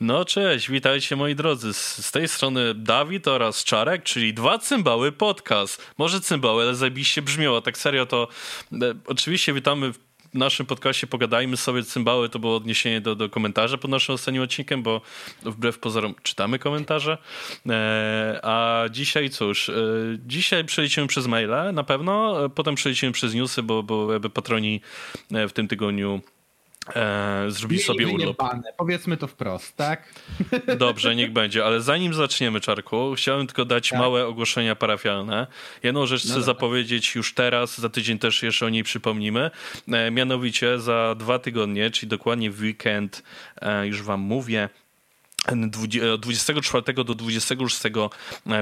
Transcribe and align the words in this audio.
No 0.00 0.24
cześć, 0.24 0.70
witajcie 0.70 1.16
moi 1.16 1.34
drodzy. 1.34 1.74
Z, 1.74 2.06
z, 2.06 2.12
tej 2.12 2.28
strony 2.28 2.74
Dawid 2.74 3.28
oraz 3.28 3.64
Czarek, 3.64 4.02
czyli 4.02 4.34
dwa 4.34 4.58
cymbały 4.58 5.12
podcast. 5.12 5.92
Może 5.98 6.20
cymbały, 6.20 6.62
ale 6.62 6.74
zajebiście 6.74 7.22
brzmiało. 7.22 7.60
Tak 7.60 7.78
serio 7.78 8.06
to 8.06 8.28
e, 8.72 8.76
oczywiście 9.06 9.52
witamy 9.52 9.92
w 9.92 9.98
naszym 10.34 10.66
podcaście 10.66 11.06
Pogadajmy 11.06 11.56
sobie 11.56 11.82
cymbały. 11.82 12.28
To 12.28 12.38
było 12.38 12.56
odniesienie 12.56 13.00
do, 13.00 13.14
do 13.14 13.28
komentarza 13.28 13.78
pod 13.78 13.90
naszym 13.90 14.14
ostatnim 14.14 14.42
odcinkiem, 14.42 14.82
bo 14.82 15.00
wbrew 15.42 15.78
pozorom 15.78 16.14
czytamy 16.22 16.58
komentarze. 16.58 17.18
E, 17.68 18.40
a 18.42 18.84
dzisiaj 18.90 19.30
cóż, 19.30 19.68
e, 19.68 19.74
dzisiaj 20.26 20.64
przelecimy 20.64 21.06
przez 21.06 21.26
maile 21.26 21.72
na 21.72 21.84
pewno, 21.84 22.44
e, 22.44 22.48
potem 22.48 22.74
przelecimy 22.74 23.12
przez 23.12 23.34
newsy, 23.34 23.62
bo, 23.62 23.82
bo 23.82 24.12
jakby 24.12 24.30
patroni 24.30 24.80
e, 25.32 25.48
w 25.48 25.52
tym 25.52 25.68
tygodniu 25.68 26.20
E, 26.96 27.44
zrobić 27.48 27.84
sobie 27.84 28.08
urlop. 28.08 28.36
Powiedzmy 28.76 29.16
to 29.16 29.26
wprost, 29.26 29.76
tak? 29.76 30.14
Dobrze, 30.78 31.16
niech 31.16 31.32
będzie, 31.32 31.64
ale 31.64 31.80
zanim 31.80 32.14
zaczniemy, 32.14 32.60
Czarku, 32.60 33.14
chciałem 33.16 33.46
tylko 33.46 33.64
dać 33.64 33.88
tak. 33.88 33.98
małe 33.98 34.26
ogłoszenia 34.26 34.76
parafialne. 34.76 35.46
Jedną 35.82 36.06
rzecz 36.06 36.24
no 36.24 36.34
chcę 36.34 36.42
zapowiedzieć 36.42 37.14
już 37.14 37.34
teraz, 37.34 37.78
za 37.78 37.88
tydzień 37.88 38.18
też 38.18 38.42
jeszcze 38.42 38.66
o 38.66 38.68
niej 38.68 38.82
przypomnimy. 38.82 39.50
E, 39.88 40.10
mianowicie 40.10 40.78
za 40.78 41.14
dwa 41.18 41.38
tygodnie, 41.38 41.90
czyli 41.90 42.10
dokładnie 42.10 42.50
w 42.50 42.60
weekend, 42.60 43.22
e, 43.62 43.86
już 43.86 44.02
wam 44.02 44.20
mówię, 44.20 44.68
24 46.18 47.04
do 47.04 47.14
26 47.14 47.80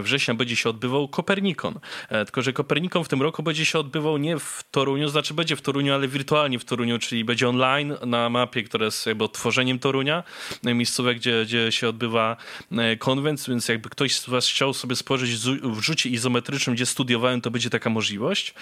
września 0.03 0.35
będzie 0.35 0.57
się 0.57 0.71
odbywał 0.71 1.09
Kopernikon. 1.09 1.79
E, 2.09 2.25
tylko, 2.25 2.43
że 2.43 2.53
Kopernikon 2.53 3.05
w 3.05 3.09
tym 3.09 3.23
roku 3.23 3.43
będzie 3.43 3.65
się 3.65 3.79
odbywał 3.79 4.17
nie 4.19 4.39
w 4.39 4.65
Toruniu, 4.71 5.09
znaczy 5.09 5.35
będzie 5.35 5.57
w 5.57 5.63
Toruniu, 5.63 5.95
ale 5.95 6.09
wirtualnie 6.09 6.59
w 6.59 6.65
Toruniu, 6.65 6.99
czyli 6.99 7.25
będzie 7.25 7.49
online 7.49 7.95
na 8.07 8.29
mapie, 8.29 8.63
która 8.63 8.85
jest 8.85 9.07
jakby 9.07 9.25
odtworzeniem 9.25 9.79
Torunia, 9.79 10.23
e, 10.67 10.75
miejscowe, 10.75 11.15
gdzie, 11.15 11.45
gdzie 11.45 11.73
się 11.73 11.89
odbywa 11.89 12.37
e, 12.73 12.97
konwent, 12.97 13.45
więc 13.49 13.69
jakby 13.69 13.89
ktoś 13.89 14.17
z 14.17 14.29
was 14.29 14.49
chciał 14.49 14.75
sobie 14.75 14.97
spojrzeć 14.97 15.37
w 15.63 15.81
rzucie 15.81 16.11
izometrycznym, 16.11 16.77
gdzie 16.77 16.87
studiowałem, 16.87 17.41
to 17.41 17.51
będzie 17.51 17.71
taka 17.71 17.91
możliwość. 17.91 18.55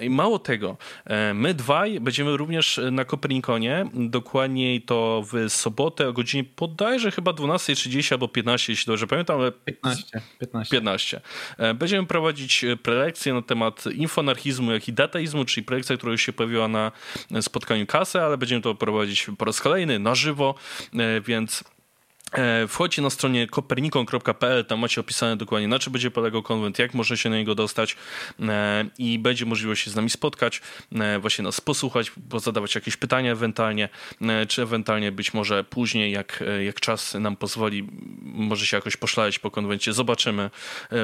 I 0.00 0.10
mało 0.10 0.38
tego, 0.38 0.76
my 1.34 1.54
dwaj 1.54 2.00
będziemy 2.00 2.36
również 2.36 2.80
na 2.92 3.04
Kopernikonie, 3.04 3.86
dokładniej 3.94 4.82
to 4.82 5.24
w 5.32 5.52
sobotę 5.52 6.08
o 6.08 6.12
godzinie 6.12 6.44
podajże 6.44 7.10
chyba 7.10 7.32
12.30 7.36 8.12
albo 8.12 8.28
15, 8.28 8.72
jeśli 8.72 8.86
dobrze 8.86 9.06
pamiętam, 9.06 9.40
ale 9.40 9.52
15, 9.52 10.22
15. 10.38 10.70
15. 10.70 11.20
Będziemy 11.74 12.06
prowadzić 12.06 12.64
e, 12.64 12.76
prelekcję 12.76 13.34
na 13.34 13.42
temat 13.42 13.84
infonarchizmu, 13.86 14.72
jak 14.72 14.88
i 14.88 14.92
dataizmu, 14.92 15.44
czyli 15.44 15.64
prelekcja, 15.64 15.96
która 15.96 16.12
już 16.12 16.22
się 16.22 16.32
pojawiła 16.32 16.68
na 16.68 16.92
spotkaniu 17.40 17.86
kasy, 17.86 18.20
ale 18.20 18.38
będziemy 18.38 18.62
to 18.62 18.74
prowadzić 18.74 19.26
po 19.38 19.44
raz 19.44 19.60
kolejny 19.60 19.98
na 19.98 20.14
żywo, 20.14 20.54
e, 20.94 21.20
więc 21.20 21.64
E, 21.64 21.75
wchodźcie 22.68 23.02
na 23.02 23.10
stronie 23.10 23.46
kopernikon.pl, 23.46 24.64
tam 24.64 24.78
macie 24.78 25.00
opisane 25.00 25.36
dokładnie 25.36 25.68
na 25.68 25.78
czym 25.78 25.92
będzie 25.92 26.10
polegał 26.10 26.42
konwent, 26.42 26.78
jak 26.78 26.94
można 26.94 27.16
się 27.16 27.30
na 27.30 27.36
niego 27.36 27.54
dostać 27.54 27.96
e, 28.40 28.84
i 28.98 29.18
będzie 29.18 29.46
możliwość 29.46 29.84
się 29.84 29.90
z 29.90 29.96
nami 29.96 30.10
spotkać, 30.10 30.60
e, 30.92 31.18
właśnie 31.18 31.44
nas 31.44 31.60
posłuchać, 31.60 32.12
zadawać 32.36 32.74
jakieś 32.74 32.96
pytania 32.96 33.32
ewentualnie, 33.32 33.88
czy 34.48 34.62
ewentualnie 34.62 35.12
być 35.12 35.34
może 35.34 35.64
później, 35.64 36.12
jak, 36.12 36.44
jak 36.64 36.80
czas 36.80 37.14
nam 37.14 37.36
pozwoli, 37.36 37.88
może 38.22 38.66
się 38.66 38.76
jakoś 38.76 38.96
poszlać 38.96 39.38
po 39.38 39.50
konwencie, 39.50 39.92
zobaczymy, 39.92 40.50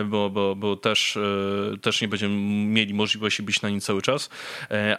bo, 0.04 0.30
bo, 0.30 0.56
bo 0.56 0.76
też, 0.76 1.18
też 1.82 2.00
nie 2.00 2.08
będziemy 2.08 2.34
mieli 2.66 2.94
możliwości 2.94 3.42
być 3.42 3.62
na 3.62 3.68
nim 3.68 3.80
cały 3.80 4.02
czas, 4.02 4.30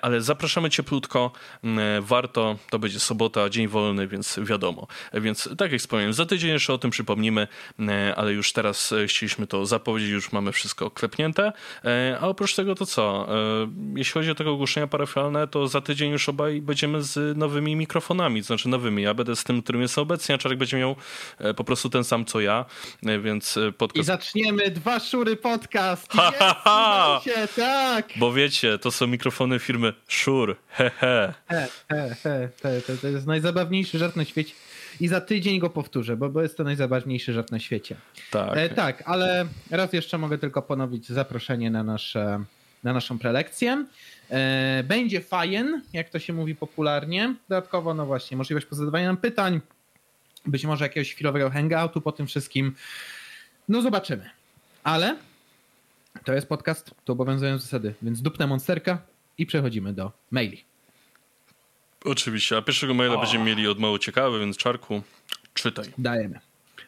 ale 0.02 0.22
zapraszamy 0.22 0.70
cieplutko, 0.70 1.32
warto, 2.02 2.58
to 2.70 2.80
będzie 2.80 3.00
sobota, 3.00 3.50
dzień 3.50 3.68
wolny, 3.68 4.08
więc 4.08 4.40
wiadomo, 4.44 4.88
więc 5.14 5.50
tak 5.58 5.72
jak 5.72 5.82
wspomniałem, 5.82 6.14
za 6.24 6.28
tydzień 6.28 6.50
jeszcze 6.50 6.74
o 6.74 6.78
tym 6.78 6.92
przypomnimy, 6.92 7.48
e, 7.80 8.16
ale 8.16 8.34
już 8.34 8.54
teraz 8.54 8.92
e, 8.92 9.08
chcieliśmy 9.08 9.48
to 9.48 9.66
zapowiedzieć, 9.66 10.12
już 10.12 10.32
mamy 10.32 10.52
wszystko 10.52 10.92
klepnięte. 10.92 11.52
E, 11.86 12.18
a 12.22 12.28
oprócz 12.28 12.56
tego 12.56 12.76
to 12.76 12.86
co? 12.86 13.28
Jeśli 13.96 14.14
chodzi 14.14 14.32
o 14.32 14.36
tego 14.36 14.52
ogłoszenia 14.52 14.88
parafialne, 14.88 15.48
to 15.48 15.68
za 15.68 15.82
tydzień 15.82 16.12
już 16.12 16.30
obaj 16.30 16.62
będziemy 16.62 17.04
z 17.04 17.38
nowymi 17.38 17.76
mikrofonami, 17.76 18.42
to 18.42 18.48
znaczy 18.48 18.70
nowymi. 18.70 19.04
Ja 19.04 19.14
będę 19.14 19.36
z 19.36 19.44
tym, 19.44 19.62
którym 19.62 19.82
jest 19.82 19.98
obecnie, 19.98 20.36
a 20.36 20.38
Czarek 20.38 20.58
będzie 20.58 20.78
miał 20.78 20.96
po 21.56 21.64
prostu 21.64 21.90
ten 21.90 22.04
sam 22.04 22.26
co 22.26 22.42
ja, 22.42 22.66
więc 23.04 23.60
podcast... 23.78 24.04
I 24.04 24.04
zaczniemy 24.04 24.72
Dwa 24.72 25.00
Szury 25.00 25.36
Podcast! 25.36 26.12
Ha, 26.12 26.32
ha, 26.40 26.62
ha. 26.64 27.22
Się, 27.24 27.48
tak! 27.56 28.10
Bo 28.16 28.34
wiecie, 28.34 28.78
to 28.78 28.92
są 28.92 29.08
mikrofony 29.08 29.60
firmy 29.60 29.94
Szur, 30.08 30.56
he, 30.68 30.90
he. 30.90 31.34
he, 31.48 31.68
he, 31.90 32.16
he. 32.24 32.82
To, 32.82 32.98
to 33.02 33.08
jest 33.08 33.28
najzabawniejszy 33.28 33.98
żart 33.98 34.16
na 34.16 34.26
świecie 34.26 34.54
i 35.00 35.08
za 35.08 35.22
tydzień 35.22 35.60
go 35.60 35.70
powtórzę, 35.70 36.18
bo, 36.18 36.30
bo 36.30 36.42
jest 36.42 36.58
to 36.58 36.64
najzabawniejszy 36.64 37.34
żart 37.34 37.52
na 37.52 37.60
świecie. 37.60 37.96
Tak. 38.32 38.58
E, 38.58 38.70
tak, 38.70 39.04
ale 39.06 39.46
raz 39.72 39.94
jeszcze 39.94 40.18
mogę 40.18 40.38
tylko 40.38 40.62
ponowić 40.62 41.10
zaproszenie 41.10 41.72
na, 41.72 41.84
nasze, 41.84 42.44
na 42.84 42.94
naszą 42.94 43.20
prelekcję. 43.20 43.86
E, 44.30 44.84
będzie 44.88 45.22
fajen, 45.22 45.82
jak 45.94 46.10
to 46.10 46.20
się 46.20 46.34
mówi 46.34 46.56
popularnie. 46.56 47.36
Dodatkowo, 47.50 47.94
no 47.94 48.06
właśnie, 48.06 48.38
możliwość 48.38 48.66
pozadawania 48.66 49.08
nam 49.08 49.18
pytań, 49.18 49.62
być 50.46 50.66
może 50.66 50.86
jakiegoś 50.86 51.14
chwilowego 51.14 51.50
hangoutu 51.50 52.02
po 52.02 52.12
tym 52.12 52.28
wszystkim. 52.28 52.76
No 53.70 53.82
zobaczymy. 53.82 54.30
Ale 54.84 55.16
to 56.24 56.34
jest 56.34 56.48
podcast, 56.48 56.92
tu 57.06 57.14
obowiązują 57.14 57.60
zasady, 57.60 57.94
więc 58.02 58.22
dupnę 58.22 58.48
monsterka 58.48 59.02
i 59.38 59.46
przechodzimy 59.46 59.94
do 59.94 60.12
maili. 60.32 60.64
Oczywiście, 62.06 62.58
a 62.58 62.62
pierwszego 62.62 62.94
maila 62.94 63.16
o. 63.16 63.22
będziemy 63.22 63.46
mieli 63.46 63.68
od 63.68 63.80
mało 63.80 64.00
ciekawy, 64.00 64.40
więc 64.40 64.58
czarku, 64.58 65.02
czytaj. 65.54 65.86
Dajemy. 65.98 66.40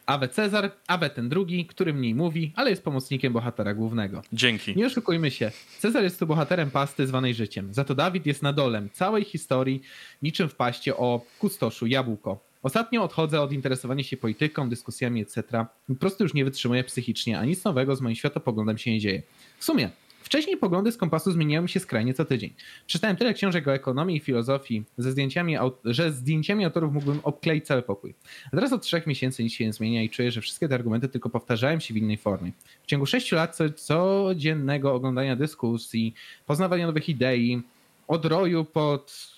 Awe 0.06 0.28
Cezar, 0.28 0.70
Awe 0.86 1.10
ten 1.10 1.28
drugi, 1.28 1.66
który 1.66 1.94
mniej 1.94 2.14
mówi, 2.14 2.52
ale 2.56 2.70
jest 2.70 2.84
pomocnikiem 2.84 3.32
bohatera 3.32 3.74
głównego. 3.74 4.22
Dzięki. 4.32 4.76
Nie 4.76 4.86
oszukujmy 4.86 5.30
się, 5.30 5.52
Cezar 5.78 6.02
jest 6.02 6.18
tu 6.18 6.26
bohaterem 6.26 6.70
pasty 6.70 7.06
zwanej 7.06 7.34
życiem, 7.34 7.74
za 7.74 7.84
to 7.84 7.94
Dawid 7.94 8.26
jest 8.26 8.42
nadolem 8.42 8.90
całej 8.90 9.24
historii, 9.24 9.82
niczym 10.22 10.48
w 10.48 10.54
paście 10.54 10.96
o 10.96 11.20
kustoszu 11.38 11.86
Jabłko. 11.86 12.46
Ostatnio 12.62 13.02
odchodzę 13.02 13.40
od 13.40 13.52
interesowania 13.52 14.04
się 14.04 14.16
polityką, 14.16 14.68
dyskusjami, 14.68 15.22
etc. 15.22 15.66
Po 15.88 15.94
prostu 15.94 16.24
już 16.24 16.34
nie 16.34 16.44
wytrzymuję 16.44 16.84
psychicznie, 16.84 17.38
a 17.38 17.44
nic 17.44 17.64
nowego 17.64 17.96
z 17.96 18.00
moim 18.00 18.16
światopoglądem 18.16 18.78
się 18.78 18.90
nie 18.90 19.00
dzieje. 19.00 19.22
W 19.58 19.64
sumie, 19.64 19.90
Wcześniej 20.26 20.56
poglądy 20.56 20.92
z 20.92 20.96
kompasu 20.96 21.32
zmieniały 21.32 21.68
się 21.68 21.80
skrajnie 21.80 22.14
co 22.14 22.24
tydzień. 22.24 22.54
Przeczytałem 22.86 23.16
tyle 23.16 23.34
książek 23.34 23.68
o 23.68 23.74
ekonomii 23.74 24.16
i 24.16 24.20
filozofii, 24.20 24.82
ze 24.98 25.12
zdjęciami, 25.12 25.56
że 25.84 26.12
zdjęciami 26.12 26.64
autorów 26.64 26.92
mógłbym 26.92 27.20
obkleić 27.22 27.66
cały 27.66 27.82
pokój. 27.82 28.14
A 28.52 28.56
teraz 28.56 28.72
od 28.72 28.82
trzech 28.82 29.06
miesięcy 29.06 29.44
nic 29.44 29.52
się 29.52 29.66
nie 29.66 29.72
zmienia 29.72 30.02
i 30.02 30.10
czuję, 30.10 30.30
że 30.30 30.40
wszystkie 30.40 30.68
te 30.68 30.74
argumenty 30.74 31.08
tylko 31.08 31.30
powtarzają 31.30 31.80
się 31.80 31.94
w 31.94 31.96
innej 31.96 32.16
formie. 32.16 32.52
W 32.82 32.86
ciągu 32.86 33.06
sześciu 33.06 33.36
lat 33.36 33.58
codziennego 33.76 34.94
oglądania 34.94 35.36
dyskusji, 35.36 36.14
poznawania 36.46 36.86
nowych 36.86 37.08
idei, 37.08 37.62
odroju 38.08 38.64
pod 38.64 39.36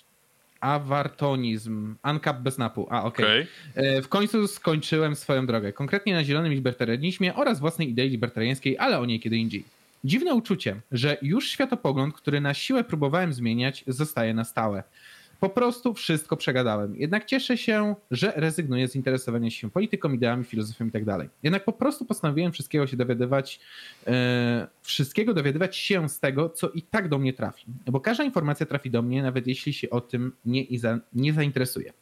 awartonizm, 0.59 1.95
ankap 2.01 2.39
bez 2.39 2.57
napu. 2.57 2.87
A, 2.89 3.03
okej. 3.03 3.25
Okay. 3.25 3.47
Okay. 3.71 4.01
W 4.01 4.07
końcu 4.07 4.47
skończyłem 4.47 5.15
swoją 5.15 5.45
drogę, 5.45 5.73
konkretnie 5.73 6.13
na 6.13 6.23
zielonym 6.23 6.53
libertarianizmie 6.53 7.35
oraz 7.35 7.59
własnej 7.59 7.89
idei 7.89 8.09
libertariańskiej, 8.09 8.77
ale 8.77 8.99
o 8.99 9.05
niej 9.05 9.19
kiedy 9.19 9.37
indziej. 9.37 9.78
Dziwne 10.03 10.33
uczucie, 10.33 10.81
że 10.91 11.17
już 11.21 11.49
światopogląd, 11.49 12.13
który 12.13 12.41
na 12.41 12.53
siłę 12.53 12.83
próbowałem 12.83 13.33
zmieniać, 13.33 13.83
zostaje 13.87 14.33
na 14.33 14.43
stałe. 14.43 14.83
Po 15.39 15.49
prostu 15.49 15.93
wszystko 15.93 16.37
przegadałem. 16.37 16.95
Jednak 16.95 17.25
cieszę 17.25 17.57
się, 17.57 17.95
że 18.11 18.33
rezygnuję 18.35 18.87
z 18.87 18.95
interesowania 18.95 19.51
się 19.51 19.71
polityką, 19.71 20.13
ideami, 20.13 20.43
filozofią 20.43 20.87
i 20.87 20.91
tak 20.91 21.05
dalej. 21.05 21.29
Jednak 21.43 21.65
po 21.65 21.73
prostu 21.73 22.05
postanowiłem 22.05 22.51
wszystkiego 22.51 22.87
się 22.87 22.97
dowiadywać, 22.97 23.59
yy, 24.07 24.13
wszystkiego 24.81 25.33
dowiadywać 25.33 25.77
się 25.77 26.09
z 26.09 26.19
tego, 26.19 26.49
co 26.49 26.69
i 26.69 26.81
tak 26.81 27.09
do 27.09 27.19
mnie 27.19 27.33
trafi. 27.33 27.65
Bo 27.85 27.99
każda 27.99 28.23
informacja 28.23 28.65
trafi 28.65 28.91
do 28.91 29.01
mnie, 29.01 29.23
nawet 29.23 29.47
jeśli 29.47 29.73
się 29.73 29.89
o 29.89 30.01
tym 30.01 30.31
nie, 30.45 30.63
nie 31.13 31.33
zainteresuje. 31.33 31.93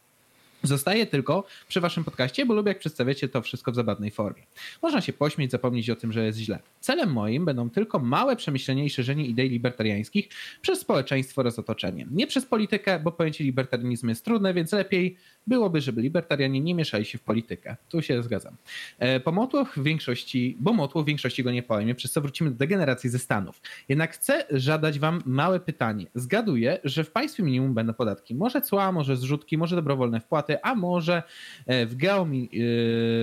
Zostaje 0.63 1.05
tylko 1.05 1.43
przy 1.67 1.81
waszym 1.81 2.03
podcaście, 2.03 2.45
bo 2.45 2.53
lubię 2.53 2.69
jak 2.69 2.79
przedstawiacie 2.79 3.29
to 3.29 3.41
wszystko 3.41 3.71
w 3.71 3.75
zabawnej 3.75 4.11
formie. 4.11 4.43
Można 4.81 5.01
się 5.01 5.13
pośmieć, 5.13 5.51
zapomnieć 5.51 5.89
o 5.89 5.95
tym, 5.95 6.11
że 6.11 6.25
jest 6.25 6.39
źle. 6.39 6.59
Celem 6.79 7.11
moim 7.11 7.45
będą 7.45 7.69
tylko 7.69 7.99
małe 7.99 8.35
przemyślenie 8.35 8.85
i 8.85 8.89
szerzenie 8.89 9.25
idei 9.25 9.49
libertariańskich 9.49 10.29
przez 10.61 10.79
społeczeństwo 10.79 11.41
oraz 11.41 11.59
otoczenie. 11.59 12.07
Nie 12.11 12.27
przez 12.27 12.45
politykę, 12.45 12.99
bo 12.99 13.11
pojęcie 13.11 13.43
libertarianizmu 13.43 14.09
jest 14.09 14.25
trudne, 14.25 14.53
więc 14.53 14.71
lepiej 14.71 15.17
byłoby, 15.47 15.81
żeby 15.81 16.01
libertarianie 16.01 16.61
nie 16.61 16.75
mieszali 16.75 17.05
się 17.05 17.17
w 17.17 17.21
politykę. 17.21 17.75
Tu 17.89 18.01
się 18.01 18.23
zgadzam. 18.23 18.55
E, 18.99 19.19
po 19.19 19.31
motłoch 19.31 19.73
w 19.77 19.83
większości, 19.83 20.57
bo 20.59 20.73
motłoch 20.73 21.03
w 21.03 21.07
większości 21.07 21.43
go 21.43 21.51
nie 21.51 21.63
pojmie, 21.63 21.95
przez 21.95 22.11
co 22.11 22.21
wrócimy 22.21 22.51
do 22.51 22.57
degeneracji 22.57 23.09
ze 23.09 23.19
Stanów. 23.19 23.61
Jednak 23.89 24.13
chcę 24.13 24.45
zadać 24.51 24.99
wam 24.99 25.21
małe 25.25 25.59
pytanie. 25.59 26.05
Zgaduję, 26.15 26.79
że 26.83 27.03
w 27.03 27.11
państwie 27.11 27.43
minimum 27.43 27.73
będą 27.73 27.93
podatki. 27.93 28.35
Może 28.35 28.61
cła, 28.61 28.91
może 28.91 29.17
zrzutki, 29.17 29.57
może 29.57 29.75
dobrowolne 29.75 30.19
wpłaty, 30.19 30.46
a 30.61 30.75
może 30.75 31.23
e, 31.65 31.85
w, 31.85 31.95
geomi, 31.95 32.43
e, 32.43 32.57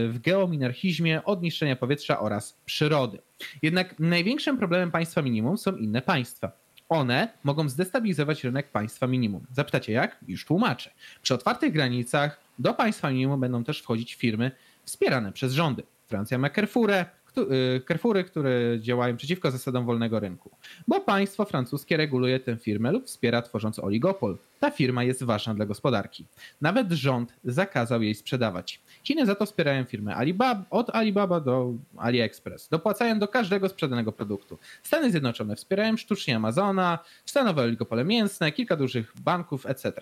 w 0.09 0.19
geominarchizmie 0.23 1.25
od 1.25 1.43
niszczenia 1.43 1.76
powietrza 1.76 2.21
oraz 2.21 2.61
przyrody. 2.65 3.19
Jednak 3.62 3.99
największym 3.99 4.59
problemem 4.59 4.91
państwa 4.91 5.23
minimum 5.23 5.59
są 5.59 5.76
inne 5.76 6.03
państwa. 6.03 6.53
One 6.88 7.29
mogą 7.44 7.69
zdestabilizować 7.69 8.44
rynek 8.44 8.71
państwa 8.71 9.06
minimum. 9.06 9.47
Zapytacie 9.53 9.93
jak? 9.93 10.19
Już 10.29 10.44
tłumaczę. 10.44 10.91
Przy 11.23 11.35
otwartych 11.35 11.73
granicach 11.73 12.41
do 12.59 12.75
państwa 12.75 13.11
minimum 13.11 13.41
będą 13.41 13.65
też 13.65 13.82
wchodzić 13.82 14.15
firmy 14.15 14.50
wspierane 14.85 15.32
przez 15.32 15.53
rządy. 15.53 15.82
Francja 16.06 16.38
ma 16.38 16.50
Carrefourę, 16.50 17.05
Carrefoury, 17.89 18.25
które 18.25 18.51
działają 18.81 19.17
przeciwko 19.17 19.51
zasadom 19.51 19.87
wolnego 19.87 20.21
rynku, 20.21 20.51
bo 20.89 21.01
państwo 21.01 21.45
francuskie 21.45 21.97
reguluje 21.97 22.41
tę 22.41 22.57
firmę 22.57 22.93
lub 22.93 23.07
wspiera 23.07 23.43
tworząc 23.43 23.79
oligopol. 23.79 24.39
Ta 24.61 24.71
firma 24.71 25.05
jest 25.05 25.23
ważna 25.23 25.55
dla 25.55 25.67
gospodarki. 25.67 26.27
Nawet 26.61 26.93
rząd 26.93 27.35
zakazał 27.45 28.03
jej 28.03 28.15
sprzedawać. 28.15 28.81
Chiny 29.05 29.27
za 29.27 29.35
to 29.35 29.47
wspierają 29.47 29.85
firmy 29.85 30.15
Alibaba, 30.15 30.65
od 30.71 30.91
Alibaba 30.91 31.41
do 31.41 31.73
AliExpress. 31.97 32.69
Dopłacają 32.69 33.19
do 33.19 33.29
każdego 33.29 33.69
sprzedanego 33.69 34.13
produktu. 34.13 34.59
Stany 34.83 35.11
Zjednoczone 35.11 35.57
wspierają 35.57 35.97
sztucznie 35.97 36.37
Amazona, 36.37 36.99
stanowe 37.25 37.63
oligopole 37.63 38.05
mięsne, 38.05 38.53
kilka 38.53 38.77
dużych 38.77 39.13
banków, 39.21 39.67
etc. 39.67 39.93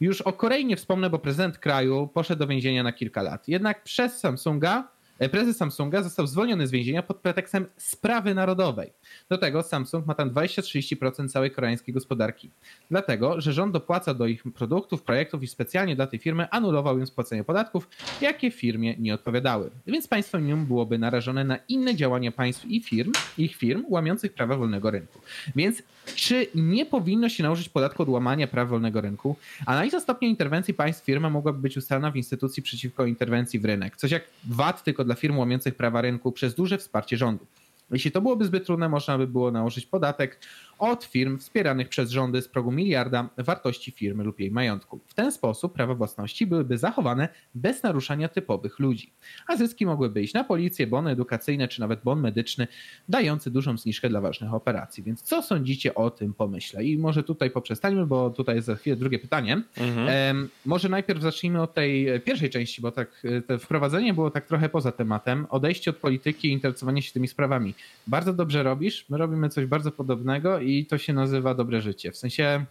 Już 0.00 0.20
o 0.20 0.32
Korei 0.32 0.66
nie 0.66 0.76
wspomnę, 0.76 1.10
bo 1.10 1.18
prezydent 1.18 1.58
kraju 1.58 2.08
poszedł 2.14 2.38
do 2.38 2.46
więzienia 2.46 2.82
na 2.82 2.92
kilka 2.92 3.22
lat. 3.22 3.48
Jednak 3.48 3.82
przez 3.82 4.18
Samsunga 4.20 4.93
prezes 5.18 5.56
Samsunga 5.56 6.02
został 6.02 6.26
zwolniony 6.26 6.66
z 6.66 6.70
więzienia 6.70 7.02
pod 7.02 7.16
pretekstem 7.16 7.66
sprawy 7.76 8.34
narodowej. 8.34 8.92
Do 9.28 9.38
tego 9.38 9.62
Samsung 9.62 10.06
ma 10.06 10.14
tam 10.14 10.30
20-30% 10.30 11.28
całej 11.28 11.50
koreańskiej 11.50 11.94
gospodarki. 11.94 12.50
Dlatego, 12.90 13.40
że 13.40 13.52
rząd 13.52 13.72
dopłaca 13.72 14.14
do 14.14 14.26
ich 14.26 14.42
produktów, 14.54 15.02
projektów 15.02 15.42
i 15.42 15.46
specjalnie 15.46 15.96
dla 15.96 16.06
tej 16.06 16.18
firmy 16.18 16.50
anulował 16.50 16.98
im 16.98 17.06
spłacenie 17.06 17.44
podatków, 17.44 17.88
jakie 18.20 18.50
firmie 18.50 18.94
nie 18.98 19.14
odpowiadały. 19.14 19.70
Więc 19.86 20.08
państwo 20.08 20.38
minimum 20.38 20.66
byłoby 20.66 20.98
narażone 20.98 21.44
na 21.44 21.58
inne 21.68 21.94
działania 21.94 22.32
państw 22.32 22.64
i 22.66 22.80
firm, 22.80 23.12
ich 23.38 23.56
firm 23.56 23.84
łamiących 23.88 24.34
prawa 24.34 24.56
wolnego 24.56 24.90
rynku. 24.90 25.20
Więc 25.56 25.82
czy 26.14 26.46
nie 26.54 26.86
powinno 26.86 27.28
się 27.28 27.42
nałożyć 27.42 27.68
podatku 27.68 28.02
od 28.02 28.08
łamania 28.08 28.46
praw 28.46 28.68
wolnego 28.68 29.00
rynku? 29.00 29.36
Analiza 29.66 30.00
stopnia 30.00 30.28
interwencji 30.28 30.74
państw 30.74 31.04
firma 31.04 31.30
mogłaby 31.30 31.58
być 31.58 31.76
ustalona 31.76 32.10
w 32.10 32.16
instytucji 32.16 32.62
przeciwko 32.62 33.06
interwencji 33.06 33.60
w 33.60 33.64
rynek. 33.64 33.96
Coś 33.96 34.10
jak 34.10 34.24
VAT 34.44 34.84
tylko 34.84 35.03
dla 35.04 35.14
firm 35.14 35.38
łamiących 35.38 35.74
prawa 35.74 36.00
rynku 36.00 36.32
przez 36.32 36.54
duże 36.54 36.78
wsparcie 36.78 37.16
rządu. 37.16 37.46
Jeśli 37.90 38.12
to 38.12 38.20
byłoby 38.20 38.44
zbyt 38.44 38.66
trudne, 38.66 38.88
można 38.88 39.18
by 39.18 39.26
było 39.26 39.50
nałożyć 39.50 39.86
podatek 39.86 40.40
od 40.78 41.04
firm 41.04 41.38
wspieranych 41.38 41.88
przez 41.88 42.10
rządy 42.10 42.42
z 42.42 42.48
progu 42.48 42.72
miliarda 42.72 43.28
wartości 43.38 43.90
firmy 43.90 44.24
lub 44.24 44.40
jej 44.40 44.50
majątku. 44.50 45.00
W 45.06 45.14
ten 45.14 45.32
sposób 45.32 45.72
prawa 45.72 45.94
własności 45.94 46.46
byłyby 46.46 46.78
zachowane 46.78 47.28
bez 47.54 47.82
naruszania 47.82 48.28
typowych 48.28 48.78
ludzi, 48.78 49.12
a 49.46 49.56
zyski 49.56 49.86
mogłyby 49.86 50.22
iść 50.22 50.34
na 50.34 50.44
policję, 50.44 50.86
bony 50.86 51.10
edukacyjne 51.10 51.68
czy 51.68 51.80
nawet 51.80 52.00
bon 52.04 52.20
medyczny, 52.20 52.66
dający 53.08 53.50
dużą 53.50 53.76
zniżkę 53.76 54.08
dla 54.08 54.20
ważnych 54.20 54.54
operacji. 54.54 55.02
Więc 55.02 55.22
co 55.22 55.42
sądzicie 55.42 55.94
o 55.94 56.10
tym 56.10 56.34
pomyśle? 56.34 56.84
I 56.84 56.98
może 56.98 57.22
tutaj 57.22 57.50
poprzestańmy, 57.50 58.06
bo 58.06 58.30
tutaj 58.30 58.54
jest 58.54 58.66
za 58.66 58.76
chwilę 58.76 58.96
drugie 58.96 59.18
pytanie. 59.18 59.62
Mhm. 59.76 60.48
może 60.64 60.88
najpierw 60.88 61.22
zacznijmy 61.22 61.62
od 61.62 61.74
tej 61.74 62.20
pierwszej 62.20 62.50
części, 62.50 62.82
bo 62.82 62.90
tak 62.90 63.22
to 63.46 63.58
wprowadzenie 63.58 64.14
było 64.14 64.30
tak 64.30 64.46
trochę 64.46 64.68
poza 64.68 64.92
tematem. 64.92 65.46
Odejście 65.50 65.90
od 65.90 65.96
polityki 65.96 66.48
i 66.48 66.52
interesowanie 66.52 67.02
się 67.02 67.12
tymi 67.12 67.28
sprawami. 67.28 67.74
Bardzo 68.06 68.32
dobrze 68.32 68.62
robisz, 68.62 69.06
my 69.08 69.18
robimy 69.18 69.48
coś 69.48 69.66
bardzo 69.66 69.90
podobnego 69.90 70.60
i 70.64 70.86
to 70.86 70.98
się 70.98 71.12
nazywa 71.12 71.54
dobre 71.54 71.82
życie. 71.82 72.12
W 72.12 72.16
sensie 72.16 72.64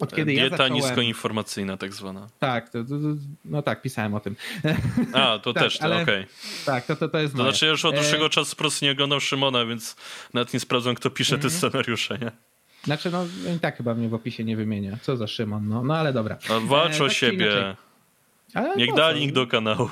od 0.00 0.14
kiedy 0.14 0.32
Dieta 0.32 0.44
ja 0.44 0.50
zacząłem... 0.50 0.72
niskoinformacyjna 0.72 1.76
tak 1.76 1.94
zwana. 1.94 2.28
Tak, 2.38 2.68
to, 2.68 2.84
to, 2.84 2.94
no 3.44 3.62
tak, 3.62 3.82
pisałem 3.82 4.14
o 4.14 4.20
tym. 4.20 4.36
A, 5.12 5.38
to 5.38 5.52
tak, 5.52 5.62
też, 5.62 5.78
to 5.78 5.86
okej. 5.86 6.02
Okay. 6.02 6.26
Tak, 6.66 6.86
to, 6.86 6.96
to, 6.96 7.08
to 7.08 7.18
jest 7.18 7.36
To 7.36 7.42
znaczy, 7.42 7.64
ja 7.64 7.70
już 7.70 7.84
od 7.84 7.94
dłuższego 7.94 8.26
e... 8.26 8.30
czasu 8.30 8.50
po 8.50 8.56
prostu 8.56 8.84
nie 8.84 8.92
oglądam 8.92 9.20
Szymona, 9.20 9.66
więc 9.66 9.96
nawet 10.34 10.54
nie 10.54 10.60
sprawdzam, 10.60 10.94
kto 10.94 11.10
pisze 11.10 11.38
te 11.38 11.48
mhm. 11.48 11.52
scenariusze, 11.52 12.18
nie? 12.18 12.30
Znaczy, 12.84 13.10
no 13.10 13.26
i 13.56 13.60
tak 13.60 13.76
chyba 13.76 13.94
mnie 13.94 14.08
w 14.08 14.14
opisie 14.14 14.44
nie 14.44 14.56
wymienia. 14.56 14.98
Co 15.02 15.16
za 15.16 15.26
Szymon, 15.26 15.68
no, 15.68 15.82
no 15.82 15.96
ale 15.96 16.12
dobra. 16.12 16.38
A 16.50 16.60
walcz 16.60 17.00
e, 17.00 17.04
o 17.04 17.06
tak 17.06 17.16
siebie. 17.16 17.76
Niech 18.76 18.94
da 18.94 19.10
link 19.10 19.32
do 19.32 19.46
kanału. 19.46 19.90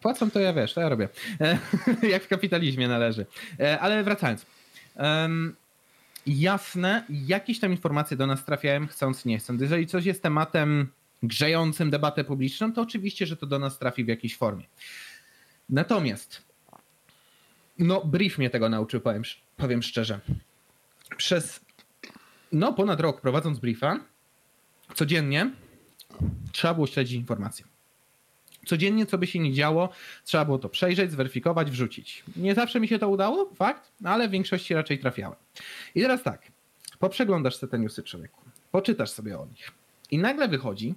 Płacą 0.00 0.30
to 0.30 0.40
ja 0.40 0.52
wiesz, 0.52 0.74
to 0.74 0.80
ja 0.80 0.88
robię. 0.88 1.08
Jak 2.12 2.24
w 2.24 2.28
kapitalizmie 2.28 2.88
należy. 2.88 3.26
E, 3.60 3.80
ale 3.80 4.02
wracając. 4.02 4.46
Jasne, 6.26 7.04
jakieś 7.08 7.60
tam 7.60 7.70
informacje 7.70 8.16
do 8.16 8.26
nas 8.26 8.44
trafiają, 8.44 8.86
chcąc, 8.86 9.24
nie 9.24 9.38
chcąc. 9.38 9.60
Jeżeli 9.60 9.86
coś 9.86 10.04
jest 10.04 10.22
tematem 10.22 10.88
grzejącym 11.22 11.90
debatę 11.90 12.24
publiczną, 12.24 12.72
to 12.72 12.82
oczywiście, 12.82 13.26
że 13.26 13.36
to 13.36 13.46
do 13.46 13.58
nas 13.58 13.78
trafi 13.78 14.04
w 14.04 14.08
jakiejś 14.08 14.36
formie. 14.36 14.64
Natomiast, 15.68 16.42
no, 17.78 18.04
brief 18.04 18.38
mnie 18.38 18.50
tego 18.50 18.68
nauczył, 18.68 19.00
powiem, 19.00 19.22
powiem 19.56 19.82
szczerze. 19.82 20.20
Przez 21.16 21.60
no, 22.52 22.72
ponad 22.72 23.00
rok 23.00 23.20
prowadząc 23.20 23.58
briefa, 23.58 24.00
codziennie 24.94 25.50
trzeba 26.52 26.74
było 26.74 26.86
śledzić 26.86 27.16
informacje. 27.16 27.69
Codziennie, 28.66 29.06
co 29.06 29.18
by 29.18 29.26
się 29.26 29.38
nie 29.38 29.52
działo, 29.52 29.88
trzeba 30.24 30.44
było 30.44 30.58
to 30.58 30.68
przejrzeć, 30.68 31.10
zweryfikować, 31.10 31.70
wrzucić. 31.70 32.24
Nie 32.36 32.54
zawsze 32.54 32.80
mi 32.80 32.88
się 32.88 32.98
to 32.98 33.08
udało, 33.08 33.50
fakt, 33.54 33.92
ale 34.04 34.28
w 34.28 34.30
większości 34.30 34.74
raczej 34.74 34.98
trafiałem. 34.98 35.38
I 35.94 36.00
teraz 36.00 36.22
tak, 36.22 36.42
poprzeglądasz 36.98 37.58
te 37.58 37.78
newsy 37.78 38.02
człowieku, 38.02 38.40
poczytasz 38.72 39.10
sobie 39.10 39.38
o 39.38 39.46
nich 39.46 39.70
i 40.10 40.18
nagle 40.18 40.48
wychodzi, 40.48 40.94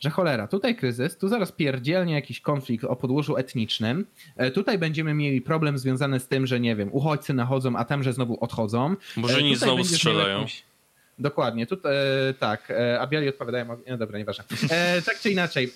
że 0.00 0.10
cholera, 0.10 0.46
tutaj 0.46 0.76
kryzys, 0.76 1.18
tu 1.18 1.28
zaraz 1.28 1.52
pierdzielnie 1.52 2.14
jakiś 2.14 2.40
konflikt 2.40 2.84
o 2.84 2.96
podłożu 2.96 3.36
etnicznym, 3.36 4.06
e, 4.36 4.50
tutaj 4.50 4.78
będziemy 4.78 5.14
mieli 5.14 5.40
problem 5.40 5.78
związany 5.78 6.20
z 6.20 6.28
tym, 6.28 6.46
że 6.46 6.60
nie 6.60 6.76
wiem, 6.76 6.88
uchodźcy 6.92 7.34
nachodzą, 7.34 7.76
a 7.76 7.84
tam, 7.84 8.02
że 8.02 8.12
znowu 8.12 8.44
odchodzą. 8.44 8.96
Murzyni 9.16 9.52
e, 9.52 9.56
znowu 9.56 9.84
strzelają. 9.84 10.34
Jakimś... 10.34 10.62
Dokładnie, 11.18 11.66
tutaj 11.66 11.92
e, 11.96 12.34
tak, 12.34 12.72
a 13.00 13.06
biali 13.06 13.28
odpowiadają, 13.28 13.76
no 13.88 13.96
dobra, 13.96 14.18
nieważne. 14.18 14.44
tak 15.06 15.20
czy 15.20 15.30
inaczej, 15.30 15.72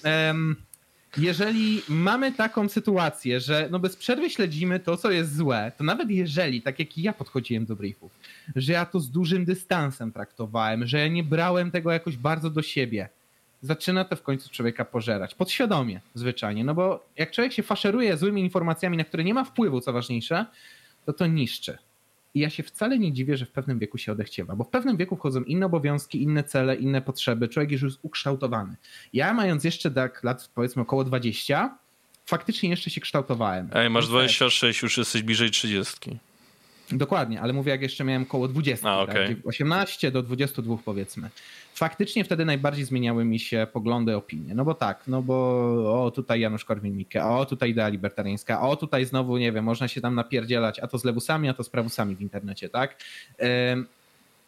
jeżeli 1.16 1.82
mamy 1.88 2.32
taką 2.32 2.68
sytuację, 2.68 3.40
że 3.40 3.68
no 3.70 3.78
bez 3.78 3.96
przerwy 3.96 4.30
śledzimy 4.30 4.80
to, 4.80 4.96
co 4.96 5.10
jest 5.10 5.36
złe, 5.36 5.72
to 5.78 5.84
nawet 5.84 6.10
jeżeli, 6.10 6.62
tak 6.62 6.78
jak 6.78 6.98
ja 6.98 7.12
podchodziłem 7.12 7.66
do 7.66 7.76
briefów, 7.76 8.12
że 8.56 8.72
ja 8.72 8.86
to 8.86 9.00
z 9.00 9.10
dużym 9.10 9.44
dystansem 9.44 10.12
traktowałem, 10.12 10.86
że 10.86 10.98
ja 10.98 11.08
nie 11.08 11.24
brałem 11.24 11.70
tego 11.70 11.92
jakoś 11.92 12.16
bardzo 12.16 12.50
do 12.50 12.62
siebie, 12.62 13.08
zaczyna 13.62 14.04
to 14.04 14.16
w 14.16 14.22
końcu 14.22 14.50
człowieka 14.50 14.84
pożerać. 14.84 15.34
Podświadomie 15.34 16.00
zwyczajnie, 16.14 16.64
no 16.64 16.74
bo 16.74 17.06
jak 17.16 17.30
człowiek 17.30 17.52
się 17.52 17.62
faszeruje 17.62 18.16
złymi 18.16 18.40
informacjami, 18.40 18.96
na 18.96 19.04
które 19.04 19.24
nie 19.24 19.34
ma 19.34 19.44
wpływu, 19.44 19.80
co 19.80 19.92
ważniejsze, 19.92 20.46
to 21.06 21.12
to 21.12 21.26
niszczy. 21.26 21.78
I 22.34 22.40
ja 22.40 22.50
się 22.50 22.62
wcale 22.62 22.98
nie 22.98 23.12
dziwię, 23.12 23.36
że 23.36 23.46
w 23.46 23.50
pewnym 23.50 23.78
wieku 23.78 23.98
się 23.98 24.12
odechciewa, 24.12 24.56
bo 24.56 24.64
w 24.64 24.68
pewnym 24.68 24.96
wieku 24.96 25.16
wchodzą 25.16 25.42
inne 25.42 25.66
obowiązki, 25.66 26.22
inne 26.22 26.44
cele, 26.44 26.76
inne 26.76 27.02
potrzeby. 27.02 27.48
Człowiek 27.48 27.70
już 27.72 27.82
jest 27.82 27.98
ukształtowany. 28.02 28.76
Ja 29.12 29.34
mając 29.34 29.64
jeszcze 29.64 29.90
tak 29.90 30.24
lat 30.24 30.50
powiedzmy 30.54 30.82
około 30.82 31.04
20, 31.04 31.78
faktycznie 32.26 32.68
jeszcze 32.70 32.90
się 32.90 33.00
kształtowałem. 33.00 33.70
Ej, 33.72 33.90
masz 33.90 34.08
26, 34.08 34.82
już 34.82 34.98
jesteś 34.98 35.22
bliżej 35.22 35.50
30. 35.50 36.18
Dokładnie, 36.92 37.40
ale 37.40 37.52
mówię 37.52 37.72
jak 37.72 37.82
jeszcze 37.82 38.04
miałem 38.04 38.22
około 38.22 38.48
20, 38.48 38.90
A, 38.90 39.00
okay. 39.00 39.28
tak? 39.28 39.46
18 39.46 40.10
do 40.10 40.22
22 40.22 40.76
powiedzmy 40.84 41.30
faktycznie 41.74 42.24
wtedy 42.24 42.44
najbardziej 42.44 42.84
zmieniały 42.84 43.24
mi 43.24 43.38
się 43.38 43.66
poglądy, 43.72 44.16
opinie. 44.16 44.54
No 44.54 44.64
bo 44.64 44.74
tak, 44.74 45.02
no 45.06 45.22
bo 45.22 46.04
o 46.04 46.10
tutaj 46.10 46.40
Janusz 46.40 46.64
Korwin-Mikke, 46.64 47.24
o 47.24 47.46
tutaj 47.46 47.70
idea 47.70 47.88
libertariańska, 47.88 48.60
o 48.60 48.76
tutaj 48.76 49.04
znowu, 49.04 49.38
nie 49.38 49.52
wiem, 49.52 49.64
można 49.64 49.88
się 49.88 50.00
tam 50.00 50.14
napierdzielać, 50.14 50.78
a 50.78 50.86
to 50.86 50.98
z 50.98 51.04
lewusami, 51.04 51.48
a 51.48 51.54
to 51.54 51.64
z 51.64 51.70
prawusami 51.70 52.16
w 52.16 52.20
internecie, 52.20 52.68
tak? 52.68 52.96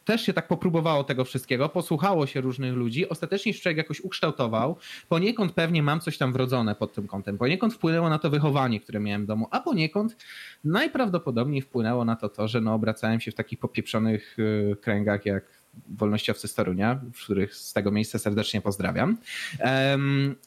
Też 0.07 0.23
się 0.23 0.33
tak 0.33 0.49
popróbowało 0.49 1.05
tego 1.05 1.25
wszystkiego, 1.25 1.69
posłuchało 1.69 2.27
się 2.27 2.41
różnych 2.41 2.75
ludzi, 2.75 3.09
ostatecznie 3.09 3.55
się 3.55 3.61
człowiek 3.61 3.77
jakoś 3.77 4.01
ukształtował, 4.01 4.77
poniekąd 5.09 5.53
pewnie 5.53 5.83
mam 5.83 6.01
coś 6.01 6.19
tam 6.19 6.33
wrodzone 6.33 6.75
pod 6.75 6.93
tym 6.93 7.07
kątem, 7.07 7.39
poniekąd 7.39 7.75
wpłynęło 7.75 8.09
na 8.09 8.19
to 8.19 8.31
wychowanie, 8.31 8.81
które 8.81 9.01
miałem 9.01 9.25
w 9.25 9.27
domu, 9.27 9.49
a 9.51 9.61
poniekąd 9.61 10.17
najprawdopodobniej 10.65 11.63
wpłynęło 11.63 12.05
na 12.05 12.17
to 12.17 12.29
to, 12.29 12.49
że 12.49 12.61
no 12.61 12.75
obracałem 12.75 13.21
się 13.21 13.31
w 13.31 13.35
takich 13.35 13.59
popieprzonych 13.59 14.39
y, 14.39 14.77
kręgach 14.81 15.27
jak 15.27 15.66
wolnościowcy 15.89 16.49
z 16.49 16.55
Torunia, 16.55 17.01
w 17.15 17.25
których 17.25 17.55
z 17.55 17.73
tego 17.73 17.91
miejsca 17.91 18.19
serdecznie 18.19 18.61
pozdrawiam. 18.61 19.19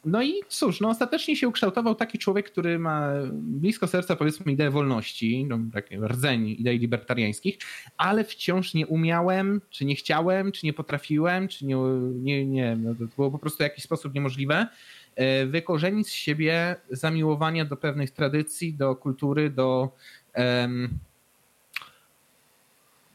No 0.06 0.24
i 0.24 0.34
cóż, 0.48 0.82
no 0.82 0.90
ostatecznie 0.90 1.36
się 1.36 1.48
ukształtował 1.48 1.96
taki 1.96 2.18
człowiek, 2.18 2.52
który 2.52 2.80
ma 2.80 3.12
blisko 3.34 3.88
serca 3.88 4.16
powiedzmy 4.16 4.52
ideę 4.52 4.70
wolności, 4.70 5.46
no, 5.46 5.60
rdzeń 6.08 6.48
idei 6.48 6.80
libertariańskich, 6.80 7.58
ale 7.98 8.24
wciąż 8.24 8.74
nie 8.74 8.88
umiałem, 8.88 9.62
czy 9.70 9.86
nie 9.86 9.96
chciałem, 9.96 10.52
czy 10.52 10.66
nie 10.66 10.74
potrafiłem, 10.74 11.48
czy 11.48 11.66
nie, 11.66 11.76
nie, 12.14 12.46
nie 12.46 12.76
no 12.76 12.96
to 12.96 13.06
było 13.16 13.32
po 13.32 13.40
prostu 13.40 13.58
w 13.58 13.62
jakiś 13.62 13.84
sposób 13.84 14.14
niemożliwe 14.14 14.68
e, 15.16 15.46
wykorzenić 15.46 16.08
z 16.08 16.12
siebie 16.14 16.76
zamiłowania 16.92 17.66
do 17.66 17.78
pewnych 17.78 18.12
tradycji, 18.12 18.74
do 18.74 18.96
kultury, 18.96 19.50
do 19.50 19.92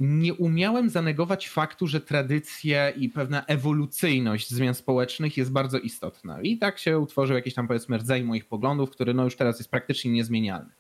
nie 0.05 0.35
umiałem 0.35 0.91
zanegować 0.91 1.49
faktu, 1.49 1.87
że 1.87 2.01
tradycje 2.01 2.93
i 2.97 3.09
pewna 3.09 3.45
ewolucyjność 3.47 4.51
zmian 4.51 4.75
społecznych 4.75 5.37
jest 5.37 5.53
bardzo 5.53 5.79
istotna. 5.79 6.43
I 6.43 6.59
tak 6.59 6.79
się 6.79 6.99
utworzył 6.99 7.37
jakiś 7.37 7.55
tam 7.55 7.69
powiedzmy 7.69 7.99
rdzeń 7.99 8.25
moich 8.25 8.45
poglądów, 8.45 8.91
który 8.91 9.15
no 9.15 9.25
już 9.25 9.37
teraz 9.37 9.59
jest 9.59 9.71
praktycznie 9.71 10.11
niezmienialny. 10.11 10.71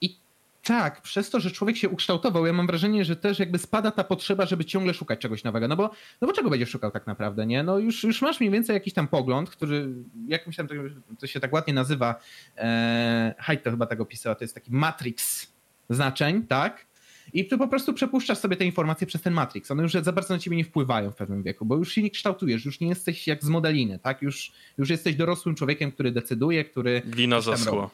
I 0.00 0.18
tak, 0.64 1.02
przez 1.02 1.30
to, 1.30 1.40
że 1.40 1.50
człowiek 1.50 1.76
się 1.76 1.88
ukształtował, 1.88 2.46
ja 2.46 2.52
mam 2.52 2.66
wrażenie, 2.66 3.04
że 3.04 3.16
też 3.16 3.38
jakby 3.38 3.58
spada 3.58 3.90
ta 3.90 4.04
potrzeba, 4.04 4.46
żeby 4.46 4.64
ciągle 4.64 4.94
szukać 4.94 5.18
czegoś 5.18 5.44
nowego. 5.44 5.68
No 5.68 5.76
bo, 5.76 5.90
no 6.20 6.28
bo 6.28 6.32
czego 6.32 6.50
będziesz 6.50 6.70
szukał 6.70 6.90
tak 6.90 7.06
naprawdę, 7.06 7.46
nie? 7.46 7.62
No 7.62 7.78
już, 7.78 8.04
już 8.04 8.22
masz 8.22 8.40
mniej 8.40 8.52
więcej 8.52 8.74
jakiś 8.74 8.94
tam 8.94 9.08
pogląd, 9.08 9.50
który 9.50 9.88
jakimś 10.28 10.56
tam, 10.56 10.68
to 11.18 11.26
się 11.26 11.40
tak 11.40 11.52
ładnie 11.52 11.74
nazywa, 11.74 12.20
e, 12.56 13.56
to 13.64 13.70
chyba 13.70 13.86
tego 13.86 14.06
pisała, 14.06 14.34
to 14.34 14.44
jest 14.44 14.54
taki 14.54 14.72
matrix 14.72 15.46
znaczeń, 15.90 16.46
tak? 16.46 16.89
I 17.32 17.48
ty 17.48 17.58
po 17.58 17.68
prostu 17.68 17.94
przepuszczasz 17.94 18.38
sobie 18.38 18.56
te 18.56 18.64
informacje 18.64 19.06
przez 19.06 19.22
ten 19.22 19.32
Matrix. 19.32 19.70
One 19.70 19.82
już 19.82 19.92
za 19.92 20.12
bardzo 20.12 20.34
na 20.34 20.40
ciebie 20.40 20.56
nie 20.56 20.64
wpływają 20.64 21.10
w 21.10 21.16
pewnym 21.16 21.42
wieku, 21.42 21.64
bo 21.64 21.76
już 21.76 21.92
się 21.92 22.02
nie 22.02 22.10
kształtujesz, 22.10 22.64
już 22.64 22.80
nie 22.80 22.88
jesteś 22.88 23.26
jak 23.26 23.44
z 23.44 23.48
modeliny, 23.48 23.98
tak? 23.98 24.22
Już, 24.22 24.52
już 24.78 24.90
jesteś 24.90 25.14
dorosłym 25.14 25.54
człowiekiem, 25.54 25.92
który 25.92 26.12
decyduje, 26.12 26.64
który. 26.64 27.02
Glina 27.06 27.40
zaschła. 27.40 27.90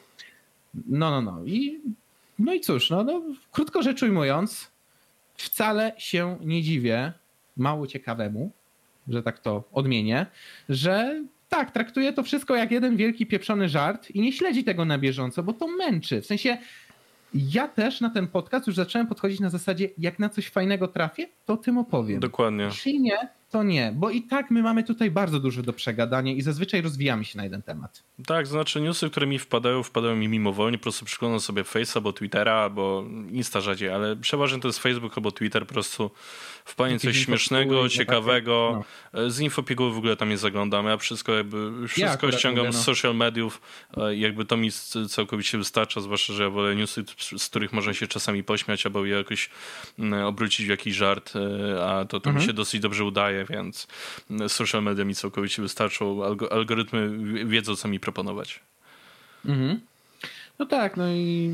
No, 0.87 1.11
no, 1.11 1.21
no. 1.21 1.45
I, 1.45 1.79
no 2.39 2.53
i 2.53 2.61
cóż, 2.61 2.89
no, 2.89 3.03
no, 3.03 3.21
krótko 3.51 3.81
rzecz 3.81 4.03
ujmując, 4.03 4.71
wcale 5.35 5.91
się 5.97 6.37
nie 6.41 6.61
dziwię 6.61 7.13
mało 7.57 7.87
ciekawemu, 7.87 8.51
że 9.07 9.23
tak 9.23 9.39
to 9.39 9.63
odmienię, 9.71 10.25
że 10.69 11.23
tak, 11.49 11.71
traktuje 11.71 12.13
to 12.13 12.23
wszystko 12.23 12.55
jak 12.55 12.71
jeden 12.71 12.97
wielki 12.97 13.25
pieprzony 13.25 13.69
żart 13.69 14.11
i 14.11 14.21
nie 14.21 14.33
śledzi 14.33 14.63
tego 14.63 14.85
na 14.85 14.97
bieżąco, 14.97 15.43
bo 15.43 15.53
to 15.53 15.67
męczy. 15.67 16.21
W 16.21 16.25
sensie 16.25 16.57
ja 17.33 17.67
też 17.67 18.01
na 18.01 18.09
ten 18.09 18.27
podcast 18.27 18.67
już 18.67 18.75
zacząłem 18.75 19.07
podchodzić 19.07 19.39
na 19.39 19.49
zasadzie, 19.49 19.89
jak 19.97 20.19
na 20.19 20.29
coś 20.29 20.49
fajnego 20.49 20.87
trafię, 20.87 21.27
to 21.45 21.57
tym 21.57 21.77
opowiem. 21.77 22.19
Dokładnie. 22.19 22.63
Jeśli 22.63 23.01
nie, 23.01 23.29
to 23.51 23.63
nie, 23.63 23.93
bo 23.95 24.09
i 24.09 24.21
tak 24.21 24.51
my 24.51 24.63
mamy 24.63 24.83
tutaj 24.83 25.11
bardzo 25.11 25.39
dużo 25.39 25.61
do 25.61 25.73
przegadania 25.73 26.33
i 26.33 26.41
zazwyczaj 26.41 26.81
rozwijamy 26.81 27.25
się 27.25 27.37
na 27.37 27.43
jeden 27.43 27.61
temat. 27.61 28.03
Tak, 28.25 28.47
znaczy 28.47 28.81
newsy, 28.81 29.09
które 29.09 29.27
mi 29.27 29.39
wpadają, 29.39 29.83
wpadają 29.83 30.15
mi 30.15 30.27
mimowolnie, 30.27 30.77
po 30.77 30.83
prostu 30.83 31.05
przyglądam 31.05 31.39
sobie 31.39 31.63
Face'a 31.63 31.97
albo 31.97 32.13
Twittera, 32.13 32.53
albo 32.53 33.05
Insta 33.31 33.61
rzadziej, 33.61 33.89
ale 33.89 34.15
przeważnie 34.15 34.59
to 34.59 34.67
jest 34.67 34.79
Facebook 34.79 35.17
albo 35.17 35.31
Twitter, 35.31 35.67
po 35.67 35.73
prostu 35.73 36.11
wpadnie 36.65 36.99
coś 36.99 37.17
śmiesznego, 37.17 37.89
ciekawego. 37.89 38.83
No. 39.13 39.29
Z 39.29 39.39
infopiguły 39.39 39.91
w 39.91 39.97
ogóle 39.97 40.15
tam 40.15 40.29
nie 40.29 40.37
zaglądam, 40.37 40.85
ja 40.85 40.97
wszystko 40.97 41.33
jakby, 41.33 41.87
wszystko 41.87 42.27
ja 42.27 42.37
ściągam 42.37 42.65
mówię, 42.65 42.77
no. 42.77 42.83
z 42.83 42.85
social 42.85 43.15
mediów, 43.15 43.61
jakby 44.15 44.45
to 44.45 44.57
mi 44.57 44.71
całkowicie 45.09 45.57
wystarcza, 45.57 46.01
zwłaszcza, 46.01 46.33
że 46.33 46.43
ja 46.43 46.49
wolę 46.49 46.75
newsy, 46.75 47.03
z 47.37 47.49
których 47.49 47.73
można 47.73 47.93
się 47.93 48.07
czasami 48.07 48.43
pośmiać, 48.43 48.85
albo 48.85 49.05
je 49.05 49.15
jakoś 49.15 49.49
mm, 49.99 50.25
obrócić 50.25 50.65
w 50.65 50.69
jakiś 50.69 50.95
żart, 50.95 51.33
e, 51.35 51.85
a 51.85 52.05
to, 52.05 52.19
to 52.19 52.29
mhm. 52.29 52.35
mi 52.35 52.47
się 52.47 52.53
dosyć 52.53 52.81
dobrze 52.81 53.03
udaje, 53.03 53.36
więc 53.45 53.87
social 54.47 54.83
media 54.83 55.05
mi 55.05 55.15
całkowicie 55.15 55.61
wystarczą, 55.61 56.23
algorytmy 56.51 57.09
wiedzą, 57.45 57.75
co 57.75 57.87
mi 57.87 57.99
proponować. 57.99 58.59
Mhm. 59.45 59.79
No 60.59 60.65
tak, 60.65 60.97
no 60.97 61.11
i 61.11 61.51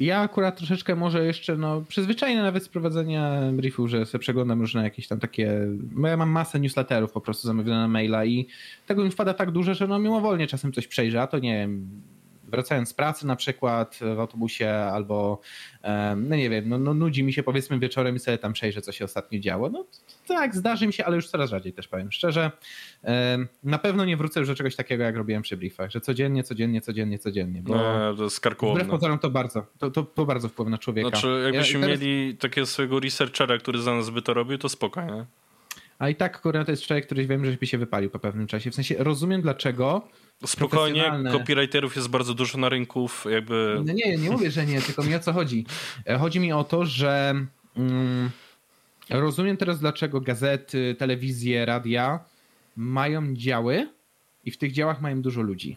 ja 0.00 0.20
akurat 0.20 0.56
troszeczkę 0.56 0.96
może 0.96 1.26
jeszcze, 1.26 1.56
no 1.56 1.84
przyzwyczajony 1.88 2.42
nawet 2.42 2.64
z 2.64 2.68
prowadzenia 2.68 3.40
briefu, 3.52 3.88
że 3.88 4.06
sobie 4.06 4.22
przeglądam 4.22 4.60
różne 4.60 4.82
jakieś 4.82 5.08
tam 5.08 5.20
takie, 5.20 5.52
bo 5.70 6.08
ja 6.08 6.16
mam 6.16 6.30
masę 6.30 6.60
newsletterów 6.60 7.12
po 7.12 7.20
prostu 7.20 7.46
zamówione 7.46 7.78
na 7.78 7.88
maila 7.88 8.24
i 8.24 8.46
tego 8.86 9.04
mi 9.04 9.10
wpada 9.10 9.34
tak 9.34 9.50
dużo, 9.50 9.74
że 9.74 9.86
no 9.86 9.98
mimowolnie 9.98 10.46
czasem 10.46 10.72
coś 10.72 10.86
przejrzę, 10.86 11.22
a 11.22 11.26
to 11.26 11.38
nie 11.38 11.58
wiem, 11.58 11.88
wracając 12.46 12.88
z 12.88 12.94
pracy 12.94 13.26
na 13.26 13.36
przykład 13.36 13.98
w 14.16 14.20
autobusie 14.20 14.70
albo 14.70 15.40
no 16.16 16.36
nie 16.36 16.50
wiem, 16.50 16.68
no, 16.68 16.78
no 16.78 16.94
nudzi 16.94 17.22
mi 17.22 17.32
się 17.32 17.42
powiedzmy 17.42 17.78
wieczorem 17.78 18.16
i 18.16 18.18
sobie 18.18 18.38
tam 18.38 18.52
przejrzę, 18.52 18.82
co 18.82 18.92
się 18.92 19.04
ostatnio 19.04 19.40
działo. 19.40 19.70
No 19.70 19.86
tak, 20.26 20.54
zdarzy 20.54 20.86
mi 20.86 20.92
się, 20.92 21.04
ale 21.04 21.16
już 21.16 21.28
coraz 21.28 21.50
rzadziej 21.50 21.72
też 21.72 21.88
powiem 21.88 22.12
szczerze. 22.12 22.50
Na 23.62 23.78
pewno 23.78 24.04
nie 24.04 24.16
wrócę 24.16 24.40
już 24.40 24.48
do 24.48 24.54
czegoś 24.54 24.76
takiego, 24.76 25.04
jak 25.04 25.16
robiłem 25.16 25.42
przy 25.42 25.56
briefach, 25.56 25.90
że 25.90 26.00
codziennie, 26.00 26.44
codziennie, 26.44 26.80
codziennie, 26.80 27.18
codziennie. 27.18 27.62
Bo 27.62 27.74
no, 27.74 28.14
to 28.14 28.24
jest 28.24 28.40
karkołomne. 28.40 28.84
Wbrew 28.84 29.00
pozorom 29.00 29.18
to 29.18 29.30
bardzo, 29.30 29.66
to, 29.78 29.90
to, 29.90 30.02
to, 30.02 30.26
bardzo 30.26 30.48
wpływa 30.48 30.70
na 30.70 30.78
człowieka. 30.78 31.08
Znaczy 31.08 31.40
jakbyśmy 31.44 31.80
ja, 31.80 31.86
teraz... 31.86 32.00
mieli 32.00 32.36
takiego 32.36 32.66
swojego 32.66 33.00
researchera, 33.00 33.58
który 33.58 33.82
za 33.82 33.94
nas 33.94 34.10
by 34.10 34.22
to 34.22 34.34
robił, 34.34 34.58
to 34.58 34.68
spokojnie. 34.68 35.26
A 35.98 36.08
i 36.08 36.14
tak 36.14 36.40
kurwa 36.40 36.64
to 36.64 36.70
jest 36.70 36.82
człowiek, 36.82 37.06
który 37.06 37.26
wiem, 37.26 37.44
że 37.44 37.52
by 37.52 37.66
się 37.66 37.78
wypalił 37.78 38.10
po 38.10 38.18
pewnym 38.18 38.46
czasie. 38.46 38.70
W 38.70 38.74
sensie 38.74 38.94
rozumiem 38.98 39.42
dlaczego. 39.42 40.08
Spokojnie, 40.44 41.12
copywriterów 41.32 41.96
jest 41.96 42.08
bardzo 42.08 42.34
dużo 42.34 42.58
na 42.58 42.68
rynku, 42.68 43.08
jakby... 43.30 43.82
No 43.86 43.92
nie, 43.92 44.16
nie 44.16 44.30
mówię, 44.30 44.50
że 44.50 44.66
nie, 44.66 44.80
tylko 44.80 45.02
mi 45.02 45.14
o 45.14 45.20
co 45.20 45.32
chodzi. 45.32 45.66
E, 46.06 46.18
chodzi 46.18 46.40
mi 46.40 46.52
o 46.52 46.64
to, 46.64 46.86
że 46.86 47.34
mm, 47.76 48.30
rozumiem 49.10 49.56
teraz 49.56 49.80
dlaczego 49.80 50.20
gazety, 50.20 50.96
telewizje, 50.98 51.66
radia 51.66 52.20
mają 52.76 53.34
działy 53.34 53.88
i 54.44 54.50
w 54.50 54.58
tych 54.58 54.72
działach 54.72 55.00
mają 55.00 55.22
dużo 55.22 55.42
ludzi. 55.42 55.76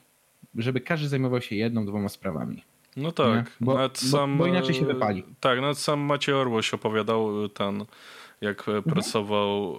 Żeby 0.55 0.81
każdy 0.81 1.07
zajmował 1.07 1.41
się 1.41 1.55
jedną, 1.55 1.85
dwoma 1.85 2.09
sprawami. 2.09 2.63
No 2.97 3.11
tak. 3.11 3.57
Bo, 3.61 3.89
sam, 3.93 4.37
bo, 4.37 4.43
bo, 4.43 4.49
inaczej 4.49 4.75
się 4.75 4.85
wypali. 4.85 5.23
Tak, 5.39 5.61
nawet 5.61 5.77
sam 5.77 5.99
Maciej 5.99 6.35
Orłoś 6.35 6.73
opowiadał 6.73 7.49
ten 7.49 7.85
jak 8.41 8.59
mhm. 8.59 8.83
pracował 8.83 9.77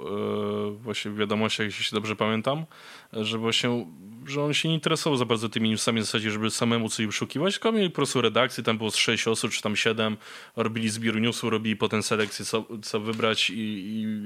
e, 0.68 0.70
właśnie 0.70 1.10
w 1.10 1.16
wiadomościach, 1.16 1.66
jeśli 1.66 1.84
się 1.84 1.96
dobrze 1.96 2.16
pamiętam, 2.16 2.64
że 3.12 3.38
właśnie, 3.38 3.86
że 4.30 4.42
on 4.42 4.54
się 4.54 4.68
nie 4.68 4.74
interesował 4.74 5.16
za 5.16 5.24
bardzo 5.24 5.48
tymi 5.48 5.70
newsami 5.70 6.00
w 6.00 6.04
zasadzie, 6.04 6.30
żeby 6.30 6.50
samemu 6.50 6.88
coś 6.88 7.06
wyszukiwać, 7.06 7.54
tylko 7.54 7.72
mieli 7.72 7.90
po 7.90 7.96
prostu 7.96 8.20
redakcję, 8.20 8.64
tam 8.64 8.78
było 8.78 8.90
z 8.90 8.96
6 8.96 9.28
osób, 9.28 9.50
czy 9.50 9.62
tam 9.62 9.76
7, 9.76 10.16
robili 10.56 10.88
zbiór 10.88 11.20
newsów, 11.20 11.50
robili 11.50 11.76
potem 11.76 12.02
selekcję, 12.02 12.44
co, 12.44 12.64
co 12.82 13.00
wybrać 13.00 13.50
i, 13.50 13.54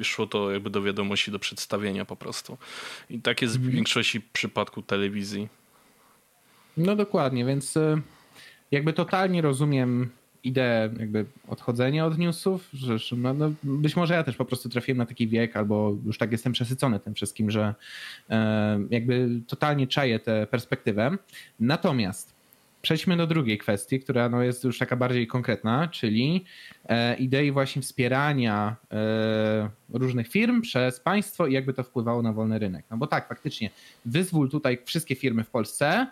i, 0.01 0.05
szło 0.05 0.27
to 0.27 0.51
jakby 0.51 0.71
do 0.71 0.83
wiadomości, 0.83 1.31
do 1.31 1.39
przedstawienia 1.39 2.05
po 2.05 2.17
prostu. 2.17 2.59
I 3.11 3.21
tak 3.21 3.43
jest 3.43 3.55
mhm. 3.55 3.73
w 3.73 3.75
większości 3.75 4.21
przypadku 4.21 4.83
telewizji. 4.83 5.49
No 6.77 6.97
dokładnie, 6.97 7.45
więc 7.45 7.77
e, 7.77 8.01
jakby 8.71 8.93
totalnie 8.93 9.43
rozumiem 9.43 10.11
ideę 10.45 10.91
jakby 10.99 11.25
odchodzenia 11.49 12.07
od 12.07 12.19
newsów, 12.19 12.69
że 12.73 13.17
no, 13.17 13.35
no, 13.35 13.53
być 13.63 13.97
może 13.97 14.15
ja 14.15 14.25
też 14.25 14.37
po 14.37 14.45
prostu 14.45 14.69
trafiłem 14.69 14.99
na 14.99 15.07
taki 15.07 15.29
wiek, 15.29 15.57
albo 15.57 15.97
już 16.07 16.19
tak 16.19 16.33
jestem 16.33 16.53
przesycony 16.53 17.01
tym 17.01 17.15
wszystkim, 17.15 17.51
że 17.51 17.75
e, 18.31 18.81
jakby 18.91 19.29
totalnie 19.47 19.87
czaję 19.87 20.19
tę 20.19 20.47
perspektywę. 20.47 21.17
Natomiast 21.61 22.35
przejdźmy 22.85 23.17
do 23.17 23.27
drugiej 23.27 23.59
kwestii, 23.59 24.01
która 24.01 24.29
no 24.29 24.43
jest 24.43 24.65
już 24.65 24.79
taka 24.79 24.97
bardziej 24.97 25.27
konkretna, 25.27 25.89
czyli 25.89 26.45
e, 26.89 27.17
idei 27.17 27.53
właśnie 27.53 27.83
wspierania 27.83 28.77
e, 28.93 29.71
różnych 29.93 30.29
firm 30.29 30.61
przez 30.61 31.01
państwo 31.01 31.47
i 31.47 31.53
jakby 31.53 31.75
to 31.75 31.83
wpływało 31.83 32.23
na 32.23 32.33
wolny 32.33 32.59
rynek. 32.59 32.85
No 32.91 32.97
bo 32.97 33.07
tak, 33.07 33.29
faktycznie 33.29 33.71
wyzwól 34.05 34.51
tutaj 34.51 34.79
wszystkie 34.85 35.15
firmy 35.15 35.45
w 35.45 35.51
Polsce, 35.51 36.07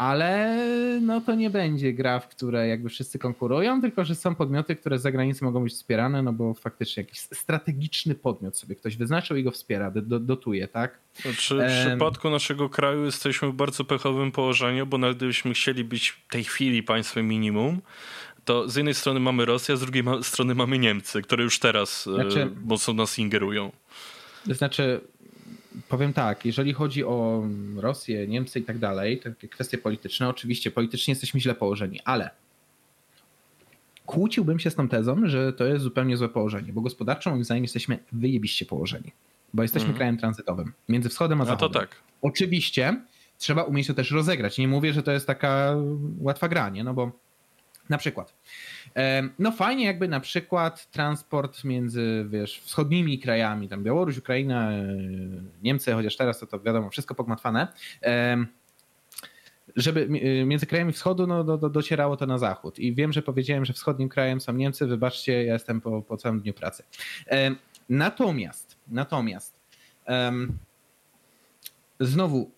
ale 0.00 0.56
no 1.02 1.20
to 1.20 1.34
nie 1.34 1.50
będzie 1.50 1.92
gra, 1.92 2.20
w 2.20 2.28
której 2.28 2.70
jakby 2.70 2.88
wszyscy 2.88 3.18
konkurują, 3.18 3.80
tylko 3.80 4.04
że 4.04 4.14
są 4.14 4.34
podmioty, 4.34 4.76
które 4.76 4.98
z 4.98 5.02
zagranicy 5.02 5.44
mogą 5.44 5.62
być 5.62 5.72
wspierane, 5.72 6.22
no 6.22 6.32
bo 6.32 6.54
faktycznie 6.54 7.02
jakiś 7.02 7.18
strategiczny 7.18 8.14
podmiot 8.14 8.56
sobie 8.56 8.74
ktoś 8.74 8.96
wyznaczył 8.96 9.36
i 9.36 9.44
go 9.44 9.50
wspiera, 9.50 9.90
do, 9.90 10.20
dotuje, 10.20 10.68
tak? 10.68 10.98
Znaczy, 11.14 11.66
w 11.68 11.86
przypadku 11.86 12.30
naszego 12.30 12.68
kraju 12.68 13.04
jesteśmy 13.04 13.48
w 13.48 13.52
bardzo 13.52 13.84
pechowym 13.84 14.32
położeniu, 14.32 14.86
bo 14.86 14.98
nawet 14.98 15.16
gdybyśmy 15.16 15.54
chcieli 15.54 15.84
być 15.84 16.10
w 16.10 16.32
tej 16.32 16.44
chwili 16.44 16.82
państwem 16.82 17.28
minimum, 17.28 17.80
to 18.44 18.68
z 18.68 18.76
jednej 18.76 18.94
strony 18.94 19.20
mamy 19.20 19.44
Rosję, 19.44 19.72
a 19.72 19.76
z 19.76 19.80
drugiej 19.80 20.04
strony 20.22 20.54
mamy 20.54 20.78
Niemcy, 20.78 21.22
które 21.22 21.44
już 21.44 21.58
teraz 21.58 22.06
e, 22.06 22.14
znaczy, 22.14 22.50
mocno 22.64 22.94
nas 22.94 23.18
ingerują. 23.18 23.72
To 24.48 24.54
znaczy, 24.54 25.00
powiem 25.90 26.12
tak, 26.12 26.44
jeżeli 26.46 26.72
chodzi 26.72 27.04
o 27.04 27.42
Rosję, 27.76 28.26
Niemcy 28.26 28.58
i 28.58 28.62
tak 28.62 28.78
dalej, 28.78 29.18
takie 29.18 29.48
kwestie 29.48 29.78
polityczne, 29.78 30.28
oczywiście 30.28 30.70
politycznie 30.70 31.12
jesteśmy 31.12 31.40
źle 31.40 31.54
położeni, 31.54 32.00
ale 32.04 32.30
kłóciłbym 34.06 34.58
się 34.58 34.70
z 34.70 34.74
tą 34.74 34.88
tezą, 34.88 35.16
że 35.24 35.52
to 35.52 35.64
jest 35.64 35.82
zupełnie 35.82 36.16
złe 36.16 36.28
położenie, 36.28 36.72
bo 36.72 36.80
gospodarczo 36.80 37.30
moim 37.30 37.44
zdaniem 37.44 37.64
jesteśmy 37.64 37.98
wyjebiście 38.12 38.66
położeni, 38.66 39.12
bo 39.54 39.62
jesteśmy 39.62 39.86
mm. 39.88 39.96
krajem 39.96 40.16
tranzytowym 40.16 40.72
między 40.88 41.08
wschodem 41.08 41.40
a 41.40 41.44
zachodem. 41.44 41.68
No 41.68 41.74
to 41.74 41.80
tak. 41.80 41.96
Oczywiście 42.22 43.02
trzeba 43.38 43.62
umieć 43.62 43.86
to 43.86 43.94
też 43.94 44.10
rozegrać. 44.10 44.58
Nie 44.58 44.68
mówię, 44.68 44.92
że 44.92 45.02
to 45.02 45.12
jest 45.12 45.26
taka 45.26 45.76
łatwa 46.18 46.48
granie, 46.48 46.84
no 46.84 46.94
bo 46.94 47.12
na 47.88 47.98
przykład 47.98 48.34
no 49.38 49.52
fajnie 49.52 49.84
jakby 49.84 50.08
na 50.08 50.20
przykład 50.20 50.90
transport 50.90 51.64
między, 51.64 52.26
wiesz, 52.28 52.60
wschodnimi 52.60 53.18
krajami, 53.18 53.68
tam 53.68 53.84
Białoruś, 53.84 54.18
Ukraina, 54.18 54.72
e, 54.72 54.96
Niemcy, 55.62 55.92
chociaż 55.92 56.16
teraz 56.16 56.38
to, 56.38 56.46
to 56.46 56.60
wiadomo, 56.60 56.90
wszystko 56.90 57.14
pogmatwane, 57.14 57.68
żeby 59.76 60.08
e, 60.22 60.44
między 60.44 60.66
krajami 60.66 60.92
wschodu 60.92 61.26
no, 61.26 61.44
do, 61.44 61.58
do, 61.58 61.70
docierało 61.70 62.16
to 62.16 62.26
na 62.26 62.38
zachód. 62.38 62.78
I 62.78 62.94
wiem, 62.94 63.12
że 63.12 63.22
powiedziałem, 63.22 63.64
że 63.64 63.72
wschodnim 63.72 64.08
krajem 64.08 64.40
są 64.40 64.52
Niemcy, 64.52 64.86
wybaczcie, 64.86 65.44
ja 65.44 65.52
jestem 65.52 65.80
po, 65.80 66.02
po 66.02 66.16
całym 66.16 66.40
dniu 66.40 66.54
pracy. 66.54 66.84
Natomiast, 67.88 68.76
natomiast 68.88 69.60
znowu 72.00 72.50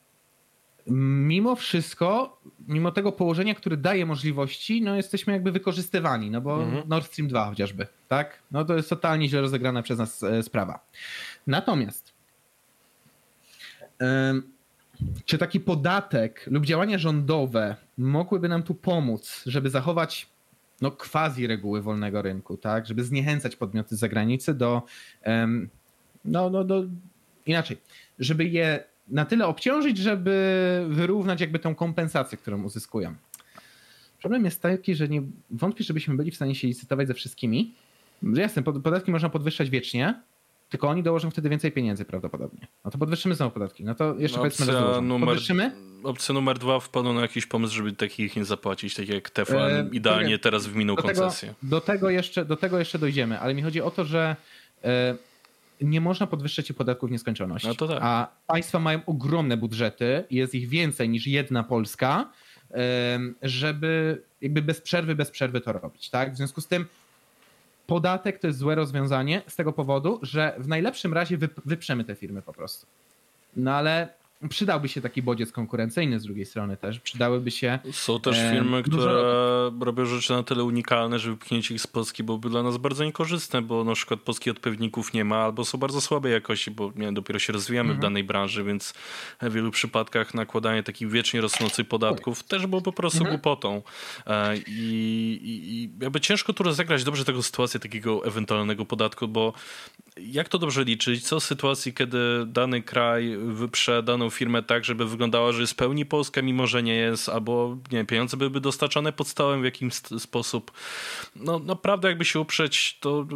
mimo 0.86 1.56
wszystko, 1.56 2.40
mimo 2.68 2.92
tego 2.92 3.12
położenia, 3.12 3.54
które 3.54 3.76
daje 3.76 4.06
możliwości, 4.06 4.82
no 4.82 4.96
jesteśmy 4.96 5.32
jakby 5.32 5.52
wykorzystywani, 5.52 6.30
no 6.30 6.40
bo 6.40 6.62
mhm. 6.62 6.88
Nord 6.88 7.06
Stream 7.06 7.28
2 7.28 7.46
chociażby, 7.46 7.86
tak? 8.08 8.38
No 8.50 8.64
to 8.64 8.76
jest 8.76 8.88
totalnie 8.88 9.28
źle 9.28 9.40
rozegrana 9.40 9.82
przez 9.82 9.98
nas 9.98 10.22
e, 10.22 10.42
sprawa. 10.42 10.86
Natomiast 11.46 12.12
czy 15.24 15.38
taki 15.38 15.60
podatek 15.60 16.44
lub 16.46 16.66
działania 16.66 16.98
rządowe 16.98 17.76
mogłyby 17.98 18.48
nam 18.48 18.62
tu 18.62 18.74
pomóc, 18.74 19.42
żeby 19.46 19.70
zachować 19.70 20.28
no, 20.80 20.90
quasi 20.90 21.46
reguły 21.46 21.82
wolnego 21.82 22.22
rynku, 22.22 22.56
tak? 22.56 22.86
Żeby 22.86 23.04
zniechęcać 23.04 23.56
podmioty 23.56 23.96
z 23.96 23.98
zagranicy 23.98 24.54
do, 24.54 24.82
no, 26.24 26.50
no, 26.50 26.64
do, 26.64 26.84
inaczej, 27.46 27.76
żeby 28.18 28.44
je 28.44 28.84
na 29.08 29.24
tyle 29.24 29.46
obciążyć, 29.46 29.98
żeby 29.98 30.86
wyrównać 30.88 31.40
jakby 31.40 31.58
tą 31.58 31.74
kompensację, 31.74 32.38
którą 32.38 32.62
uzyskują. 32.62 33.14
Problem 34.20 34.44
jest 34.44 34.62
taki, 34.62 34.94
że 34.94 35.08
nie 35.08 35.22
wątpię, 35.50 35.84
żebyśmy 35.84 36.16
byli 36.16 36.30
w 36.30 36.36
stanie 36.36 36.54
się 36.54 36.68
licytować 36.68 37.08
ze 37.08 37.14
wszystkimi. 37.14 37.74
Jasne, 38.22 38.62
podatki 38.62 39.10
można 39.10 39.28
podwyższać 39.28 39.70
wiecznie, 39.70 40.14
tylko 40.72 40.88
oni 40.88 41.02
dołożą 41.02 41.30
wtedy 41.30 41.48
więcej 41.48 41.72
pieniędzy 41.72 42.04
prawdopodobnie. 42.04 42.66
No 42.84 42.90
to 42.90 42.98
podwyższymy 42.98 43.34
znowu 43.34 43.50
podatki. 43.50 43.84
No 43.84 43.94
to 43.94 44.14
jeszcze 44.18 44.40
opcja 44.40 44.66
powiedzmy 44.66 44.86
raz 44.88 45.02
numer, 45.02 45.28
Podwyższymy? 45.28 45.72
Opcja 46.02 46.34
numer 46.34 46.58
dwa 46.58 46.80
wpadł 46.80 47.12
na 47.12 47.20
jakiś 47.20 47.46
pomysł, 47.46 47.74
żeby 47.74 47.92
takich 47.92 48.36
nie 48.36 48.44
zapłacić, 48.44 48.94
tak 48.94 49.08
jak 49.08 49.30
Teflon 49.30 49.72
e, 49.72 49.88
idealnie 49.92 50.38
teraz 50.38 50.66
w 50.66 50.76
miną 50.76 50.96
koncesję. 50.96 51.48
Tego, 51.48 51.70
do, 51.70 51.80
tego 51.80 52.10
jeszcze, 52.10 52.44
do 52.44 52.56
tego 52.56 52.78
jeszcze 52.78 52.98
dojdziemy, 52.98 53.40
ale 53.40 53.54
mi 53.54 53.62
chodzi 53.62 53.80
o 53.80 53.90
to, 53.90 54.04
że 54.04 54.36
e, 54.84 55.16
nie 55.84 56.00
można 56.00 56.26
podwyższać 56.26 56.72
podatków 56.72 57.08
w 57.08 57.12
nieskończoność. 57.12 57.64
No 57.64 57.74
tak. 57.74 57.98
A 58.00 58.28
państwa 58.46 58.78
mają 58.78 59.00
ogromne 59.06 59.56
budżety, 59.56 60.24
jest 60.30 60.54
ich 60.54 60.68
więcej 60.68 61.08
niż 61.08 61.26
jedna 61.26 61.64
Polska, 61.64 62.30
żeby 63.42 64.22
jakby 64.40 64.62
bez 64.62 64.80
przerwy, 64.80 65.14
bez 65.14 65.30
przerwy 65.30 65.60
to 65.60 65.72
robić. 65.72 66.10
Tak? 66.10 66.32
W 66.32 66.36
związku 66.36 66.60
z 66.60 66.66
tym 66.66 66.86
podatek 67.86 68.38
to 68.38 68.46
jest 68.46 68.58
złe 68.58 68.74
rozwiązanie 68.74 69.42
z 69.46 69.56
tego 69.56 69.72
powodu, 69.72 70.18
że 70.22 70.54
w 70.58 70.68
najlepszym 70.68 71.14
razie 71.14 71.38
wyprzemy 71.64 72.04
te 72.04 72.14
firmy 72.14 72.42
po 72.42 72.52
prostu. 72.52 72.86
No 73.56 73.74
ale 73.74 74.08
przydałby 74.48 74.88
się 74.88 75.00
taki 75.00 75.22
bodziec 75.22 75.52
konkurencyjny 75.52 76.20
z 76.20 76.22
drugiej 76.22 76.46
strony 76.46 76.76
też. 76.76 77.00
Przydałyby 77.00 77.50
się. 77.50 77.78
Są 77.92 78.20
też 78.20 78.38
e, 78.38 78.52
firmy, 78.52 78.82
które 78.82 79.02
dużo... 79.02 79.84
robią 79.84 80.06
rzeczy 80.06 80.32
na 80.32 80.42
tyle 80.42 80.64
unikalne, 80.64 81.18
że 81.18 81.30
wypchnięcie 81.30 81.74
ich 81.74 81.80
z 81.80 81.86
Polski 81.86 82.22
byłoby 82.22 82.50
dla 82.50 82.62
nas 82.62 82.76
bardzo 82.76 83.04
niekorzystne, 83.04 83.62
bo 83.62 83.84
na 83.84 83.94
przykład 83.94 84.20
polskich 84.20 84.50
odpowiedników 84.52 85.12
nie 85.12 85.24
ma, 85.24 85.36
albo 85.36 85.64
są 85.64 85.78
bardzo 85.78 86.00
słabej 86.00 86.32
jakości, 86.32 86.70
bo 86.70 86.92
nie, 86.96 87.12
dopiero 87.12 87.38
się 87.38 87.52
rozwijamy 87.52 87.90
mhm. 87.90 88.00
w 88.00 88.02
danej 88.02 88.24
branży, 88.24 88.64
więc 88.64 88.94
w 89.42 89.52
wielu 89.52 89.70
przypadkach 89.70 90.34
nakładanie 90.34 90.82
takich 90.82 91.10
wiecznie 91.10 91.40
rosnących 91.40 91.88
podatków 91.88 92.42
też 92.42 92.66
było 92.66 92.82
po 92.82 92.92
prostu 92.92 93.18
mhm. 93.18 93.36
głupotą. 93.36 93.82
E, 94.26 94.56
I, 94.56 94.60
i, 95.42 95.74
I 95.74 95.90
jakby 96.00 96.20
ciężko 96.20 96.52
tu 96.52 96.62
rozegrać 96.62 97.04
dobrze 97.04 97.24
tego 97.24 97.42
sytuację 97.42 97.80
takiego 97.80 98.24
ewentualnego 98.26 98.84
podatku, 98.84 99.28
bo 99.28 99.52
jak 100.16 100.48
to 100.48 100.58
dobrze 100.58 100.84
liczyć? 100.84 101.24
Co 101.24 101.40
w 101.40 101.44
sytuacji, 101.44 101.94
kiedy 101.94 102.18
dany 102.46 102.82
kraj 102.82 103.36
wyprze 103.36 104.02
daną 104.02 104.30
firmę 104.32 104.62
tak, 104.62 104.84
żeby 104.84 105.06
wyglądała, 105.06 105.52
że 105.52 105.60
jest 105.60 105.74
pełni 105.74 106.06
polska, 106.06 106.42
mimo 106.42 106.66
że 106.66 106.82
nie 106.82 106.94
jest, 106.94 107.28
albo 107.28 107.78
nie 107.92 108.04
pieniądze 108.04 108.36
byłyby 108.36 108.60
dostarczane 108.60 109.12
pod 109.12 109.28
stołem 109.28 109.60
w 109.60 109.64
jakimś 109.64 109.94
sposób. 109.94 110.72
No 111.36 111.58
naprawdę 111.58 112.08
jakby 112.08 112.24
się 112.24 112.40
uprzeć, 112.40 112.98
to 113.00 113.26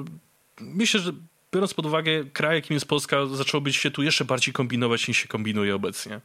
myślę, 0.61 1.01
że 1.01 1.13
biorąc 1.55 1.75
pod 1.75 1.87
uwagę 1.87 2.25
kraj, 2.33 2.57
jakim 2.57 2.75
jest 2.75 2.89
Polska, 2.89 3.27
zaczęłoby 3.27 3.73
się 3.73 3.91
tu 3.91 4.03
jeszcze 4.03 4.25
bardziej 4.25 4.55
kombinować 4.55 5.09
niż 5.09 5.19
się 5.19 5.29
kombinuje 5.29 5.75
obecnie. 5.75 6.21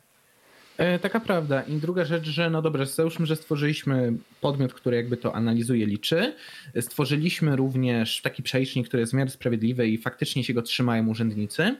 E, 0.78 1.00
taka 1.00 1.20
prawda. 1.20 1.62
I 1.62 1.78
druga 1.78 2.06
rzecz, 2.06 2.25
że 2.25 2.50
no 2.50 2.62
dobrze, 2.62 2.86
załóżmy, 2.86 3.25
że 3.25 3.36
stworzyliśmy 3.36 4.13
podmiot, 4.42 4.74
który 4.74 4.98
jakby 4.98 5.18
to 5.18 5.36
analizuje, 5.36 5.86
liczy. 5.86 6.36
Stworzyliśmy 6.82 7.56
również 7.56 8.22
taki 8.22 8.44
przelicznik, 8.44 8.88
który 8.88 9.01
jest 9.01 9.13
w 9.13 9.16
miarę 9.16 9.30
sprawiedliwy 9.30 9.88
i 9.88 9.98
faktycznie 9.98 10.44
się 10.44 10.54
go 10.54 10.62
trzymają 10.62 11.08
urzędnicy. 11.08 11.75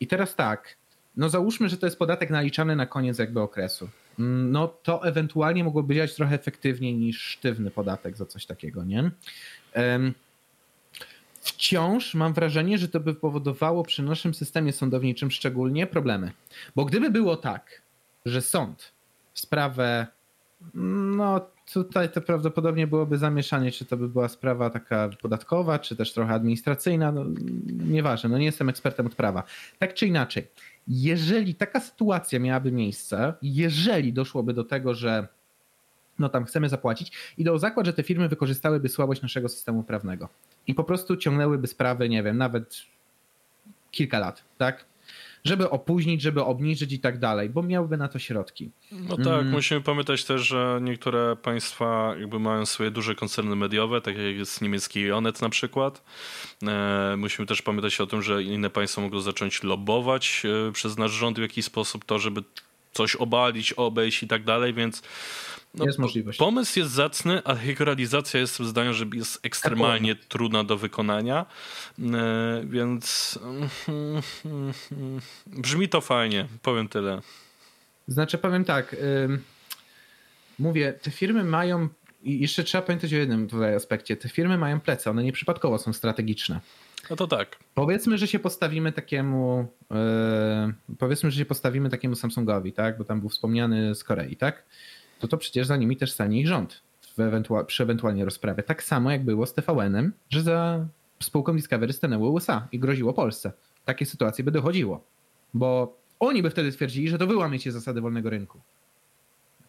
I 0.00 0.06
teraz 0.06 0.36
tak, 0.36 0.76
no 1.16 1.28
załóżmy, 1.28 1.68
że 1.68 1.76
to 1.76 1.86
jest 1.86 1.98
podatek 1.98 2.30
naliczany 2.30 2.76
na 2.76 2.86
koniec 2.86 3.18
jakby 3.18 3.40
okresu. 3.40 3.88
Mm, 4.18 4.52
no 4.52 4.68
to 4.68 5.06
ewentualnie 5.06 5.64
mogłoby 5.64 5.94
działać 5.94 6.14
trochę 6.14 6.34
efektywniej 6.34 6.94
niż 6.94 7.22
sztywny 7.22 7.70
podatek 7.70 8.16
za 8.16 8.26
coś 8.26 8.46
takiego, 8.46 8.84
nie? 8.84 9.10
Wciąż 11.40 12.14
mam 12.14 12.32
wrażenie, 12.32 12.78
że 12.78 12.88
to 12.88 13.00
by 13.00 13.14
powodowało 13.14 13.82
przy 13.82 14.02
naszym 14.02 14.34
systemie 14.34 14.72
sądowniczym 14.72 15.30
szczególnie 15.30 15.86
problemy. 15.86 16.32
Bo 16.76 16.84
gdyby 16.84 17.10
było 17.10 17.36
tak, 17.36 17.82
że 18.26 18.42
sąd 18.42 18.92
sprawę, 19.34 20.06
no 20.74 21.40
tutaj 21.72 22.08
to 22.12 22.20
prawdopodobnie 22.20 22.86
byłoby 22.86 23.18
zamieszanie, 23.18 23.72
czy 23.72 23.84
to 23.84 23.96
by 23.96 24.08
była 24.08 24.28
sprawa 24.28 24.70
taka 24.70 25.10
podatkowa, 25.22 25.78
czy 25.78 25.96
też 25.96 26.12
trochę 26.12 26.34
administracyjna, 26.34 27.12
no 27.12 27.24
nieważne, 27.66 28.28
no 28.28 28.38
nie 28.38 28.44
jestem 28.44 28.68
ekspertem 28.68 29.06
od 29.06 29.14
prawa. 29.14 29.42
Tak 29.78 29.94
czy 29.94 30.06
inaczej, 30.06 30.46
jeżeli 30.88 31.54
taka 31.54 31.80
sytuacja 31.80 32.38
miałaby 32.38 32.72
miejsce, 32.72 33.34
jeżeli 33.42 34.12
doszłoby 34.12 34.54
do 34.54 34.64
tego, 34.64 34.94
że 34.94 35.28
no 36.18 36.28
tam 36.28 36.44
chcemy 36.44 36.68
zapłacić, 36.68 37.12
idę 37.38 37.52
o 37.52 37.58
zakład, 37.58 37.86
że 37.86 37.92
te 37.92 38.02
firmy 38.02 38.28
wykorzystałyby 38.28 38.88
słabość 38.88 39.22
naszego 39.22 39.48
systemu 39.48 39.82
prawnego 39.82 40.28
i 40.66 40.74
po 40.74 40.84
prostu 40.84 41.16
ciągnęłyby 41.16 41.66
sprawy, 41.66 42.08
nie 42.08 42.22
wiem, 42.22 42.38
nawet 42.38 42.76
kilka 43.90 44.18
lat, 44.18 44.44
tak? 44.58 44.91
Żeby 45.44 45.70
opóźnić, 45.70 46.22
żeby 46.22 46.44
obniżyć 46.44 46.92
i 46.92 46.98
tak 46.98 47.18
dalej, 47.18 47.50
bo 47.50 47.62
miałby 47.62 47.96
na 47.96 48.08
to 48.08 48.18
środki. 48.18 48.70
No 48.92 49.16
tak, 49.16 49.26
mm. 49.26 49.50
musimy 49.50 49.80
pamiętać 49.80 50.24
też, 50.24 50.42
że 50.42 50.78
niektóre 50.82 51.36
państwa 51.36 52.14
jakby 52.20 52.38
mają 52.38 52.66
swoje 52.66 52.90
duże 52.90 53.14
koncerny 53.14 53.56
mediowe, 53.56 54.00
tak 54.00 54.16
jak 54.16 54.36
jest 54.36 54.60
niemiecki 54.60 55.12
Onet 55.12 55.42
na 55.42 55.48
przykład. 55.48 56.04
E, 56.62 57.14
musimy 57.18 57.46
też 57.46 57.62
pamiętać 57.62 58.00
o 58.00 58.06
tym, 58.06 58.22
że 58.22 58.42
inne 58.42 58.70
państwa 58.70 59.00
mogą 59.00 59.20
zacząć 59.20 59.62
lobować 59.62 60.42
e, 60.68 60.72
przez 60.72 60.98
nasz 60.98 61.12
rząd 61.12 61.38
w 61.38 61.42
jakiś 61.42 61.64
sposób 61.64 62.04
to, 62.04 62.18
żeby 62.18 62.42
coś 62.92 63.16
obalić, 63.16 63.72
obejść 63.72 64.22
i 64.22 64.28
tak 64.28 64.44
dalej, 64.44 64.74
więc 64.74 65.02
no, 65.74 65.84
jest 65.84 65.98
możliwość. 65.98 66.38
Pomysł 66.38 66.78
jest 66.78 66.92
zacny, 66.92 67.42
ale 67.44 67.66
jego 67.66 67.84
realizacja 67.84 68.40
jest 68.40 68.58
zdaniem, 68.58 68.92
że 68.92 69.04
jest 69.14 69.40
ekstremalnie 69.42 70.16
tak 70.16 70.24
trudna 70.24 70.64
do 70.64 70.76
wykonania, 70.76 71.46
e, 71.98 72.62
więc 72.64 73.38
brzmi 75.46 75.88
to 75.88 76.00
fajnie, 76.00 76.48
powiem 76.62 76.88
tyle. 76.88 77.20
Znaczy 78.08 78.38
powiem 78.38 78.64
tak, 78.64 78.96
mówię, 80.58 80.92
te 80.92 81.10
firmy 81.10 81.44
mają 81.44 81.88
i 82.22 82.40
jeszcze 82.40 82.64
trzeba 82.64 82.82
pamiętać 82.82 83.14
o 83.14 83.16
jednym 83.16 83.48
tutaj 83.48 83.74
aspekcie. 83.74 84.16
Te 84.16 84.28
firmy 84.28 84.58
mają 84.58 84.80
plecy, 84.80 85.10
one 85.10 85.24
nieprzypadkowo 85.24 85.78
są 85.78 85.92
strategiczne. 85.92 86.60
No 87.10 87.16
to 87.16 87.26
tak. 87.26 87.58
Powiedzmy, 87.74 88.18
że 88.18 88.26
się 88.26 88.38
postawimy 88.38 88.92
takiemu 88.92 89.66
yy, 89.90 90.96
powiedzmy, 90.98 91.30
że 91.30 91.38
się 91.38 91.44
postawimy 91.44 91.90
takiemu 91.90 92.14
Samsungowi, 92.14 92.72
tak? 92.72 92.98
Bo 92.98 93.04
tam 93.04 93.20
był 93.20 93.28
wspomniany 93.28 93.94
z 93.94 94.04
Korei, 94.04 94.36
tak? 94.36 94.64
to 95.22 95.28
to 95.28 95.38
przecież 95.38 95.66
za 95.66 95.76
nimi 95.76 95.96
też 95.96 96.12
stanie 96.12 96.40
ich 96.40 96.48
rząd 96.48 96.82
ewentua 97.18 97.64
przy 97.64 97.82
ewentualnie 97.82 98.24
rozprawie. 98.24 98.62
Tak 98.62 98.82
samo 98.82 99.10
jak 99.10 99.24
było 99.24 99.46
z 99.46 99.54
TVN-em, 99.54 100.12
że 100.30 100.42
za 100.42 100.86
spółką 101.22 101.56
Discovery 101.56 101.92
stanęło 101.92 102.30
USA 102.30 102.68
i 102.72 102.78
groziło 102.78 103.12
Polsce. 103.12 103.52
Takie 103.84 104.06
sytuacje 104.06 104.44
by 104.44 104.50
dochodziło, 104.50 105.04
bo 105.54 105.98
oni 106.20 106.42
by 106.42 106.50
wtedy 106.50 106.72
twierdzili, 106.72 107.08
że 107.08 107.18
to 107.18 107.26
wy 107.26 107.36
łamiecie 107.36 107.72
zasady 107.72 108.00
wolnego 108.00 108.30
rynku. 108.30 108.60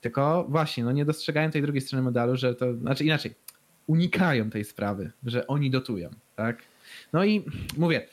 Tylko 0.01 0.45
właśnie, 0.49 0.83
no 0.83 0.91
nie 0.91 1.05
dostrzegają 1.05 1.51
tej 1.51 1.61
drugiej 1.61 1.81
strony 1.81 2.03
medalu, 2.03 2.35
że 2.35 2.55
to, 2.55 2.73
znaczy 2.75 3.03
inaczej, 3.03 3.35
unikają 3.87 4.49
tej 4.49 4.65
sprawy, 4.65 5.11
że 5.25 5.47
oni 5.47 5.71
dotują, 5.71 6.09
tak? 6.35 6.57
No 7.13 7.25
i 7.25 7.45
mówię, 7.77 8.07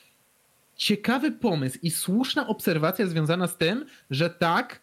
ciekawy 0.77 1.33
pomysł 1.33 1.79
i 1.83 1.91
słuszna 1.91 2.47
obserwacja 2.47 3.07
związana 3.07 3.47
z 3.47 3.57
tym, 3.57 3.87
że 4.11 4.31
tak, 4.31 4.81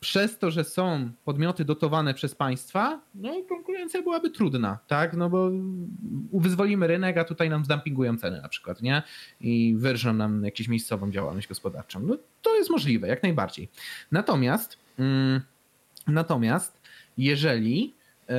przez 0.00 0.38
to, 0.38 0.50
że 0.50 0.64
są 0.64 1.10
podmioty 1.24 1.64
dotowane 1.64 2.14
przez 2.14 2.34
państwa, 2.34 3.00
no 3.14 3.42
konkurencja 3.48 4.02
byłaby 4.02 4.30
trudna, 4.30 4.78
tak? 4.86 5.14
No 5.16 5.30
bo 5.30 5.50
wyzwolimy 6.32 6.86
rynek, 6.86 7.18
a 7.18 7.24
tutaj 7.24 7.50
nam 7.50 7.64
zdumpingują 7.64 8.18
ceny 8.18 8.40
na 8.40 8.48
przykład, 8.48 8.82
nie? 8.82 9.02
I 9.40 9.74
wyrżną 9.78 10.12
nam 10.12 10.44
jakąś 10.44 10.68
miejscową 10.68 11.10
działalność 11.10 11.48
gospodarczą. 11.48 12.00
No 12.00 12.16
to 12.42 12.56
jest 12.56 12.70
możliwe, 12.70 13.08
jak 13.08 13.22
najbardziej. 13.22 13.68
Natomiast, 14.12 14.78
mm, 14.98 15.40
natomiast 16.06 16.80
jeżeli 17.18 17.94
yy, 18.28 18.34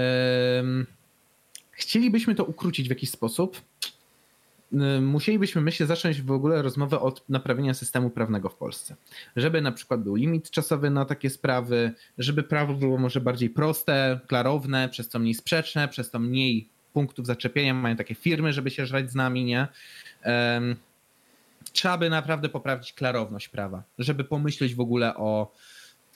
chcielibyśmy 1.71 2.35
to 2.35 2.43
ukrócić 2.43 2.87
w 2.87 2.89
jakiś 2.89 3.09
sposób, 3.09 3.61
musielibyśmy, 5.01 5.61
myślę, 5.61 5.85
zacząć 5.85 6.21
w 6.21 6.31
ogóle 6.31 6.61
rozmowę 6.61 6.99
od 6.99 7.29
naprawienia 7.29 7.73
systemu 7.73 8.09
prawnego 8.09 8.49
w 8.49 8.55
Polsce. 8.55 8.95
Żeby 9.35 9.61
na 9.61 9.71
przykład 9.71 10.03
był 10.03 10.15
limit 10.15 10.49
czasowy 10.49 10.89
na 10.89 11.05
takie 11.05 11.29
sprawy, 11.29 11.91
żeby 12.17 12.43
prawo 12.43 12.73
było 12.73 12.97
może 12.97 13.21
bardziej 13.21 13.49
proste, 13.49 14.19
klarowne, 14.27 14.89
przez 14.89 15.09
co 15.09 15.19
mniej 15.19 15.33
sprzeczne, 15.33 15.87
przez 15.87 16.09
to 16.09 16.19
mniej 16.19 16.69
punktów 16.93 17.25
zaczepienia, 17.25 17.73
mają 17.73 17.95
takie 17.95 18.15
firmy, 18.15 18.53
żeby 18.53 18.69
się 18.69 18.85
żreć 18.85 19.11
z 19.11 19.15
nami, 19.15 19.45
nie? 19.45 19.67
Trzeba 21.71 21.97
by 21.97 22.09
naprawdę 22.09 22.49
poprawić 22.49 22.93
klarowność 22.93 23.49
prawa, 23.49 23.83
żeby 23.99 24.23
pomyśleć 24.23 24.75
w 24.75 24.79
ogóle 24.79 25.15
o 25.15 25.53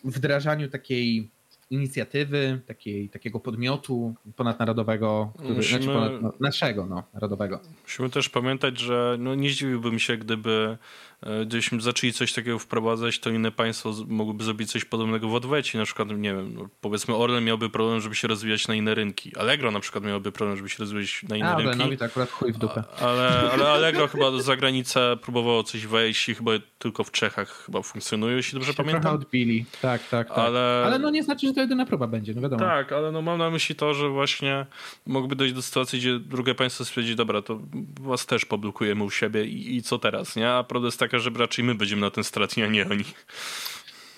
wdrażaniu 0.03 0.67
takiej 0.67 1.29
inicjatywy, 1.69 2.61
takiej, 2.67 3.09
takiego 3.09 3.39
podmiotu 3.39 4.15
ponadnarodowego, 4.35 5.33
który, 5.37 5.53
Musimy... 5.55 5.83
znaczy 5.83 5.99
ponad, 5.99 6.21
no, 6.21 6.33
naszego 6.39 6.85
no, 6.85 7.03
narodowego. 7.13 7.59
Musimy 7.83 8.09
też 8.09 8.29
pamiętać, 8.29 8.79
że 8.79 9.15
no, 9.19 9.35
nie 9.35 9.49
zdziwiłbym 9.49 9.99
się, 9.99 10.17
gdyby 10.17 10.77
gdybyśmy 11.21 11.81
zaczęli 11.81 12.13
coś 12.13 12.33
takiego 12.33 12.59
wprowadzać, 12.59 13.19
to 13.19 13.29
inne 13.29 13.51
państwo 13.51 13.93
mogłyby 14.07 14.43
zrobić 14.43 14.71
coś 14.71 14.85
podobnego 14.85 15.29
w 15.29 15.35
odwecie. 15.35 15.79
Na 15.79 15.85
przykład, 15.85 16.09
nie 16.09 16.33
wiem, 16.33 16.53
no, 16.53 16.69
powiedzmy 16.81 17.15
Orlen 17.15 17.43
miałby 17.43 17.69
problem, 17.69 18.01
żeby 18.01 18.15
się 18.15 18.27
rozwijać 18.27 18.67
na 18.67 18.75
inne 18.75 18.95
rynki. 18.95 19.37
Allegro 19.37 19.71
na 19.71 19.79
przykład 19.79 20.03
miałby 20.03 20.31
problem, 20.31 20.57
żeby 20.57 20.69
się 20.69 20.77
rozwijać 20.79 21.23
na 21.29 21.37
inne 21.37 21.49
A, 21.49 21.55
rynki. 21.55 21.69
Orlenowi 21.69 21.97
to 21.97 22.05
akurat 22.05 22.31
chuj 22.31 22.53
w 22.53 22.57
dupę. 22.57 22.83
Ale, 23.01 23.51
ale 23.51 23.69
Allegro 23.71 24.07
chyba 24.17 24.39
za 24.39 24.55
granicę 24.55 25.17
próbowało 25.21 25.63
coś 25.63 25.87
wejść 25.87 26.29
i 26.29 26.35
chyba 26.35 26.51
tylko 26.79 27.03
w 27.03 27.11
Czechach 27.11 27.63
chyba 27.65 27.81
funkcjonuje, 27.81 28.35
jeśli 28.35 28.53
dobrze 28.53 28.71
się 28.71 28.77
pamiętam. 28.77 29.01
Trochę 29.01 29.15
odbili, 29.15 29.65
tak, 29.81 30.07
tak, 30.07 30.27
tak. 30.27 30.37
Ale... 30.37 30.83
ale 30.85 30.99
no 30.99 31.09
nie 31.09 31.23
znaczy, 31.23 31.47
że 31.47 31.53
to 31.53 31.61
jedyna 31.61 31.85
próba 31.85 32.07
będzie, 32.07 32.33
no 32.33 32.41
wiadomo. 32.41 32.65
Tak, 32.65 32.91
ale 32.91 33.11
no 33.11 33.21
mam 33.21 33.37
na 33.37 33.49
myśli 33.49 33.75
to, 33.75 33.93
że 33.93 34.09
właśnie 34.09 34.65
mogłoby 35.05 35.35
dojść 35.35 35.53
do 35.53 35.61
sytuacji, 35.61 35.99
gdzie 35.99 36.19
drugie 36.19 36.55
państwo 36.55 36.85
stwierdzi, 36.85 37.15
dobra, 37.15 37.41
to 37.41 37.59
was 38.01 38.25
też 38.25 38.45
poblokujemy 38.45 39.03
u 39.03 39.09
siebie 39.11 39.45
i, 39.45 39.75
i 39.75 39.83
co 39.83 39.99
teraz, 39.99 40.35
nie? 40.35 40.49
A 40.49 40.63
prawda 40.63 40.87
jest 40.87 40.99
taka, 41.07 41.19
że 41.19 41.29
raczej 41.29 41.65
my 41.65 41.75
będziemy 41.75 42.01
na 42.01 42.11
ten 42.11 42.23
stratni, 42.23 42.63
a 42.63 42.67
nie 42.67 42.89
oni. 42.89 43.03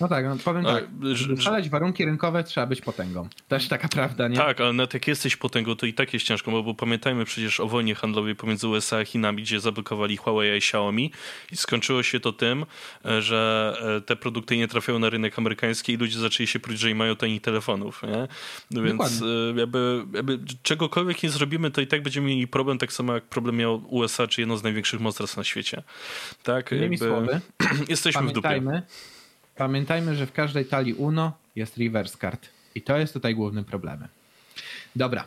No 0.00 0.08
tak, 0.08 0.24
no 0.24 0.36
powiem 0.44 0.64
tak, 0.64 0.84
żeby 1.12 1.34
ustalać 1.34 1.68
warunki 1.68 2.04
rynkowe 2.04 2.44
trzeba 2.44 2.66
być 2.66 2.80
potęgą. 2.80 3.28
Też 3.48 3.68
taka 3.68 3.88
prawda, 3.88 4.28
nie? 4.28 4.36
Tak, 4.36 4.60
ale 4.60 4.72
nawet 4.72 4.94
jak 4.94 5.08
jesteś 5.08 5.36
potęgą, 5.36 5.76
to 5.76 5.86
i 5.86 5.94
tak 5.94 6.14
jest 6.14 6.26
ciężko, 6.26 6.50
bo, 6.50 6.62
bo 6.62 6.74
pamiętajmy 6.74 7.24
przecież 7.24 7.60
o 7.60 7.68
wojnie 7.68 7.94
handlowej 7.94 8.36
pomiędzy 8.36 8.68
USA 8.68 8.96
a 8.98 9.04
Chinami, 9.04 9.42
gdzie 9.42 9.60
zablokowali 9.60 10.16
Huawei 10.16 10.50
i 10.50 10.56
Xiaomi 10.56 11.12
i 11.52 11.56
skończyło 11.56 12.02
się 12.02 12.20
to 12.20 12.32
tym, 12.32 12.66
e, 13.04 13.22
że 13.22 13.72
e, 13.96 14.00
te 14.00 14.16
produkty 14.16 14.56
nie 14.56 14.68
trafiały 14.68 14.98
na 14.98 15.10
rynek 15.10 15.38
amerykański 15.38 15.92
i 15.92 15.96
ludzie 15.96 16.18
zaczęli 16.18 16.46
się 16.46 16.60
pruć, 16.60 16.78
że 16.78 16.94
mają 16.94 17.16
tanich 17.16 17.42
telefonów, 17.42 18.02
nie? 18.02 18.28
No 18.70 18.82
więc 18.82 19.22
e, 19.22 19.60
jakby, 19.60 20.04
jakby 20.14 20.38
czegokolwiek 20.62 21.22
nie 21.22 21.30
zrobimy, 21.30 21.70
to 21.70 21.80
i 21.80 21.86
tak 21.86 22.02
będziemy 22.02 22.26
mieli 22.26 22.48
problem, 22.48 22.78
tak 22.78 22.92
samo 22.92 23.14
jak 23.14 23.24
problem 23.24 23.56
miał 23.56 23.82
USA, 23.88 24.26
czy 24.26 24.40
jedno 24.40 24.56
z 24.56 24.62
największych 24.62 25.00
mocarstw 25.00 25.36
na 25.36 25.44
świecie. 25.44 25.82
Tak? 26.42 26.72
Innymi 26.72 26.98
jakby... 27.00 27.06
słowy, 27.06 27.40
jesteśmy 27.88 28.26
w 28.26 28.32
dupie. 28.32 28.82
Pamiętajmy, 29.60 30.16
że 30.16 30.26
w 30.26 30.32
każdej 30.32 30.64
talii 30.64 30.94
Uno 30.94 31.32
jest 31.56 31.76
reverse 31.76 32.18
card. 32.18 32.48
I 32.74 32.82
to 32.82 32.98
jest 32.98 33.12
tutaj 33.12 33.34
głównym 33.34 33.64
problemem. 33.64 34.08
Dobra. 34.96 35.24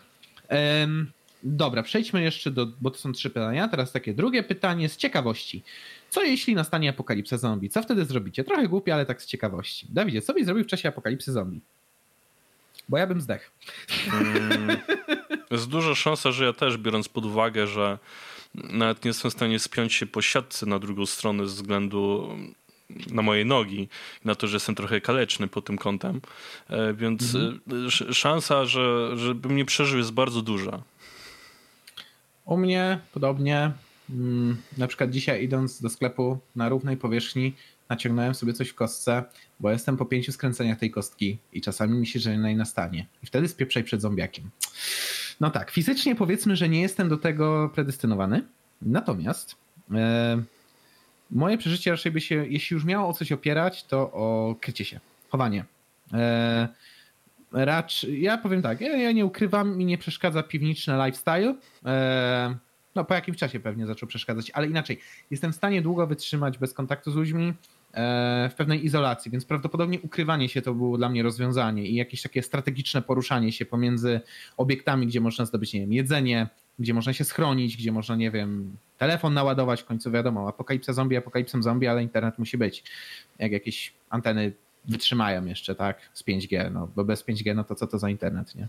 Dobra, 1.43 1.83
przejdźmy 1.83 2.23
jeszcze 2.23 2.51
do, 2.51 2.67
bo 2.81 2.91
to 2.91 2.97
są 2.97 3.11
trzy 3.11 3.29
pytania. 3.29 3.67
Teraz 3.67 3.91
takie 3.91 4.13
drugie 4.13 4.43
pytanie 4.43 4.89
z 4.89 4.97
ciekawości. 4.97 5.63
Co 6.09 6.23
jeśli 6.23 6.55
nastanie 6.55 6.89
apokalipsa 6.89 7.37
zombie? 7.37 7.69
Co 7.69 7.81
wtedy 7.81 8.05
zrobicie? 8.05 8.43
Trochę 8.43 8.67
głupie, 8.67 8.93
ale 8.93 9.05
tak 9.05 9.21
z 9.21 9.25
ciekawości. 9.25 9.87
Dawidzie, 9.89 10.21
co 10.21 10.33
byś 10.33 10.45
zrobił 10.45 10.63
w 10.63 10.67
czasie 10.67 10.89
apokalipsy 10.89 11.31
zombie? 11.31 11.61
Bo 12.89 12.97
ja 12.97 13.07
bym 13.07 13.21
zdechł. 13.21 13.45
Hmm, 14.09 14.77
jest 15.51 15.67
duża 15.67 15.95
szansa, 15.95 16.31
że 16.31 16.45
ja 16.45 16.53
też, 16.53 16.77
biorąc 16.77 17.09
pod 17.09 17.25
uwagę, 17.25 17.67
że 17.67 17.97
nawet 18.55 19.05
nie 19.05 19.09
jestem 19.09 19.31
w 19.31 19.33
stanie 19.33 19.59
spiąć 19.59 19.93
się 19.93 20.05
po 20.05 20.21
siatce 20.21 20.65
na 20.65 20.79
drugą 20.79 21.05
stronę 21.05 21.47
ze 21.47 21.55
względu 21.55 22.29
na 23.11 23.21
moje 23.21 23.45
nogi, 23.45 23.89
na 24.25 24.35
to, 24.35 24.47
że 24.47 24.55
jestem 24.55 24.75
trochę 24.75 25.01
kaleczny 25.01 25.47
pod 25.47 25.65
tym 25.65 25.77
kątem, 25.77 26.21
e, 26.69 26.93
więc 26.93 27.35
mhm. 27.35 27.61
E, 27.87 28.13
szansa, 28.13 28.65
że, 28.65 29.17
żebym 29.17 29.55
nie 29.55 29.65
przeżył 29.65 29.97
jest 29.97 30.11
bardzo 30.11 30.41
duża. 30.41 30.83
U 32.45 32.57
mnie 32.57 32.99
podobnie. 33.13 33.71
Mm, 34.09 34.57
na 34.77 34.87
przykład 34.87 35.09
dzisiaj 35.09 35.43
idąc 35.43 35.81
do 35.81 35.89
sklepu 35.89 36.39
na 36.55 36.69
równej 36.69 36.97
powierzchni 36.97 37.53
naciągnąłem 37.89 38.35
sobie 38.35 38.53
coś 38.53 38.69
w 38.69 38.75
kostce, 38.75 39.23
bo 39.59 39.71
jestem 39.71 39.97
po 39.97 40.05
pięciu 40.05 40.31
skręceniach 40.31 40.79
tej 40.79 40.91
kostki 40.91 41.37
i 41.53 41.61
czasami 41.61 41.97
mi 41.97 42.07
się 42.07 42.19
że 42.19 42.37
na 42.37 42.53
nastanie. 42.53 43.07
I 43.23 43.25
wtedy 43.25 43.47
spieprzaj 43.47 43.83
przed 43.83 44.01
zombiakiem. 44.01 44.49
No 45.39 45.49
tak, 45.51 45.71
fizycznie 45.71 46.15
powiedzmy, 46.15 46.55
że 46.55 46.69
nie 46.69 46.81
jestem 46.81 47.09
do 47.09 47.17
tego 47.17 47.71
predestynowany. 47.73 48.43
Natomiast 48.81 49.55
e, 49.91 50.43
Moje 51.33 51.57
przeżycie 51.57 51.91
raczej 51.91 52.11
by 52.11 52.21
się, 52.21 52.45
jeśli 52.49 52.73
już 52.73 52.85
miało 52.85 53.09
o 53.09 53.13
coś 53.13 53.31
opierać, 53.31 53.83
to 53.83 53.97
o 53.99 54.55
krycie 54.61 54.85
się, 54.85 54.99
chowanie. 55.29 55.65
E, 56.13 56.67
racz, 57.51 58.03
ja 58.03 58.37
powiem 58.37 58.61
tak, 58.61 58.81
ja, 58.81 58.97
ja, 58.97 59.11
nie 59.11 59.25
ukrywam, 59.25 59.77
mi 59.77 59.85
nie 59.85 59.97
przeszkadza 59.97 60.43
piwniczny 60.43 60.93
lifestyle. 61.05 61.55
E, 61.85 62.55
no 62.95 63.05
po 63.05 63.13
jakimś 63.13 63.37
czasie 63.37 63.59
pewnie 63.59 63.85
zaczął 63.85 64.09
przeszkadzać, 64.09 64.51
ale 64.51 64.67
inaczej. 64.67 64.99
Jestem 65.31 65.53
w 65.53 65.55
stanie 65.55 65.81
długo 65.81 66.07
wytrzymać 66.07 66.57
bez 66.57 66.73
kontaktu 66.73 67.11
z 67.11 67.15
ludźmi 67.15 67.53
e, 67.93 68.49
w 68.51 68.55
pewnej 68.55 68.85
izolacji, 68.85 69.31
więc 69.31 69.45
prawdopodobnie 69.45 70.01
ukrywanie 70.01 70.49
się 70.49 70.61
to 70.61 70.73
było 70.73 70.97
dla 70.97 71.09
mnie 71.09 71.23
rozwiązanie 71.23 71.87
i 71.87 71.95
jakieś 71.95 72.21
takie 72.21 72.43
strategiczne 72.43 73.01
poruszanie 73.01 73.51
się 73.51 73.65
pomiędzy 73.65 74.21
obiektami, 74.57 75.07
gdzie 75.07 75.21
można 75.21 75.45
zdobyć, 75.45 75.73
nie 75.73 75.79
wiem, 75.79 75.93
jedzenie, 75.93 76.47
gdzie 76.79 76.93
można 76.93 77.13
się 77.13 77.23
schronić, 77.23 77.77
gdzie 77.77 77.91
można, 77.91 78.15
nie 78.15 78.31
wiem, 78.31 78.77
telefon 78.97 79.33
naładować, 79.33 79.81
w 79.81 79.85
końcu 79.85 80.11
wiadomo, 80.11 80.47
apokalipsa 80.49 80.93
zombie, 80.93 81.17
apokalipsą 81.17 81.63
zombie, 81.63 81.87
ale 81.87 82.03
internet 82.03 82.39
musi 82.39 82.57
być. 82.57 82.83
Jak 83.39 83.51
jakieś 83.51 83.93
anteny 84.09 84.51
wytrzymają 84.85 85.45
jeszcze, 85.45 85.75
tak, 85.75 86.09
z 86.13 86.23
5G, 86.23 86.71
no 86.71 86.89
bo 86.95 87.03
bez 87.03 87.27
5G, 87.27 87.55
no 87.55 87.63
to 87.63 87.75
co 87.75 87.87
to 87.87 87.99
za 87.99 88.09
internet, 88.09 88.55
nie? 88.55 88.67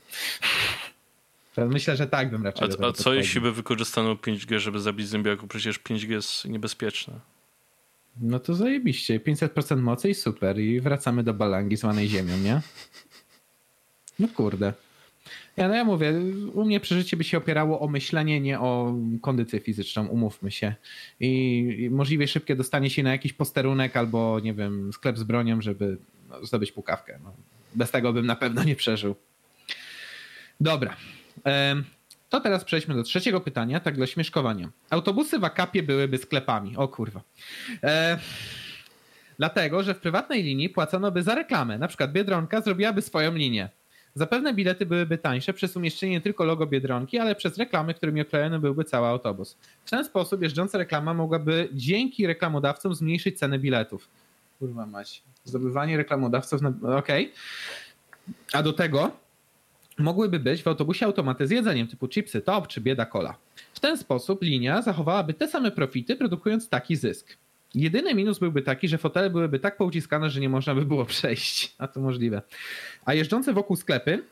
Myślę, 1.57 1.97
że 1.97 2.07
tak 2.07 2.31
bym 2.31 2.45
raczej. 2.45 2.69
A, 2.83 2.87
a 2.87 2.93
co 2.93 3.15
jeśli 3.15 3.41
by 3.41 3.53
wykorzystano 3.53 4.15
5G, 4.15 4.59
żeby 4.59 4.81
zabić 4.81 5.09
zombiaków? 5.09 5.49
Przecież 5.49 5.81
5G 5.81 6.11
jest 6.11 6.45
niebezpieczne. 6.45 7.15
No 8.21 8.41
to 8.41 8.55
zajebiście. 8.55 9.21
500% 9.21 9.77
mocy 9.77 10.11
i 10.11 10.15
super. 10.15 10.59
I 10.59 10.81
wracamy 10.81 11.23
do 11.23 11.35
balangi 11.35 11.77
zwanej 11.77 12.09
ziemią, 12.09 12.39
nie? 12.39 12.61
No 14.19 14.29
kurde. 14.29 14.73
Ja, 15.57 15.69
no 15.69 15.75
ja 15.75 15.85
mówię, 15.85 16.13
u 16.55 16.65
mnie 16.65 16.81
przeżycie 16.81 17.17
by 17.17 17.25
się 17.25 17.39
opierało 17.39 17.81
o 17.81 17.89
myślenie, 17.89 18.41
nie 18.41 18.61
o 18.61 18.95
kondycję 19.23 19.61
fizyczną, 19.61 20.07
umówmy 20.07 20.51
się. 20.51 20.75
I, 21.21 21.89
możliwie 21.93 22.29
szybkie 22.29 22.57
dostanie 22.57 22.91
się 22.91 23.03
na 23.03 23.13
jakiś 23.13 23.33
posterunek 23.33 23.97
albo, 23.97 24.41
nie 24.41 24.55
wiem, 24.55 24.93
sklep 24.93 25.19
z 25.19 25.23
bronią, 25.23 25.61
żeby 25.61 25.99
no, 26.29 26.45
zdobyć 26.47 26.73
pukawkę. 26.73 27.19
No, 27.25 27.33
bez 27.75 27.91
tego 27.91 28.13
bym 28.13 28.27
na 28.27 28.37
pewno 28.37 28.65
nie 28.65 28.77
przeżył. 28.77 29.15
Dobra. 30.61 30.97
To 32.29 32.41
teraz 32.41 32.65
przejdźmy 32.65 32.95
do 32.95 33.03
trzeciego 33.03 33.41
pytania, 33.41 33.81
tak 33.81 33.95
dla 33.95 34.07
śmieszkowania. 34.07 34.71
Autobusy 34.91 35.39
w 35.39 35.45
akapie 35.45 35.83
byłyby 35.83 36.19
sklepami. 36.19 36.77
O 36.77 36.89
kurwa. 36.89 37.23
E, 37.83 38.19
dlatego, 39.39 39.83
że 39.83 39.95
w 39.95 39.99
prywatnej 39.99 40.43
linii 40.43 40.69
płacono 40.69 41.11
by 41.11 41.23
za 41.23 41.35
reklamę. 41.35 41.79
Na 41.79 41.89
przykład 41.89 42.13
Biedronka 42.13 42.61
zrobiłaby 42.61 43.03
swoją 43.03 43.35
linię. 43.35 43.69
Zapewne 44.17 44.55
bilety 44.55 44.87
byłyby 44.87 45.19
tańsze 45.19 45.53
przez 45.53 45.77
umieszczenie 45.77 46.13
nie 46.13 46.21
tylko 46.21 46.45
logo 46.45 46.67
Biedronki, 46.67 47.19
ale 47.19 47.35
przez 47.35 47.59
reklamy, 47.59 47.95
którymi 47.95 48.21
oklejony 48.21 48.59
byłby 48.59 48.85
cały 48.85 49.07
autobus. 49.07 49.57
W 49.85 49.91
ten 49.91 50.05
sposób 50.05 50.43
jeżdżąca 50.43 50.79
reklama 50.79 51.15
mogłaby 51.15 51.69
dzięki 51.73 52.27
reklamodawcom 52.27 52.95
zmniejszyć 52.95 53.39
ceny 53.39 53.59
biletów. 53.59 54.09
Kurwa 54.59 54.87
mać. 54.87 55.23
Zdobywanie 55.45 55.97
reklamodawców 55.97 56.63
na... 56.63 56.69
Okej. 56.99 57.25
Okay. 57.25 57.35
A 58.53 58.63
do 58.63 58.73
tego 58.73 59.11
mogłyby 59.99 60.39
być 60.39 60.63
w 60.63 60.69
autobusie 60.69 61.07
automaty 61.07 61.47
z 61.47 61.51
jedzeniem 61.51 61.87
typu 61.87 62.09
chipsy 62.09 62.41
top 62.41 62.69
czy 62.69 62.81
bieda 62.81 63.07
cola. 63.07 63.37
W 63.75 63.81
ten 63.81 63.99
sposób 63.99 64.43
linia 64.43 64.83
zachowałaby 64.83 65.35
te 65.35 65.49
same 65.49 65.71
profity, 65.71 66.17
produkując 66.17 66.69
taki 66.69 66.97
zysk. 66.97 67.37
Jedyny 67.75 68.15
minus 68.15 68.39
byłby 68.39 68.63
taki, 68.63 68.89
że 68.89 68.99
fotele 68.99 69.31
byłyby 69.31 69.59
tak 69.59 69.77
pouciskane, 69.77 70.31
że 70.31 70.41
nie 70.41 70.49
można 70.49 70.75
by 70.75 70.85
było 70.85 71.05
przejść. 71.05 71.75
A 71.79 71.89
to 71.89 72.01
możliwe. 72.01 72.43
A 73.05 73.15
jeżdżące 73.15 73.53
wokół 73.53 73.77
sklepy 73.77 74.23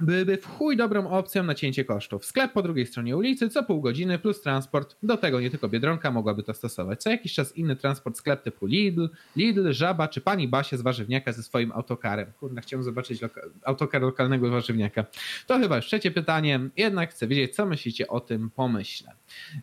byłyby 0.00 0.36
w 0.36 0.46
chuj 0.46 0.76
dobrą 0.76 1.08
opcją 1.08 1.42
na 1.42 1.54
cięcie 1.54 1.84
kosztów. 1.84 2.24
Sklep 2.24 2.52
po 2.52 2.62
drugiej 2.62 2.86
stronie 2.86 3.16
ulicy, 3.16 3.48
co 3.48 3.62
pół 3.62 3.80
godziny 3.80 4.18
plus 4.18 4.40
transport. 4.40 4.96
Do 5.02 5.16
tego 5.16 5.40
nie 5.40 5.50
tylko 5.50 5.68
Biedronka 5.68 6.10
mogłaby 6.10 6.42
to 6.42 6.54
stosować. 6.54 7.02
Co 7.02 7.10
jakiś 7.10 7.34
czas 7.34 7.56
inny 7.56 7.76
transport, 7.76 8.16
sklep 8.16 8.42
typu 8.42 8.66
Lidl, 8.66 9.08
Lidl, 9.36 9.72
Żaba 9.72 10.08
czy 10.08 10.20
pani 10.20 10.48
Basie 10.48 10.78
z 10.78 10.82
warzywniaka 10.82 11.32
ze 11.32 11.42
swoim 11.42 11.72
autokarem. 11.72 12.32
Kurna, 12.40 12.60
chciałem 12.60 12.84
zobaczyć 12.84 13.22
loka 13.22 13.40
autokar 13.62 14.02
lokalnego 14.02 14.50
warzywniaka. 14.50 15.04
To 15.46 15.58
chyba 15.58 15.76
już 15.76 15.86
trzecie 15.86 16.10
pytanie. 16.10 16.60
Jednak 16.76 17.10
chcę 17.10 17.26
wiedzieć, 17.26 17.54
co 17.54 17.66
myślicie 17.66 18.08
o 18.08 18.20
tym 18.20 18.50
pomyśle. 18.50 19.12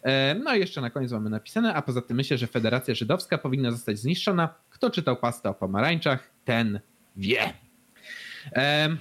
E, 0.03 0.35
no 0.43 0.55
i 0.55 0.59
jeszcze 0.59 0.81
na 0.81 0.89
koniec 0.89 1.11
mamy 1.11 1.29
napisane, 1.29 1.73
a 1.73 1.81
poza 1.81 2.01
tym 2.01 2.17
myślę, 2.17 2.37
że 2.37 2.47
Federacja 2.47 2.95
Żydowska 2.95 3.37
powinna 3.37 3.71
zostać 3.71 3.99
zniszczona. 3.99 4.55
Kto 4.69 4.89
czytał 4.89 5.17
pastę 5.17 5.49
o 5.49 5.53
pomarańczach, 5.53 6.31
ten 6.45 6.79
wie. 7.15 7.53
E, 8.55 8.97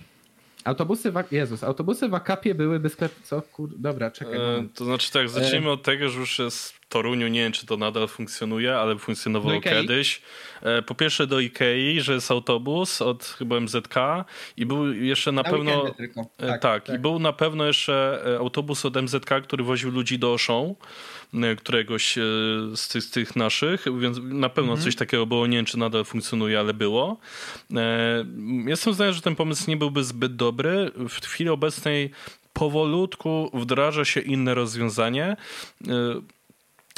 Autobusy 0.64 1.12
w, 1.12 1.33
Jezus, 1.33 1.64
autobusy 1.64 2.09
w 2.09 2.14
Akapie 2.14 2.55
byłyby 2.55 2.88
sklep... 2.88 3.12
Co? 3.23 3.42
Kur... 3.42 3.70
Dobra, 3.77 4.11
czekaj. 4.11 4.37
E, 4.37 4.68
to 4.75 4.85
znaczy 4.85 5.12
tak, 5.12 5.29
zacznijmy 5.29 5.68
e... 5.68 5.73
od 5.73 5.83
tego, 5.83 6.09
że 6.09 6.20
już 6.20 6.38
jest 6.38 6.80
Toruniu, 6.90 7.29
nie 7.29 7.40
wiem 7.40 7.53
czy 7.53 7.66
to 7.66 7.76
nadal 7.76 8.09
funkcjonuje, 8.09 8.76
ale 8.76 8.98
funkcjonowało 8.98 9.61
kiedyś. 9.61 10.22
E, 10.62 10.83
po 10.83 10.94
pierwsze 10.94 11.26
do 11.26 11.40
Ikei, 11.40 12.00
że 12.00 12.14
jest 12.14 12.31
autobus 12.31 13.03
od 13.03 13.24
chyba 13.24 13.61
MZK 13.61 13.94
i 14.57 14.66
był 14.66 14.92
jeszcze 14.92 15.33
na, 15.33 15.42
na 15.42 15.50
pewno... 15.50 15.94
Tak, 16.37 16.61
tak, 16.61 16.61
tak, 16.61 16.96
i 16.96 16.98
był 16.98 17.18
na 17.18 17.33
pewno 17.33 17.66
jeszcze 17.66 18.22
e, 18.26 18.38
autobus 18.38 18.85
od 18.85 19.03
MZK, 19.03 19.31
który 19.42 19.64
woził 19.64 19.90
ludzi 19.90 20.18
do 20.18 20.33
Oszą. 20.33 20.74
Któregoś 21.59 22.18
e, 22.18 22.22
z 22.74 22.88
tych, 22.88 23.03
z 23.03 23.11
tych 23.11 23.37
naszych, 23.37 23.85
więc 23.98 24.18
na 24.22 24.48
pewno 24.48 24.72
mhm. 24.72 24.85
coś 24.85 24.96
takiego 24.96 25.26
było, 25.26 25.46
nie 25.46 25.57
wiem 25.57 25.66
czy 25.66 25.79
nadal 25.79 26.05
funkcjonuje, 26.05 26.61
ale 26.61 26.74
było. 26.74 27.18
E, 27.76 28.24
jestem 28.66 28.94
zdania, 28.94 29.12
że 29.12 29.20
ten 29.20 29.37
pomysł 29.37 29.70
nie 29.70 29.76
byłby 29.76 30.05
zbyt 30.05 30.37
dobry. 30.37 30.90
W 30.96 31.26
chwili 31.26 31.50
obecnej 31.50 32.11
powolutku 32.53 33.50
wdraża 33.55 34.05
się 34.05 34.20
inne 34.20 34.55
rozwiązanie 34.55 35.37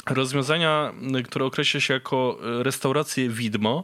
rozwiązania, 0.05 0.93
które 1.25 1.45
określa 1.45 1.79
się 1.79 1.93
jako 1.93 2.37
restauracje 2.41 3.29
widmo. 3.29 3.83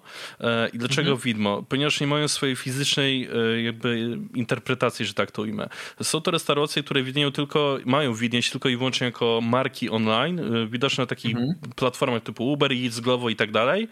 I 0.73 0.77
dlaczego 0.77 1.11
mhm. 1.11 1.19
widmo? 1.19 1.63
Ponieważ 1.69 1.99
nie 2.01 2.07
mają 2.07 2.27
swojej 2.27 2.55
fizycznej 2.55 3.29
jakby 3.63 4.19
interpretacji, 4.33 5.05
że 5.05 5.13
tak 5.13 5.31
to 5.31 5.41
ujmę. 5.41 5.69
Są 6.03 6.21
to 6.21 6.31
restauracje, 6.31 6.83
które 6.83 7.03
widnieją 7.03 7.31
tylko, 7.31 7.77
mają 7.85 8.13
widnieć 8.13 8.49
tylko 8.49 8.69
i 8.69 8.77
wyłącznie 8.77 9.05
jako 9.05 9.39
marki 9.43 9.89
online, 9.89 10.41
widoczne 10.71 11.01
na 11.01 11.05
takich 11.05 11.31
mhm. 11.35 11.55
platformach 11.75 12.23
typu 12.23 12.51
Uber 12.51 12.71
Eats, 12.73 12.99
Glovo 12.99 13.29
i 13.29 13.35
tak 13.35 13.51
dalej. 13.51 13.87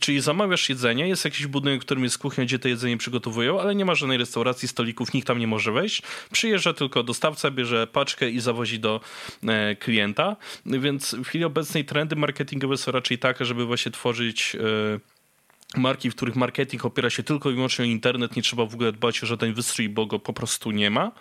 Czyli 0.00 0.20
zamawiasz 0.20 0.68
jedzenie, 0.68 1.08
jest 1.08 1.24
jakiś 1.24 1.46
budynek, 1.46 1.80
w 1.80 1.84
którym 1.84 2.04
jest 2.04 2.18
kuchnia, 2.18 2.44
gdzie 2.44 2.58
te 2.58 2.68
jedzenie 2.68 2.96
przygotowują, 2.96 3.60
ale 3.60 3.74
nie 3.74 3.84
ma 3.84 3.94
żadnej 3.94 4.18
restauracji, 4.18 4.68
stolików, 4.68 5.14
nikt 5.14 5.26
tam 5.26 5.38
nie 5.38 5.46
może 5.46 5.72
wejść. 5.72 6.02
Przyjeżdża 6.32 6.72
tylko 6.72 7.02
dostawca, 7.02 7.50
bierze 7.50 7.86
paczkę 7.86 8.30
i 8.30 8.40
zawozi 8.40 8.80
do 8.80 9.00
e, 9.48 9.76
klienta. 9.76 10.36
Więc 10.66 11.14
w 11.14 11.24
chwili 11.24 11.44
obecnej 11.44 11.65
trendy 11.84 12.16
marketingowe 12.16 12.76
są 12.76 12.92
raczej 12.92 13.18
takie, 13.18 13.44
żeby 13.44 13.66
właśnie 13.66 13.92
tworzyć 13.92 14.56
e, 14.56 15.15
marki, 15.76 16.10
w 16.10 16.14
których 16.14 16.36
marketing 16.36 16.84
opiera 16.84 17.10
się 17.10 17.22
tylko 17.22 17.50
i 17.50 17.54
wyłącznie 17.54 17.84
o 17.84 17.88
internet, 17.88 18.36
nie 18.36 18.42
trzeba 18.42 18.66
w 18.66 18.74
ogóle 18.74 18.92
dbać 18.92 19.22
o 19.22 19.26
żaden 19.26 19.54
wystrój, 19.54 19.88
bo 19.88 20.06
go 20.06 20.18
po 20.18 20.32
prostu 20.32 20.70
nie 20.70 20.90
ma. 20.90 21.12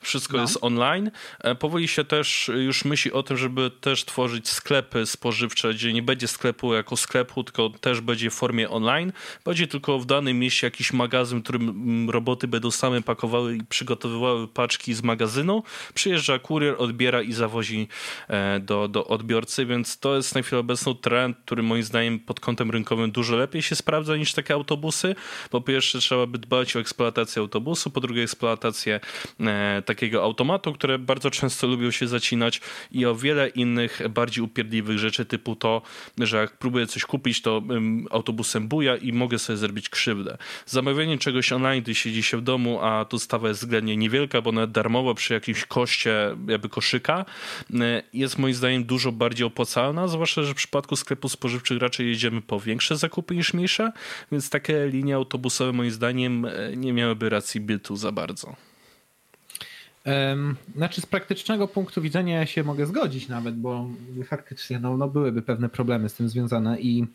Wszystko 0.00 0.36
no. 0.36 0.42
jest 0.42 0.58
online. 0.60 1.10
E, 1.40 1.54
powoli 1.54 1.88
się 1.88 2.04
też 2.04 2.50
już 2.54 2.84
myśli 2.84 3.12
o 3.12 3.22
tym, 3.22 3.36
żeby 3.36 3.70
też 3.70 4.04
tworzyć 4.04 4.48
sklepy 4.48 5.06
spożywcze, 5.06 5.74
gdzie 5.74 5.92
nie 5.92 6.02
będzie 6.02 6.28
sklepu 6.28 6.74
jako 6.74 6.96
sklepu, 6.96 7.44
tylko 7.44 7.70
też 7.70 8.00
będzie 8.00 8.30
w 8.30 8.34
formie 8.34 8.70
online. 8.70 9.12
Będzie 9.44 9.66
tylko 9.66 9.98
w 9.98 10.06
danym 10.06 10.38
mieście 10.38 10.66
jakiś 10.66 10.92
magazyn, 10.92 11.38
w 11.40 11.42
którym 11.42 11.68
mm, 11.68 12.10
roboty 12.10 12.48
będą 12.48 12.70
same 12.70 13.02
pakowały 13.02 13.56
i 13.56 13.64
przygotowywały 13.64 14.48
paczki 14.48 14.94
z 14.94 15.02
magazynu. 15.02 15.62
Przyjeżdża 15.94 16.38
kurier, 16.38 16.74
odbiera 16.78 17.22
i 17.22 17.32
zawozi 17.32 17.88
e, 18.28 18.60
do, 18.60 18.88
do 18.88 19.06
odbiorcy, 19.06 19.66
więc 19.66 19.98
to 19.98 20.16
jest 20.16 20.34
na 20.34 20.42
chwilę 20.42 20.60
obecną 20.60 20.94
trend, 20.94 21.36
który 21.44 21.62
moim 21.62 21.82
zdaniem 21.82 22.18
pod 22.18 22.40
kątem 22.40 22.70
rynkowym 22.70 23.10
dużo 23.10 23.36
lepiej 23.36 23.62
się 23.62 23.76
sprawdza 23.76 24.01
sprawdza 24.02 24.16
niż 24.16 24.34
takie 24.34 24.54
autobusy. 24.54 25.14
Po 25.50 25.60
pierwsze 25.60 25.98
trzeba 25.98 26.26
by 26.26 26.38
dbać 26.38 26.76
o 26.76 26.80
eksploatację 26.80 27.40
autobusu, 27.40 27.90
po 27.90 28.00
drugie 28.00 28.22
eksploatację 28.22 29.00
e, 29.40 29.82
takiego 29.86 30.22
automatu, 30.22 30.72
które 30.72 30.98
bardzo 30.98 31.30
często 31.30 31.66
lubią 31.66 31.90
się 31.90 32.08
zacinać 32.08 32.60
i 32.92 33.06
o 33.06 33.14
wiele 33.14 33.48
innych 33.48 34.00
bardziej 34.10 34.44
upierdliwych 34.44 34.98
rzeczy 34.98 35.24
typu 35.24 35.56
to, 35.56 35.82
że 36.18 36.36
jak 36.36 36.56
próbuję 36.56 36.86
coś 36.86 37.04
kupić, 37.04 37.42
to 37.42 37.62
autobusem 38.10 38.68
buja 38.68 38.96
i 38.96 39.12
mogę 39.12 39.38
sobie 39.38 39.56
zrobić 39.56 39.88
krzywdę. 39.88 40.38
Zamawianie 40.66 41.18
czegoś 41.18 41.52
online, 41.52 41.82
gdy 41.82 41.94
siedzi 41.94 42.22
się 42.22 42.36
w 42.36 42.42
domu, 42.42 42.80
a 42.82 43.04
dostawa 43.04 43.48
jest 43.48 43.60
względnie 43.60 43.96
niewielka, 43.96 44.42
bo 44.42 44.52
nawet 44.52 44.72
darmowo 44.72 45.14
przy 45.14 45.34
jakimś 45.34 45.64
koszcie 45.64 46.36
jakby 46.48 46.68
koszyka, 46.68 47.24
e, 47.74 48.02
jest 48.12 48.38
moim 48.38 48.54
zdaniem 48.54 48.84
dużo 48.84 49.12
bardziej 49.12 49.46
opłacalna, 49.46 50.08
zwłaszcza, 50.08 50.42
że 50.42 50.52
w 50.52 50.56
przypadku 50.56 50.96
sklepów 50.96 51.32
spożywczych 51.32 51.78
raczej 51.78 52.08
jedziemy 52.08 52.42
po 52.42 52.60
większe 52.60 52.96
zakupy 52.96 53.36
niż 53.36 53.54
mniejsze 53.54 53.81
więc 54.32 54.50
takie 54.50 54.86
linie 54.88 55.14
autobusowe 55.14 55.72
moim 55.72 55.90
zdaniem 55.90 56.44
e, 56.44 56.76
nie 56.76 56.92
miałyby 56.92 57.28
racji 57.28 57.60
bytu 57.60 57.96
za 57.96 58.12
bardzo. 58.12 58.56
Znaczy 60.76 61.00
z 61.00 61.06
praktycznego 61.06 61.68
punktu 61.68 62.02
widzenia 62.02 62.38
ja 62.38 62.46
się 62.46 62.64
mogę 62.64 62.86
zgodzić 62.86 63.28
nawet, 63.28 63.56
bo 63.56 63.90
faktycznie 64.26 64.80
no, 64.80 64.96
no 64.96 65.08
byłyby 65.08 65.42
pewne 65.42 65.68
problemy 65.68 66.08
z 66.08 66.14
tym 66.14 66.28
związane 66.28 66.80
i 66.80 67.06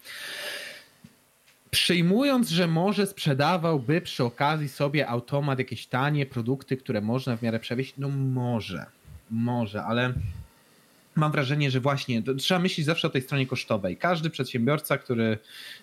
przyjmując, 1.72 2.50
że 2.50 2.68
może 2.68 3.08
sprzedawałby 3.08 4.02
przy 4.02 4.24
okazji 4.24 4.70
sobie 4.70 5.08
automat 5.08 5.60
jakieś 5.60 5.88
tanie 5.88 6.26
produkty, 6.26 6.78
które 6.78 7.02
można 7.02 7.38
w 7.38 7.42
miarę 7.42 7.60
przewieźć, 7.60 7.94
no 7.98 8.10
może, 8.10 8.86
może, 9.32 9.84
ale 9.84 10.14
mam 11.18 11.32
wrażenie, 11.32 11.72
że 11.72 11.80
właśnie 11.80 12.24
trzeba 12.38 12.60
myśleć 12.60 12.86
zawsze 12.86 13.08
o 13.08 13.12
tej 13.12 13.22
stronie 13.22 13.48
kosztowej. 13.48 13.98
Każdy 13.98 14.30
przedsiębiorca, 14.30 14.98
który 14.98 15.38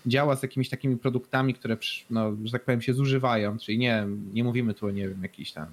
działa 0.06 0.36
z 0.36 0.42
jakimiś 0.42 0.68
takimi 0.68 0.96
produktami, 0.96 1.54
które, 1.54 1.76
no, 2.10 2.36
że 2.44 2.52
tak 2.52 2.64
powiem, 2.64 2.82
się 2.82 2.94
zużywają, 2.94 3.58
czyli 3.58 3.78
nie, 3.78 4.06
nie 4.32 4.44
mówimy 4.44 4.74
tu 4.74 4.86
o, 4.86 4.90
nie 4.90 5.08
wiem, 5.08 5.22
jakichś 5.22 5.52
tam 5.52 5.66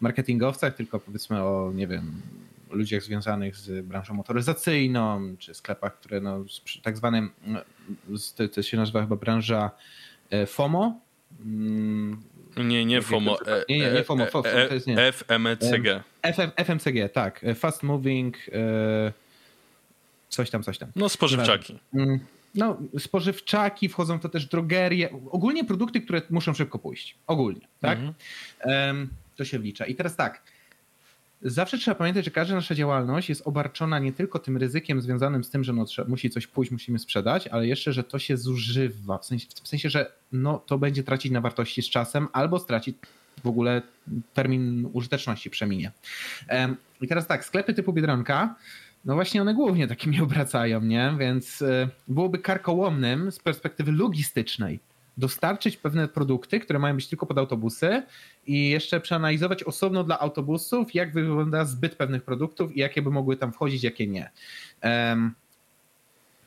marketingowcach, 0.00 0.74
tylko 0.74 1.00
powiedzmy 1.00 1.42
o, 1.42 1.72
nie 1.74 1.86
wiem, 1.86 2.22
ludziach 2.70 3.02
związanych 3.02 3.56
z 3.56 3.86
branżą 3.86 4.14
motoryzacyjną, 4.14 5.36
czy 5.38 5.54
sklepach, 5.54 5.98
które 5.98 6.20
no, 6.20 6.44
tak 6.82 6.96
zwanym, 6.96 7.30
no, 7.46 7.60
to, 8.36 8.48
to 8.48 8.62
się 8.62 8.76
nazywa 8.76 9.00
chyba 9.00 9.16
branża 9.16 9.70
e, 10.30 10.46
FOMO, 10.46 11.00
mm, 11.44 12.22
nie, 12.56 12.84
nie 12.84 13.02
FOMO. 13.02 13.38
Nie, 13.68 13.78
nie, 13.78 13.90
nie 13.90 14.04
FOMO. 14.04 14.26
FOMO 14.26 14.42
to 14.42 14.74
jest 14.74 14.86
nie. 14.86 14.96
FMCG. 15.12 16.02
FM, 16.22 16.50
FMCG, 16.56 17.08
tak. 17.12 17.44
Fast 17.54 17.82
moving, 17.82 18.36
e, 18.52 19.12
coś 20.28 20.50
tam, 20.50 20.62
coś 20.62 20.78
tam. 20.78 20.88
No, 20.96 21.08
spożywczaki. 21.08 21.78
Mm, 21.94 22.20
no, 22.54 22.78
spożywczaki, 22.98 23.88
wchodzą 23.88 24.20
to 24.20 24.28
też 24.28 24.46
drogerie, 24.46 25.08
ogólnie 25.30 25.64
produkty, 25.64 26.00
które 26.00 26.22
muszą 26.30 26.54
szybko 26.54 26.78
pójść. 26.78 27.16
Ogólnie, 27.26 27.68
tak? 27.80 27.98
Mhm. 27.98 29.08
To 29.36 29.44
się 29.44 29.58
wlicza. 29.58 29.86
I 29.86 29.94
teraz 29.94 30.16
tak, 30.16 30.42
zawsze 31.44 31.78
trzeba 31.78 31.94
pamiętać, 31.94 32.24
że 32.24 32.30
każda 32.30 32.54
nasza 32.54 32.74
działalność 32.74 33.28
jest 33.28 33.42
obarczona 33.46 33.98
nie 33.98 34.12
tylko 34.12 34.38
tym 34.38 34.56
ryzykiem 34.56 35.00
związanym 35.00 35.44
z 35.44 35.50
tym, 35.50 35.64
że 35.64 35.72
no, 35.72 35.84
musi 36.08 36.30
coś 36.30 36.46
pójść, 36.46 36.72
musimy 36.72 36.98
sprzedać, 36.98 37.46
ale 37.46 37.66
jeszcze, 37.66 37.92
że 37.92 38.04
to 38.04 38.18
się 38.18 38.36
zużywa. 38.36 39.18
W 39.18 39.26
sensie, 39.26 39.46
w 39.64 39.68
sensie 39.68 39.90
że 39.90 40.12
no, 40.32 40.58
to 40.66 40.78
będzie 40.78 41.02
tracić 41.02 41.32
na 41.32 41.40
wartości 41.40 41.82
z 41.82 41.90
czasem 41.90 42.28
albo 42.32 42.58
stracić 42.58 42.96
w 43.44 43.46
ogóle 43.46 43.82
termin 44.34 44.88
użyteczności 44.92 45.50
przeminie. 45.50 45.92
I 47.00 47.08
teraz 47.08 47.26
tak, 47.26 47.44
sklepy 47.44 47.74
typu 47.74 47.92
Biedronka, 47.92 48.54
no 49.04 49.14
właśnie 49.14 49.42
one 49.42 49.54
głównie 49.54 49.88
takimi 49.88 50.20
obracają, 50.20 50.80
nie? 50.80 51.14
Więc 51.18 51.62
e, 51.62 51.88
byłoby 52.08 52.38
karkołomnym 52.38 53.32
z 53.32 53.38
perspektywy 53.38 53.92
logistycznej 53.92 54.80
dostarczyć 55.16 55.76
pewne 55.76 56.08
produkty, 56.08 56.60
które 56.60 56.78
mają 56.78 56.94
być 56.94 57.08
tylko 57.08 57.26
pod 57.26 57.38
autobusy 57.38 58.02
i 58.46 58.70
jeszcze 58.70 59.00
przeanalizować 59.00 59.62
osobno 59.62 60.04
dla 60.04 60.18
autobusów, 60.18 60.94
jak 60.94 61.12
wygląda 61.12 61.64
zbyt 61.64 61.94
pewnych 61.94 62.22
produktów 62.22 62.76
i 62.76 62.80
jakie 62.80 63.02
by 63.02 63.10
mogły 63.10 63.36
tam 63.36 63.52
wchodzić, 63.52 63.82
jakie 63.82 64.06
nie. 64.06 64.30
Um, 64.82 65.34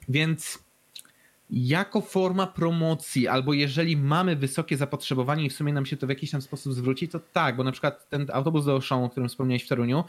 więc 0.09 0.66
jako 1.49 2.01
forma 2.01 2.47
promocji, 2.47 3.27
albo 3.27 3.53
jeżeli 3.53 3.97
mamy 3.97 4.35
wysokie 4.35 4.77
zapotrzebowanie 4.77 5.45
i 5.45 5.49
w 5.49 5.53
sumie 5.53 5.73
nam 5.73 5.85
się 5.85 5.97
to 5.97 6.07
w 6.07 6.09
jakiś 6.09 6.31
tam 6.31 6.41
sposób 6.41 6.73
zwróci, 6.73 7.07
to 7.07 7.19
tak, 7.19 7.55
bo 7.55 7.63
na 7.63 7.71
przykład 7.71 8.09
ten 8.09 8.27
autobus 8.33 8.65
do 8.65 8.71
Auchan, 8.71 9.03
o 9.03 9.09
którym 9.09 9.29
wspomniałeś 9.29 9.63
w 9.63 9.67
Toruniu, 9.67 10.03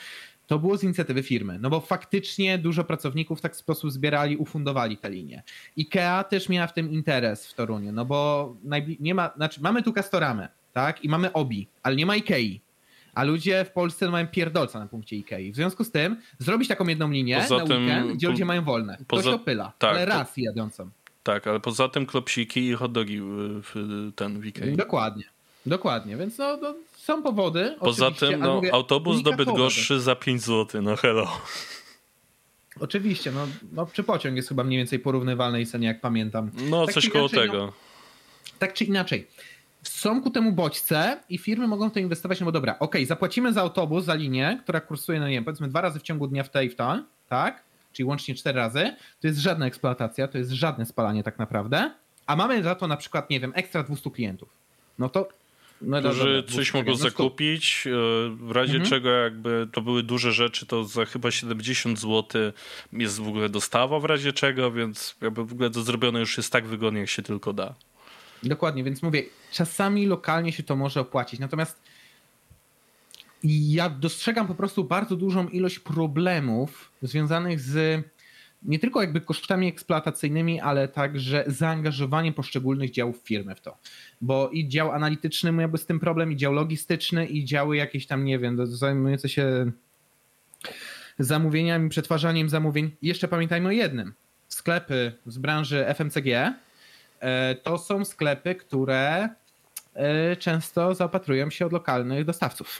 to 0.46 0.58
było 0.58 0.76
z 0.76 0.84
inicjatywy 0.84 1.22
firmy, 1.22 1.58
no 1.58 1.70
bo 1.70 1.80
faktycznie 1.80 2.58
dużo 2.58 2.84
pracowników 2.84 3.38
w 3.38 3.42
taki 3.42 3.56
sposób 3.56 3.92
zbierali, 3.92 4.36
ufundowali 4.36 4.96
te 4.96 5.10
linie. 5.10 5.42
IKEA 5.78 6.24
też 6.30 6.48
miała 6.48 6.66
w 6.66 6.72
tym 6.72 6.90
interes 6.90 7.46
w 7.46 7.54
Toruniu, 7.54 7.92
no 7.92 8.04
bo 8.04 8.56
nie 9.00 9.14
ma, 9.14 9.30
znaczy 9.36 9.60
mamy 9.60 9.82
tu 9.82 9.92
Castoramę, 9.92 10.48
tak, 10.72 11.04
i 11.04 11.08
mamy 11.08 11.32
Obi, 11.32 11.68
ale 11.82 11.96
nie 11.96 12.06
ma 12.06 12.16
Ikei. 12.16 12.60
A 13.14 13.24
ludzie 13.24 13.64
w 13.64 13.70
Polsce 13.70 14.10
mają 14.10 14.26
pierdolca 14.26 14.78
na 14.78 14.86
punkcie 14.86 15.16
Ikei. 15.16 15.52
W 15.52 15.56
związku 15.56 15.84
z 15.84 15.90
tym 15.90 16.16
zrobić 16.38 16.68
taką 16.68 16.88
jedną 16.88 17.10
linię 17.10 17.40
poza 17.40 17.58
na 17.58 17.66
tym, 17.66 17.82
weekend, 17.82 18.12
gdzie 18.12 18.26
po, 18.26 18.30
ludzie 18.30 18.44
mają 18.44 18.64
wolne. 18.64 18.98
Poza, 19.08 19.22
to 19.22 19.30
się 19.30 19.36
opyla, 19.36 19.72
tak, 19.78 19.90
ale 19.90 20.04
raz 20.04 20.34
to, 20.34 20.40
jadącą. 20.40 20.90
Tak, 21.28 21.46
ale 21.46 21.60
poza 21.60 21.88
tym 21.88 22.06
klopsiki 22.06 22.66
i 22.66 22.72
hot 22.72 22.92
dogi 22.92 23.20
w 23.22 23.72
ten 24.16 24.40
w 24.40 24.46
Ikei. 24.46 24.76
Dokładnie. 24.76 25.24
Dokładnie, 25.66 26.16
więc 26.16 26.38
no, 26.38 26.56
no 26.56 26.74
są 26.96 27.22
powody. 27.22 27.76
Poza 27.80 28.10
tym 28.10 28.40
no, 28.40 28.54
mówię, 28.54 28.74
autobus 28.74 29.22
do 29.22 29.32
Bydgoszczy 29.32 30.00
za 30.00 30.16
5 30.16 30.42
zł, 30.42 30.82
no 30.82 30.96
hello. 30.96 31.40
Oczywiście, 32.80 33.32
no, 33.32 33.46
no 33.72 33.86
czy 33.92 34.02
pociąg 34.02 34.36
jest 34.36 34.48
chyba 34.48 34.64
mniej 34.64 34.78
więcej 34.78 34.98
porównywalnej 34.98 35.66
cenie, 35.66 35.86
jak 35.86 36.00
pamiętam. 36.00 36.50
No 36.70 36.86
tak 36.86 36.94
coś 36.94 37.08
koło 37.08 37.28
no, 37.32 37.40
tego. 37.40 37.58
No, 37.58 37.72
tak 38.58 38.74
czy 38.74 38.84
inaczej. 38.84 39.26
Są 39.82 40.22
ku 40.22 40.30
temu 40.30 40.52
bodźce 40.52 41.22
i 41.28 41.38
firmy 41.38 41.66
mogą 41.66 41.90
to 41.90 41.98
inwestować, 42.00 42.40
no 42.40 42.46
bo 42.46 42.52
dobra, 42.52 42.78
ok, 42.78 42.96
zapłacimy 43.06 43.52
za 43.52 43.60
autobus, 43.60 44.04
za 44.04 44.14
linię, 44.14 44.60
która 44.62 44.80
kursuje, 44.80 45.20
no 45.20 45.28
nie 45.28 45.34
wiem, 45.34 45.44
powiedzmy 45.44 45.68
dwa 45.68 45.80
razy 45.80 45.98
w 45.98 46.02
ciągu 46.02 46.26
dnia 46.26 46.44
w 46.44 46.50
tej 46.50 46.70
w 46.70 46.76
tak? 47.28 47.67
Czyli 47.98 48.06
łącznie 48.06 48.34
cztery 48.34 48.56
razy. 48.56 48.96
To 49.20 49.26
jest 49.26 49.38
żadna 49.38 49.66
eksploatacja, 49.66 50.28
to 50.28 50.38
jest 50.38 50.50
żadne 50.50 50.86
spalanie 50.86 51.22
tak 51.22 51.38
naprawdę. 51.38 51.90
A 52.26 52.36
mamy 52.36 52.62
za 52.62 52.74
to 52.74 52.86
na 52.88 52.96
przykład, 52.96 53.30
nie 53.30 53.40
wiem, 53.40 53.52
ekstra 53.54 53.82
200 53.82 54.10
klientów. 54.10 54.48
No 54.98 55.08
to 55.08 55.28
no 55.82 56.00
którzy 56.00 56.44
coś 56.48 56.74
mogą 56.74 56.96
zakupić, 56.96 57.84
e, 57.86 57.90
w 58.30 58.50
razie 58.50 58.72
mhm. 58.72 58.90
czego 58.90 59.10
jakby 59.10 59.68
to 59.72 59.80
były 59.80 60.02
duże 60.02 60.32
rzeczy, 60.32 60.66
to 60.66 60.84
za 60.84 61.04
chyba 61.04 61.30
70 61.30 62.00
zł 62.00 62.52
jest 62.92 63.20
w 63.20 63.28
ogóle 63.28 63.48
dostawa 63.48 64.00
w 64.00 64.04
razie 64.04 64.32
czego, 64.32 64.72
więc 64.72 65.16
jakby 65.20 65.44
w 65.44 65.52
ogóle 65.52 65.70
to 65.70 65.82
zrobione 65.82 66.20
już 66.20 66.36
jest 66.36 66.52
tak 66.52 66.66
wygodnie, 66.66 67.00
jak 67.00 67.08
się 67.08 67.22
tylko 67.22 67.52
da. 67.52 67.74
Dokładnie, 68.42 68.84
więc 68.84 69.02
mówię, 69.02 69.22
czasami 69.52 70.06
lokalnie 70.06 70.52
się 70.52 70.62
to 70.62 70.76
może 70.76 71.00
opłacić, 71.00 71.40
natomiast 71.40 71.82
ja 73.44 73.90
dostrzegam 73.90 74.46
po 74.46 74.54
prostu 74.54 74.84
bardzo 74.84 75.16
dużą 75.16 75.48
ilość 75.48 75.78
problemów 75.78 76.92
związanych 77.02 77.60
z 77.60 78.04
nie 78.62 78.78
tylko 78.78 79.00
jakby 79.00 79.20
kosztami 79.20 79.68
eksploatacyjnymi, 79.68 80.60
ale 80.60 80.88
także 80.88 81.44
zaangażowaniem 81.46 82.34
poszczególnych 82.34 82.90
działów 82.90 83.16
firmy 83.24 83.54
w 83.54 83.60
to. 83.60 83.78
Bo 84.20 84.48
i 84.48 84.68
dział 84.68 84.92
analityczny 84.92 85.52
miałby 85.52 85.78
z 85.78 85.86
tym 85.86 86.00
problem, 86.00 86.32
i 86.32 86.36
dział 86.36 86.52
logistyczny, 86.52 87.26
i 87.26 87.44
działy 87.44 87.76
jakieś 87.76 88.06
tam, 88.06 88.24
nie 88.24 88.38
wiem, 88.38 88.66
zajmujące 88.66 89.28
się 89.28 89.72
zamówieniami, 91.18 91.88
przetwarzaniem 91.88 92.48
zamówień. 92.48 92.90
Jeszcze 93.02 93.28
pamiętajmy 93.28 93.68
o 93.68 93.72
jednym. 93.72 94.14
Sklepy 94.48 95.12
z 95.26 95.38
branży 95.38 95.84
FMCG 95.94 96.28
e, 97.20 97.54
to 97.54 97.78
są 97.78 98.04
sklepy, 98.04 98.54
które 98.54 99.28
e, 99.94 100.36
często 100.36 100.94
zaopatrują 100.94 101.50
się 101.50 101.66
od 101.66 101.72
lokalnych 101.72 102.24
dostawców. 102.24 102.78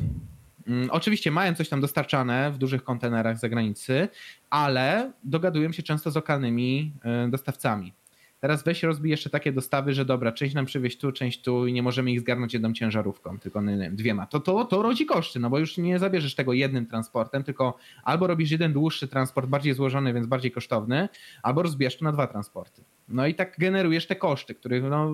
Mm, 0.69 0.91
oczywiście 0.91 1.31
mają 1.31 1.55
coś 1.55 1.69
tam 1.69 1.81
dostarczane 1.81 2.53
w 2.53 2.59
dużych 2.59 2.85
kontenerach 2.85 3.39
z 3.39 3.41
zagranicy, 3.41 4.09
ale 4.51 5.13
dogadują 5.25 5.73
się 5.73 5.83
często 5.83 6.11
z 6.11 6.15
lokalnymi 6.15 6.93
e, 7.05 7.29
dostawcami. 7.29 7.93
Teraz 8.41 8.65
weź 8.65 8.83
rozbij 8.83 9.11
jeszcze 9.11 9.31
takie 9.31 9.53
dostawy, 9.53 9.95
że 9.95 10.05
dobra, 10.05 10.33
część 10.33 10.55
nam 10.55 10.67
przywieźć 10.67 10.99
tu, 10.99 11.13
część 11.13 11.43
tu 11.43 11.67
i 11.67 11.73
nie 11.73 11.83
możemy 11.83 12.13
ich 12.13 12.21
zgarnąć 12.21 12.55
jedną 12.55 12.73
ciężarówką, 12.73 13.39
tylko 13.39 13.63
nie 13.63 13.79
wiem, 13.79 13.97
dwiema. 13.97 14.27
To, 14.27 14.41
to, 14.41 14.65
to 14.65 14.83
rodzi 14.83 15.07
koszty, 15.07 15.41
no 15.41 15.51
bo 15.51 15.59
już 15.59 15.79
nie 15.79 15.99
zabierzesz 15.99 16.35
tego 16.35 16.53
jednym 16.53 16.87
transportem, 16.87 17.45
tylko 17.45 17.77
albo 18.05 18.27
robisz 18.27 18.51
jeden 18.51 18.73
dłuższy 18.73 19.09
transport, 19.09 19.49
bardziej 19.49 19.75
złożony, 19.75 20.13
więc 20.13 20.27
bardziej 20.27 20.51
kosztowny, 20.51 21.09
albo 21.43 21.63
rozbijasz 21.63 21.97
to 21.97 22.05
na 22.05 22.13
dwa 22.13 22.27
transporty. 22.27 22.85
No 23.09 23.27
i 23.27 23.35
tak 23.35 23.57
generujesz 23.59 24.07
te 24.07 24.17
koszty, 24.17 24.55
których, 24.55 24.83
no 24.83 25.11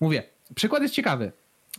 mówię, 0.00 0.22
przykład 0.54 0.82
jest 0.82 0.94
ciekawy, 0.94 1.32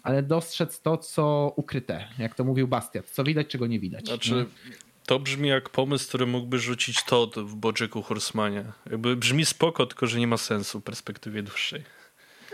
ale 0.04 0.24
dostrzec 0.24 0.82
to, 0.82 0.98
co 0.98 1.54
ukryte, 1.56 2.08
jak 2.20 2.36
to 2.36 2.44
mówił 2.44 2.68
Bastiat, 2.68 3.10
co 3.10 3.24
widać, 3.24 3.48
czego 3.48 3.68
nie 3.68 3.80
widać. 3.80 4.06
Znaczy, 4.06 4.36
no. 4.36 4.72
To 5.06 5.20
brzmi 5.20 5.50
jak 5.50 5.70
pomysł, 5.70 6.08
który 6.08 6.26
mógłby 6.26 6.60
rzucić 6.60 7.04
Todd 7.04 7.36
w 7.36 7.56
Bojacku 7.56 8.02
Horsemanie. 8.02 8.66
Jakby 8.92 9.16
brzmi 9.16 9.46
spoko, 9.46 9.86
tylko 9.86 10.08
że 10.08 10.20
nie 10.20 10.28
ma 10.28 10.38
sensu 10.38 10.80
w 10.80 10.84
perspektywie 10.84 11.44
dłuższej. 11.44 11.84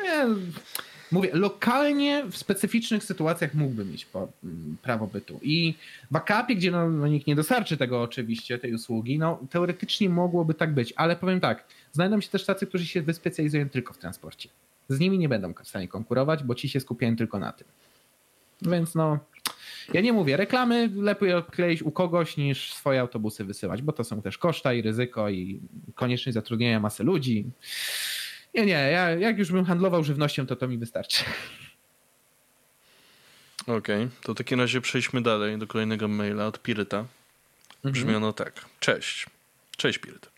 Nie, 0.03 0.25
mówię, 1.11 1.29
lokalnie 1.33 2.25
w 2.31 2.37
specyficznych 2.37 3.03
sytuacjach 3.03 3.53
mógłby 3.53 3.85
mieć 3.85 4.07
prawo 4.81 5.07
bytu. 5.07 5.39
I 5.43 5.73
w 6.11 6.15
akapie, 6.15 6.55
gdzie 6.55 6.71
no, 6.71 6.89
no, 6.89 7.07
nikt 7.07 7.27
nie 7.27 7.35
dostarczy 7.35 7.77
tego 7.77 8.01
oczywiście, 8.01 8.59
tej 8.59 8.73
usługi, 8.73 9.19
no 9.19 9.39
teoretycznie 9.49 10.09
mogłoby 10.09 10.53
tak 10.53 10.73
być, 10.73 10.93
ale 10.95 11.15
powiem 11.15 11.39
tak, 11.39 11.63
znajdą 11.91 12.21
się 12.21 12.29
też 12.29 12.45
tacy, 12.45 12.67
którzy 12.67 12.85
się 12.85 13.01
wyspecjalizują 13.01 13.69
tylko 13.69 13.93
w 13.93 13.97
transporcie. 13.97 14.49
Z 14.89 14.99
nimi 14.99 15.17
nie 15.17 15.29
będą 15.29 15.53
w 15.53 15.67
stanie 15.67 15.87
konkurować, 15.87 16.43
bo 16.43 16.55
ci 16.55 16.69
się 16.69 16.79
skupiają 16.79 17.15
tylko 17.15 17.39
na 17.39 17.51
tym. 17.51 17.67
Więc 18.61 18.95
no, 18.95 19.19
ja 19.93 20.01
nie 20.01 20.13
mówię, 20.13 20.37
reklamy 20.37 20.89
lepiej 20.95 21.33
odkleić 21.33 21.81
u 21.81 21.91
kogoś 21.91 22.37
niż 22.37 22.73
swoje 22.73 23.01
autobusy 23.01 23.45
wysyłać, 23.45 23.81
bo 23.81 23.93
to 23.93 24.03
są 24.03 24.21
też 24.21 24.37
koszta 24.37 24.73
i 24.73 24.81
ryzyko 24.81 25.29
i 25.29 25.61
konieczność 25.95 26.33
zatrudnienia 26.33 26.79
masy 26.79 27.03
ludzi. 27.03 27.45
Nie, 28.53 28.65
nie, 28.65 28.71
ja, 28.71 29.09
jak 29.09 29.37
już 29.37 29.51
bym 29.51 29.65
handlował 29.65 30.03
żywnością, 30.03 30.47
to 30.47 30.55
to 30.55 30.67
mi 30.67 30.77
wystarczy. 30.77 31.23
Okej, 33.61 33.75
okay, 33.77 34.09
to 34.23 34.33
w 34.33 34.37
takim 34.37 34.59
razie 34.59 34.81
przejdźmy 34.81 35.21
dalej 35.21 35.57
do 35.57 35.67
kolejnego 35.67 36.07
maila 36.07 36.47
od 36.47 36.61
Piryta. 36.61 37.05
Brzmi 37.83 38.15
ono 38.15 38.33
tak. 38.33 38.65
Cześć. 38.79 39.25
Cześć 39.77 39.97
Piryt. 39.97 40.30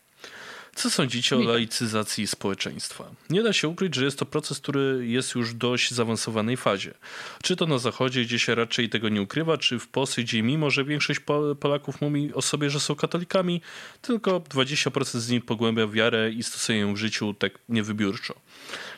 Co 0.74 0.90
sądzicie 0.90 1.36
o 1.36 1.42
laicyzacji 1.42 2.26
społeczeństwa? 2.26 3.10
Nie 3.30 3.42
da 3.42 3.52
się 3.52 3.68
ukryć, 3.68 3.94
że 3.94 4.04
jest 4.04 4.18
to 4.18 4.26
proces, 4.26 4.58
który 4.58 5.06
jest 5.06 5.34
już 5.34 5.50
w 5.50 5.54
dość 5.54 5.90
zaawansowanej 5.90 6.56
fazie. 6.56 6.94
Czy 7.42 7.56
to 7.56 7.66
na 7.66 7.78
Zachodzie, 7.78 8.24
gdzie 8.24 8.38
się 8.38 8.54
raczej 8.54 8.88
tego 8.88 9.08
nie 9.08 9.22
ukrywa, 9.22 9.58
czy 9.58 9.78
w 9.78 9.88
Polsce, 9.88 10.22
gdzie 10.22 10.42
mimo, 10.42 10.70
że 10.70 10.84
większość 10.84 11.20
Polaków 11.60 12.00
mówi 12.00 12.34
o 12.34 12.42
sobie, 12.42 12.70
że 12.70 12.80
są 12.80 12.94
katolikami, 12.94 13.60
tylko 14.02 14.40
20% 14.40 15.18
z 15.18 15.30
nich 15.30 15.44
pogłębia 15.44 15.86
wiarę 15.86 16.30
i 16.30 16.42
stosuje 16.42 16.78
ją 16.78 16.94
w 16.94 16.96
życiu 16.96 17.34
tak 17.34 17.52
niewybiórczo. 17.68 18.34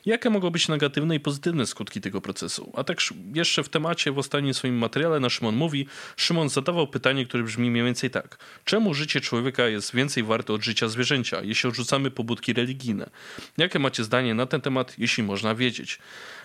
Jakie 0.07 0.31
mogą 0.31 0.51
być 0.51 0.69
negatywne 0.69 1.15
i 1.15 1.21
pozytywne 1.21 1.67
skutki 1.67 2.01
tego 2.01 2.21
procesu? 2.21 2.73
A 2.77 2.85
tak 2.85 2.99
jeszcze 3.35 3.63
w 3.63 3.69
temacie 3.69 4.13
w 4.13 4.19
ostatnim 4.19 4.55
swoim 4.55 4.79
materiale 4.79 5.21
na 5.21 5.31
Szymon 5.31 5.57
mówi, 5.57 5.87
Szymon 6.17 6.49
zadawał 6.49 6.89
pytanie, 6.89 7.27
które 7.27 7.43
brzmi 7.43 7.71
mniej 7.71 7.85
więcej 7.85 8.11
tak. 8.11 8.39
Czemu 8.65 8.95
życie 8.95 9.21
człowieka 9.21 9.67
jest 9.67 9.95
więcej 9.95 10.23
warte 10.23 10.53
od 10.53 10.63
życia 10.63 10.89
zwierzęcia, 10.89 11.43
jeśli 11.43 11.66
odrzucamy 11.67 12.11
pobudki 12.11 12.53
religijne? 12.53 13.11
Jakie 13.59 13.79
macie 13.79 14.05
zdanie 14.05 14.35
na 14.35 14.47
ten 14.47 14.61
temat, 14.61 14.99
jeśli 14.99 15.23
można 15.23 15.55
wiedzieć? 15.55 15.99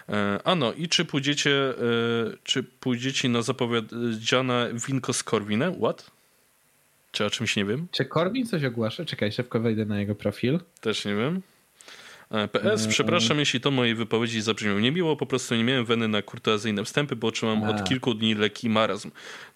E, 0.10 0.40
ano, 0.44 0.74
i 0.74 0.88
czy 0.88 1.06
pójdziecie, 1.06 1.52
e, 1.52 1.74
czy 2.44 2.64
pójdziecie 2.64 3.30
na 3.30 3.42
zapowiedziane 3.42 4.72
winko 4.88 5.14
z 5.14 5.24
Korwinem? 5.24 5.76
What? 5.76 6.12
Czy 7.12 7.26
o 7.26 7.30
czymś 7.30 7.56
nie 7.56 7.66
wiem? 7.66 7.88
Czy 7.92 8.06
Korwin 8.06 8.48
coś 8.48 8.64
ogłasza? 8.64 9.06
Czekaj, 9.06 9.32
szybko 9.32 9.60
wejdę 9.60 9.86
na 9.86 10.00
jego 10.00 10.16
profil. 10.16 10.60
Też 10.82 11.06
nie 11.06 11.16
wiem. 11.16 11.42
E, 12.32 12.48
PS, 12.48 12.88
przepraszam, 12.88 13.40
jeśli 13.40 13.62
to 13.62 13.72
mojej 13.72 13.96
wypowiedzi 13.96 14.42
zabrzmią 14.42 14.80
niemiło, 14.80 15.16
po 15.16 15.26
prostu 15.26 15.56
nie 15.56 15.64
miałem 15.64 15.86
weny 15.86 16.08
na 16.08 16.22
kurtuazyjne 16.22 16.84
wstępy, 16.84 17.16
bo 17.16 17.28
otrzymam 17.28 17.64
od 17.64 17.84
kilku 17.84 18.14
dni 18.14 18.36
leki 18.36 18.70
marazm. 18.70 19.12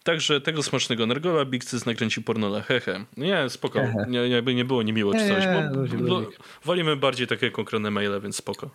Także 0.06 0.42
tego 0.42 0.64
smacznego 0.64 1.06
nergola 1.06 1.46
Bigcyz 1.46 1.86
nakręci 1.86 2.22
pornola, 2.22 2.62
hehe. 2.62 3.06
Nie, 3.18 3.50
spoko, 3.50 3.80
nie, 4.08 4.20
jakby 4.20 4.56
nie 4.56 4.66
było 4.66 4.84
niemiło 4.84 5.14
czy 5.14 5.28
coś, 5.28 5.44
bo, 6.08 6.22
wolimy 6.66 6.96
bardziej 6.96 7.28
takie 7.28 7.52
konkretne 7.52 7.92
maile, 7.92 8.22
więc 8.22 8.36
spoko. 8.36 8.70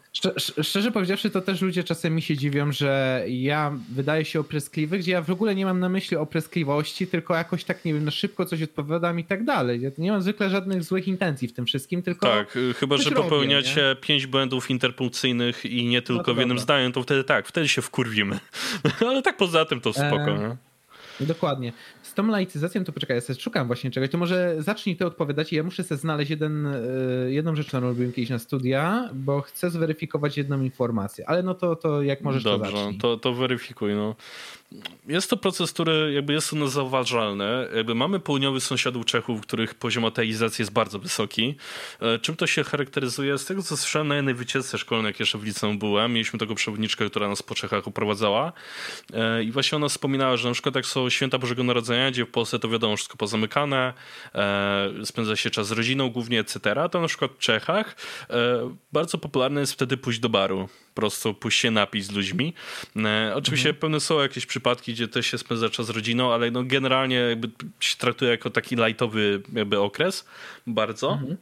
Szczerze 0.62 0.90
powiedziawszy, 0.90 1.30
to 1.30 1.40
też 1.40 1.60
ludzie 1.60 1.84
czasem 1.84 2.20
się 2.20 2.36
dziwią, 2.36 2.72
że 2.72 3.24
ja 3.28 3.78
wydaję 3.92 4.24
się 4.24 4.40
opryskliwy, 4.40 4.98
gdzie 4.98 5.12
ja 5.12 5.22
w 5.22 5.30
ogóle 5.30 5.54
nie 5.54 5.64
mam 5.64 5.80
na 5.80 5.88
myśli 5.88 6.16
opryskliwości, 6.16 7.06
tylko 7.06 7.34
jakoś 7.34 7.64
tak, 7.64 7.84
nie 7.84 7.94
wiem, 7.94 8.04
na 8.04 8.10
szybko 8.10 8.46
coś 8.46 8.62
odpowiadam 8.62 9.18
i 9.18 9.24
tak 9.24 9.44
dalej. 9.44 9.80
Ja 9.80 9.90
nie 9.98 10.12
mam 10.12 10.22
zwykle 10.22 10.50
żadnych 10.50 10.84
złych 10.84 11.08
intencji 11.08 11.48
w 11.48 11.52
tym 11.52 11.66
wszystkim, 11.66 12.02
tylko 12.02 12.26
Tak, 12.26 12.58
chyba, 12.76 12.96
że 12.96 13.10
popełniacie 13.10 13.88
robię, 13.88 14.00
pięć 14.00 14.26
błędów 14.26 14.70
interpunkcyjnych 14.70 15.66
i 15.66 15.86
nie 15.86 16.02
tylko 16.02 16.24
no 16.30 16.34
w 16.34 16.38
jednym 16.38 16.56
dobra. 16.56 16.62
zdaniu, 16.62 16.92
to 16.92 17.02
wtedy 17.02 17.24
tak, 17.24 17.48
wtedy 17.48 17.68
się 17.68 17.82
wkurwimy. 17.82 18.38
Ale 19.08 19.22
tak 19.22 19.36
poza 19.36 19.64
tym 19.64 19.80
to 19.80 19.92
spoko. 19.92 20.30
E... 20.30 20.69
Dokładnie. 21.20 21.72
Z 22.02 22.14
tą 22.14 22.26
laicyzacją 22.26 22.84
to 22.84 22.92
poczekaj, 22.92 23.16
ja 23.16 23.20
sobie 23.20 23.40
szukam 23.40 23.66
właśnie 23.66 23.90
czegoś. 23.90 24.10
To 24.10 24.18
może 24.18 24.56
zacznij 24.58 24.96
ty 24.96 25.06
odpowiadać 25.06 25.52
i 25.52 25.56
ja 25.56 25.62
muszę 25.62 25.84
sobie 25.84 25.98
znaleźć 25.98 26.30
jeden, 26.30 26.66
e, 26.66 26.78
jedną 27.28 27.56
rzecz, 27.56 27.66
którą 27.66 27.80
robiłem 27.82 28.12
kiedyś 28.12 28.30
na 28.30 28.38
studia, 28.38 29.10
bo 29.14 29.40
chcę 29.40 29.70
zweryfikować 29.70 30.36
jedną 30.36 30.60
informację. 30.62 31.28
Ale 31.28 31.42
no 31.42 31.54
to, 31.54 31.76
to 31.76 32.02
jak 32.02 32.20
możesz 32.20 32.42
Dobrze, 32.42 32.70
to 32.70 32.76
zacznij. 32.76 32.98
to, 32.98 33.16
to 33.16 33.34
weryfikuj. 33.34 33.94
No 33.94 34.14
jest 35.08 35.30
to 35.30 35.36
proces, 35.36 35.72
który 35.72 36.12
jakby 36.12 36.32
jest 36.32 36.52
u 36.52 36.66
zauważalny. 36.66 37.68
Jakby 37.76 37.94
mamy 37.94 38.20
południowych 38.20 38.62
sąsiadów 38.62 39.04
Czechów, 39.04 39.40
których 39.40 39.74
poziom 39.74 40.04
ateizacji 40.04 40.62
jest 40.62 40.72
bardzo 40.72 40.98
wysoki. 40.98 41.54
E, 42.00 42.18
czym 42.18 42.36
to 42.36 42.46
się 42.46 42.64
charakteryzuje? 42.64 43.38
Z 43.38 43.44
tego, 43.44 43.62
co 43.62 43.76
słyszałem 43.76 44.08
na 44.08 44.16
jednej 44.16 44.34
wycieczce 44.34 44.78
szkolnej, 44.78 45.10
jak 45.10 45.20
jeszcze 45.20 45.38
w 45.38 45.44
liceum 45.44 45.78
byłem, 45.78 46.12
mieliśmy 46.12 46.38
taką 46.38 46.54
przewodniczkę, 46.54 47.10
która 47.10 47.28
nas 47.28 47.42
po 47.42 47.54
Czechach 47.54 47.86
uprowadzała 47.86 48.52
e, 49.12 49.44
i 49.44 49.52
właśnie 49.52 49.76
ona 49.76 49.88
wspominała, 49.88 50.36
że 50.36 50.48
na 50.48 50.54
przykład 50.54 50.74
jak 50.74 50.86
są 50.86 51.10
święta 51.10 51.38
Bożego 51.38 51.64
Narodzenia, 51.64 52.10
gdzie 52.10 52.24
w 52.24 52.30
Polsce 52.30 52.58
to 52.58 52.68
wiadomo, 52.68 52.96
wszystko 52.96 53.16
pozamykane, 53.16 53.92
e, 54.34 54.90
spędza 55.04 55.36
się 55.36 55.50
czas 55.50 55.66
z 55.66 55.70
rodziną 55.72 56.10
głównie, 56.10 56.40
etc., 56.40 56.60
to 56.90 57.00
na 57.00 57.08
przykład 57.08 57.30
w 57.32 57.38
Czechach 57.38 57.96
bardzo 58.92 59.18
popularne 59.18 59.60
jest 59.60 59.72
wtedy 59.72 59.96
pójść 59.96 60.20
do 60.20 60.28
baru 60.28 60.68
prostu 61.00 61.34
pójść 61.34 61.58
się 61.58 61.70
napić 61.70 62.04
z 62.04 62.10
ludźmi. 62.10 62.54
E, 62.96 63.32
oczywiście 63.34 63.68
mhm. 63.68 63.80
pewne 63.80 64.00
są 64.00 64.20
jakieś 64.20 64.46
przypadki, 64.46 64.92
gdzie 64.92 65.08
też 65.08 65.26
się 65.26 65.38
spędza 65.38 65.70
czas 65.70 65.86
z 65.86 65.90
rodziną, 65.90 66.32
ale 66.32 66.50
no 66.50 66.64
generalnie 66.64 67.16
jakby 67.16 67.50
się 67.80 67.96
traktuje 67.96 68.30
jako 68.30 68.50
taki 68.50 68.76
lightowy 68.76 69.42
jakby 69.52 69.80
okres 69.80 70.24
bardzo. 70.66 71.12
Mhm. 71.12 71.36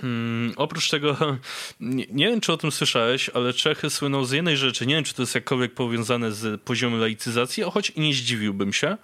Hmm, 0.00 0.52
oprócz 0.56 0.90
tego, 0.90 1.16
nie, 1.80 2.06
nie, 2.10 2.28
wiem 2.28 2.40
czy 2.40 2.52
o 2.52 2.56
tym 2.56 2.72
słyszałeś, 2.72 3.30
ale 3.34 3.52
Czechy 3.52 3.90
słyną 3.90 4.24
z 4.24 4.32
jednej 4.32 4.56
rzeczy, 4.56 4.86
nie 4.86 4.94
wiem 4.94 5.04
czy 5.04 5.14
to 5.14 5.22
jest 5.22 5.34
jakkolwiek 5.34 5.74
powiązane 5.74 6.32
z 6.32 6.60
poziomem 6.60 7.00
laicyzacji, 7.00 7.62
choć 7.62 7.90
i 7.90 8.00
nie 8.00 8.14
zdziwiłbym 8.14 8.72
się. 8.72 8.96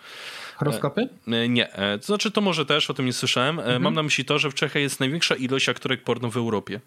Horoskopy? 0.57 1.09
E, 1.29 1.49
nie, 1.49 1.73
e, 1.73 1.99
to 1.99 2.07
znaczy 2.07 2.31
to 2.31 2.41
może 2.41 2.67
też, 2.67 2.91
o 2.91 2.95
tym 2.95 3.07
nie 3.07 3.13
słyszałem. 3.13 3.59
Mhm. 3.59 3.83
Mam 3.83 3.95
na 3.95 4.03
myśli 4.03 4.25
to, 4.25 4.39
że 4.39 4.51
w 4.51 4.55
Czechach 4.55 4.83
jest 4.83 5.01
największa 5.01 5.35
ilość 5.35 5.69
aktorek 5.69 6.05
porno 6.05 6.31
w 6.31 6.37
Europie. 6.37 6.81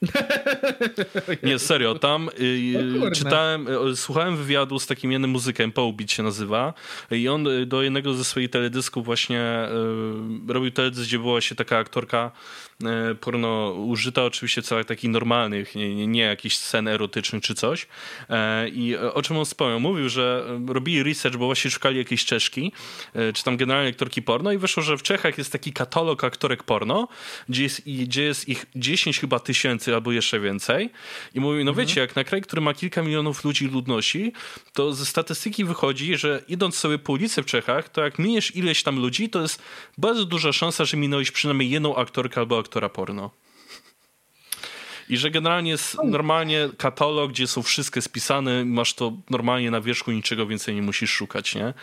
Nie, 1.42 1.58
serio, 1.58 1.94
tam 1.94 2.28
y, 2.40 3.10
czytałem, 3.14 3.68
y, 3.68 3.96
słuchałem 3.96 4.36
wywiadu 4.36 4.78
z 4.78 4.86
takim 4.86 5.12
jednym 5.12 5.30
muzykiem, 5.30 5.72
Połbit 5.72 6.12
się 6.12 6.22
nazywa 6.22 6.74
i 7.10 7.28
on 7.28 7.46
y, 7.46 7.66
do 7.66 7.82
jednego 7.82 8.14
ze 8.14 8.24
swoich 8.24 8.50
teledysków 8.50 9.04
właśnie 9.04 9.68
y, 10.48 10.52
robił 10.52 10.70
teledysk, 10.70 11.08
gdzie 11.08 11.18
była 11.18 11.40
się 11.40 11.54
taka 11.54 11.78
aktorka 11.78 12.30
y, 12.30 12.69
porno 13.20 13.72
użyta, 13.72 14.24
oczywiście 14.24 14.62
celach 14.62 14.86
takich 14.86 15.10
normalnych, 15.10 15.74
nie, 15.74 15.94
nie, 15.94 16.06
nie 16.06 16.22
jakichś 16.22 16.56
scen 16.56 16.88
erotycznych 16.88 17.42
czy 17.42 17.54
coś 17.54 17.86
e, 18.28 18.68
i 18.68 18.96
o 18.96 19.22
czym 19.22 19.36
on 19.36 19.44
wspomniał? 19.44 19.80
Mówił, 19.80 20.08
że 20.08 20.44
robili 20.68 21.02
research, 21.02 21.36
bo 21.36 21.46
właśnie 21.46 21.70
szukali 21.70 21.98
jakiejś 21.98 22.24
Czeszki, 22.24 22.72
czy 23.34 23.44
tam 23.44 23.56
generalnie 23.56 23.90
aktorki 23.90 24.22
porno 24.22 24.52
i 24.52 24.58
wyszło, 24.58 24.82
że 24.82 24.96
w 24.96 25.02
Czechach 25.02 25.38
jest 25.38 25.52
taki 25.52 25.72
katalog 25.72 26.24
aktorek 26.24 26.62
porno, 26.62 27.08
gdzie 27.48 27.62
jest, 27.62 27.82
gdzie 27.86 28.22
jest 28.22 28.48
ich 28.48 28.66
10 28.76 29.20
chyba 29.20 29.38
tysięcy 29.38 29.94
albo 29.94 30.12
jeszcze 30.12 30.40
więcej. 30.40 30.90
I 31.34 31.40
mówi, 31.40 31.64
no 31.64 31.70
mhm. 31.70 31.86
wiecie, 31.86 32.00
jak 32.00 32.16
na 32.16 32.24
kraj, 32.24 32.42
który 32.42 32.62
ma 32.62 32.74
kilka 32.74 33.02
milionów 33.02 33.44
ludzi 33.44 33.68
ludności, 33.68 34.32
to 34.72 34.92
ze 34.92 35.06
statystyki 35.06 35.64
wychodzi, 35.64 36.16
że 36.16 36.42
idąc 36.48 36.76
sobie 36.76 36.98
po 36.98 37.12
ulicy 37.12 37.42
w 37.42 37.46
Czechach, 37.46 37.88
to 37.88 38.00
jak 38.00 38.18
miniesz 38.18 38.56
ileś 38.56 38.82
tam 38.82 38.98
ludzi, 38.98 39.28
to 39.28 39.42
jest 39.42 39.62
bardzo 39.98 40.24
duża 40.24 40.52
szansa, 40.52 40.84
że 40.84 40.96
minąłeś 40.96 41.30
przynajmniej 41.30 41.70
jedną 41.70 41.96
aktorkę 41.96 42.40
albo 42.40 42.58
aktora 42.70 42.88
porno. 42.88 43.30
I 45.08 45.16
że 45.16 45.30
generalnie 45.30 45.70
jest 45.70 45.96
normalnie 46.04 46.68
katalog, 46.78 47.30
gdzie 47.30 47.46
są 47.46 47.62
wszystkie 47.62 48.02
spisane, 48.02 48.64
masz 48.64 48.94
to 48.94 49.12
normalnie 49.30 49.70
na 49.70 49.80
wierzchu, 49.80 50.12
niczego 50.12 50.46
więcej 50.46 50.74
nie 50.74 50.82
musisz 50.82 51.10
szukać, 51.10 51.54
nie? 51.54 51.74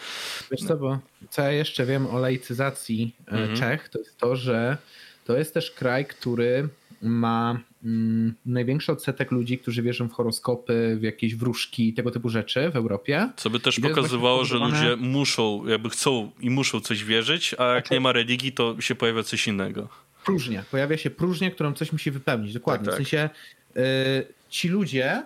Wiesz 0.51 0.61
co, 0.67 0.77
bo 0.77 0.99
co 1.29 1.41
ja 1.41 1.51
jeszcze 1.51 1.85
wiem 1.85 2.07
o 2.07 2.19
laicyzacji 2.19 3.15
e, 3.27 3.31
mhm. 3.31 3.57
Czech, 3.57 3.89
to 3.89 3.99
jest 3.99 4.17
to, 4.17 4.35
że 4.35 4.77
to 5.25 5.38
jest 5.38 5.53
też 5.53 5.71
kraj, 5.71 6.05
który 6.05 6.69
ma 7.01 7.59
mm, 7.83 8.33
największy 8.45 8.91
odsetek 8.91 9.31
ludzi, 9.31 9.57
którzy 9.57 9.81
wierzą 9.81 10.07
w 10.09 10.13
horoskopy, 10.13 10.97
w 10.99 11.03
jakieś 11.03 11.35
wróżki, 11.35 11.93
tego 11.93 12.11
typu 12.11 12.29
rzeczy 12.29 12.69
w 12.69 12.75
Europie. 12.75 13.29
Co 13.38 13.49
by 13.49 13.59
też 13.59 13.79
pokazywało, 13.79 14.45
że 14.45 14.57
ludzie 14.57 14.95
muszą, 14.97 15.67
jakby 15.67 15.89
chcą 15.89 16.31
i 16.39 16.49
muszą 16.49 16.79
coś 16.79 17.03
wierzyć, 17.03 17.55
a 17.57 17.63
jak 17.63 17.83
znaczy... 17.83 17.93
nie 17.93 17.99
ma 17.99 18.11
religii, 18.11 18.51
to 18.51 18.81
się 18.81 18.95
pojawia 18.95 19.23
coś 19.23 19.47
innego. 19.47 20.06
Próżnia. 20.28 20.63
Pojawia 20.71 20.97
się 20.97 21.09
próżnia, 21.09 21.51
którą 21.51 21.73
coś 21.73 21.91
musi 21.91 22.11
wypełnić. 22.11 22.53
Dokładnie. 22.53 22.86
Tak, 22.86 22.97
tak. 22.97 23.05
W 23.05 23.09
sensie 23.09 23.30
y, 23.78 24.34
ci 24.49 24.69
ludzie, 24.69 25.23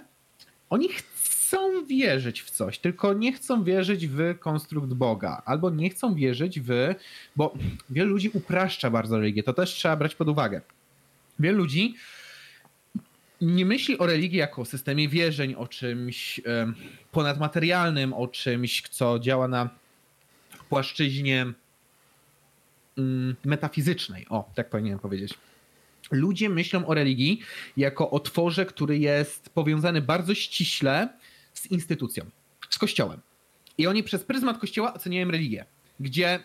oni 0.70 0.90
chcą 0.90 1.86
wierzyć 1.86 2.42
w 2.42 2.50
coś, 2.50 2.80
tylko 2.80 3.14
nie 3.14 3.34
chcą 3.34 3.64
wierzyć 3.64 4.08
w 4.08 4.40
konstrukt 4.40 4.94
Boga, 4.94 5.42
albo 5.46 5.70
nie 5.70 5.90
chcą 5.90 6.16
wierzyć 6.16 6.60
w, 6.60 6.96
bo 7.36 7.54
wielu 7.90 8.10
ludzi 8.10 8.30
upraszcza 8.34 8.90
bardzo 8.90 9.20
religię, 9.20 9.44
to 9.44 9.54
też 9.54 9.70
trzeba 9.70 9.96
brać 9.96 10.16
pod 10.16 10.28
uwagę. 10.28 10.62
Wielu 11.40 11.58
ludzi 11.58 11.96
nie 13.42 13.66
myśli 13.66 13.98
o 13.98 14.06
religii 14.06 14.38
jako 14.38 14.62
o 14.62 14.66
systemie 14.66 15.10
wierzeń, 15.10 15.56
o 15.56 15.68
czymś 15.68 16.42
ponadmaterialnym, 17.12 18.14
o 18.14 18.28
czymś, 18.28 18.82
co 18.82 19.20
działa 19.20 19.48
na 19.48 19.70
płaszczyźnie 20.70 21.54
metafizycznej. 23.46 24.26
O, 24.30 24.52
tak 24.56 24.70
powinienem 24.70 25.00
powiedzieć. 25.00 25.34
Ludzie 26.12 26.50
myślą 26.50 26.88
o 26.88 26.94
religii 26.94 27.42
jako 27.78 28.10
o 28.10 28.20
tworze, 28.20 28.66
który 28.66 29.00
jest 29.00 29.50
powiązany 29.50 30.02
bardzo 30.02 30.36
ściśle 30.36 31.10
z 31.54 31.66
instytucją, 31.66 32.26
z 32.70 32.78
kościołem. 32.78 33.20
I 33.78 33.88
oni 33.88 34.04
przez 34.04 34.24
pryzmat 34.24 34.58
kościoła 34.58 34.94
oceniają 34.94 35.32
religię, 35.32 35.66
gdzie 36.00 36.40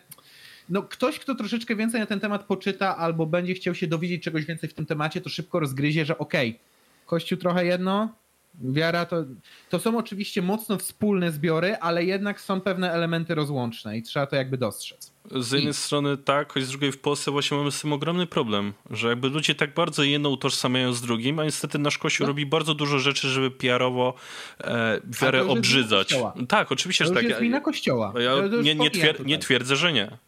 no 0.69 0.83
ktoś, 0.83 1.19
kto 1.19 1.35
troszeczkę 1.35 1.77
więcej 1.77 2.01
na 2.01 2.07
ten 2.07 2.21
temat 2.21 2.45
poczyta 2.45 2.97
albo 2.97 3.27
będzie 3.27 3.55
chciał 3.55 3.75
się 3.75 3.87
dowiedzieć 3.87 4.23
czegoś 4.23 4.45
więcej 4.45 4.71
w 4.71 4.75
tym 4.75 4.87
temacie, 4.87 5.21
to 5.21 5.29
szybko 5.29 5.61
rozgryzie, 5.61 6.05
że 6.05 6.19
okej, 6.19 6.51
okay, 6.51 6.61
Kościół 7.07 7.39
trochę 7.39 7.67
jedno, 7.67 8.15
wiara 8.61 9.07
to, 9.07 9.25
to 9.71 9.79
są 9.79 9.99
oczywiście 9.99 10.43
mocno 10.43 10.79
wspólne 10.79 11.33
zbiory, 11.33 11.77
ale 11.77 12.05
jednak 12.05 12.41
są 12.41 12.61
pewne 12.61 12.93
elementy 12.93 13.35
rozłączne 13.35 13.99
i 13.99 14.03
trzeba 14.03 14.27
to 14.27 14.37
jakby 14.37 14.59
dostrzec. 14.59 15.13
Z 15.35 15.53
jednej 15.53 15.71
I... 15.71 15.75
strony 15.75 16.17
tak, 16.17 16.53
choć 16.53 16.65
z 16.65 16.69
drugiej 16.69 16.93
w 16.93 16.99
Polsce 16.99 17.31
właśnie 17.31 17.57
mamy 17.57 17.73
z 17.73 17.81
tym 17.81 17.93
ogromny 17.93 18.27
problem, 18.27 18.73
że 18.91 19.09
jakby 19.09 19.29
ludzie 19.29 19.55
tak 19.55 19.75
bardzo 19.75 20.03
jedno 20.03 20.31
utożsamiają 20.31 20.93
z 20.93 21.01
drugim, 21.01 21.39
a 21.39 21.45
niestety 21.45 21.79
nasz 21.79 21.99
Kościół 21.99 22.25
no. 22.25 22.29
robi 22.29 22.47
bardzo 22.47 22.75
dużo 22.75 22.99
rzeczy, 22.99 23.29
żeby 23.29 23.51
PR-owo 23.51 24.15
e, 24.61 25.01
wiarę 25.23 25.47
obrzydzać. 25.47 26.15
Tak, 26.49 26.73
oczywiście, 26.73 27.05
to 27.05 27.09
że 27.09 27.15
tak. 27.15 27.23
To 27.23 27.29
jest 27.29 27.41
wina 27.41 27.61
Kościoła. 27.61 28.13
Ja 28.19 28.63
nie, 28.63 28.75
nie, 28.75 28.91
twier 28.91 29.27
nie 29.27 29.39
twierdzę, 29.39 29.77
że 29.77 29.93
nie. 29.93 30.19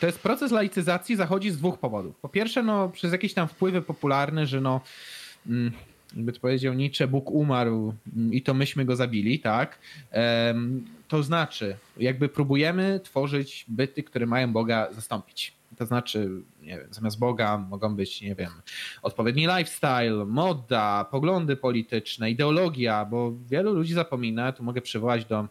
To 0.00 0.06
jest 0.06 0.18
proces 0.18 0.52
laicyzacji 0.52 1.16
zachodzi 1.16 1.50
z 1.50 1.56
dwóch 1.56 1.78
powodów. 1.78 2.16
Po 2.16 2.28
pierwsze, 2.28 2.62
no, 2.62 2.88
przez 2.88 3.12
jakieś 3.12 3.34
tam 3.34 3.48
wpływy 3.48 3.82
popularne, 3.82 4.46
że 4.46 4.60
no, 4.60 4.80
mm, 5.46 5.72
jakby 6.16 6.32
to 6.32 6.40
powiedział 6.40 6.74
Nietzsche, 6.74 7.08
Bóg 7.08 7.30
umarł 7.30 7.94
i 8.30 8.42
to 8.42 8.54
myśmy 8.54 8.84
go 8.84 8.96
zabili, 8.96 9.38
tak? 9.38 9.78
To 11.08 11.22
znaczy, 11.22 11.76
jakby 11.96 12.28
próbujemy 12.28 13.00
tworzyć 13.04 13.64
byty, 13.68 14.02
które 14.02 14.26
mają 14.26 14.52
Boga 14.52 14.92
zastąpić. 14.92 15.52
To 15.78 15.86
znaczy, 15.86 16.30
nie 16.62 16.78
wiem, 16.78 16.88
zamiast 16.90 17.18
Boga 17.18 17.58
mogą 17.58 17.96
być, 17.96 18.20
nie 18.20 18.34
wiem, 18.34 18.50
odpowiedni 19.02 19.46
lifestyle, 19.46 20.24
moda, 20.26 21.04
poglądy 21.10 21.56
polityczne, 21.56 22.30
ideologia, 22.30 23.04
bo 23.04 23.32
wielu 23.50 23.74
ludzi 23.74 23.94
zapomina, 23.94 24.52
tu 24.52 24.62
mogę 24.62 24.80
przywołać 24.80 25.24
do 25.24 25.48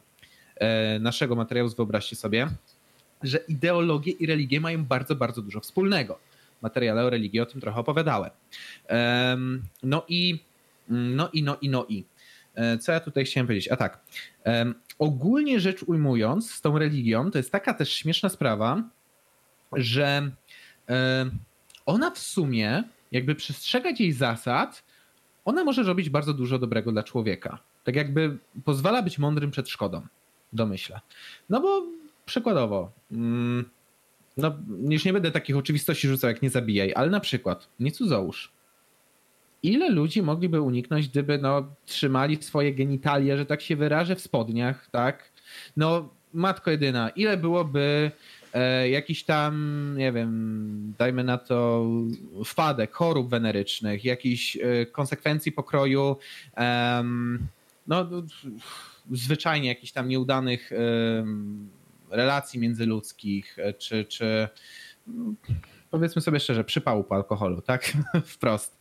e, 0.56 1.00
naszego 1.00 1.36
materiału, 1.36 1.70
wyobraźcie 1.70 2.16
sobie, 2.16 2.48
że 3.24 3.38
ideologie 3.48 4.12
i 4.12 4.26
religie 4.26 4.62
mają 4.62 4.86
bardzo, 4.86 5.16
bardzo 5.16 5.42
dużo 5.42 5.60
wspólnego. 5.60 6.20
Materiale 6.62 7.06
o 7.06 7.10
religii 7.10 7.40
o 7.40 7.46
tym 7.46 7.62
trochę 7.62 7.80
opowiadałem. 7.80 8.32
No 9.84 10.04
i, 10.08 10.40
no 10.92 11.30
i, 11.34 11.44
no 11.44 11.58
i, 11.62 11.70
no 11.70 11.86
i. 11.90 12.06
E, 12.56 12.78
co 12.78 12.92
ja 12.92 13.00
tutaj 13.00 13.26
chciałem 13.26 13.48
powiedzieć? 13.48 13.72
A 13.72 13.76
tak. 13.76 14.00
Ogólnie 15.00 15.60
rzecz 15.60 15.84
ujmując, 15.84 16.52
z 16.52 16.62
tą 16.62 16.80
religią, 16.80 17.32
to 17.32 17.38
jest 17.38 17.52
taka 17.52 17.74
też 17.74 17.94
śmieszna 17.94 18.30
sprawa, 18.30 18.84
że 19.74 20.32
ona 21.86 22.12
w 22.12 22.20
sumie, 22.20 22.84
jakby 23.12 23.36
przestrzegać 23.36 24.00
jej 24.00 24.14
zasad, 24.14 24.84
ona 25.46 25.64
może 25.64 25.84
robić 25.84 26.10
bardzo 26.10 26.34
dużo 26.34 26.60
dobrego 26.60 26.92
dla 26.92 27.04
człowieka. 27.04 27.60
Tak 27.84 27.96
jakby 27.96 28.38
pozwala 28.66 29.02
być 29.02 29.20
mądrym 29.20 29.52
przed 29.52 29.70
szkodą, 29.70 30.02
domyślę. 30.54 31.00
No 31.50 31.62
bo 31.62 31.84
przykładowo, 32.26 32.92
mm, 33.12 33.70
no 34.38 34.58
już 34.90 35.06
nie 35.06 35.14
będę 35.14 35.32
takich 35.32 35.58
oczywistości 35.58 36.08
rzucał 36.08 36.30
jak 36.30 36.42
nie 36.42 36.50
zabijaj, 36.50 36.94
ale 36.96 37.10
na 37.10 37.20
przykład 37.20 37.70
nie 37.80 37.92
cudzołóż. 37.92 38.52
Ile 39.64 39.90
ludzi 39.90 40.22
mogliby 40.22 40.62
uniknąć, 40.62 41.08
gdyby 41.08 41.38
no, 41.38 41.76
trzymali 41.86 42.44
swoje 42.44 42.74
genitalie, 42.74 43.38
że 43.38 43.46
tak 43.46 43.62
się 43.62 43.76
wyrażę, 43.76 44.16
w 44.16 44.22
spodniach, 44.22 44.90
tak? 44.92 45.32
No, 45.78 46.10
matko 46.34 46.72
jedyna, 46.72 47.10
ile 47.10 47.38
byłoby 47.38 48.12
e, 48.54 48.90
jakiś 48.90 49.24
tam, 49.24 49.96
nie 49.98 50.12
wiem, 50.12 50.94
dajmy 50.98 51.24
na 51.24 51.38
to 51.38 51.86
wpadek, 52.46 52.94
chorób 52.94 53.30
wenerycznych, 53.30 54.06
jakichś 54.06 54.58
e, 54.58 54.86
konsekwencji 54.86 55.52
pokroju, 55.52 56.18
e, 56.58 57.04
no, 57.88 58.08
zwyczajnie 59.12 59.68
jakichś 59.70 59.92
tam 59.92 60.10
nieudanych 60.10 60.72
relacji 62.12 62.60
międzyludzkich, 62.60 63.60
e, 63.60 63.74
czy, 63.74 64.06
czy 64.06 64.48
powiedzmy 65.92 66.22
sobie 66.22 66.40
szczerze, 66.40 66.64
przypału 66.64 67.04
po 67.04 67.16
alkoholu, 67.16 67.62
tak? 67.62 67.94
Wprost. 68.34 68.78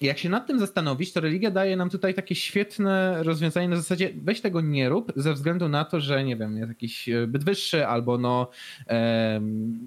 Jak 0.00 0.18
się 0.18 0.28
nad 0.28 0.46
tym 0.46 0.58
zastanowić, 0.58 1.12
to 1.12 1.20
religia 1.20 1.50
daje 1.50 1.76
nam 1.76 1.90
tutaj 1.90 2.14
takie 2.14 2.34
świetne 2.34 3.22
rozwiązanie 3.22 3.68
na 3.68 3.76
zasadzie 3.76 4.10
weź 4.22 4.40
tego 4.40 4.60
nie 4.60 4.88
rób 4.88 5.12
ze 5.16 5.32
względu 5.32 5.68
na 5.68 5.84
to, 5.84 6.00
że 6.00 6.24
nie 6.24 6.36
wiem, 6.36 6.56
jest 6.56 6.68
jakiś 6.68 7.08
e, 7.08 7.26
byt 7.26 7.44
wyższy 7.44 7.86
albo 7.86 8.18
no 8.18 8.50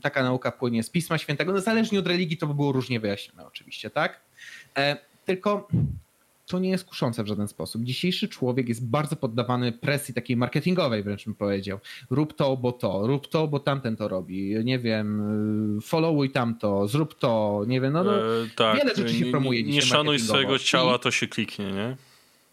taka 0.02 0.24
nauka 0.24 0.52
płynie 0.52 0.84
z 0.84 0.90
Pisma 0.90 1.18
Świętego. 1.18 1.54
No 1.54 1.62
zależnie 1.62 2.00
od 2.00 2.08
religii 2.08 2.38
to 2.38 2.48
by 2.48 2.54
było 2.54 2.72
różnie 2.72 3.00
wyjaśnione 3.00 3.48
oczywiście, 3.48 3.90
tak? 3.90 4.22
E, 4.78 4.98
tylko 5.26 5.68
to 6.48 6.60
nie 6.60 6.70
jest 6.70 6.86
kuszące 6.86 7.24
w 7.24 7.28
żaden 7.28 7.48
sposób. 7.48 7.84
Dzisiejszy 7.84 8.30
człowiek 8.30 8.70
jest 8.70 8.90
bardzo 8.90 9.16
poddawany 9.16 9.72
presji 9.72 10.14
takiej 10.14 10.38
marketingowej, 10.38 11.04
wręcz 11.04 11.26
bym 11.26 11.36
powiedział. 11.36 11.80
Rób 12.10 12.34
to, 12.34 12.58
bo 12.58 12.72
to, 12.72 13.08
rób 13.08 13.28
to, 13.28 13.48
bo 13.48 13.60
tamten 13.60 13.96
to 13.96 14.08
robi. 14.08 14.56
Nie 14.66 14.80
wiem, 14.80 15.80
followuj 15.84 16.30
tamto, 16.30 16.88
zrób 16.88 17.20
to, 17.20 17.64
nie 17.68 17.82
wiem, 17.82 17.94
no, 17.94 18.04
no 18.04 18.18
e, 18.18 18.50
tak. 18.56 18.78
wiele 18.78 18.96
rzeczy 18.96 19.14
się 19.14 19.26
promuje 19.26 19.64
Nie, 19.64 19.74
nie 19.74 19.82
szanuj 19.82 20.20
swojego 20.20 20.60
ciała, 20.60 20.98
to 20.98 21.12
się 21.12 21.28
kliknie, 21.28 21.72
nie? 21.72 21.98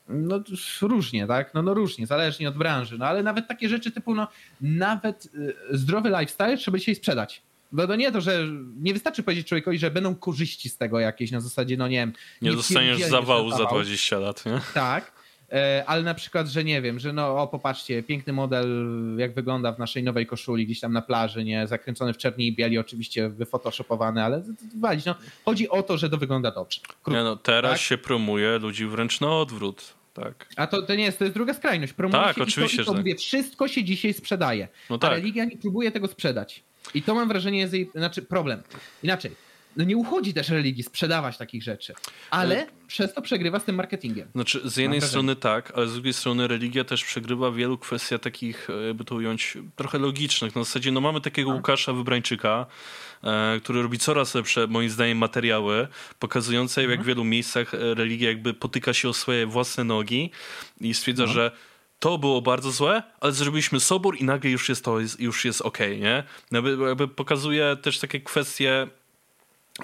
No 0.09 0.43
różnie, 0.83 1.27
tak? 1.27 1.55
No, 1.55 1.63
no 1.63 1.75
różnie, 1.75 2.07
zależnie 2.07 2.49
od 2.49 2.57
branży. 2.57 2.99
No 2.99 3.07
ale 3.07 3.23
nawet 3.23 3.49
takie 3.49 3.69
rzeczy 3.69 3.91
typu, 3.91 4.15
no 4.15 4.29
nawet 4.61 5.29
y, 5.35 5.55
zdrowy 5.71 6.09
lifestyle 6.09 6.57
trzeba 6.57 6.79
dzisiaj 6.79 6.95
sprzedać. 6.95 7.43
No 7.73 7.87
to 7.87 7.97
nie 7.97 8.13
to, 8.13 8.21
że 8.21 8.47
nie 8.77 8.93
wystarczy 8.93 9.23
powiedzieć 9.23 9.47
człowiekowi, 9.47 9.79
że 9.79 9.91
będą 9.91 10.15
korzyści 10.15 10.69
z 10.69 10.77
tego 10.77 11.01
jakieś 11.01 11.31
na 11.31 11.41
zasadzie, 11.41 11.77
no 11.77 11.89
nie 11.89 11.97
wiem. 11.97 12.13
Nie, 12.43 12.51
nie 12.51 12.57
dostaniesz 12.57 13.01
zawału 13.01 13.51
za 13.51 13.65
20 13.65 14.19
lat, 14.19 14.47
nie? 14.47 14.61
Tak, 14.75 15.13
e, 15.53 15.85
ale 15.87 16.03
na 16.03 16.15
przykład, 16.15 16.49
że 16.49 16.65
nie 16.65 16.83
wiem, 16.83 16.99
że 16.99 17.13
no 17.13 17.43
o 17.43 17.49
popatrzcie, 17.49 18.03
piękny 18.03 18.33
model, 18.33 18.69
jak 19.17 19.35
wygląda 19.35 19.73
w 19.73 19.79
naszej 19.79 20.03
nowej 20.03 20.27
koszuli 20.27 20.67
gdzieś 20.67 20.81
tam 20.81 20.93
na 20.93 21.03
plaży, 21.03 21.45
nie, 21.45 21.67
zakręcony 21.67 22.13
w 22.13 22.19
czerni 22.19 22.47
i 22.47 22.57
bieli, 22.57 22.79
oczywiście 22.79 23.29
wyfotoshopowany, 23.29 24.23
ale 24.23 24.43
walić, 24.81 25.05
no 25.05 25.15
chodzi 25.45 25.69
o 25.69 25.83
to, 25.83 25.99
że 25.99 26.11
to 26.11 26.17
wygląda 26.17 26.51
dobrze. 26.51 26.81
Krótko, 26.81 27.11
nie 27.11 27.23
no, 27.23 27.37
teraz 27.37 27.73
tak? 27.73 27.81
się 27.81 27.99
promuje 27.99 28.59
ludzi 28.59 28.87
wręcz 28.87 29.21
na 29.21 29.39
odwrót. 29.39 29.95
Tak. 30.15 30.49
A 30.57 30.67
to, 30.67 30.83
to 30.83 30.95
nie 30.95 31.05
jest, 31.05 31.19
to 31.19 31.25
jest 31.25 31.35
druga 31.35 31.55
skrajność. 31.55 31.93
Promuje 31.93 32.23
tak, 32.23 32.37
się 32.37 32.43
oczywiście, 32.43 32.83
i 32.83 32.85
to, 32.85 32.93
i 32.93 32.95
to, 32.95 33.01
mówię, 33.01 33.17
wszystko 33.17 33.69
się 33.69 33.85
dzisiaj 33.85 34.15
sprzedaje. 34.15 34.69
No 34.91 34.99
tak. 34.99 35.11
A 35.11 35.15
religia 35.15 35.45
nie 35.45 35.57
próbuje 35.57 35.93
tego 35.93 36.09
sprzedać. 36.09 36.63
I 36.95 37.03
to 37.03 37.15
mam 37.15 37.29
wrażenie 37.29 37.59
jest 37.59 37.73
jej, 37.73 37.91
znaczy 37.95 38.23
problem. 38.23 38.63
Inaczej, 39.03 39.31
no 39.77 39.85
nie 39.85 39.97
uchodzi 39.97 40.35
też 40.35 40.49
religii 40.49 40.83
sprzedawać 40.83 41.37
takich 41.37 41.63
rzeczy, 41.63 41.95
ale 42.31 42.63
e... 42.63 42.67
przez 42.87 43.15
to 43.15 43.23
przegrywa 43.23 43.61
z 43.61 43.65
tym 43.65 43.77
marketingiem. 43.77 44.29
Znaczy, 44.35 44.61
z 44.65 44.77
jednej 44.77 45.01
strony 45.01 45.37
tak, 45.37 45.73
ale 45.77 45.89
z 45.89 45.93
drugiej 45.93 46.13
strony 46.13 46.49
religia 46.49 46.85
też 46.85 47.05
przegrywa 47.05 47.51
w 47.51 47.57
wielu 47.57 47.79
kwestiach 47.79 48.21
takich, 48.21 48.71
e, 48.71 48.87
jakby 48.87 49.05
to 49.05 49.15
ująć, 49.15 49.59
trochę 49.77 49.99
logicznych. 49.99 50.57
Na 50.57 50.65
zasadzie, 50.65 50.93
no 50.93 51.01
mamy 51.01 51.21
takiego 51.21 51.51
A. 51.51 51.53
Tak. 51.53 51.57
Łukasza 51.57 51.93
Wybrańczyka, 51.93 52.67
e, 53.25 53.61
który 53.61 53.83
robi 53.83 53.99
coraz 53.99 54.35
lepsze, 54.35 54.67
moim 54.67 54.91
zdaniem, 54.91 55.19
materiały, 55.19 55.89
pokazujące, 56.19 56.81
jak 56.81 56.91
mhm. 56.91 57.05
w 57.05 57.07
wielu 57.07 57.25
miejscach 57.25 57.75
e, 57.75 57.95
religia 57.95 58.29
jakby 58.29 58.55
potyka 58.55 58.93
się 58.93 59.09
o 59.09 59.13
swoje 59.13 59.47
własne 59.47 59.85
nogi 59.85 60.31
i 60.81 60.95
stwierdza, 60.95 61.23
mhm. 61.23 61.35
że 61.35 61.72
to 62.03 62.19
było 62.19 62.43
bardzo 62.43 62.71
złe, 62.71 63.03
ale 63.21 63.33
zrobiliśmy 63.33 63.81
sobór 63.81 64.17
i 64.21 64.25
nagle 64.25 64.51
już 64.51 64.69
jest 64.69 64.85
to 64.85 64.99
już 65.19 65.45
jest 65.45 65.61
okej, 65.61 65.99
okay, 65.99 66.01
nie? 66.01 66.25
Jakby, 66.51 66.85
jakby 66.89 67.09
pokazuje 67.09 67.77
też 67.77 67.99
takie 67.99 68.21
kwestie 68.21 68.87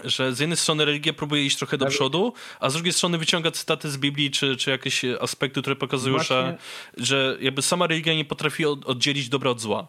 że 0.04 0.34
z 0.34 0.40
jednej 0.40 0.56
strony 0.56 0.84
religia 0.84 1.12
próbuje 1.12 1.44
iść 1.46 1.56
trochę 1.56 1.78
do 1.78 1.86
przodu, 1.86 2.32
a 2.60 2.70
z 2.70 2.74
drugiej 2.74 2.92
strony 2.92 3.18
wyciąga 3.18 3.50
cytaty 3.50 3.90
z 3.90 3.98
Biblii, 3.98 4.30
czy, 4.30 4.56
czy 4.56 4.70
jakieś 4.70 5.04
aspekty, 5.20 5.60
które 5.60 5.76
pokazują, 5.76 6.14
Właśnie... 6.16 6.36
że, 6.36 6.58
że 6.96 7.36
jakby 7.40 7.62
sama 7.62 7.86
religia 7.86 8.14
nie 8.14 8.24
potrafi 8.24 8.66
oddzielić 8.66 9.28
dobra 9.28 9.50
od 9.50 9.60
zła. 9.60 9.88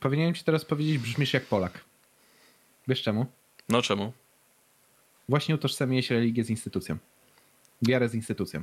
Powinienem 0.00 0.34
ci 0.34 0.44
teraz 0.44 0.64
powiedzieć, 0.64 0.98
brzmisz 0.98 1.34
jak 1.34 1.46
Polak. 1.46 1.84
Wiesz 2.88 3.02
czemu? 3.02 3.26
No 3.68 3.82
czemu? 3.82 4.12
Właśnie 5.28 5.54
utożsamiłeś 5.54 6.10
religię 6.10 6.44
z 6.44 6.50
instytucją. 6.50 6.98
Wiarę 7.82 8.08
z 8.08 8.14
instytucją. 8.14 8.62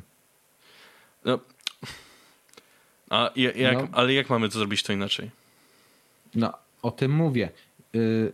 No. 1.26 1.39
A 3.10 3.32
jak, 3.36 3.78
no. 3.78 3.88
Ale 3.91 4.14
jak 4.14 4.30
mamy 4.30 4.49
to 4.49 4.60
zrobić 4.60 4.84
to 4.84 4.93
inaczej? 4.93 5.30
No, 6.36 6.53
o 6.82 6.91
tym 6.91 7.12
mówię. 7.12 7.49
Y, 7.95 8.34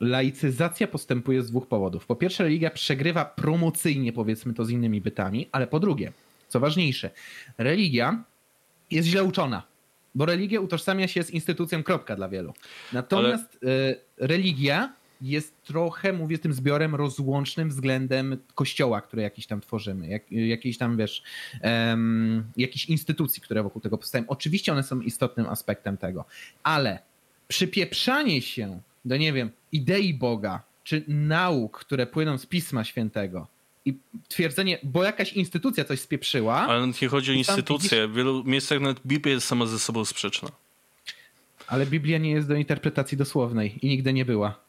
laicyzacja 0.00 0.86
postępuje 0.86 1.42
z 1.42 1.50
dwóch 1.50 1.66
powodów. 1.66 2.06
Po 2.06 2.16
pierwsze, 2.16 2.44
religia 2.44 2.70
przegrywa 2.70 3.24
promocyjnie, 3.24 4.12
powiedzmy 4.12 4.54
to 4.54 4.64
z 4.64 4.70
innymi 4.70 5.00
bytami, 5.00 5.48
ale 5.52 5.66
po 5.66 5.80
drugie, 5.80 6.12
co 6.48 6.60
ważniejsze, 6.60 7.10
religia 7.58 8.24
jest 8.90 9.08
źle 9.08 9.24
uczona, 9.24 9.62
bo 10.14 10.26
religia 10.26 10.60
utożsamia 10.60 11.08
się 11.08 11.22
z 11.22 11.30
instytucją 11.30 11.82
kropka 11.82 12.16
dla 12.16 12.28
wielu. 12.28 12.54
Natomiast 12.92 13.58
ale... 13.62 13.72
Y, 13.90 14.00
religia 14.16 14.92
jest 15.20 15.62
trochę, 15.64 16.12
mówię, 16.12 16.38
tym 16.38 16.52
zbiorem 16.52 16.94
rozłącznym 16.94 17.68
względem 17.68 18.36
kościoła, 18.54 19.00
który 19.00 19.22
jakiś 19.22 19.46
tam 19.46 19.60
tworzymy, 19.60 20.08
jak, 20.08 20.32
jakiejś 20.32 20.78
tam, 20.78 20.96
wiesz, 20.96 21.22
um, 21.62 22.44
jakiejś 22.56 22.86
instytucji, 22.86 23.42
które 23.42 23.62
wokół 23.62 23.82
tego 23.82 23.98
powstają. 23.98 24.24
Oczywiście 24.26 24.72
one 24.72 24.82
są 24.82 25.00
istotnym 25.00 25.46
aspektem 25.46 25.96
tego, 25.96 26.24
ale 26.62 26.98
przypieprzanie 27.48 28.42
się 28.42 28.80
do, 29.04 29.16
nie 29.16 29.32
wiem, 29.32 29.50
idei 29.72 30.14
Boga, 30.14 30.62
czy 30.84 31.04
nauk, 31.08 31.78
które 31.78 32.06
płyną 32.06 32.38
z 32.38 32.46
Pisma 32.46 32.84
Świętego, 32.84 33.46
i 33.86 33.94
twierdzenie, 34.28 34.78
bo 34.82 35.04
jakaś 35.04 35.32
instytucja 35.32 35.84
coś 35.84 36.00
spieprzyła. 36.00 36.54
Ale 36.54 36.92
nie 37.02 37.08
chodzi 37.08 37.30
o 37.30 37.34
instytucję. 37.34 37.98
Widzisz... 37.98 38.12
W 38.12 38.16
wielu 38.16 38.44
miejscach 38.44 38.80
nawet 38.80 39.00
Biblia 39.06 39.34
jest 39.34 39.46
sama 39.46 39.66
ze 39.66 39.78
sobą 39.78 40.04
sprzeczna. 40.04 40.48
Ale 41.66 41.86
Biblia 41.86 42.18
nie 42.18 42.30
jest 42.30 42.48
do 42.48 42.54
interpretacji 42.54 43.18
dosłownej 43.18 43.78
i 43.82 43.88
nigdy 43.88 44.12
nie 44.12 44.24
była. 44.24 44.65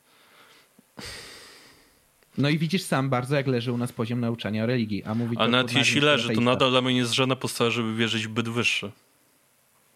No 2.38 2.50
i 2.50 2.58
widzisz 2.58 2.84
sam 2.84 3.10
bardzo, 3.10 3.36
jak 3.36 3.48
leży 3.48 3.72
u 3.72 3.78
nas 3.78 3.92
poziom 3.92 4.20
nauczania 4.20 4.66
religii. 4.66 5.04
A, 5.04 5.14
mówi 5.16 5.38
a 5.40 5.48
nawet 5.48 5.74
jeśli 5.74 6.02
leży, 6.02 6.36
to 6.36 6.42
nadal 6.42 6.72
dla 6.72 6.82
mnie 6.82 6.94
nie 6.94 7.00
jest 7.00 7.14
żadna 7.14 7.36
postawa, 7.36 7.70
żeby 7.70 7.96
wierzyć 7.96 8.28
w 8.28 8.30
byt 8.30 8.50
wyższy. 8.50 8.92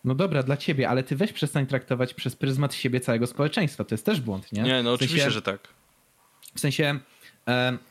No 0.03 0.15
dobra, 0.15 0.43
dla 0.43 0.57
ciebie, 0.57 0.89
ale 0.89 1.03
ty 1.03 1.15
weź 1.15 1.33
przestań 1.33 1.67
traktować 1.67 2.13
przez 2.13 2.35
pryzmat 2.35 2.73
siebie 2.73 2.99
całego 2.99 3.27
społeczeństwa. 3.27 3.83
To 3.83 3.95
jest 3.95 4.05
też 4.05 4.21
błąd, 4.21 4.51
nie? 4.51 4.61
Nie, 4.61 4.83
no 4.83 4.91
w 4.91 4.93
oczywiście, 4.93 5.31
że 5.31 5.41
tak. 5.41 5.67
W 6.55 6.59
sensie, 6.59 6.99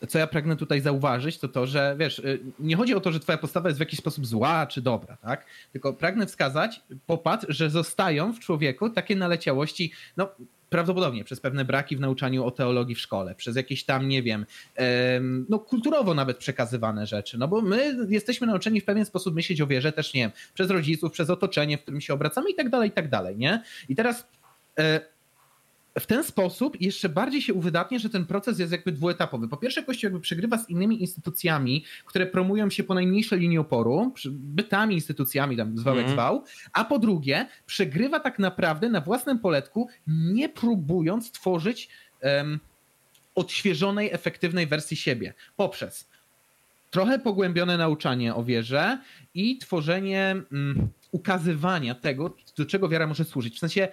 co 0.09 0.19
ja 0.19 0.27
pragnę 0.27 0.57
tutaj 0.57 0.81
zauważyć, 0.81 1.39
to 1.39 1.49
to, 1.49 1.67
że 1.67 1.97
wiesz, 1.99 2.19
y, 2.19 2.41
nie 2.59 2.77
chodzi 2.77 2.95
o 2.95 3.01
to, 3.01 3.13
że 3.13 3.21
twoja 3.21 3.39
postawa 3.39 3.69
jest 3.69 3.79
w 3.79 3.81
jakiś 3.81 3.99
sposób 3.99 4.27
zła 4.27 4.67
czy 4.67 4.83
dobra, 4.83 5.17
tak? 5.17 5.47
Tylko 5.73 5.93
pragnę 5.93 6.27
wskazać, 6.27 6.81
popatrz, 7.07 7.47
że 7.49 7.71
zostają 7.71 8.33
w 8.33 8.41
człowieku 8.41 8.91
takie 8.91 9.17
naleciałości, 9.17 9.93
no 10.17 10.29
prawdopodobnie 10.71 11.25
przez 11.25 11.41
pewne 11.41 11.65
braki 11.65 11.97
w 11.97 12.01
nauczaniu 12.01 12.45
o 12.45 12.51
teologii 12.51 12.95
w 12.95 13.01
szkole, 13.01 13.35
przez 13.35 13.57
jakieś 13.57 13.85
tam, 13.85 14.09
nie 14.09 14.23
wiem, 14.23 14.47
no 15.49 15.59
kulturowo 15.59 16.15
nawet 16.15 16.39
przekazywane 16.39 17.07
rzeczy, 17.07 17.39
no 17.39 17.49
bo 17.49 17.61
my 17.61 17.97
jesteśmy 18.09 18.47
nauczeni 18.47 18.81
w 18.81 18.85
pewien 18.85 19.05
sposób 19.05 19.35
myśleć 19.35 19.61
o 19.61 19.67
wierze 19.67 19.93
też, 19.93 20.15
nie 20.15 20.21
wiem, 20.21 20.31
przez 20.55 20.71
rodziców, 20.71 21.13
przez 21.13 21.31
otoczenie, 21.31 21.79
w 21.79 21.83
którym 21.83 22.01
się 22.01 22.15
obracamy 22.15 22.51
i 22.51 22.55
tak 22.55 22.69
dalej, 22.69 22.89
i 22.89 22.93
tak 22.93 23.09
dalej, 23.09 23.37
nie? 23.37 23.63
I 23.89 23.97
teraz 23.97 24.29
e, 24.79 25.01
w 25.99 26.07
ten 26.07 26.25
sposób 26.25 26.81
jeszcze 26.81 27.09
bardziej 27.09 27.43
się 27.43 27.55
uwydatnia, 27.55 27.99
że 27.99 28.11
ten 28.11 28.27
proces 28.27 28.59
jest 28.59 28.73
jakby 28.73 28.93
dwuetapowy. 28.93 29.49
Po 29.49 29.57
pierwsze, 29.57 29.83
Kościół 29.83 30.07
jakby 30.07 30.21
przegrywa 30.21 30.59
z 30.59 30.69
innymi 30.71 31.01
instytucjami, 31.01 31.85
które 32.05 32.27
promują 32.27 32.71
się 32.71 32.85
po 32.85 32.95
najmniejszej 32.95 33.41
linii 33.41 33.59
oporu, 33.59 34.15
bytami, 34.31 34.95
instytucjami, 34.95 35.57
tam 35.57 35.79
zwał 35.79 35.97
jak 35.97 36.05
mm. 36.05 36.15
zwał, 36.15 36.45
a 36.73 36.85
po 36.85 36.99
drugie, 36.99 37.47
przegrywa 37.67 38.21
tak 38.21 38.39
naprawdę 38.39 38.89
na 38.89 39.01
własnym 39.01 39.39
poletku, 39.39 39.89
nie 40.07 40.49
próbując 40.49 41.33
tworzyć 41.33 41.89
um, 42.23 42.61
odświeżonej, 43.35 44.13
efektywnej 44.13 44.67
wersji 44.67 44.97
siebie 44.97 45.35
poprzez 45.57 46.11
trochę 46.91 47.19
pogłębione 47.19 47.77
nauczanie 47.77 48.35
o 48.35 48.45
wierze 48.45 48.99
i 49.35 49.59
tworzenie 49.59 50.37
um, 50.53 50.89
ukazywania 51.11 51.95
tego, 51.95 52.37
do 52.57 52.67
czego 52.67 52.89
wiara 52.89 53.07
może 53.07 53.25
służyć. 53.25 53.57
W 53.57 53.59
sensie 53.59 53.89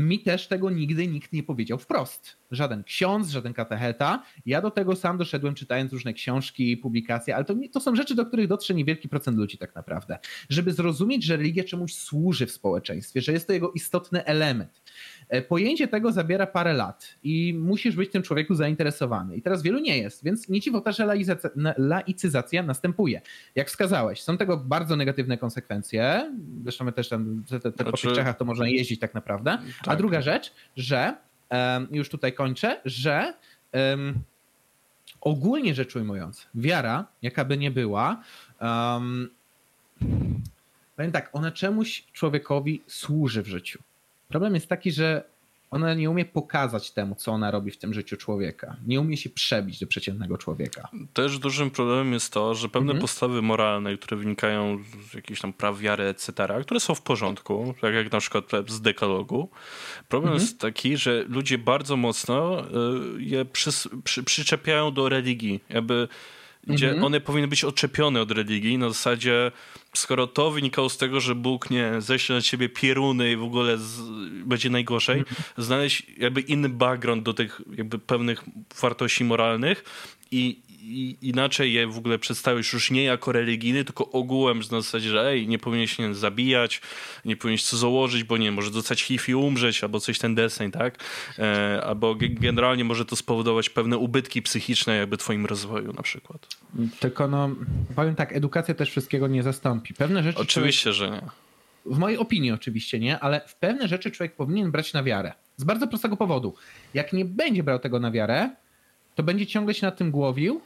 mi 0.00 0.18
też 0.18 0.48
tego 0.48 0.70
nigdy 0.70 1.06
nikt 1.06 1.32
nie 1.32 1.42
powiedział 1.42 1.78
wprost. 1.78 2.36
Żaden 2.50 2.84
ksiądz, 2.84 3.30
żaden 3.30 3.52
katecheta. 3.52 4.22
Ja 4.46 4.62
do 4.62 4.70
tego 4.70 4.96
sam 4.96 5.18
doszedłem 5.18 5.54
czytając 5.54 5.92
różne 5.92 6.12
książki, 6.12 6.76
publikacje, 6.76 7.36
ale 7.36 7.44
to, 7.44 7.54
to 7.72 7.80
są 7.80 7.96
rzeczy, 7.96 8.14
do 8.14 8.26
których 8.26 8.48
dotrze 8.48 8.74
niewielki 8.74 9.08
procent 9.08 9.36
ludzi 9.36 9.58
tak 9.58 9.74
naprawdę. 9.74 10.18
Żeby 10.48 10.72
zrozumieć, 10.72 11.24
że 11.24 11.36
religia 11.36 11.64
czemuś 11.64 11.94
służy 11.94 12.46
w 12.46 12.52
społeczeństwie, 12.52 13.20
że 13.20 13.32
jest 13.32 13.46
to 13.46 13.52
jego 13.52 13.72
istotny 13.72 14.24
element. 14.24 14.82
E, 15.30 15.42
pojęcie 15.42 15.88
tego 15.88 16.12
zabiera 16.12 16.46
parę 16.46 16.72
lat 16.72 17.14
i 17.22 17.54
musisz 17.58 17.96
być 17.96 18.10
tym 18.10 18.22
człowieku 18.22 18.54
zainteresowany. 18.54 19.36
I 19.36 19.42
teraz 19.42 19.62
wielu 19.62 19.78
nie 19.78 19.98
jest, 19.98 20.24
więc 20.24 20.48
nie 20.48 20.60
dziwota, 20.60 20.92
że 20.92 21.16
laicyzacja 21.78 22.62
następuje. 22.62 23.20
Jak 23.54 23.68
wskazałeś, 23.68 24.22
są 24.22 24.36
tego 24.36 24.56
bardzo 24.56 24.96
negatywne 24.96 25.38
konsekwencje. 25.38 26.32
Zresztą 26.62 26.84
my 26.84 26.92
też 26.92 27.08
tam 27.08 27.44
te, 27.48 27.60
te, 27.60 27.72
te 27.72 27.84
znaczy... 27.84 27.90
po 27.90 28.08
tych 28.08 28.12
Czechach 28.12 28.36
to 28.36 28.44
można 28.44 28.68
jeździć 28.68 29.00
tak 29.00 29.14
naprawdę. 29.14 29.58
Tak. 29.84 29.94
A 29.94 29.96
druga 29.96 30.20
rzecz, 30.20 30.52
że 30.76 31.16
um, 31.50 31.88
już 31.90 32.08
tutaj 32.08 32.32
kończę, 32.32 32.80
że 32.84 33.34
um, 33.72 34.14
ogólnie 35.20 35.74
rzecz 35.74 35.96
ujmując, 35.96 36.48
wiara, 36.54 37.06
jaka 37.22 37.44
by 37.44 37.58
nie 37.58 37.70
była, 37.70 38.22
um, 38.60 39.30
powiem 40.96 41.12
tak, 41.12 41.30
ona 41.32 41.50
czemuś 41.50 42.04
człowiekowi 42.12 42.82
służy 42.86 43.42
w 43.42 43.46
życiu. 43.46 43.82
Problem 44.30 44.54
jest 44.54 44.68
taki, 44.68 44.92
że 44.92 45.24
ona 45.70 45.94
nie 45.94 46.10
umie 46.10 46.24
pokazać 46.24 46.90
temu, 46.90 47.14
co 47.14 47.32
ona 47.32 47.50
robi 47.50 47.70
w 47.70 47.78
tym 47.78 47.94
życiu 47.94 48.16
człowieka. 48.16 48.76
Nie 48.86 49.00
umie 49.00 49.16
się 49.16 49.30
przebić 49.30 49.80
do 49.80 49.86
przeciętnego 49.86 50.38
człowieka. 50.38 50.88
Też 51.12 51.38
dużym 51.38 51.70
problemem 51.70 52.12
jest 52.12 52.32
to, 52.32 52.54
że 52.54 52.68
pewne 52.68 52.90
mhm. 52.90 53.00
postawy 53.00 53.42
moralne, 53.42 53.96
które 53.96 54.16
wynikają 54.16 54.78
z 55.10 55.14
jakichś 55.14 55.40
tam 55.40 55.52
praw 55.52 55.78
wiary, 55.78 56.04
etc., 56.04 56.32
które 56.62 56.80
są 56.80 56.94
w 56.94 57.02
porządku, 57.02 57.74
tak 57.80 57.94
jak 57.94 58.12
na 58.12 58.20
przykład 58.20 58.44
z 58.68 58.80
dekalogu, 58.80 59.48
problem 60.08 60.32
mhm. 60.32 60.48
jest 60.48 60.60
taki, 60.60 60.96
że 60.96 61.24
ludzie 61.28 61.58
bardzo 61.58 61.96
mocno 61.96 62.64
y, 63.16 63.22
je 63.22 63.44
przy, 63.44 63.70
przy, 64.04 64.24
przyczepiają 64.24 64.92
do 64.92 65.08
religii. 65.08 65.60
Jakby 65.68 66.08
gdzie 66.66 66.86
mhm. 66.86 67.04
one 67.04 67.20
powinny 67.20 67.48
być 67.48 67.64
odczepione 67.64 68.20
od 68.20 68.30
religii 68.30 68.78
na 68.78 68.88
zasadzie 68.88 69.52
skoro 69.94 70.26
to 70.26 70.50
wynikało 70.50 70.88
z 70.88 70.96
tego, 70.98 71.20
że 71.20 71.34
Bóg 71.34 71.70
nie 71.70 71.92
ześle 71.98 72.36
na 72.36 72.42
ciebie 72.42 72.68
pieruny 72.68 73.32
i 73.32 73.36
w 73.36 73.42
ogóle 73.42 73.78
z, 73.78 74.00
będzie 74.44 74.70
najgorzej, 74.70 75.18
mhm. 75.18 75.36
znaleźć 75.58 76.06
jakby 76.18 76.40
inny 76.40 76.68
background 76.68 77.22
do 77.22 77.34
tych 77.34 77.62
jakby 77.76 77.98
pewnych 77.98 78.44
wartości 78.80 79.24
moralnych 79.24 79.84
i, 80.30 80.60
i 80.82 81.16
inaczej 81.22 81.72
je 81.72 81.86
w 81.86 81.98
ogóle 81.98 82.18
przedstawić 82.18 82.72
już 82.72 82.90
nie 82.90 83.04
jako 83.04 83.32
religijny, 83.32 83.84
tylko 83.84 84.10
ogółem 84.10 84.58
na 84.58 84.80
zasadzie, 84.80 85.08
że 85.08 85.28
ej, 85.28 85.48
nie 85.48 85.58
powinieneś 85.58 85.96
się 85.96 86.14
zabijać, 86.14 86.80
nie 87.24 87.36
powinieneś 87.36 87.64
co 87.64 87.76
założyć, 87.76 88.24
bo 88.24 88.36
nie, 88.36 88.52
może 88.52 88.70
dostać 88.70 89.02
HIV 89.02 89.24
i 89.28 89.34
umrzeć, 89.34 89.82
albo 89.82 90.00
coś 90.00 90.18
ten 90.18 90.34
deseń, 90.34 90.70
tak? 90.70 91.04
E, 91.38 91.82
albo 91.84 92.16
generalnie 92.20 92.84
może 92.84 93.04
to 93.04 93.16
spowodować 93.16 93.70
pewne 93.70 93.98
ubytki 93.98 94.42
psychiczne 94.42 94.96
jakby 94.96 95.16
twoim 95.16 95.46
rozwoju 95.46 95.92
na 95.92 96.02
przykład. 96.02 96.46
Tylko 97.00 97.28
no, 97.28 97.50
powiem 97.96 98.14
tak, 98.14 98.32
edukacja 98.32 98.74
też 98.74 98.90
wszystkiego 98.90 99.28
nie 99.28 99.42
zastąpi. 99.42 99.94
Pewne 99.94 100.22
rzeczy... 100.22 100.38
Oczywiście, 100.38 100.92
człowiek, 100.92 101.14
że 101.14 101.26
nie. 101.26 101.30
W 101.86 101.98
mojej 101.98 102.18
opinii 102.18 102.52
oczywiście 102.52 102.98
nie, 102.98 103.18
ale 103.18 103.40
w 103.46 103.54
pewne 103.54 103.88
rzeczy 103.88 104.10
człowiek 104.10 104.36
powinien 104.36 104.70
brać 104.70 104.92
na 104.92 105.02
wiarę. 105.02 105.32
Z 105.56 105.64
bardzo 105.64 105.86
prostego 105.86 106.16
powodu. 106.16 106.54
Jak 106.94 107.12
nie 107.12 107.24
będzie 107.24 107.62
brał 107.62 107.78
tego 107.78 108.00
na 108.00 108.10
wiarę, 108.10 108.50
to 109.14 109.22
będzie 109.22 109.46
ciągle 109.46 109.74
się 109.74 109.86
nad 109.86 109.96
tym 109.96 110.10
głowił 110.10 110.60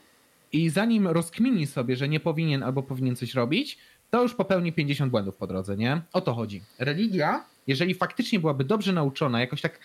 i 0.55 0.69
zanim 0.69 1.07
rozkmini 1.07 1.67
sobie, 1.67 1.95
że 1.95 2.09
nie 2.09 2.19
powinien 2.19 2.63
albo 2.63 2.83
powinien 2.83 3.15
coś 3.15 3.33
robić, 3.33 3.77
to 4.09 4.21
już 4.21 4.33
popełni 4.33 4.73
50 4.73 5.11
błędów 5.11 5.35
po 5.35 5.47
drodze, 5.47 5.77
nie? 5.77 6.01
O 6.13 6.21
to 6.21 6.33
chodzi. 6.33 6.61
Religia, 6.79 7.45
jeżeli 7.67 7.95
faktycznie 7.95 8.39
byłaby 8.39 8.63
dobrze 8.63 8.93
nauczona, 8.93 9.39
jakoś 9.39 9.61
tak 9.61 9.79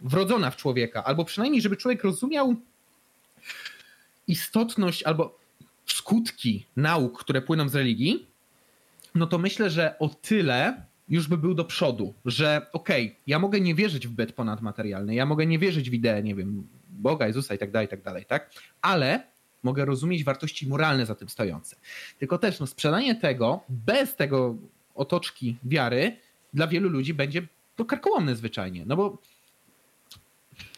wrodzona 0.00 0.50
w 0.50 0.56
człowieka, 0.56 1.04
albo 1.04 1.24
przynajmniej, 1.24 1.62
żeby 1.62 1.76
człowiek 1.76 2.04
rozumiał 2.04 2.54
istotność 4.28 5.02
albo 5.02 5.38
skutki 5.86 6.66
nauk, 6.76 7.20
które 7.20 7.42
płyną 7.42 7.68
z 7.68 7.74
religii, 7.74 8.26
no 9.14 9.26
to 9.26 9.38
myślę, 9.38 9.70
że 9.70 9.98
o 9.98 10.08
tyle 10.08 10.82
już 11.08 11.28
by 11.28 11.38
był 11.38 11.54
do 11.54 11.64
przodu, 11.64 12.14
że 12.24 12.66
okej, 12.72 13.06
okay, 13.06 13.16
ja 13.26 13.38
mogę 13.38 13.60
nie 13.60 13.74
wierzyć 13.74 14.08
w 14.08 14.10
byt 14.10 14.32
ponadmaterialny, 14.32 15.14
ja 15.14 15.26
mogę 15.26 15.46
nie 15.46 15.58
wierzyć 15.58 15.90
w 15.90 15.94
ideę, 15.94 16.22
nie 16.22 16.34
wiem, 16.34 16.66
Boga, 16.88 17.26
Jezusa 17.26 17.54
i 17.54 17.58
tak 17.58 17.70
dalej, 17.70 17.86
i 17.86 17.90
tak 17.90 18.02
dalej, 18.02 18.24
tak? 18.24 18.50
Ale 18.82 19.33
mogę 19.64 19.84
rozumieć 19.84 20.24
wartości 20.24 20.66
moralne 20.66 21.06
za 21.06 21.14
tym 21.14 21.28
stojące. 21.28 21.76
Tylko 22.18 22.38
też 22.38 22.60
no, 22.60 22.66
sprzedanie 22.66 23.14
tego 23.14 23.60
bez 23.68 24.16
tego 24.16 24.54
otoczki 24.94 25.56
wiary 25.64 26.16
dla 26.54 26.66
wielu 26.66 26.88
ludzi 26.88 27.14
będzie 27.14 27.42
to 27.76 27.84
karkołomne 27.84 28.36
zwyczajnie. 28.36 28.82
No 28.86 28.96
bo 28.96 29.18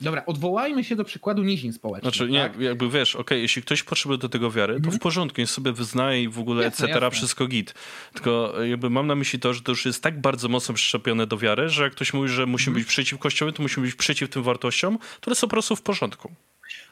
Dobra, 0.01 0.26
odwołajmy 0.26 0.84
się 0.84 0.97
do 0.97 1.05
przykładu 1.05 1.43
nizin 1.43 1.72
społecznych. 1.72 2.14
Znaczy, 2.14 2.30
nie, 2.32 2.41
tak? 2.41 2.61
jakby 2.61 2.91
wiesz, 2.91 3.14
okej, 3.14 3.20
okay, 3.22 3.39
jeśli 3.39 3.62
ktoś 3.62 3.82
potrzebuje 3.82 4.18
do 4.18 4.28
tego 4.28 4.51
wiary, 4.51 4.74
to 4.74 4.80
w 4.80 4.84
Mhm. 4.84 4.99
porządku, 4.99 5.41
niech 5.41 5.51
sobie 5.51 5.72
wyznaje 5.72 6.22
i 6.22 6.28
w 6.28 6.39
ogóle 6.39 6.64
Jasne, 6.64 6.87
etc., 6.87 7.01
jasne. 7.05 7.11
wszystko 7.18 7.47
git. 7.47 7.74
Tylko 8.12 8.55
jakby 8.64 8.91
mam 8.91 9.07
na 9.07 9.14
myśli 9.14 9.39
to, 9.39 9.55
że 9.55 9.61
to 9.62 9.72
już 9.72 9.87
jest 9.87 10.03
tak 10.03 10.20
bardzo 10.20 10.49
mocno 10.49 10.74
przyczepione 10.74 11.26
do 11.26 11.37
wiary, 11.39 11.68
że 11.68 11.82
jak 11.82 11.93
ktoś 11.93 12.12
mówi, 12.14 12.28
że 12.28 12.47
musimy 12.47 12.70
Mhm. 12.70 12.84
być 12.84 12.89
przeciw 12.89 13.18
Kościołowi, 13.18 13.57
to 13.57 13.62
musimy 13.62 13.87
być 13.87 13.95
przeciw 13.95 14.30
tym 14.30 14.43
wartościom, 14.43 14.99
które 15.20 15.37
są 15.37 15.47
po 15.47 15.51
prostu 15.51 15.76
w 15.76 15.82
porządku. 15.82 16.32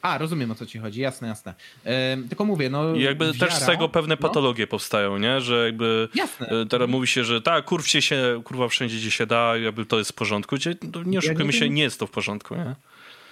A, 0.03 0.18
rozumiem 0.18 0.51
o 0.51 0.55
co 0.55 0.66
ci 0.66 0.79
chodzi, 0.79 1.01
jasne, 1.01 1.29
jasne. 1.29 1.55
Tylko 2.29 2.45
mówię, 2.45 2.70
no. 2.70 2.95
I 2.95 3.03
jakby 3.03 3.33
wiara, 3.33 3.39
też 3.39 3.55
z 3.55 3.66
tego 3.66 3.89
pewne 3.89 4.14
no, 4.14 4.29
patologie 4.29 4.66
powstają, 4.66 5.18
nie? 5.18 5.41
Że 5.41 5.66
jakby 5.66 6.09
Jasne. 6.14 6.49
e, 6.49 6.66
teraz 6.66 6.91
mówi 6.91 7.07
się, 7.07 7.25
że 7.25 7.43
tak, 7.43 7.64
kurwcie 7.64 8.03
się, 8.03 8.41
kurwa 8.45 8.68
wszędzie 8.68 8.97
gdzie 8.97 9.11
się 9.11 9.27
da, 9.27 9.57
jakby 9.57 9.87
to 9.87 9.99
jest 9.99 10.11
w 10.11 10.14
porządku. 10.14 10.57
Gdzie, 10.57 10.75
no, 10.95 11.03
nie 11.03 11.18
oszukujmy 11.18 11.53
nie 11.53 11.59
się, 11.59 11.70
nie 11.70 11.83
jest 11.83 12.01
to 12.01 12.07
w 12.07 12.11
porządku, 12.11 12.55
nie? 12.55 12.75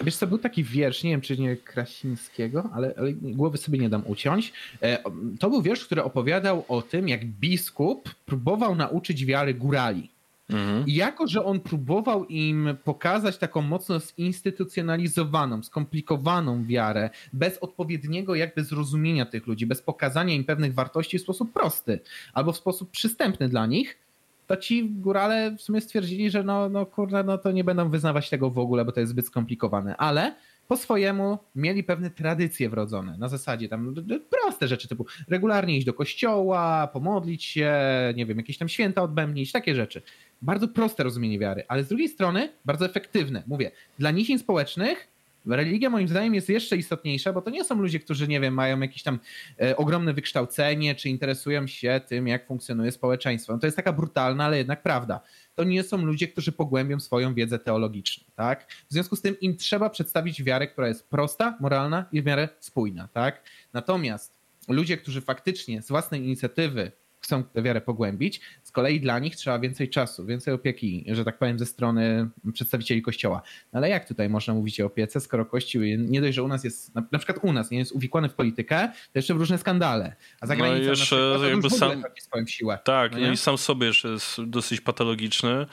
Wiesz 0.00 0.16
co, 0.16 0.26
był 0.26 0.38
taki 0.38 0.64
wiersz, 0.64 1.02
nie 1.02 1.10
wiem 1.10 1.20
czy 1.20 1.38
nie 1.38 1.56
Krasińskiego, 1.56 2.70
ale, 2.74 2.94
ale 2.98 3.12
głowy 3.12 3.58
sobie 3.58 3.78
nie 3.78 3.88
dam 3.88 4.02
uciąć. 4.06 4.52
E, 4.82 4.98
To 5.40 5.50
był 5.50 5.62
wiersz, 5.62 5.84
który 5.84 6.02
opowiadał 6.02 6.64
o 6.68 6.82
tym, 6.82 7.08
jak 7.08 7.24
biskup 7.24 8.14
próbował 8.26 8.74
nauczyć 8.74 9.24
wiary 9.24 9.54
górali. 9.54 10.11
Mhm. 10.52 10.86
I 10.86 10.94
jako, 10.94 11.26
że 11.26 11.44
on 11.44 11.60
próbował 11.60 12.24
im 12.24 12.76
pokazać 12.84 13.38
taką 13.38 13.62
mocno 13.62 14.00
zinstytucjonalizowaną, 14.00 15.62
skomplikowaną 15.62 16.66
wiarę, 16.66 17.10
bez 17.32 17.58
odpowiedniego 17.58 18.34
jakby 18.34 18.64
zrozumienia 18.64 19.26
tych 19.26 19.46
ludzi, 19.46 19.66
bez 19.66 19.82
pokazania 19.82 20.34
im 20.34 20.44
pewnych 20.44 20.74
wartości 20.74 21.18
w 21.18 21.22
sposób 21.22 21.52
prosty 21.52 22.00
albo 22.32 22.52
w 22.52 22.56
sposób 22.56 22.90
przystępny 22.90 23.48
dla 23.48 23.66
nich, 23.66 23.98
to 24.46 24.56
ci 24.56 24.90
górale 24.90 25.56
w 25.56 25.62
sumie 25.62 25.80
stwierdzili, 25.80 26.30
że 26.30 26.42
no, 26.42 26.68
no 26.68 26.86
kurde, 26.86 27.24
no 27.24 27.38
to 27.38 27.52
nie 27.52 27.64
będą 27.64 27.90
wyznawać 27.90 28.30
tego 28.30 28.50
w 28.50 28.58
ogóle, 28.58 28.84
bo 28.84 28.92
to 28.92 29.00
jest 29.00 29.10
zbyt 29.10 29.26
skomplikowane. 29.26 29.96
Ale 29.96 30.34
po 30.72 30.76
swojemu 30.76 31.38
mieli 31.54 31.84
pewne 31.84 32.10
tradycje 32.10 32.68
wrodzone. 32.68 33.18
Na 33.18 33.28
zasadzie 33.28 33.68
tam 33.68 33.94
proste 34.30 34.68
rzeczy 34.68 34.88
typu 34.88 35.06
regularnie 35.28 35.76
iść 35.76 35.86
do 35.86 35.94
kościoła, 35.94 36.86
pomodlić 36.92 37.44
się, 37.44 37.72
nie 38.16 38.26
wiem, 38.26 38.38
jakieś 38.38 38.58
tam 38.58 38.68
święta 38.68 39.02
odbębnić, 39.02 39.52
takie 39.52 39.74
rzeczy. 39.74 40.02
Bardzo 40.42 40.68
proste 40.68 41.02
rozumienie 41.02 41.38
wiary, 41.38 41.64
ale 41.68 41.84
z 41.84 41.88
drugiej 41.88 42.08
strony 42.08 42.52
bardzo 42.64 42.86
efektywne. 42.86 43.42
Mówię, 43.46 43.70
dla 43.98 44.10
nisin 44.10 44.38
społecznych 44.38 45.08
religia 45.46 45.90
moim 45.90 46.08
zdaniem 46.08 46.34
jest 46.34 46.48
jeszcze 46.48 46.76
istotniejsza, 46.76 47.32
bo 47.32 47.42
to 47.42 47.50
nie 47.50 47.64
są 47.64 47.74
ludzie, 47.74 48.00
którzy, 48.00 48.28
nie 48.28 48.40
wiem, 48.40 48.54
mają 48.54 48.80
jakieś 48.80 49.02
tam 49.02 49.18
e, 49.60 49.76
ogromne 49.76 50.12
wykształcenie, 50.12 50.94
czy 50.94 51.08
interesują 51.08 51.66
się 51.66 52.00
tym, 52.08 52.28
jak 52.28 52.46
funkcjonuje 52.46 52.92
społeczeństwo. 52.92 53.52
No 53.52 53.58
to 53.58 53.66
jest 53.66 53.76
taka 53.76 53.92
brutalna, 53.92 54.44
ale 54.44 54.58
jednak 54.58 54.82
prawda. 54.82 55.20
To 55.54 55.64
nie 55.64 55.82
są 55.82 56.04
ludzie, 56.04 56.28
którzy 56.28 56.52
pogłębią 56.52 57.00
swoją 57.00 57.34
wiedzę 57.34 57.58
teologiczną, 57.58 58.24
tak? 58.34 58.72
W 58.88 58.92
związku 58.92 59.16
z 59.16 59.20
tym 59.20 59.40
im 59.40 59.56
trzeba 59.56 59.90
przedstawić 59.90 60.42
wiarę, 60.42 60.66
która 60.66 60.88
jest 60.88 61.08
prosta, 61.08 61.56
moralna 61.60 62.06
i 62.12 62.22
w 62.22 62.24
miarę 62.24 62.48
spójna, 62.60 63.08
tak? 63.08 63.44
Natomiast 63.72 64.34
ludzie, 64.68 64.96
którzy 64.96 65.20
faktycznie 65.20 65.82
z 65.82 65.88
własnej 65.88 66.20
inicjatywy 66.20 66.92
chcą 67.22 67.44
tę 67.44 67.62
wiarę 67.62 67.80
pogłębić, 67.80 68.40
z 68.62 68.70
kolei 68.70 69.00
dla 69.00 69.18
nich 69.18 69.36
trzeba 69.36 69.58
więcej 69.58 69.88
czasu, 69.90 70.26
więcej 70.26 70.54
opieki, 70.54 71.04
że 71.08 71.24
tak 71.24 71.38
powiem, 71.38 71.58
ze 71.58 71.66
strony 71.66 72.28
przedstawicieli 72.52 73.02
Kościoła. 73.02 73.42
No 73.72 73.78
ale 73.78 73.88
jak 73.88 74.08
tutaj 74.08 74.28
można 74.28 74.54
mówić 74.54 74.80
o 74.80 74.86
opiece, 74.86 75.20
skoro 75.20 75.46
Kościół 75.46 75.82
nie 75.98 76.20
dość, 76.20 76.34
że 76.34 76.42
u 76.42 76.48
nas 76.48 76.64
jest, 76.64 76.94
na, 76.94 77.02
na 77.12 77.18
przykład 77.18 77.38
u 77.42 77.52
nas 77.52 77.70
nie 77.70 77.78
jest 77.78 77.92
uwikłany 77.92 78.28
w 78.28 78.34
politykę, 78.34 78.88
to 78.88 79.18
jeszcze 79.18 79.34
w 79.34 79.36
różne 79.36 79.58
skandale. 79.58 80.16
A 80.40 80.46
za 80.46 80.54
No 80.54 80.64
granicą 80.64 80.90
jeszcze 80.90 81.16
na 81.16 81.32
przykład, 81.34 81.50
jakby 81.50 81.70
sam- 81.70 82.02
swoją 82.20 82.46
siłę. 82.46 82.78
Tak, 82.84 83.12
No 83.12 83.18
no, 83.20 83.32
i 83.32 83.36
sam 83.36 83.58
sobie 83.58 83.86
jeszcze 83.86 84.08
jest 84.08 84.44
dosyć 84.46 84.80
patologiczny. 84.80 85.66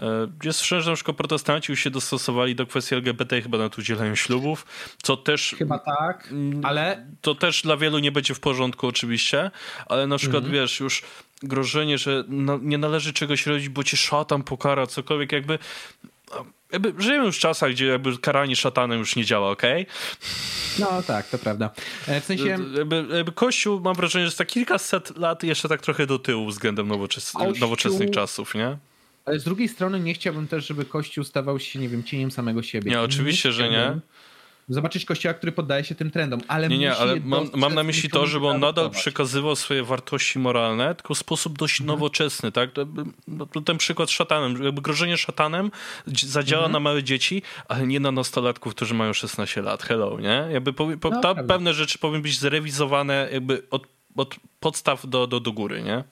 E, 0.00 0.04
Jest 0.44 0.60
szczerze, 0.64 0.82
że 0.82 0.90
na 0.90 0.94
przykład 0.94 1.16
protestanci 1.16 1.72
już 1.72 1.80
się 1.80 1.90
dostosowali 1.90 2.54
do 2.54 2.66
kwestii 2.66 2.94
LGBT, 2.94 3.42
chyba 3.42 3.58
nawet 3.58 3.78
udzielają 3.78 4.14
ślubów, 4.14 4.66
co 5.02 5.16
też 5.16 5.54
Chyba 5.58 5.78
tak, 5.78 6.28
Mm, 6.30 6.64
ale 6.64 7.06
to 7.20 7.34
też 7.34 7.62
dla 7.62 7.76
wielu 7.76 7.98
nie 7.98 8.12
będzie 8.12 8.34
w 8.34 8.40
porządku 8.40 8.86
oczywiście, 8.86 9.50
ale 9.86 10.06
na 10.06 10.18
przykład 10.18 10.44
Mhm. 10.44 10.62
wiesz, 10.62 10.80
już 10.80 11.02
grożenie, 11.42 11.98
że 11.98 12.24
no, 12.28 12.58
nie 12.62 12.78
należy 12.78 13.12
czegoś 13.12 13.46
robić, 13.46 13.68
bo 13.68 13.84
cię 13.84 13.96
szatan 13.96 14.42
pokara, 14.42 14.86
cokolwiek, 14.86 15.32
jakby, 15.32 15.58
jakby 16.72 17.02
żyjemy 17.02 17.26
już 17.26 17.36
w 17.36 17.40
czasach, 17.40 17.70
gdzie 17.70 17.86
jakby 17.86 18.18
karanie 18.18 18.56
szatanem 18.56 18.98
już 18.98 19.16
nie 19.16 19.24
działa, 19.24 19.50
okej? 19.50 19.86
no 20.78 21.02
tak, 21.02 21.28
to 21.28 21.38
prawda. 21.38 21.70
E, 22.08 22.20
W 22.20 22.24
sensie 22.24 22.48
Jakby, 22.76 23.06
jakby 23.16 23.32
Kościół, 23.32 23.80
mam 23.80 23.94
wrażenie, 23.94 24.24
że 24.24 24.28
jest 24.28 24.38
tak 24.38 24.48
kilkaset 24.48 25.16
lat 25.16 25.42
jeszcze 25.42 25.68
tak 25.68 25.80
trochę 25.82 26.06
do 26.06 26.18
tyłu 26.18 26.46
względem 26.46 26.88
nowoczes 26.88 27.32
Kościół- 27.32 27.60
nowoczesnych 27.60 28.10
czasów, 28.10 28.54
nie? 28.54 28.76
Ale 29.28 29.38
z 29.40 29.44
drugiej 29.44 29.68
strony 29.68 30.00
nie 30.00 30.14
chciałbym 30.14 30.48
też, 30.48 30.66
żeby 30.66 30.84
Kościół 30.84 31.24
stawał 31.24 31.60
się, 31.60 31.78
nie 31.78 31.88
wiem, 31.88 32.04
cieniem 32.04 32.30
samego 32.30 32.62
siebie. 32.62 32.90
Nie, 32.90 33.00
oczywiście, 33.00 33.52
że 33.52 33.70
nie. 33.70 33.98
Zobaczyć 34.68 35.04
Kościoła, 35.04 35.34
który 35.34 35.52
poddaje 35.52 35.84
się 35.84 35.94
tym 35.94 36.10
trendom, 36.10 36.40
ale 36.48 36.68
Nie, 36.68 36.78
nie, 36.78 36.96
ale 36.96 37.20
mam, 37.20 37.50
mam 37.54 37.74
na 37.74 37.82
myśli 37.82 38.10
to, 38.10 38.26
żeby 38.26 38.46
on 38.46 38.60
nadal 38.60 38.90
przekazywał 38.90 39.56
swoje 39.56 39.82
wartości 39.84 40.38
moralne, 40.38 40.94
tylko 40.94 41.14
w 41.14 41.18
sposób 41.18 41.58
dość 41.58 41.80
Mhm. 41.80 41.86
nowoczesny, 41.98 42.52
tak? 42.52 42.70
No 43.28 43.46
ten 43.64 43.78
przykład 43.78 44.08
z 44.08 44.12
szatanem, 44.12 44.64
jakby 44.64 44.82
grożenie 44.82 45.16
szatanem 45.16 45.70
dzi- 46.08 46.26
zadziała 46.26 46.62
Mhm. 46.64 46.72
na 46.72 46.80
małe 46.80 47.02
dzieci, 47.02 47.42
ale 47.68 47.86
nie 47.86 48.00
na 48.00 48.10
nastolatków, 48.12 48.74
którzy 48.74 48.94
mają 48.94 49.12
16 49.12 49.62
lat. 49.62 49.82
Hello, 49.82 50.20
nie? 50.20 50.48
Jakby 50.52 50.72
powi- 50.72 50.96
po, 50.98 51.10
No, 51.10 51.20
prawda. 51.20 51.42
pewne 51.44 51.74
rzeczy 51.74 51.98
powinny 51.98 52.22
być 52.22 52.38
zrewizowane 52.38 53.28
jakby 53.32 53.62
od, 53.70 53.86
od 54.16 54.36
podstaw 54.60 55.06
do, 55.08 55.26
do, 55.26 55.40
do 55.40 55.52
góry, 55.52 55.82
nie? 55.82 56.04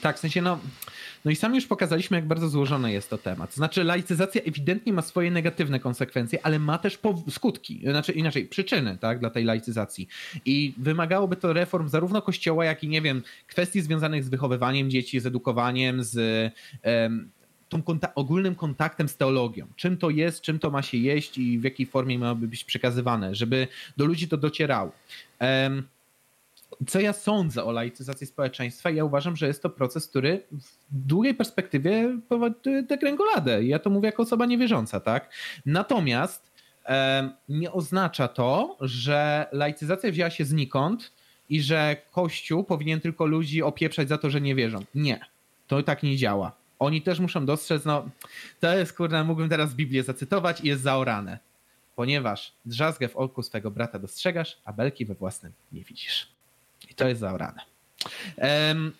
Tak, 0.00 0.16
w 0.16 0.20
sensie 0.20 0.42
no... 0.42 0.58
No 1.24 1.30
i 1.30 1.36
sami 1.36 1.54
już 1.54 1.66
pokazaliśmy, 1.66 2.16
jak 2.16 2.26
bardzo 2.26 2.48
złożony 2.48 2.92
jest 2.92 3.10
to 3.10 3.18
temat. 3.18 3.54
Znaczy, 3.54 3.84
laicyzacja 3.84 4.42
ewidentnie 4.42 4.92
ma 4.92 5.02
swoje 5.02 5.30
negatywne 5.30 5.80
konsekwencje, 5.80 6.38
ale 6.42 6.58
ma 6.58 6.78
też 6.78 6.98
skutki, 7.30 7.80
znaczy 7.82 8.12
inaczej, 8.12 8.46
przyczyny 8.46 8.98
tak, 9.00 9.18
dla 9.18 9.30
tej 9.30 9.44
laicyzacji. 9.44 10.08
I 10.44 10.74
wymagałoby 10.76 11.36
to 11.36 11.52
reform 11.52 11.88
zarówno 11.88 12.22
kościoła, 12.22 12.64
jak 12.64 12.84
i 12.84 12.88
nie 12.88 13.02
wiem, 13.02 13.22
kwestii 13.46 13.80
związanych 13.80 14.24
z 14.24 14.28
wychowywaniem 14.28 14.90
dzieci, 14.90 15.20
z 15.20 15.26
edukowaniem, 15.26 16.04
z 16.04 16.52
tą 17.68 17.82
konta- 17.82 18.12
ogólnym 18.14 18.54
kontaktem 18.54 19.08
z 19.08 19.16
teologią. 19.16 19.66
Czym 19.76 19.96
to 19.96 20.10
jest, 20.10 20.40
czym 20.40 20.58
to 20.58 20.70
ma 20.70 20.82
się 20.82 20.98
jeść 20.98 21.38
i 21.38 21.58
w 21.58 21.64
jakiej 21.64 21.86
formie 21.86 22.18
miałoby 22.18 22.48
być 22.48 22.64
przekazywane, 22.64 23.34
żeby 23.34 23.68
do 23.96 24.04
ludzi 24.04 24.28
to 24.28 24.36
docierało. 24.36 24.92
Em, 25.38 25.82
co 26.86 27.00
ja 27.00 27.12
sądzę 27.12 27.64
o 27.64 27.72
laicyzacji 27.72 28.26
społeczeństwa? 28.26 28.90
Ja 28.90 29.04
uważam, 29.04 29.36
że 29.36 29.46
jest 29.46 29.62
to 29.62 29.70
proces, 29.70 30.08
który 30.08 30.46
w 30.52 30.76
długiej 30.90 31.34
perspektywie 31.34 32.18
powoduje 32.28 32.82
degrengoladę. 32.82 33.64
Ja 33.64 33.78
to 33.78 33.90
mówię 33.90 34.06
jako 34.06 34.22
osoba 34.22 34.46
niewierząca, 34.46 35.00
tak? 35.00 35.32
Natomiast 35.66 36.50
em, 36.84 37.32
nie 37.48 37.72
oznacza 37.72 38.28
to, 38.28 38.76
że 38.80 39.46
laicyzacja 39.52 40.10
wzięła 40.10 40.30
się 40.30 40.44
znikąd 40.44 41.12
i 41.48 41.62
że 41.62 41.96
Kościół 42.10 42.64
powinien 42.64 43.00
tylko 43.00 43.26
ludzi 43.26 43.62
opieprzać 43.62 44.08
za 44.08 44.18
to, 44.18 44.30
że 44.30 44.40
nie 44.40 44.54
wierzą. 44.54 44.84
Nie, 44.94 45.20
to 45.66 45.82
tak 45.82 46.02
nie 46.02 46.16
działa. 46.16 46.52
Oni 46.78 47.02
też 47.02 47.20
muszą 47.20 47.46
dostrzec, 47.46 47.84
no 47.84 48.08
to 48.60 48.78
jest, 48.78 48.92
kurde, 48.92 49.24
mógłbym 49.24 49.48
teraz 49.48 49.74
Biblię 49.74 50.02
zacytować 50.02 50.60
i 50.60 50.68
jest 50.68 50.82
zaorane. 50.82 51.38
Ponieważ 51.96 52.52
drzazgę 52.64 53.08
w 53.08 53.16
oku 53.16 53.42
swego 53.42 53.70
brata 53.70 53.98
dostrzegasz, 53.98 54.58
a 54.64 54.72
belki 54.72 55.06
we 55.06 55.14
własnym 55.14 55.52
nie 55.72 55.84
widzisz. 55.84 56.39
I 56.90 56.94
to 56.94 57.08
jest 57.08 57.20
zaorane. 57.20 57.60
Em, 58.36 58.92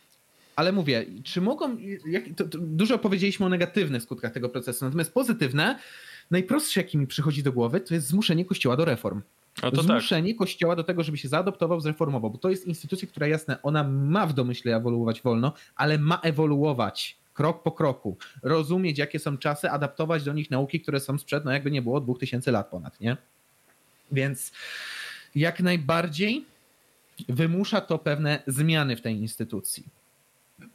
ale 0.57 0.73
mówię, 0.73 1.07
czy 1.25 1.41
mogą. 1.41 1.77
Jak, 2.07 2.25
to, 2.37 2.45
to 2.45 2.59
dużo 2.59 2.99
powiedzieliśmy 2.99 3.47
o 3.47 3.49
negatywnych 3.49 4.03
skutkach 4.03 4.33
tego 4.33 4.49
procesu, 4.49 4.85
natomiast 4.85 5.15
pozytywne, 5.15 5.79
najprostsze, 6.31 6.81
jaki 6.81 6.99
mi 6.99 7.07
przychodzi 7.07 7.43
do 7.43 7.53
głowy, 7.53 7.81
to 7.81 7.95
jest 7.95 8.07
zmuszenie 8.07 8.45
Kościoła 8.45 8.77
do 8.77 8.85
reform. 8.85 9.23
A 9.63 9.71
to 9.71 9.77
tak. 9.77 9.85
zmuszenie 9.85 10.35
Kościoła 10.35 10.77
do 10.77 10.85
tego, 10.85 11.03
żeby 11.03 11.19
się 11.19 11.29
zaadoptował, 11.29 11.81
zreformował, 11.81 12.31
bo 12.31 12.39
to 12.39 12.51
jest 12.51 12.67
instytucja, 12.67 13.09
która 13.09 13.27
jasne, 13.27 13.63
ona 13.63 13.85
ma 13.85 14.27
w 14.27 14.33
domyśle 14.33 14.77
ewoluować 14.77 15.23
wolno, 15.23 15.53
ale 15.77 15.99
ma 15.99 16.21
ewoluować 16.23 17.17
krok 17.35 17.63
po 17.63 17.73
kroku, 17.73 18.17
rozumieć 18.43 18.99
jakie 18.99 19.19
są 19.19 19.39
czasy, 19.39 19.71
adaptować 19.71 20.25
do 20.25 20.33
nich 20.33 20.51
nauki, 20.51 20.81
które 20.81 21.01
są 21.01 21.19
sprzed, 21.19 21.45
no 21.45 21.53
jakby 21.53 21.71
nie 21.71 21.83
było, 21.83 22.01
2000 22.01 22.53
lat 22.53 22.71
ponad, 22.71 23.01
nie? 23.01 23.17
Więc 24.13 24.53
jak 25.35 25.61
najbardziej 25.61 26.45
wymusza 27.29 27.81
to 27.81 27.99
pewne 27.99 28.43
zmiany 28.47 28.97
w 28.97 29.01
tej 29.01 29.17
instytucji. 29.17 29.85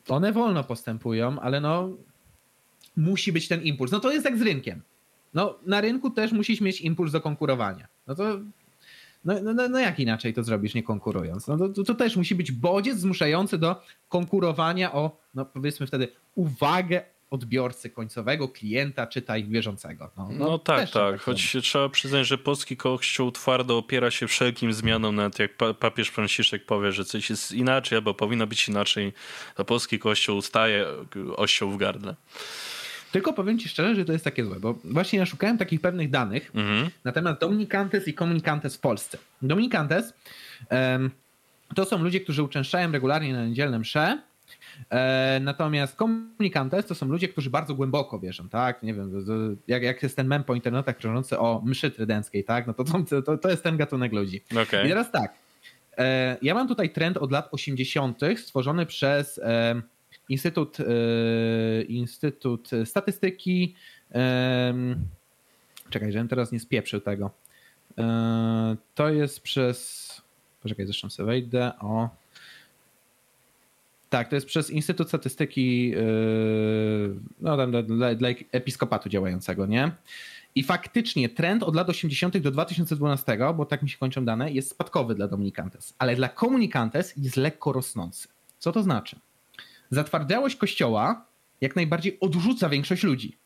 One 0.09 0.31
wolno 0.31 0.63
postępują, 0.63 1.39
ale 1.39 1.61
no 1.61 1.89
musi 2.97 3.31
być 3.31 3.47
ten 3.47 3.61
impuls. 3.61 3.91
No 3.91 3.99
to 3.99 4.11
jest 4.11 4.25
jak 4.25 4.37
z 4.37 4.41
rynkiem. 4.41 4.81
No 5.33 5.59
na 5.65 5.81
rynku 5.81 6.09
też 6.09 6.31
musisz 6.31 6.61
mieć 6.61 6.81
impuls 6.81 7.11
do 7.11 7.21
konkurowania. 7.21 7.87
No 8.07 8.15
to 8.15 8.39
no, 9.25 9.33
no, 9.41 9.53
no, 9.53 9.69
no 9.69 9.79
jak 9.79 9.99
inaczej 9.99 10.33
to 10.33 10.43
zrobisz, 10.43 10.73
nie 10.73 10.83
konkurując? 10.83 11.47
No 11.47 11.57
to, 11.57 11.83
to, 11.83 11.95
też 11.95 12.15
musi 12.15 12.35
być 12.35 12.51
bodziec 12.51 12.97
zmuszający 12.97 13.57
do 13.57 13.81
konkurowania 14.09 14.93
o, 14.93 15.17
no 15.35 15.45
powiedzmy 15.45 15.87
wtedy, 15.87 16.07
uwagę 16.35 17.03
odbiorcy 17.29 17.89
końcowego, 17.89 18.49
klienta, 18.49 19.07
czytaj 19.07 19.43
wierzącego. 19.43 20.11
No, 20.17 20.29
No, 20.31 20.59
tak, 20.59 20.79
też 20.79 20.91
trzeba 20.91 21.11
tak. 21.11 21.21
Choć 21.21 21.41
się 21.41 21.61
trzeba 21.61 21.89
przyznać, 21.89 22.27
że 22.27 22.37
polski 22.37 22.77
kościół 22.77 23.31
twardo 23.31 23.77
opiera 23.77 24.11
się 24.11 24.27
wszelkim 24.27 24.73
zmianom, 24.73 25.15
nawet 25.15 25.39
jak 25.39 25.57
pa- 25.57 25.73
papież 25.73 26.09
Franciszek 26.09 26.65
powie, 26.65 26.91
że 26.91 27.05
coś 27.05 27.29
jest 27.29 27.51
inaczej 27.51 27.95
albo 27.95 28.13
powinno 28.13 28.47
być 28.47 28.67
inaczej, 28.67 29.13
to 29.55 29.65
polski 29.65 29.99
kościół 29.99 30.41
staje 30.41 30.85
ością 31.35 31.71
w 31.71 31.77
gardle. 31.77 32.15
Tylko 33.11 33.33
powiem 33.33 33.59
ci 33.59 33.69
szczerze, 33.69 33.95
że 33.95 34.05
to 34.05 34.13
jest 34.13 34.25
takie 34.25 34.45
złe, 34.45 34.59
bo 34.59 34.75
właśnie 34.83 35.19
ja 35.19 35.25
szukałem 35.25 35.57
takich 35.57 35.81
pewnych 35.81 36.09
danych 36.09 36.51
mhm. 36.55 36.89
na 37.03 37.11
temat 37.11 37.39
Dominicantes 37.39 38.07
i 38.07 38.13
Comunicantes 38.13 38.75
w 38.75 38.79
Polsce. 38.79 39.17
Dominicantes 39.41 40.13
um, 40.71 41.11
to 41.75 41.85
są 41.85 42.03
ludzie, 42.03 42.19
którzy 42.19 42.43
uczęszczają 42.43 42.91
regularnie 42.91 43.33
na 43.33 43.45
niedzielne 43.45 43.79
msze, 43.79 44.21
Natomiast 45.41 45.95
komunikantes 45.95 46.85
to 46.85 46.95
są 46.95 47.07
ludzie, 47.07 47.27
którzy 47.27 47.49
bardzo 47.49 47.75
głęboko 47.75 48.19
wierzą, 48.19 48.49
tak? 48.49 48.83
Nie 48.83 48.93
wiem, 48.93 49.25
jak, 49.67 49.83
jak 49.83 50.03
jest 50.03 50.15
ten 50.15 50.27
mem 50.27 50.43
po 50.43 50.55
internetach 50.55 50.97
krążący 50.97 51.39
o 51.39 51.61
mszy 51.65 51.91
trydenckiej, 51.91 52.43
tak? 52.43 52.67
No 52.67 52.73
to, 52.73 52.83
to, 53.21 53.37
to 53.37 53.49
jest 53.49 53.63
ten 53.63 53.77
gatunek 53.77 54.13
ludzi. 54.13 54.41
Okay. 54.51 54.85
I 54.85 54.89
teraz 54.89 55.11
tak, 55.11 55.33
e, 55.97 56.37
ja 56.41 56.53
mam 56.53 56.67
tutaj 56.67 56.89
trend 56.89 57.17
od 57.17 57.31
lat 57.31 57.49
80. 57.51 58.19
stworzony 58.37 58.85
przez 58.85 59.37
e, 59.43 59.81
Instytut, 60.29 60.77
Instytut 61.87 62.69
Statystyki. 62.85 63.75
Czekaj, 65.89 66.11
żebym 66.11 66.27
teraz 66.27 66.51
nie 66.51 66.59
spieprzył 66.59 67.01
tego. 67.01 67.31
To 68.95 69.09
jest 69.09 69.41
przez 69.41 70.05
Poczekaj, 70.65 70.85
zresztą 70.85 71.09
sobie 71.09 71.27
wejdę. 71.27 71.71
O. 71.79 72.09
Tak, 74.09 74.29
to 74.29 74.35
jest 74.35 74.47
przez 74.47 74.69
Instytut 74.69 75.07
Statystyki 75.07 75.89
yy, 75.89 77.15
no, 77.41 77.67
dla, 77.67 77.83
dla, 77.83 78.15
dla 78.15 78.29
episkopatu 78.51 79.09
działającego, 79.09 79.65
nie? 79.65 79.91
I 80.55 80.63
faktycznie 80.63 81.29
trend 81.29 81.63
od 81.63 81.75
lat 81.75 81.89
80. 81.89 82.37
do 82.37 82.51
2012, 82.51 83.37
bo 83.57 83.65
tak 83.65 83.83
mi 83.83 83.89
się 83.89 83.97
kończą 83.97 84.25
dane, 84.25 84.51
jest 84.51 84.69
spadkowy 84.69 85.15
dla 85.15 85.27
Dominicantes, 85.27 85.95
ale 85.99 86.15
dla 86.15 86.29
Komunicantes 86.29 87.13
jest 87.17 87.37
lekko 87.37 87.73
rosnący. 87.73 88.27
Co 88.59 88.71
to 88.71 88.83
znaczy? 88.83 89.19
Zatwardziałość 89.89 90.55
kościoła 90.55 91.25
jak 91.61 91.75
najbardziej 91.75 92.17
odrzuca 92.19 92.69
większość 92.69 93.03
ludzi, 93.03 93.37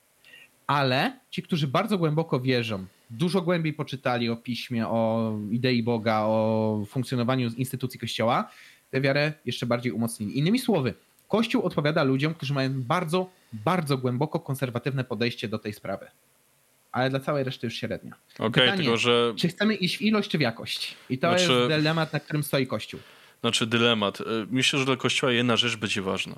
ale 0.68 1.20
ci, 1.30 1.44
którzy 1.44 1.68
bardzo 1.68 1.98
głęboko 1.98 2.40
wierzą 2.40 2.86
dużo 3.10 3.42
głębiej 3.42 3.74
poczytali 3.74 4.30
o 4.30 4.36
piśmie, 4.36 4.88
o 4.88 5.34
idei 5.52 5.84
Boga, 5.84 6.22
o 6.22 6.84
funkcjonowaniu 6.88 7.50
instytucji 7.58 8.00
Kościoła, 8.00 8.50
tę 8.92 9.02
wiarę 9.02 9.34
jeszcze 9.46 9.66
bardziej 9.66 9.92
umocnili. 9.92 10.38
Innymi 10.38 10.60
słowy, 10.60 10.94
Kościół 11.28 11.64
odpowiada 11.64 12.04
ludziom, 12.04 12.34
którzy 12.34 12.54
mają 12.54 12.82
bardzo, 12.84 13.30
bardzo 13.54 13.98
głęboko 13.98 14.40
konserwatywne 14.40 15.04
podejście 15.04 15.48
do 15.48 15.60
tej 15.60 15.74
sprawy. 15.74 16.08
Ale 16.92 17.10
dla 17.10 17.20
całej 17.20 17.44
reszty 17.44 17.68
już 17.68 17.76
średnia. 17.76 18.16
Okej, 18.40 18.48
okay, 18.48 18.78
tylko 18.78 18.98
że. 18.98 19.34
Czy 19.38 19.48
chcemy 19.48 19.76
iść 19.76 19.98
w 19.98 20.02
ilość, 20.02 20.30
czy 20.30 20.38
w 20.38 20.42
jakość? 20.42 20.96
I 21.10 21.18
to 21.18 21.28
znaczy... 21.30 21.54
jest 21.54 21.68
dylemat, 21.68 22.14
na 22.14 22.20
którym 22.20 22.44
stoi 22.44 22.68
Kościół. 22.68 23.00
Znaczy, 23.42 23.68
dylemat. 23.68 24.22
Y, 24.22 24.24
myślę, 24.50 24.80
że 24.80 24.86
dla 24.86 24.96
Kościoła 24.96 25.34
jedna 25.34 25.58
rzecz 25.58 25.76
będzie 25.76 26.02
ważna. 26.02 26.36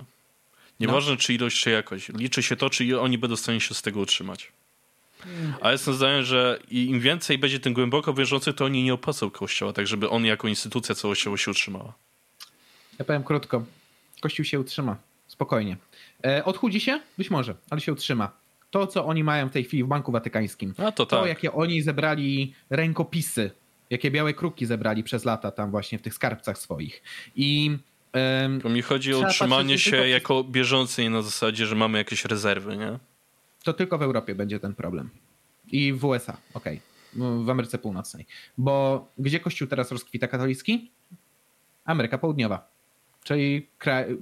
Nieważne, 0.79 1.11
no. 1.11 1.17
czy 1.17 1.33
ilość, 1.33 1.63
czy 1.63 1.69
jakość. 1.69 2.09
Liczy 2.09 2.43
się 2.43 2.55
to, 2.55 2.69
czy 2.69 2.99
oni 2.99 3.17
będą 3.17 3.35
w 3.35 3.39
stanie 3.39 3.61
się 3.61 3.73
z 3.73 3.81
tego 3.81 3.99
utrzymać. 3.99 4.51
A 5.61 5.71
jestem 5.71 5.93
zdania, 5.93 6.21
że 6.21 6.59
im 6.71 6.99
więcej 6.99 7.37
będzie 7.37 7.59
tym 7.59 7.73
głęboko 7.73 8.13
wierzących, 8.13 8.55
to 8.55 8.65
oni 8.65 8.83
nie 8.83 8.93
opłacą 8.93 9.29
kościoła, 9.29 9.73
tak 9.73 9.87
żeby 9.87 10.09
on 10.09 10.25
jako 10.25 10.47
instytucja 10.47 10.95
całościowo 10.95 11.37
się 11.37 11.51
utrzymała. 11.51 11.93
Ja 13.01 13.05
powiem 13.05 13.23
krótko. 13.23 13.65
Kościół 14.21 14.45
się 14.45 14.59
utrzyma. 14.59 14.97
Spokojnie. 15.27 15.77
E, 16.25 16.45
odchudzi 16.45 16.79
się? 16.79 16.99
Być 17.17 17.31
może, 17.31 17.55
ale 17.69 17.81
się 17.81 17.93
utrzyma. 17.93 18.31
To, 18.71 18.87
co 18.87 19.05
oni 19.05 19.23
mają 19.23 19.49
w 19.49 19.51
tej 19.51 19.63
chwili 19.63 19.83
w 19.83 19.87
Banku 19.87 20.11
Watykańskim. 20.11 20.73
A 20.77 20.91
to, 20.91 21.05
to 21.05 21.19
tak. 21.19 21.27
jakie 21.29 21.51
oni 21.51 21.81
zebrali 21.81 22.53
rękopisy, 22.69 23.51
jakie 23.89 24.11
białe 24.11 24.33
kruki 24.33 24.65
zebrali 24.65 25.03
przez 25.03 25.25
lata 25.25 25.51
tam 25.51 25.71
właśnie 25.71 25.97
w 25.97 26.01
tych 26.01 26.13
skarbcach 26.13 26.57
swoich. 26.57 27.03
I 27.35 27.77
to 28.63 28.69
mi 28.69 28.81
chodzi 28.81 29.13
o 29.13 29.19
utrzymanie 29.19 29.79
się 29.79 29.91
tylko... 29.91 30.05
jako 30.05 30.43
bieżący 30.43 31.09
na 31.09 31.21
zasadzie, 31.21 31.65
że 31.65 31.75
mamy 31.75 31.97
jakieś 31.97 32.25
rezerwy, 32.25 32.77
nie? 32.77 32.99
to 33.63 33.73
tylko 33.73 33.97
w 33.97 34.01
Europie 34.01 34.35
będzie 34.35 34.59
ten 34.59 34.75
problem. 34.75 35.09
I 35.71 35.93
w 35.93 36.05
USA, 36.05 36.37
okej. 36.53 36.81
Okay. 37.15 37.45
W 37.45 37.49
Ameryce 37.49 37.77
Północnej. 37.77 38.25
Bo 38.57 39.07
gdzie 39.17 39.39
Kościół 39.39 39.67
teraz 39.67 39.91
rozkwita 39.91 40.27
katolicki? 40.27 40.91
Ameryka 41.85 42.17
Południowa. 42.17 42.70
Czyli 43.23 43.67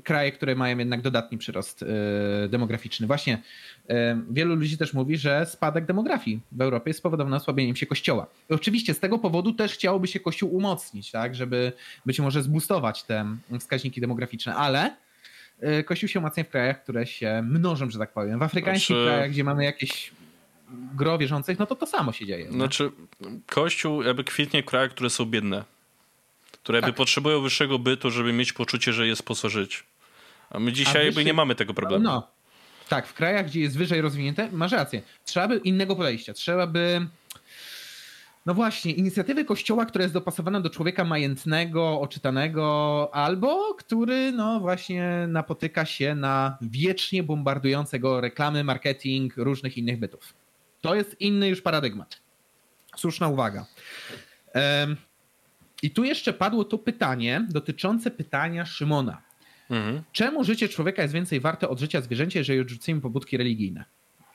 kraje, 0.04 0.32
które 0.32 0.56
mają 0.56 0.78
jednak 0.78 1.02
dodatni 1.02 1.38
przyrost 1.38 1.82
yy, 1.82 2.50
demograficzny. 2.50 3.08
Właśnie 3.08 3.42
yy, 3.90 3.96
wielu 4.30 4.56
ludzi 4.56 4.78
też 4.78 4.94
mówi, 4.94 5.18
że 5.18 5.46
spadek 5.46 5.86
demografii 5.86 6.40
w 6.52 6.62
Europie 6.62 6.90
jest 6.90 7.00
spowodowany 7.00 7.36
osłabieniem 7.36 7.76
się 7.76 7.86
kościoła. 7.86 8.28
Oczywiście 8.50 8.94
z 8.94 9.00
tego 9.00 9.20
powodu 9.20 9.54
też 9.54 9.74
chciałoby 9.74 10.08
się 10.08 10.20
kościół 10.20 10.56
umocnić, 10.56 11.12
tak, 11.12 11.36
żeby 11.36 11.72
być 12.06 12.20
może 12.20 12.44
zbustować 12.44 13.04
te 13.04 13.26
wskaźniki 13.60 14.02
demograficzne, 14.02 14.56
ale 14.56 14.96
Y, 15.64 15.84
Kościół 15.84 16.10
się 16.10 16.20
umacnia 16.20 16.44
w 16.44 16.50
krajach, 16.50 16.84
które 16.84 17.08
się 17.08 17.42
mnożą, 17.46 17.90
że 17.90 18.00
tak 18.00 18.14
powiem. 18.14 18.40
W 18.40 18.44
afrykańskich 18.44 18.88
znaczy... 18.88 19.06
krajach, 19.06 19.32
gdzie 19.32 19.44
mamy 19.44 19.64
jakieś 19.64 20.12
gro 20.96 21.18
wierzących, 21.18 21.60
no 21.60 21.66
to 21.66 21.76
to 21.76 21.86
samo 21.86 22.12
się 22.12 22.26
dzieje. 22.26 22.52
Znaczy, 22.52 22.92
Kościół 23.48 24.04
jakby 24.04 24.24
kwitnie 24.24 24.64
w 24.64 24.66
krajach, 24.66 24.92
które 24.92 25.10
są 25.10 25.26
biedne. 25.26 25.64
Które 26.64 26.82
tak. 26.82 26.88
jakby 26.88 26.98
potrzebują 26.98 27.42
wyższego 27.42 27.80
bytu, 27.80 28.12
żeby 28.12 28.34
mieć 28.34 28.54
poczucie, 28.54 28.94
że 28.94 29.08
jest 29.08 29.24
po 29.24 29.36
co 29.36 29.50
żyć. 29.50 29.84
A 30.50 30.60
my 30.60 30.74
dzisiaj 30.74 31.02
A 31.02 31.06
jakby 31.06 31.26
nie 31.26 31.34
mamy 31.34 31.56
tego 31.56 31.74
problemu. 31.74 32.04
No, 32.04 32.28
tak, 32.90 33.08
w 33.08 33.14
krajach, 33.14 33.46
gdzie 33.46 33.62
jest 33.62 33.78
wyżej 33.78 34.02
rozwinięte, 34.02 34.50
masz 34.52 34.72
rację. 34.72 35.02
Trzeba 35.26 35.48
by 35.48 35.58
innego 35.58 35.96
podejścia. 35.96 36.34
Trzeba 36.34 36.68
by 36.68 37.08
no 38.46 38.54
właśnie, 38.54 38.92
inicjatywy 38.92 39.46
kościoła, 39.46 39.86
która 39.86 40.04
jest 40.04 40.14
dopasowana 40.14 40.62
do 40.62 40.70
człowieka 40.70 41.04
majętnego, 41.04 42.02
oczytanego, 42.02 43.10
albo 43.14 43.74
który 43.74 44.32
no 44.32 44.60
właśnie 44.60 45.26
napotyka 45.28 45.86
się 45.86 46.16
na 46.16 46.58
wiecznie 46.62 47.24
bombardującego 47.24 48.22
reklamy, 48.22 48.64
marketing, 48.64 49.38
różnych 49.38 49.78
innych 49.78 50.00
bytów. 50.00 50.34
To 50.82 50.96
jest 50.96 51.22
inny 51.22 51.48
już 51.48 51.62
paradygmat. 51.62 52.20
Słuszna 52.96 53.28
uwaga. 53.28 53.66
I 55.84 55.92
tu 55.92 56.04
jeszcze 56.04 56.34
padło 56.34 56.64
to 56.64 56.78
pytanie 56.78 57.46
dotyczące 57.50 58.12
pytania 58.12 58.66
Szymona. 58.66 59.22
Mhm. 59.70 60.04
Czemu 60.12 60.44
życie 60.44 60.70
człowieka 60.70 61.02
jest 61.02 61.14
więcej 61.14 61.40
warte 61.40 61.70
od 61.70 61.80
życia 61.80 62.02
zwierzęcia, 62.02 62.40
jeżeli 62.40 62.60
odrzucimy 62.60 63.02
pobudki 63.02 63.38
religijne? 63.38 63.86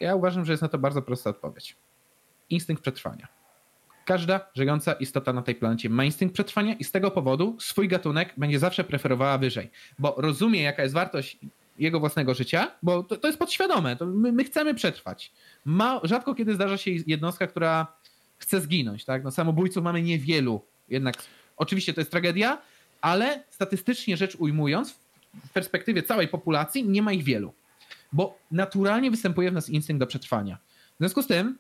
Ja 0.01 0.15
uważam, 0.15 0.45
że 0.45 0.53
jest 0.53 0.63
na 0.63 0.69
to 0.69 0.79
bardzo 0.79 1.03
prosta 1.03 1.31
odpowiedź. 1.31 1.77
Instynkt 2.51 2.83
przetrwania. 2.83 3.29
Każda 4.05 4.51
żyjąca 4.55 4.93
istota 4.93 5.33
na 5.33 5.43
tej 5.43 5.55
planecie 5.55 5.91
ma 5.91 6.05
instynkt 6.05 6.35
przetrwania 6.35 6.75
i 6.75 6.85
z 6.85 6.93
tego 6.93 7.11
powodu 7.11 7.57
swój 7.61 7.89
gatunek 7.89 8.35
będzie 8.37 8.59
zawsze 8.59 8.85
preferowała 8.85 9.39
wyżej, 9.39 9.71
bo 9.99 10.15
rozumie, 10.19 10.63
jaka 10.63 10.83
jest 10.83 10.95
wartość 10.95 11.39
jego 11.79 12.01
własnego 12.01 12.35
życia, 12.35 12.71
bo 12.83 13.03
to, 13.03 13.17
to 13.17 13.27
jest 13.27 13.39
podświadome. 13.39 13.97
To 13.97 14.07
my, 14.07 14.33
my, 14.33 14.45
chcemy 14.45 14.75
przetrwać. 14.75 15.33
Ma, 15.65 16.01
rzadko 16.03 16.35
kiedy 16.35 16.55
zdarza 16.55 16.77
się 16.77 16.91
jednostka, 17.07 17.47
która 17.47 17.97
chce 18.39 18.61
zginąć. 18.61 19.05
Tak? 19.05 19.25
No, 19.25 19.31
samobójców 19.31 19.85
mamy 19.85 20.03
niewielu. 20.03 20.63
Jednak 20.89 21.15
oczywiście 21.57 21.95
to 21.95 22.01
jest 22.01 22.11
tragedia, 22.11 22.63
ale 23.01 23.45
statystycznie 23.51 24.17
rzecz 24.17 24.37
ujmując, 24.37 24.95
w 25.47 25.53
perspektywie 25.53 26.03
całej 26.03 26.29
populacji 26.29 26.89
nie 26.89 27.03
ma 27.03 27.13
ich 27.13 27.25
wielu. 27.25 27.55
Bo 28.13 28.39
naturalnie 28.51 29.11
występuje 29.11 29.51
w 29.51 29.55
nas 29.55 29.71
instynkt 29.71 30.01
do 30.01 30.07
przetrwania. 30.07 30.59
W 30.95 30.99
związku 30.99 31.23
z 31.23 31.27
tym 31.27 31.59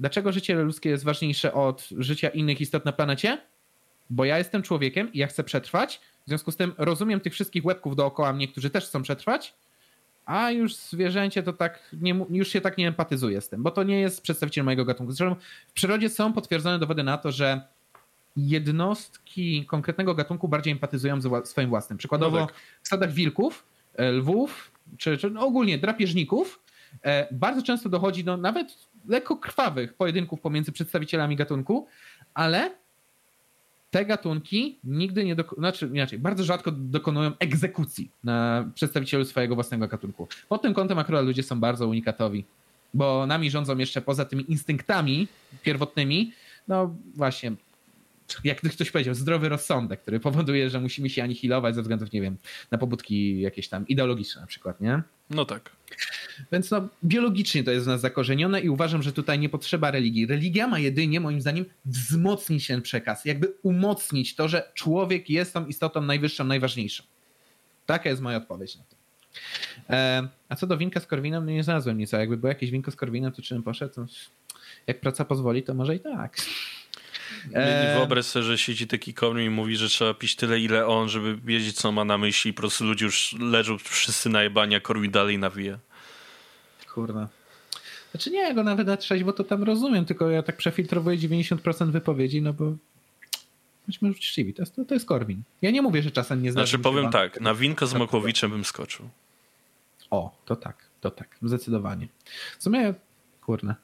Dlaczego 0.00 0.32
życie 0.32 0.54
ludzkie 0.54 0.90
jest 0.90 1.04
ważniejsze 1.04 1.54
od 1.54 1.88
życia 1.98 2.28
innych 2.28 2.60
istot 2.60 2.84
na 2.84 2.92
planecie? 2.92 3.38
Bo 4.10 4.24
ja 4.24 4.38
jestem 4.38 4.62
człowiekiem 4.62 5.12
i 5.12 5.18
ja 5.18 5.26
chcę 5.26 5.44
przetrwać. 5.44 6.00
W 6.26 6.28
związku 6.28 6.52
z 6.52 6.56
tym 6.56 6.72
rozumiem 6.78 7.20
tych 7.20 7.32
wszystkich 7.32 7.64
łebków 7.64 7.96
dookoła 7.96 8.32
mnie, 8.32 8.48
którzy 8.48 8.70
też 8.70 8.84
chcą 8.84 9.02
przetrwać, 9.02 9.54
a 10.26 10.50
już 10.50 10.76
zwierzęcie 10.76 11.42
to 11.42 11.52
tak, 11.52 11.90
nie, 11.92 12.26
już 12.30 12.48
się 12.48 12.60
tak 12.60 12.78
nie 12.78 12.88
empatyzuje 12.88 13.40
z 13.40 13.48
tym, 13.48 13.62
bo 13.62 13.70
to 13.70 13.82
nie 13.82 14.00
jest 14.00 14.22
przedstawiciel 14.22 14.64
mojego 14.64 14.84
gatunku. 14.84 15.12
Zresztą 15.12 15.36
w 15.68 15.72
przyrodzie 15.72 16.08
są 16.08 16.32
potwierdzone 16.32 16.78
dowody 16.78 17.02
na 17.02 17.18
to, 17.18 17.32
że 17.32 17.60
jednostki 18.36 19.66
konkretnego 19.66 20.14
gatunku 20.14 20.48
bardziej 20.48 20.72
empatyzują 20.72 21.20
ze 21.20 21.30
swoim 21.44 21.68
własnym. 21.68 21.98
Przykładowo 21.98 22.40
no 22.40 22.46
tak. 22.46 22.54
w 22.82 22.86
stadach 22.86 23.12
wilków, 23.12 23.64
e, 23.94 24.10
lwów, 24.10 24.70
czy, 24.98 25.18
czy 25.18 25.38
ogólnie 25.38 25.78
drapieżników 25.78 26.60
e, 27.02 27.34
bardzo 27.34 27.62
często 27.62 27.88
dochodzi 27.88 28.24
do 28.24 28.36
nawet 28.36 28.76
lekko 29.08 29.36
krwawych 29.36 29.94
pojedynków 29.94 30.40
pomiędzy 30.40 30.72
przedstawicielami 30.72 31.36
gatunku, 31.36 31.86
ale 32.34 32.70
te 33.90 34.04
gatunki 34.04 34.78
nigdy 34.84 35.24
nie 35.24 35.36
dokonują, 35.36 35.60
znaczy 35.60 35.90
inaczej, 35.92 36.18
bardzo 36.18 36.44
rzadko 36.44 36.70
dokonują 36.70 37.32
egzekucji 37.38 38.10
na 38.24 38.68
przedstawicielu 38.74 39.24
swojego 39.24 39.54
własnego 39.54 39.88
gatunku. 39.88 40.28
Pod 40.48 40.62
tym 40.62 40.74
kątem 40.74 40.98
akurat 40.98 41.24
ludzie 41.24 41.42
są 41.42 41.60
bardzo 41.60 41.88
unikatowi, 41.88 42.44
bo 42.94 43.26
nami 43.26 43.50
rządzą 43.50 43.78
jeszcze 43.78 44.00
poza 44.02 44.24
tymi 44.24 44.50
instynktami 44.50 45.28
pierwotnymi, 45.62 46.32
no 46.68 46.94
właśnie 47.14 47.52
jak 48.44 48.60
ktoś 48.60 48.90
powiedział, 48.90 49.14
zdrowy 49.14 49.48
rozsądek, 49.48 50.00
który 50.02 50.20
powoduje, 50.20 50.70
że 50.70 50.80
musimy 50.80 51.10
się 51.10 51.22
anihilować 51.22 51.74
ze 51.74 51.82
względów, 51.82 52.12
nie 52.12 52.20
wiem, 52.20 52.36
na 52.70 52.78
pobudki 52.78 53.40
jakieś 53.40 53.68
tam 53.68 53.88
ideologiczne 53.88 54.40
na 54.40 54.46
przykład, 54.46 54.80
nie? 54.80 55.02
No 55.30 55.44
tak. 55.44 55.70
Więc 56.52 56.70
no, 56.70 56.88
biologicznie 57.04 57.64
to 57.64 57.70
jest 57.70 57.84
w 57.84 57.88
nas 57.88 58.00
zakorzenione 58.00 58.60
i 58.60 58.68
uważam, 58.68 59.02
że 59.02 59.12
tutaj 59.12 59.38
nie 59.38 59.48
potrzeba 59.48 59.90
religii. 59.90 60.26
Religia 60.26 60.66
ma 60.66 60.78
jedynie, 60.78 61.20
moim 61.20 61.40
zdaniem, 61.40 61.64
wzmocnić 61.84 62.66
ten 62.66 62.82
przekaz, 62.82 63.24
jakby 63.24 63.52
umocnić 63.62 64.34
to, 64.34 64.48
że 64.48 64.70
człowiek 64.74 65.30
jest 65.30 65.54
tą 65.54 65.66
istotą 65.66 66.02
najwyższą, 66.02 66.44
najważniejszą. 66.44 67.04
Taka 67.86 68.10
jest 68.10 68.22
moja 68.22 68.36
odpowiedź 68.36 68.76
na 68.76 68.84
to. 68.84 68.96
E, 69.90 70.28
a 70.48 70.56
co 70.56 70.66
do 70.66 70.76
winka 70.76 71.00
z 71.00 71.06
Korwinem, 71.06 71.44
no 71.44 71.50
nie 71.50 71.64
znalazłem 71.64 71.98
nic. 71.98 72.14
A 72.14 72.18
jakby 72.18 72.36
było 72.36 72.48
jakieś 72.48 72.70
winko 72.70 72.90
z 72.90 72.96
Korwinem, 72.96 73.32
to 73.32 73.42
czy 73.42 73.54
bym 73.54 73.62
poszedł? 73.62 74.06
Jak 74.86 75.00
praca 75.00 75.24
pozwoli, 75.24 75.62
to 75.62 75.74
może 75.74 75.96
i 75.96 76.00
tak. 76.00 76.36
E... 77.52 77.94
Wyobraź 77.94 78.24
sobie, 78.24 78.42
że 78.42 78.58
siedzi 78.58 78.86
taki 78.86 79.14
Korwin 79.14 79.46
i 79.46 79.50
mówi, 79.50 79.76
że 79.76 79.88
trzeba 79.88 80.14
pić 80.14 80.36
tyle, 80.36 80.60
ile 80.60 80.86
on, 80.86 81.08
żeby 81.08 81.36
wiedzieć, 81.36 81.76
co 81.76 81.92
ma 81.92 82.04
na 82.04 82.18
myśli 82.18 82.50
i 82.50 82.54
po 82.54 82.60
prostu 82.60 82.84
ludzie 82.84 83.04
już 83.04 83.36
leżą 83.38 83.78
wszyscy 83.78 84.28
na 84.28 84.42
jebania, 84.42 84.80
Korwin 84.80 85.10
dalej 85.10 85.38
nawija. 85.38 85.78
Kurwa. 86.94 87.28
Znaczy 88.10 88.30
nie, 88.30 88.38
ja 88.38 88.54
go 88.54 88.64
nawet 88.64 88.86
na 88.86 88.96
bo 89.24 89.32
to 89.32 89.44
tam 89.44 89.62
rozumiem, 89.62 90.04
tylko 90.04 90.30
ja 90.30 90.42
tak 90.42 90.56
przefiltrowuję 90.56 91.18
90% 91.18 91.90
wypowiedzi, 91.90 92.42
no 92.42 92.52
bo 92.52 92.76
bądźmy 93.86 94.10
uczciwi, 94.10 94.54
to 94.54 94.62
jest, 94.62 94.76
to, 94.76 94.84
to 94.84 94.94
jest 94.94 95.06
Korwin. 95.06 95.42
Ja 95.62 95.70
nie 95.70 95.82
mówię, 95.82 96.02
że 96.02 96.10
czasem 96.10 96.42
nie 96.42 96.52
znam. 96.52 96.66
Znaczy 96.66 96.82
powiem 96.82 97.10
tak, 97.10 97.40
na 97.40 97.54
winko 97.54 97.86
z 97.86 97.94
Makłowiczem 97.94 98.50
bym 98.50 98.64
skoczył. 98.64 99.08
O, 100.10 100.36
to 100.44 100.56
tak, 100.56 100.76
to 101.00 101.10
tak, 101.10 101.36
zdecydowanie. 101.42 102.08
W 102.58 102.62
sumie, 102.62 102.94
kurna, 103.40 103.74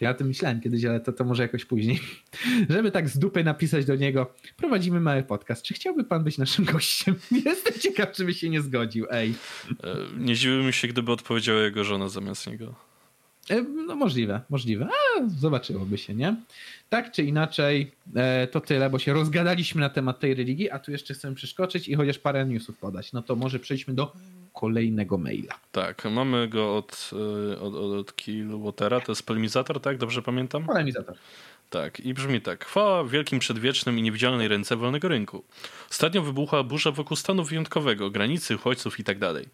ja 0.00 0.10
o 0.10 0.14
tym 0.14 0.26
myślałem 0.26 0.60
kiedyś, 0.60 0.84
ale 0.84 1.00
to, 1.00 1.12
to 1.12 1.24
może 1.24 1.42
jakoś 1.42 1.64
później. 1.64 2.00
Żeby 2.70 2.90
tak 2.90 3.08
z 3.08 3.18
dupy 3.18 3.44
napisać 3.44 3.84
do 3.84 3.96
niego, 3.96 4.34
prowadzimy 4.56 5.00
mały 5.00 5.22
podcast. 5.22 5.62
Czy 5.62 5.74
chciałby 5.74 6.04
pan 6.04 6.24
być 6.24 6.38
naszym 6.38 6.64
gościem? 6.74 7.14
Jestem 7.44 7.80
ciekaw, 7.80 8.12
czy 8.12 8.24
by 8.24 8.34
się 8.34 8.48
nie 8.48 8.62
zgodził, 8.62 9.06
ej. 9.10 9.34
E, 9.84 9.96
nie 10.18 10.34
dziwiłbym 10.34 10.72
się, 10.72 10.88
gdyby 10.88 11.12
odpowiedziała 11.12 11.60
jego 11.60 11.84
żona 11.84 12.08
zamiast 12.08 12.46
niego. 12.46 12.74
E, 13.50 13.62
no 13.62 13.96
możliwe, 13.96 14.40
możliwe. 14.50 14.88
A, 14.88 15.28
zobaczyłoby 15.28 15.98
się, 15.98 16.14
nie? 16.14 16.36
Tak 16.88 17.12
czy 17.12 17.22
inaczej, 17.22 17.92
e, 18.16 18.46
to 18.46 18.60
tyle, 18.60 18.90
bo 18.90 18.98
się 18.98 19.12
rozgadaliśmy 19.12 19.80
na 19.80 19.90
temat 19.90 20.20
tej 20.20 20.34
religii, 20.34 20.70
a 20.70 20.78
tu 20.78 20.92
jeszcze 20.92 21.14
chcemy 21.14 21.34
przeskoczyć 21.34 21.88
i 21.88 21.94
chociaż 21.94 22.18
parę 22.18 22.46
newsów 22.46 22.78
podać. 22.78 23.12
No 23.12 23.22
to 23.22 23.36
może 23.36 23.58
przejdźmy 23.58 23.94
do 23.94 24.12
kolejnego 24.56 25.18
maila. 25.18 25.54
Tak, 25.72 26.04
mamy 26.04 26.48
go 26.48 26.76
od, 26.76 27.10
e, 27.12 27.60
od, 27.60 27.74
od, 27.74 27.92
od 28.00 28.16
Killwatera, 28.16 29.00
to 29.00 29.12
jest 29.12 29.26
polemizator, 29.26 29.80
tak? 29.80 29.98
Dobrze 29.98 30.22
pamiętam? 30.22 30.64
Polemizator. 30.64 31.16
Tak, 31.82 32.00
i 32.00 32.14
brzmi 32.14 32.40
tak. 32.40 32.64
Chwała 32.64 33.04
wielkim 33.04 33.38
przedwiecznym 33.38 33.98
i 33.98 34.02
niewidzialnej 34.02 34.48
ręce 34.48 34.76
wolnego 34.76 35.08
rynku. 35.08 35.44
Ostatnio 35.90 36.22
wybuchła 36.22 36.62
burza 36.62 36.90
wokół 36.90 37.16
stanu 37.16 37.44
wyjątkowego, 37.44 38.10
granicy, 38.10 38.54
uchodźców 38.54 38.98
itd. 38.98 39.34
Tak 39.34 39.44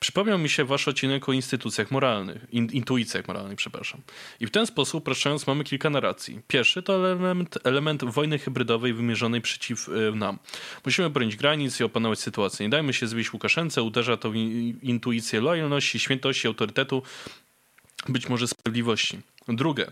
Przypomniał 0.00 0.38
mi 0.38 0.48
się 0.48 0.64
wasz 0.64 0.88
odcinek 0.88 1.28
o 1.28 1.32
instytucjach 1.32 1.90
moralnych, 1.90 2.46
in, 2.52 2.68
intuicjach 2.72 3.28
moralnych, 3.28 3.56
przepraszam. 3.56 4.00
I 4.40 4.46
w 4.46 4.50
ten 4.50 4.66
sposób, 4.66 5.02
upraszczając, 5.02 5.46
mamy 5.46 5.64
kilka 5.64 5.90
narracji. 5.90 6.40
Pierwszy 6.48 6.82
to 6.82 7.12
element, 7.12 7.58
element 7.64 8.04
wojny 8.04 8.38
hybrydowej 8.38 8.94
wymierzonej 8.94 9.40
przeciw 9.40 9.88
y, 9.88 10.12
nam. 10.14 10.38
Musimy 10.84 11.10
bronić 11.10 11.36
granic 11.36 11.80
i 11.80 11.84
opanować 11.84 12.18
sytuację. 12.18 12.66
Nie 12.66 12.70
dajmy 12.70 12.92
się 12.92 13.06
zwieść 13.06 13.32
Łukaszence, 13.32 13.82
uderza 13.82 14.16
to 14.16 14.30
w 14.30 14.36
intuicję 14.82 15.40
lojalności, 15.40 15.98
świętości, 15.98 16.46
autorytetu, 16.46 17.02
być 18.08 18.28
może 18.28 18.48
sprawiedliwości. 18.48 19.31
Drugie. 19.48 19.86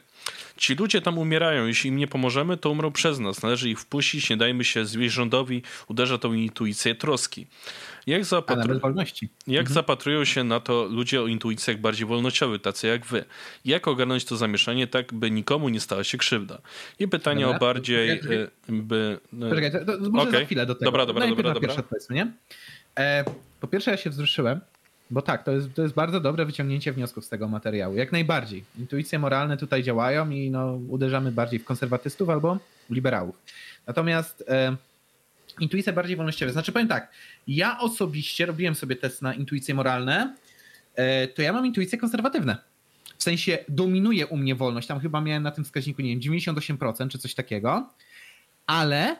Ci 0.57 0.75
ludzie 0.75 1.01
tam 1.01 1.19
umierają. 1.19 1.67
Jeśli 1.67 1.89
im 1.89 1.97
nie 1.97 2.07
pomożemy, 2.07 2.57
to 2.57 2.71
umrą 2.71 2.93
przez 2.93 3.19
nas. 3.19 3.43
Należy 3.43 3.71
ich 3.71 3.81
wpuścić, 3.81 4.31
nie 4.31 4.37
dajmy 4.37 4.65
się 4.65 4.87
zwieść 4.87 5.15
rządowi. 5.15 5.63
Uderza 5.89 6.19
tą 6.19 6.33
intuicję 6.33 6.95
troski. 6.95 7.47
Jak, 8.07 8.25
zapatru... 8.25 8.75
jak 9.47 9.61
mhm. 9.61 9.75
zapatrują 9.75 10.25
się 10.25 10.45
na 10.45 10.61
to 10.61 10.85
ludzie 10.85 11.23
o 11.23 11.27
intuicjach 11.27 11.81
bardziej 11.81 12.07
wolnościowych, 12.07 12.63
tacy 12.63 12.87
jak 12.87 13.07
wy? 13.07 13.25
Jak 13.65 13.89
ogarnąć 13.89 14.25
to 14.25 14.37
zamieszanie 14.37 14.87
tak, 14.87 15.15
by 15.15 15.31
nikomu 15.31 15.69
nie 15.69 15.81
stała 15.81 16.05
się 16.05 16.19
krzywda? 16.19 16.59
I 16.99 17.09
pytanie 17.09 17.45
dobra, 17.45 17.57
o 17.57 17.61
bardziej... 17.61 18.11
E, 18.11 18.21
by... 18.69 19.19
E, 19.43 19.49
Poczekaj, 19.49 19.73
to, 19.73 19.85
to 19.85 20.11
może 20.11 20.29
okay. 20.29 20.41
za 20.41 20.47
chwilę 20.47 20.67
do 20.67 20.75
tego. 20.75 20.85
Dobra, 20.85 21.07
dobra, 21.07 21.27
dobra. 21.27 21.55
dobra. 21.55 21.75
nie? 22.11 22.33
E, 22.99 23.25
po 23.61 23.69
pierwsze 23.69 23.91
ja 23.91 23.97
się 23.97 24.11
wzruszyłem, 24.11 24.61
bo 25.11 25.23
tak, 25.23 25.45
to 25.45 25.53
jest, 25.53 25.75
to 25.75 25.83
jest 25.83 25.95
bardzo 25.95 26.21
dobre 26.21 26.45
wyciągnięcie 26.45 26.93
wniosków 26.93 27.25
z 27.25 27.29
tego 27.29 27.49
materiału. 27.49 27.95
Jak 27.95 28.13
najbardziej. 28.13 28.65
Intuicje 28.79 29.19
moralne 29.19 29.57
tutaj 29.57 29.83
działają 29.83 30.31
i 30.31 30.51
no, 30.51 30.73
uderzamy 30.89 31.33
bardziej 31.33 31.59
w 31.59 31.65
konserwatystów 31.65 32.29
albo 32.29 32.59
liberałów. 32.91 33.43
Natomiast 33.87 34.45
e, 34.49 34.77
intuicje 35.61 35.93
bardziej 35.93 36.17
wolnościowe. 36.17 36.53
Znaczy 36.53 36.73
powiem 36.73 36.89
tak, 36.89 37.11
ja 37.47 37.79
osobiście 37.79 38.47
robiłem 38.47 38.75
sobie 38.75 38.97
test 38.97 39.23
na 39.23 39.35
intuicje 39.35 39.75
moralne, 39.75 40.37
e, 40.95 41.29
to 41.29 41.43
ja 41.43 41.53
mam 41.53 41.67
intuicje 41.67 41.99
konserwatywne. 41.99 42.57
W 43.19 43.23
sensie 43.23 43.59
dominuje 43.69 44.27
u 44.27 44.37
mnie 44.37 44.55
wolność. 44.55 44.89
Tam 44.89 45.01
chyba 45.01 45.21
miałem 45.21 45.43
na 45.43 45.51
tym 45.51 45.65
wskaźniku, 45.65 46.03
nie 46.03 46.11
wiem, 46.11 46.21
98% 46.21 47.09
czy 47.09 47.19
coś 47.19 47.35
takiego, 47.35 47.89
ale 48.67 49.17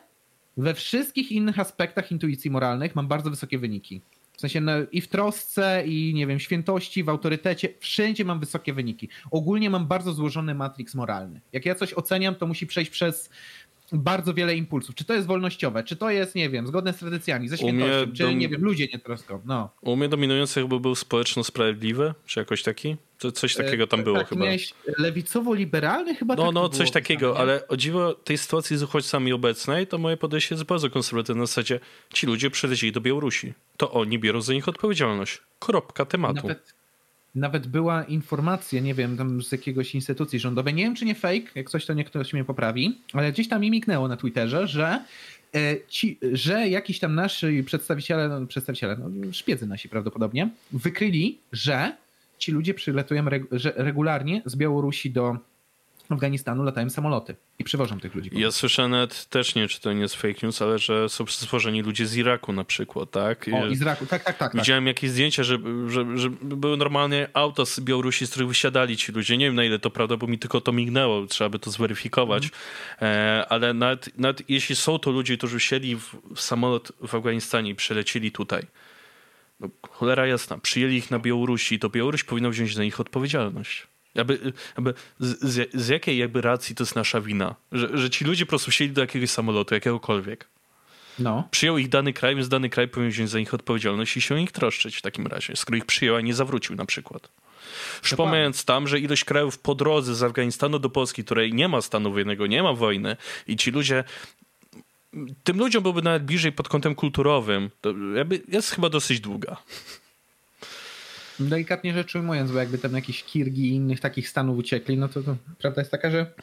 we 0.57 0.73
wszystkich 0.73 1.31
innych 1.31 1.59
aspektach 1.59 2.11
intuicji 2.11 2.51
moralnych 2.51 2.95
mam 2.95 3.07
bardzo 3.07 3.29
wysokie 3.29 3.57
wyniki. 3.57 4.01
W 4.41 4.49
sensie 4.49 4.61
no, 4.61 4.71
i 4.91 5.01
w 5.01 5.07
trosce, 5.07 5.83
i 5.85 6.13
nie 6.13 6.27
wiem, 6.27 6.39
świętości, 6.39 7.03
w 7.03 7.09
autorytecie, 7.09 7.69
wszędzie 7.79 8.25
mam 8.25 8.39
wysokie 8.39 8.73
wyniki. 8.73 9.09
Ogólnie 9.31 9.69
mam 9.69 9.87
bardzo 9.87 10.13
złożony 10.13 10.55
matrix 10.55 10.95
moralny. 10.95 11.41
Jak 11.53 11.65
ja 11.65 11.75
coś 11.75 11.93
oceniam, 11.93 12.35
to 12.35 12.47
musi 12.47 12.67
przejść 12.67 12.91
przez 12.91 13.29
bardzo 13.91 14.33
wiele 14.33 14.55
impulsów. 14.55 14.95
Czy 14.95 15.05
to 15.05 15.13
jest 15.13 15.27
wolnościowe, 15.27 15.83
czy 15.83 15.95
to 15.95 16.09
jest, 16.09 16.35
nie 16.35 16.49
wiem, 16.49 16.67
zgodne 16.67 16.93
z 16.93 16.97
tradycjami, 16.97 17.47
ze 17.47 17.57
świętością, 17.57 18.13
czy, 18.13 18.35
nie 18.35 18.49
wiem, 18.49 18.63
ludzie 18.63 18.87
nie 18.93 18.99
troską. 18.99 19.41
No. 19.45 19.69
U 19.81 19.95
mnie 19.95 20.09
dominujący 20.09 20.61
chyba 20.61 20.79
był 20.79 20.95
społeczno-sprawiedliwy, 20.95 22.13
czy 22.25 22.39
jakoś 22.39 22.63
taki? 22.63 22.95
To 23.17 23.31
coś 23.31 23.55
takiego 23.55 23.87
tam 23.87 24.03
było 24.03 24.17
tak, 24.17 24.29
chyba. 24.29 24.45
lewicowo-liberalny 24.97 26.15
chyba 26.15 26.35
No, 26.35 26.45
tak 26.45 26.53
no, 26.53 26.69
coś 26.69 26.91
takiego, 26.91 27.39
ale 27.39 27.67
o 27.67 27.77
dziwo 27.77 28.13
tej 28.13 28.37
sytuacji 28.37 28.77
z 28.77 28.83
uchodźcami 28.83 29.33
obecnej, 29.33 29.87
to 29.87 29.97
moje 29.97 30.17
podejście 30.17 30.55
jest 30.55 30.65
bardzo 30.65 30.89
konserwatywne. 30.89 31.39
Na 31.39 31.45
zasadzie 31.45 31.79
ci 32.13 32.27
ludzie 32.27 32.49
przylecieli 32.49 32.91
do 32.91 33.01
Białorusi. 33.01 33.53
To 33.77 33.91
oni 33.91 34.19
biorą 34.19 34.41
za 34.41 34.53
nich 34.53 34.67
odpowiedzialność. 34.67 35.41
Kropka 35.59 36.05
tematu. 36.05 36.35
Nawet, 36.35 36.73
nawet 37.35 37.67
była 37.67 38.03
informacja, 38.03 38.81
nie 38.81 38.93
wiem, 38.93 39.17
tam 39.17 39.43
z 39.43 39.51
jakiegoś 39.51 39.95
instytucji 39.95 40.39
rządowej, 40.39 40.73
nie 40.73 40.83
wiem 40.83 40.95
czy 40.95 41.05
nie 41.05 41.15
fake, 41.15 41.51
jak 41.55 41.69
coś 41.69 41.85
to 41.85 41.93
niech 41.93 42.07
ktoś 42.07 42.33
mnie 42.33 42.43
poprawi, 42.43 42.99
ale 43.13 43.31
gdzieś 43.31 43.47
tam 43.47 43.61
mi 43.61 43.71
miknęło 43.71 44.07
na 44.07 44.17
Twitterze, 44.17 44.67
że 44.67 45.03
e, 45.55 45.75
Ci, 45.87 46.19
że 46.33 46.67
jakiś 46.67 46.99
tam 46.99 47.15
nasi 47.15 47.63
przedstawiciele, 47.63 48.29
no, 48.29 48.47
przedstawiciele 48.47 48.97
no, 48.97 49.33
szpiedzy 49.33 49.67
nasi 49.67 49.89
prawdopodobnie, 49.89 50.49
wykryli, 50.71 51.37
że 51.51 51.95
ci 52.37 52.51
ludzie 52.51 52.73
przylatują 52.73 53.25
regularnie 53.75 54.41
z 54.45 54.55
Białorusi 54.55 55.11
do 55.11 55.37
Afganistanu 56.13 56.63
latają 56.63 56.89
samoloty 56.89 57.35
i 57.59 57.63
przywożą 57.63 57.99
tych 57.99 58.15
ludzi. 58.15 58.29
Ja 58.33 58.51
słyszę 58.51 58.87
nawet, 58.87 59.25
też 59.29 59.55
nie 59.55 59.67
czy 59.67 59.81
to 59.81 59.93
nie 59.93 60.01
jest 60.01 60.15
fake 60.15 60.39
news, 60.43 60.61
ale 60.61 60.79
że 60.79 61.09
są 61.09 61.25
stworzeni 61.25 61.81
ludzie 61.81 62.07
z 62.07 62.17
Iraku 62.17 62.53
na 62.53 62.63
przykład, 62.63 63.11
tak? 63.11 63.45
O, 63.53 63.75
z 63.75 63.81
Iraku, 63.81 64.05
tak, 64.05 64.23
tak, 64.23 64.37
tak. 64.37 64.55
Widziałem 64.55 64.83
tak. 64.83 64.87
jakieś 64.87 65.09
zdjęcia, 65.11 65.43
że, 65.43 65.57
że, 65.87 66.17
że 66.17 66.29
były 66.41 66.77
normalnie 66.77 67.27
auta 67.33 67.65
z 67.65 67.79
Białorusi, 67.79 68.27
z 68.27 68.29
których 68.29 68.47
wysiadali 68.47 68.97
ci 68.97 69.11
ludzie. 69.11 69.37
Nie 69.37 69.45
wiem 69.45 69.55
na 69.55 69.63
ile 69.63 69.79
to 69.79 69.89
prawda, 69.89 70.17
bo 70.17 70.27
mi 70.27 70.39
tylko 70.39 70.61
to 70.61 70.71
mignęło, 70.71 71.25
trzeba 71.25 71.49
by 71.49 71.59
to 71.59 71.71
zweryfikować. 71.71 72.49
Mm. 72.99 73.45
Ale 73.49 73.73
nawet, 73.73 74.17
nawet 74.17 74.49
jeśli 74.49 74.75
są 74.75 74.99
to 74.99 75.11
ludzie, 75.11 75.37
którzy 75.37 75.59
wsiedli 75.59 75.95
w, 75.95 76.15
w 76.35 76.41
samolot 76.41 76.91
w 77.07 77.15
Afganistanie 77.15 77.71
i 77.71 77.75
przylecieli 77.75 78.31
tutaj, 78.31 78.63
no, 79.59 79.69
cholera 79.89 80.27
jasna, 80.27 80.57
przyjęli 80.57 80.95
ich 80.95 81.11
na 81.11 81.19
Białorusi, 81.19 81.79
to 81.79 81.89
Białoruś 81.89 82.23
powinna 82.23 82.49
wziąć 82.49 82.75
za 82.75 82.83
nich 82.83 82.99
odpowiedzialność. 82.99 83.87
Jakby, 84.15 84.53
jakby 84.77 84.93
z, 85.19 85.69
z, 85.73 85.87
jakiej 85.87 86.17
jakby 86.17 86.41
racji 86.41 86.75
to 86.75 86.83
jest 86.83 86.95
nasza 86.95 87.21
wina? 87.21 87.55
Że, 87.71 87.97
że 87.97 88.09
ci 88.09 88.25
ludzie 88.25 88.45
po 88.45 88.49
prostu 88.49 88.71
wsiedli 88.71 88.93
do 88.93 89.01
jakiegoś 89.01 89.29
samolotu, 89.29 89.73
jakiegokolwiek. 89.73 90.47
No. 91.19 91.47
Przyjął 91.51 91.77
ich 91.77 91.89
dany 91.89 92.13
kraj, 92.13 92.35
więc 92.35 92.49
dany 92.49 92.69
kraj 92.69 92.87
powinien 92.87 93.11
wziąć 93.11 93.29
za 93.29 93.39
nich 93.39 93.53
odpowiedzialność 93.53 94.17
i 94.17 94.21
się 94.21 94.35
o 94.35 94.37
nich 94.37 94.51
troszczyć 94.51 94.95
w 94.97 95.01
takim 95.01 95.27
razie, 95.27 95.55
skoro 95.55 95.77
ich 95.77 95.85
przyjął, 95.85 96.15
a 96.15 96.21
nie 96.21 96.33
zawrócił 96.33 96.75
na 96.75 96.85
przykład. 96.85 97.29
Przypominając 98.01 98.65
tam, 98.65 98.87
że 98.87 98.99
ilość 98.99 99.25
krajów 99.25 99.59
po 99.59 99.75
drodze 99.75 100.15
z 100.15 100.23
Afganistanu 100.23 100.79
do 100.79 100.89
Polski, 100.89 101.23
której 101.23 101.53
nie 101.53 101.67
ma 101.67 101.81
stanu 101.81 102.11
wojennego, 102.11 102.47
nie 102.47 102.63
ma 102.63 102.73
wojny 102.73 103.17
i 103.47 103.57
ci 103.57 103.71
ludzie 103.71 104.03
tym 105.43 105.57
ludziom 105.57 105.83
byłby 105.83 106.01
nawet 106.01 106.23
bliżej 106.23 106.51
pod 106.51 106.69
kątem 106.69 106.95
kulturowym, 106.95 107.69
to 107.81 107.93
jest 108.47 108.71
chyba 108.71 108.89
dosyć 108.89 109.19
długa. 109.19 109.57
Delikatnie 111.49 111.93
rzecz 111.93 112.15
ujmując, 112.15 112.51
bo 112.51 112.59
jakby 112.59 112.77
tam 112.77 112.95
jakieś 112.95 113.23
Kirgi 113.23 113.69
i 113.69 113.75
innych 113.75 113.99
takich 113.99 114.29
stanów 114.29 114.57
uciekli, 114.57 114.97
no 114.97 115.07
to, 115.07 115.23
to 115.23 115.35
prawda 115.59 115.81
jest 115.81 115.91
taka, 115.91 116.11
że 116.11 116.33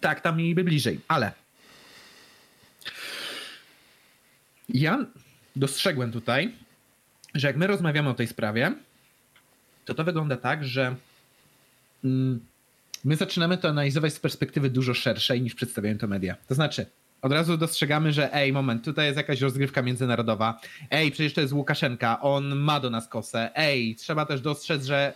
tak, 0.00 0.20
tam 0.20 0.38
mieliby 0.38 0.64
bliżej, 0.64 1.00
ale 1.08 1.32
ja 4.68 5.06
dostrzegłem 5.56 6.12
tutaj, 6.12 6.54
że 7.34 7.46
jak 7.46 7.56
my 7.56 7.66
rozmawiamy 7.66 8.08
o 8.08 8.14
tej 8.14 8.26
sprawie, 8.26 8.74
to 9.84 9.94
to 9.94 10.04
wygląda 10.04 10.36
tak, 10.36 10.64
że 10.64 10.96
mm, 12.04 12.40
my 13.04 13.16
zaczynamy 13.16 13.58
to 13.58 13.68
analizować 13.68 14.14
z 14.14 14.20
perspektywy 14.20 14.70
dużo 14.70 14.94
szerszej 14.94 15.42
niż 15.42 15.54
przedstawiają 15.54 15.98
to 15.98 16.06
media. 16.06 16.36
To 16.48 16.54
znaczy, 16.54 16.86
od 17.24 17.32
razu 17.32 17.56
dostrzegamy, 17.56 18.12
że 18.12 18.34
ej, 18.34 18.52
moment, 18.52 18.84
tutaj 18.84 19.06
jest 19.06 19.16
jakaś 19.16 19.40
rozgrywka 19.40 19.82
międzynarodowa. 19.82 20.60
Ej, 20.90 21.10
przecież 21.10 21.34
to 21.34 21.40
jest 21.40 21.52
Łukaszenka, 21.52 22.20
on 22.20 22.56
ma 22.56 22.80
do 22.80 22.90
nas 22.90 23.08
kosę. 23.08 23.50
Ej, 23.54 23.94
trzeba 23.94 24.26
też 24.26 24.40
dostrzec, 24.40 24.84
że 24.84 25.12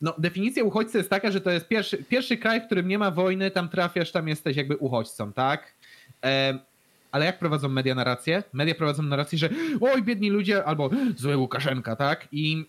no, 0.00 0.14
definicja 0.18 0.64
uchodźcy 0.64 0.98
jest 0.98 1.10
taka, 1.10 1.30
że 1.30 1.40
to 1.40 1.50
jest 1.50 1.68
pierwszy, 1.68 1.96
pierwszy 1.96 2.36
kraj, 2.36 2.60
w 2.60 2.66
którym 2.66 2.88
nie 2.88 2.98
ma 2.98 3.10
wojny, 3.10 3.50
tam 3.50 3.68
trafiasz, 3.68 4.12
tam 4.12 4.28
jesteś 4.28 4.56
jakby 4.56 4.76
uchodźcą, 4.76 5.32
tak? 5.32 5.74
E, 6.24 6.58
ale 7.12 7.24
jak 7.26 7.38
prowadzą 7.38 7.68
media 7.68 7.94
narrację? 7.94 8.42
Media 8.52 8.74
prowadzą 8.74 9.02
narrację, 9.02 9.38
że 9.38 9.48
oj, 9.80 10.02
biedni 10.02 10.30
ludzie, 10.30 10.64
albo 10.64 10.90
zły 11.16 11.36
Łukaszenka, 11.36 11.96
tak? 11.96 12.28
I 12.32 12.66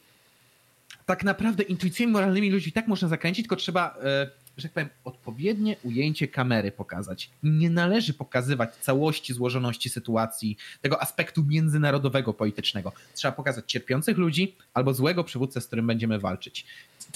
tak 1.06 1.24
naprawdę 1.24 1.64
intuicjami 1.64 2.12
moralnymi 2.12 2.52
ludzi 2.52 2.72
tak 2.72 2.88
można 2.88 3.08
zakręcić, 3.08 3.44
tylko 3.44 3.56
trzeba 3.56 3.96
e, 4.04 4.45
że 4.58 4.64
tak 4.64 4.72
powiem, 4.72 4.90
odpowiednie 5.04 5.76
ujęcie 5.84 6.28
kamery 6.28 6.72
pokazać. 6.72 7.30
Nie 7.44 7.70
należy 7.70 8.14
pokazywać 8.14 8.76
całości 8.76 9.34
złożoności 9.34 9.90
sytuacji, 9.90 10.58
tego 10.82 11.02
aspektu 11.02 11.44
międzynarodowego, 11.44 12.34
politycznego. 12.34 12.92
Trzeba 13.14 13.32
pokazać 13.32 13.66
cierpiących 13.68 14.18
ludzi 14.18 14.56
albo 14.74 14.94
złego 14.94 15.24
przywódcę, 15.24 15.62
z 15.62 15.68
którym 15.68 15.88
będziemy 15.88 16.20
walczyć. 16.20 16.66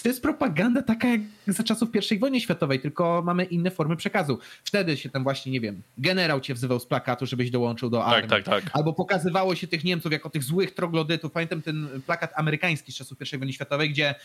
To 0.03 0.09
jest 0.09 0.21
propaganda 0.21 0.81
taka 0.81 1.07
jak 1.07 1.21
za 1.47 1.63
czasów 1.63 1.89
I 2.11 2.19
wojny 2.19 2.41
światowej, 2.41 2.79
tylko 2.79 3.21
mamy 3.25 3.43
inne 3.43 3.71
formy 3.71 3.95
przekazu. 3.95 4.39
Wtedy 4.63 4.97
się 4.97 5.09
tam 5.09 5.23
właśnie, 5.23 5.51
nie 5.51 5.61
wiem, 5.61 5.81
generał 5.97 6.41
cię 6.41 6.53
wzywał 6.53 6.79
z 6.79 6.85
plakatu, 6.85 7.25
żebyś 7.25 7.51
dołączył 7.51 7.89
do 7.89 8.05
armii. 8.05 8.29
Tak, 8.29 8.43
tak, 8.43 8.63
tak. 8.63 8.71
Albo 8.73 8.93
pokazywało 8.93 9.55
się 9.55 9.67
tych 9.67 9.83
Niemców 9.83 10.11
jako 10.11 10.29
tych 10.29 10.43
złych 10.43 10.73
troglodytów. 10.73 11.31
Pamiętam 11.31 11.61
ten 11.61 12.01
plakat 12.05 12.31
amerykański 12.35 12.91
z 12.91 12.95
czasów 12.95 13.17
I 13.33 13.37
wojny 13.37 13.53
światowej, 13.53 13.89
gdzie 13.89 14.15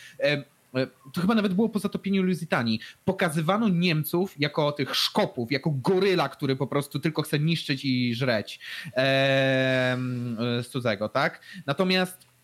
to 1.12 1.20
chyba 1.20 1.34
nawet 1.34 1.54
było 1.54 1.68
po 1.68 1.78
zatopieniu 1.78 2.22
Lusitanii, 2.22 2.80
pokazywano 3.04 3.68
Niemców 3.68 4.34
jako 4.38 4.72
tych 4.72 4.96
szkopów, 4.96 5.52
jako 5.52 5.70
goryla, 5.70 6.28
który 6.28 6.56
po 6.56 6.66
prostu 6.66 6.98
tylko 6.98 7.22
chce 7.22 7.38
niszczyć 7.38 7.84
i 7.84 8.14
żreć 8.14 8.60
e, 8.96 9.96
z 10.62 10.68
cudzego, 10.68 11.08
tak? 11.08 11.40
Natomiast 11.66 12.34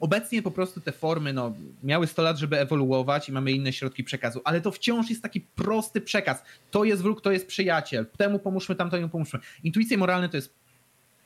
Obecnie 0.00 0.42
po 0.42 0.50
prostu 0.50 0.80
te 0.80 0.92
formy 0.92 1.32
no, 1.32 1.54
miały 1.82 2.06
100 2.06 2.22
lat, 2.22 2.38
żeby 2.38 2.58
ewoluować 2.58 3.28
i 3.28 3.32
mamy 3.32 3.52
inne 3.52 3.72
środki 3.72 4.04
przekazu, 4.04 4.40
ale 4.44 4.60
to 4.60 4.72
wciąż 4.72 5.10
jest 5.10 5.22
taki 5.22 5.40
prosty 5.40 6.00
przekaz. 6.00 6.42
To 6.70 6.84
jest 6.84 7.02
wróg, 7.02 7.20
to 7.20 7.32
jest 7.32 7.46
przyjaciel. 7.46 8.06
Temu 8.16 8.38
pomóżmy, 8.38 8.74
tamtemu 8.74 9.08
pomóżmy. 9.08 9.40
Intuicje 9.64 9.98
moralne 9.98 10.28
to 10.28 10.36
jest 10.36 10.54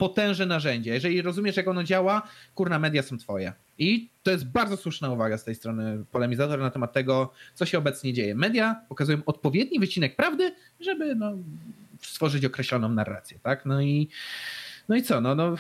potężne 0.02 0.46
narzędzie. 0.46 0.90
Jeżeli 0.90 1.22
rozumiesz, 1.22 1.56
jak 1.56 1.68
ono 1.68 1.84
działa, 1.84 2.22
kurna, 2.54 2.78
media 2.78 3.02
są 3.02 3.18
twoje. 3.18 3.52
I 3.78 4.10
to 4.22 4.30
jest 4.30 4.46
bardzo 4.46 4.76
słuszna 4.76 5.10
uwaga 5.10 5.38
z 5.38 5.44
tej 5.44 5.54
strony 5.54 6.04
polemizatora 6.10 6.62
na 6.62 6.70
temat 6.70 6.92
tego, 6.92 7.32
co 7.54 7.66
się 7.66 7.78
obecnie 7.78 8.12
dzieje. 8.12 8.34
Media 8.34 8.80
pokazują 8.88 9.18
odpowiedni 9.26 9.80
wycinek 9.80 10.16
prawdy, 10.16 10.54
żeby 10.80 11.14
no, 11.14 11.32
stworzyć 12.00 12.44
określoną 12.44 12.88
narrację, 12.88 13.38
tak? 13.42 13.66
No 13.66 13.82
i 13.82 14.08
no 14.88 14.96
i 14.96 15.02
co? 15.02 15.20
No, 15.20 15.34
no, 15.34 15.56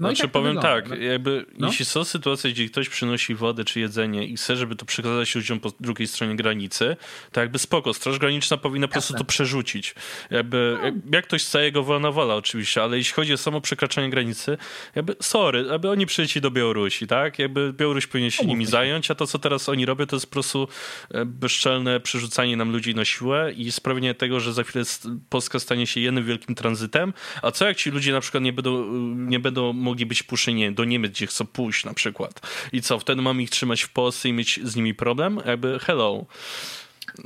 no 0.00 0.08
znaczy, 0.08 0.22
tak 0.22 0.30
powiem 0.30 0.58
tak, 0.58 0.88
no. 0.88 0.96
jakby 0.96 1.46
no? 1.58 1.66
jeśli 1.66 1.84
są 1.84 2.04
sytuacje, 2.04 2.52
gdzie 2.52 2.68
ktoś 2.68 2.88
przynosi 2.88 3.34
wodę 3.34 3.64
czy 3.64 3.80
jedzenie 3.80 4.26
i 4.26 4.36
chce, 4.36 4.56
żeby 4.56 4.76
to 4.76 4.84
przekazać 4.86 5.34
ludziom 5.34 5.60
po 5.60 5.72
drugiej 5.80 6.08
stronie 6.08 6.36
granicy, 6.36 6.96
to 7.32 7.40
jakby 7.40 7.58
spoko, 7.58 7.94
Straż 7.94 8.18
Graniczna 8.18 8.56
powinna 8.56 8.84
Jasne. 8.84 8.88
po 8.88 8.92
prostu 8.92 9.14
to 9.14 9.24
przerzucić. 9.24 9.94
Jakby, 10.30 10.76
no. 10.78 10.84
jak, 10.84 10.94
jak 11.12 11.24
ktoś 11.24 11.44
chce, 11.44 11.64
jego 11.64 11.82
wolna 11.82 12.12
wola 12.12 12.34
oczywiście, 12.34 12.82
ale 12.82 12.98
jeśli 12.98 13.14
chodzi 13.14 13.32
o 13.32 13.36
samo 13.36 13.60
przekraczanie 13.60 14.10
granicy, 14.10 14.58
jakby 14.94 15.16
sorry, 15.20 15.72
aby 15.72 15.90
oni 15.90 16.06
przyjęli 16.06 16.40
do 16.40 16.50
Białorusi, 16.50 17.06
tak? 17.06 17.38
Jakby 17.38 17.72
Białoruś 17.72 18.06
powinien 18.06 18.30
się 18.30 18.46
nimi 18.46 18.66
zająć, 18.66 19.10
a 19.10 19.14
to, 19.14 19.26
co 19.26 19.38
teraz 19.38 19.68
oni 19.68 19.86
robią, 19.86 20.06
to 20.06 20.16
jest 20.16 20.26
po 20.26 20.32
prostu 20.32 20.68
e, 21.10 21.24
bezczelne 21.24 22.00
przerzucanie 22.00 22.56
nam 22.56 22.72
ludzi 22.72 22.94
na 22.94 23.04
siłę 23.04 23.52
i 23.56 23.72
sprawienie 23.72 24.14
tego, 24.14 24.40
że 24.40 24.52
za 24.52 24.64
chwilę 24.64 24.84
Polska 25.28 25.58
stanie 25.58 25.86
się 25.86 26.00
jednym 26.00 26.24
wielkim 26.24 26.54
tranzytem, 26.54 27.12
a 27.42 27.50
co 27.50 27.66
jak 27.66 27.76
ci 27.76 27.90
ludzie 27.90 28.12
na 28.12 28.20
przykład 28.20 28.42
nie 28.42 28.49
będą, 28.52 28.92
nie 29.14 29.40
będą 29.40 29.72
mogli 29.72 30.06
być 30.06 30.22
puszczeni 30.22 30.72
do 30.72 30.84
Niemiec, 30.84 31.12
gdzie 31.12 31.26
chcą 31.26 31.46
pójść 31.46 31.84
na 31.84 31.94
przykład. 31.94 32.40
I 32.72 32.82
co, 32.82 32.98
wtedy 32.98 33.22
mamy 33.22 33.42
ich 33.42 33.50
trzymać 33.50 33.82
w 33.82 33.92
Polsce 33.92 34.28
i 34.28 34.32
mieć 34.32 34.60
z 34.64 34.76
nimi 34.76 34.94
problem? 34.94 35.40
Jakby 35.46 35.78
hello. 35.78 36.26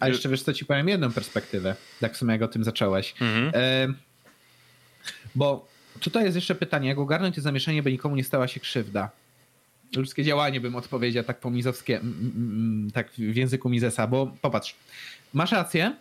A 0.01 0.09
jeszcze 0.09 0.29
wiesz 0.29 0.43
co, 0.43 0.53
ci 0.53 0.64
powiem 0.64 0.89
jedną 0.89 1.12
perspektywę, 1.12 1.77
tak 2.01 2.14
w 2.14 2.16
sumie 2.16 2.33
jak 2.33 2.43
o 2.43 2.49
tym 2.49 2.64
zacząłeś. 2.64 3.14
Mhm. 3.20 3.51
E, 3.55 3.95
bo 5.35 5.68
tutaj 6.01 6.25
jest 6.25 6.35
jeszcze 6.35 6.55
pytanie, 6.55 6.89
jak 6.89 6.99
ogarnąć 6.99 7.35
to 7.35 7.43
zamieszanie, 7.43 7.83
by 7.83 7.93
nikomu 7.93 8.16
nie 8.16 8.25
stała 8.25 8.49
się 8.49 8.61
krzywda. 8.61 9.11
Ludzkie 9.97 10.25
działanie 10.25 10.61
bym 10.61 10.77
odpowiedział 10.77 11.25
tak 11.25 11.41
po 11.41 11.51
mizowskie, 11.51 12.01
tak 12.95 13.11
w 13.11 13.37
języku 13.37 13.70
Mizesa, 13.70 14.07
bo 14.07 14.35
popatrz, 14.43 14.75
masz 15.35 15.53
rację, 15.53 15.97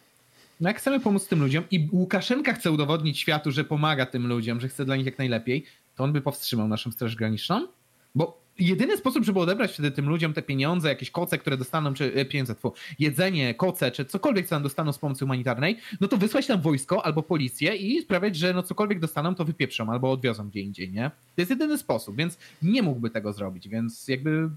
no 0.59 0.69
jak 0.69 0.77
chcemy 0.77 0.99
pomóc 0.99 1.27
tym 1.27 1.39
ludziom 1.39 1.63
i 1.71 1.89
Łukaszenka 1.91 2.53
chce 2.53 2.71
udowodnić 2.71 3.19
światu, 3.19 3.51
że 3.51 3.63
pomaga 3.63 4.05
tym 4.05 4.27
ludziom, 4.27 4.61
że 4.61 4.67
chce 4.67 4.85
dla 4.85 4.95
nich 4.95 5.05
jak 5.05 5.17
najlepiej, 5.17 5.65
to 5.95 6.03
on 6.03 6.13
by 6.13 6.21
powstrzymał 6.21 6.67
naszą 6.67 6.91
Straż 6.91 7.15
Graniczną, 7.15 7.67
bo 8.15 8.43
jedyny 8.59 8.97
sposób, 8.97 9.23
żeby 9.23 9.39
odebrać 9.39 9.73
wtedy 9.73 9.91
tym 9.91 10.09
ludziom 10.09 10.33
te 10.33 10.41
pieniądze, 10.41 10.89
jakieś 10.89 11.11
koce, 11.11 11.37
które 11.37 11.57
dostaną, 11.57 11.93
czy 11.93 12.13
e, 12.15 12.25
pieniądze, 12.25 12.55
tfu, 12.55 12.73
jedzenie, 12.99 13.53
koce, 13.53 13.91
czy 13.91 14.05
cokolwiek, 14.05 14.45
co 14.45 14.49
tam 14.49 14.63
dostaną 14.63 14.93
z 14.93 14.97
pomocy 14.97 15.19
humanitarnej, 15.19 15.77
no 16.01 16.07
to 16.07 16.17
wysłać 16.17 16.47
tam 16.47 16.61
wojsko 16.61 17.05
albo 17.05 17.23
policję 17.23 17.75
i 17.75 18.01
sprawiać, 18.01 18.35
że 18.35 18.53
no 18.53 18.63
cokolwiek 18.63 18.99
dostaną, 18.99 19.35
to 19.35 19.45
wypieprzą 19.45 19.89
albo 19.89 20.11
odwiozą 20.11 20.49
gdzie 20.49 20.59
indziej, 20.59 20.91
nie? 20.91 21.11
To 21.35 21.41
jest 21.41 21.49
jedyny 21.49 21.77
sposób, 21.77 22.15
więc 22.15 22.37
nie 22.61 22.83
mógłby 22.83 23.09
tego 23.09 23.33
zrobić, 23.33 23.67
więc 23.67 24.07
jakby 24.07 24.49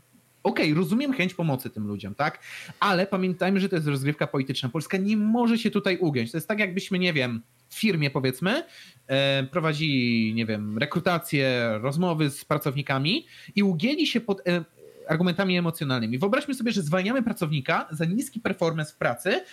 okej, 0.47 0.73
okay, 0.73 0.83
rozumiem 0.83 1.13
chęć 1.13 1.35
pomocy 1.35 1.71
tym 1.71 1.87
ludziom, 1.87 2.15
tak? 2.15 2.39
Ale 2.81 3.07
pamiętajmy, 3.07 3.61
że 3.61 3.69
to 3.69 3.77
jest 3.77 3.89
rozgrywka 3.89 4.27
polityczna. 4.27 4.69
Polska 4.69 4.97
nie 4.97 5.17
może 5.17 5.59
się 5.59 5.71
tutaj 5.71 5.99
ugiąć. 5.99 6.31
To 6.31 6.37
jest 6.37 6.49
tak, 6.49 6.59
jakbyśmy, 6.59 6.99
nie 6.99 7.13
wiem, 7.13 7.43
w 7.69 7.75
firmie 7.75 8.11
powiedzmy, 8.11 8.65
e, 9.07 9.45
prowadzili, 9.45 10.35
nie 10.35 10.47
wiem, 10.47 10.79
rekrutację, 10.79 11.79
rozmowy 11.83 12.31
z 12.31 12.45
pracownikami 12.45 13.27
i 13.55 13.63
ugięli 13.63 14.07
się 14.07 14.21
pod 14.21 14.49
e, 14.49 14.65
argumentami 15.09 15.59
emocjonalnymi. 15.59 16.19
Wyobraźmy 16.19 16.55
sobie, 16.55 16.73
że 16.73 16.83
zwalniamy 16.83 17.23
pracownika 17.23 17.89
za 17.91 18.05
niski 18.05 18.41
performance 18.41 18.93
w 18.93 18.97
pracy. 18.97 19.45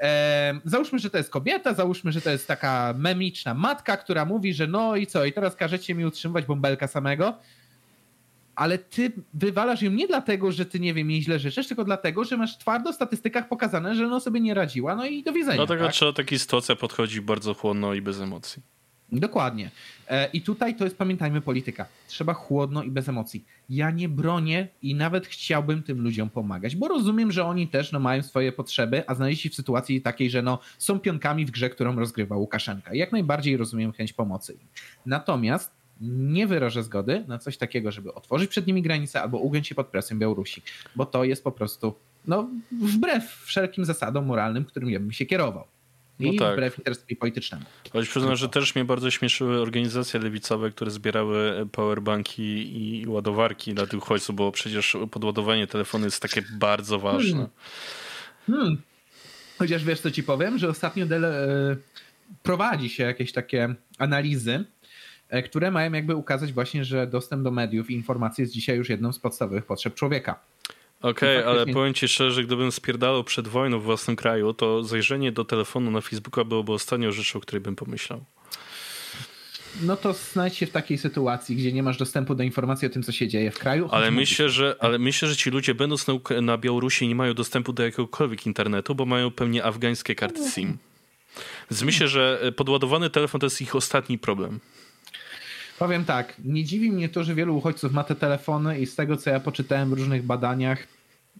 E, 0.00 0.60
załóżmy, 0.64 0.98
że 0.98 1.10
to 1.10 1.18
jest 1.18 1.30
kobieta, 1.30 1.74
załóżmy, 1.74 2.12
że 2.12 2.20
to 2.20 2.30
jest 2.30 2.48
taka 2.48 2.94
memiczna 2.98 3.54
matka, 3.54 3.96
która 3.96 4.24
mówi, 4.24 4.54
że 4.54 4.66
no 4.66 4.96
i 4.96 5.06
co, 5.06 5.24
i 5.24 5.32
teraz 5.32 5.56
każecie 5.56 5.94
mi 5.94 6.04
utrzymywać 6.04 6.46
bąbelka 6.46 6.86
samego 6.86 7.38
ale 8.56 8.78
ty 8.78 9.12
wywalasz 9.34 9.82
ją 9.82 9.90
nie 9.90 10.06
dlatego, 10.06 10.52
że 10.52 10.66
ty, 10.66 10.80
nie 10.80 10.94
wiem, 10.94 11.10
jej 11.10 11.22
źle 11.22 11.38
życzysz, 11.38 11.68
tylko 11.68 11.84
dlatego, 11.84 12.24
że 12.24 12.36
masz 12.36 12.58
twardo 12.58 12.92
w 12.92 12.94
statystykach 12.94 13.48
pokazane, 13.48 13.94
że 13.94 14.06
ona 14.06 14.20
sobie 14.20 14.40
nie 14.40 14.54
radziła, 14.54 14.96
no 14.96 15.06
i 15.06 15.22
do 15.22 15.32
widzenia. 15.32 15.56
Dlatego 15.56 15.84
tak? 15.84 15.92
trzeba 15.92 16.12
takiej 16.12 16.38
sytuacji 16.38 16.76
podchodzi 16.76 17.20
bardzo 17.20 17.54
chłodno 17.54 17.94
i 17.94 18.02
bez 18.02 18.20
emocji. 18.20 18.62
Dokładnie. 19.12 19.70
E, 20.08 20.28
I 20.32 20.40
tutaj 20.40 20.76
to 20.76 20.84
jest, 20.84 20.98
pamiętajmy, 20.98 21.40
polityka. 21.40 21.86
Trzeba 22.08 22.34
chłodno 22.34 22.82
i 22.82 22.90
bez 22.90 23.08
emocji. 23.08 23.44
Ja 23.68 23.90
nie 23.90 24.08
bronię 24.08 24.68
i 24.82 24.94
nawet 24.94 25.26
chciałbym 25.26 25.82
tym 25.82 26.02
ludziom 26.02 26.30
pomagać, 26.30 26.76
bo 26.76 26.88
rozumiem, 26.88 27.32
że 27.32 27.44
oni 27.44 27.68
też 27.68 27.92
no, 27.92 28.00
mają 28.00 28.22
swoje 28.22 28.52
potrzeby, 28.52 29.02
a 29.06 29.14
znaleźli 29.14 29.42
się 29.42 29.50
w 29.50 29.54
sytuacji 29.54 30.02
takiej, 30.02 30.30
że 30.30 30.42
no, 30.42 30.58
są 30.78 31.00
pionkami 31.00 31.46
w 31.46 31.50
grze, 31.50 31.70
którą 31.70 31.96
rozgrywa 31.96 32.36
Łukaszenka. 32.36 32.94
Jak 32.94 33.12
najbardziej 33.12 33.56
rozumiem 33.56 33.92
chęć 33.92 34.12
pomocy. 34.12 34.58
Natomiast 35.06 35.75
nie 36.00 36.46
wyrażę 36.46 36.82
zgody 36.82 37.24
na 37.28 37.38
coś 37.38 37.56
takiego, 37.56 37.92
żeby 37.92 38.14
otworzyć 38.14 38.50
przed 38.50 38.66
nimi 38.66 38.82
granicę 38.82 39.22
albo 39.22 39.38
ugiąć 39.38 39.68
się 39.68 39.74
pod 39.74 39.86
presją 39.86 40.18
Białorusi, 40.18 40.62
bo 40.96 41.06
to 41.06 41.24
jest 41.24 41.44
po 41.44 41.52
prostu 41.52 41.94
no, 42.26 42.48
wbrew 42.72 43.24
wszelkim 43.44 43.84
zasadom 43.84 44.26
moralnym, 44.26 44.64
którym 44.64 44.90
ja 44.90 45.00
bym 45.00 45.12
się 45.12 45.26
kierował. 45.26 45.64
I 46.20 46.32
no 46.32 46.38
tak. 46.38 46.52
wbrew 46.52 46.78
interesowi 46.78 47.16
politycznemu. 47.16 47.64
Choć 47.92 48.08
przyznam, 48.08 48.36
że 48.36 48.48
też 48.48 48.74
mnie 48.74 48.84
bardzo 48.84 49.10
śmieszyły 49.10 49.60
organizacje 49.60 50.20
lewicowe, 50.20 50.70
które 50.70 50.90
zbierały 50.90 51.68
powerbanki 51.72 52.42
i 53.02 53.06
ładowarki 53.06 53.74
dla 53.74 53.86
tych 53.86 54.02
uchodźców, 54.02 54.36
bo 54.36 54.52
przecież 54.52 54.96
podładowanie 55.10 55.66
telefonu 55.66 56.04
jest 56.04 56.22
takie 56.22 56.42
bardzo 56.52 56.98
ważne. 56.98 57.48
Hmm. 58.46 58.66
Hmm. 58.66 58.82
Chociaż 59.58 59.84
wiesz, 59.84 60.00
co 60.00 60.10
ci 60.10 60.22
powiem, 60.22 60.58
że 60.58 60.68
ostatnio 60.68 61.06
dele, 61.06 61.46
prowadzi 62.42 62.88
się 62.88 63.02
jakieś 63.02 63.32
takie 63.32 63.74
analizy 63.98 64.64
E, 64.75 64.75
które 65.44 65.70
mają 65.70 65.92
jakby 65.92 66.16
ukazać 66.16 66.52
właśnie, 66.52 66.84
że 66.84 67.06
dostęp 67.06 67.42
do 67.42 67.50
mediów 67.50 67.90
i 67.90 67.94
informacji 67.94 68.42
jest 68.42 68.54
dzisiaj 68.54 68.76
już 68.76 68.88
jedną 68.88 69.12
z 69.12 69.18
podstawowych 69.18 69.66
potrzeb 69.66 69.94
człowieka. 69.94 70.40
Okej, 71.00 71.38
okay, 71.38 71.50
ale 71.50 71.66
powiem 71.66 71.94
ci 71.94 72.08
szczerze, 72.08 72.30
że 72.30 72.44
gdybym 72.44 72.72
spierdalał 72.72 73.24
przed 73.24 73.48
wojną 73.48 73.80
w 73.80 73.82
własnym 73.82 74.16
kraju, 74.16 74.54
to 74.54 74.84
zajrzenie 74.84 75.32
do 75.32 75.44
telefonu 75.44 75.90
na 75.90 76.00
Facebooka 76.00 76.44
byłoby 76.44 76.72
ostatnią 76.72 77.12
rzeczą, 77.12 77.38
o 77.38 77.42
której 77.42 77.60
bym 77.60 77.76
pomyślał. 77.76 78.24
No 79.82 79.96
to 79.96 80.12
znajdź 80.12 80.56
się 80.56 80.66
w 80.66 80.70
takiej 80.70 80.98
sytuacji, 80.98 81.56
gdzie 81.56 81.72
nie 81.72 81.82
masz 81.82 81.96
dostępu 81.96 82.34
do 82.34 82.42
informacji 82.42 82.86
o 82.86 82.90
tym, 82.90 83.02
co 83.02 83.12
się 83.12 83.28
dzieje 83.28 83.50
w 83.50 83.58
kraju. 83.58 83.88
Ale 83.92 84.10
myślę, 84.10 84.48
że, 84.50 84.76
ale 84.80 84.98
myślę, 84.98 85.28
że 85.28 85.36
ci 85.36 85.50
ludzie 85.50 85.74
będąc 85.74 86.06
na, 86.06 86.40
na 86.42 86.58
Białorusi 86.58 87.08
nie 87.08 87.14
mają 87.14 87.34
dostępu 87.34 87.72
do 87.72 87.82
jakiegokolwiek 87.82 88.46
internetu, 88.46 88.94
bo 88.94 89.06
mają 89.06 89.30
pewnie 89.30 89.64
afgańskie 89.64 90.14
karty 90.14 90.50
SIM. 90.50 90.78
Więc 91.70 91.82
myślę, 91.82 92.08
że 92.08 92.52
podładowany 92.56 93.10
telefon 93.10 93.40
to 93.40 93.46
jest 93.46 93.60
ich 93.60 93.76
ostatni 93.76 94.18
problem. 94.18 94.60
Powiem 95.78 96.04
tak, 96.04 96.34
nie 96.44 96.64
dziwi 96.64 96.92
mnie 96.92 97.08
to, 97.08 97.24
że 97.24 97.34
wielu 97.34 97.56
uchodźców 97.56 97.92
ma 97.92 98.04
te 98.04 98.14
telefony 98.14 98.80
i 98.80 98.86
z 98.86 98.94
tego, 98.94 99.16
co 99.16 99.30
ja 99.30 99.40
poczytałem 99.40 99.90
w 99.90 99.92
różnych 99.92 100.22
badaniach, 100.22 100.86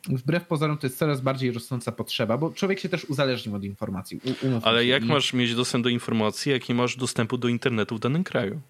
wbrew 0.09 0.47
pozorom 0.47 0.79
to 0.79 0.87
jest 0.87 0.99
coraz 0.99 1.21
bardziej 1.21 1.53
rosnąca 1.53 1.93
potrzeba, 1.93 2.39
bo 2.39 2.51
człowiek 2.51 2.81
się 2.81 2.89
też 2.89 3.05
uzależnił 3.05 3.55
od 3.55 3.65
informacji. 3.65 4.21
Ale 4.63 4.87
jak 4.87 5.05
masz 5.05 5.33
mieć 5.33 5.55
dostęp 5.55 5.85
do 5.85 5.91
informacji, 5.91 6.53
jak 6.53 6.69
nie 6.69 6.75
masz 6.75 6.97
dostępu 6.97 7.39
do 7.39 7.49
internetu 7.49 7.97
w 7.97 8.01
danym 8.01 8.25
kraju? 8.25 8.61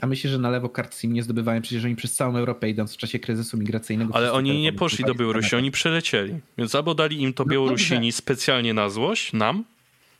A 0.00 0.06
myślę, 0.06 0.30
że 0.30 0.38
na 0.38 0.50
lewo 0.50 0.68
kart 0.68 0.98
SIM 0.98 1.12
nie 1.12 1.22
zdobywają 1.22 1.62
przecież 1.62 1.84
oni 1.84 1.96
przez 1.96 2.14
całą 2.14 2.36
Europę 2.36 2.68
idąc 2.68 2.94
w 2.94 2.96
czasie 2.96 3.18
kryzysu 3.18 3.58
migracyjnego. 3.58 4.16
Ale 4.16 4.32
oni 4.32 4.62
nie 4.62 4.72
poszli 4.72 5.04
do 5.04 5.14
Białorusi, 5.14 5.56
oni 5.56 5.70
przelecieli. 5.70 6.34
Więc 6.58 6.74
albo 6.74 6.94
dali 6.94 7.22
im 7.22 7.32
to 7.32 7.44
no 7.44 7.50
Białorusini 7.50 8.06
no 8.06 8.12
specjalnie 8.12 8.74
na 8.74 8.88
złość, 8.88 9.32
nam, 9.32 9.64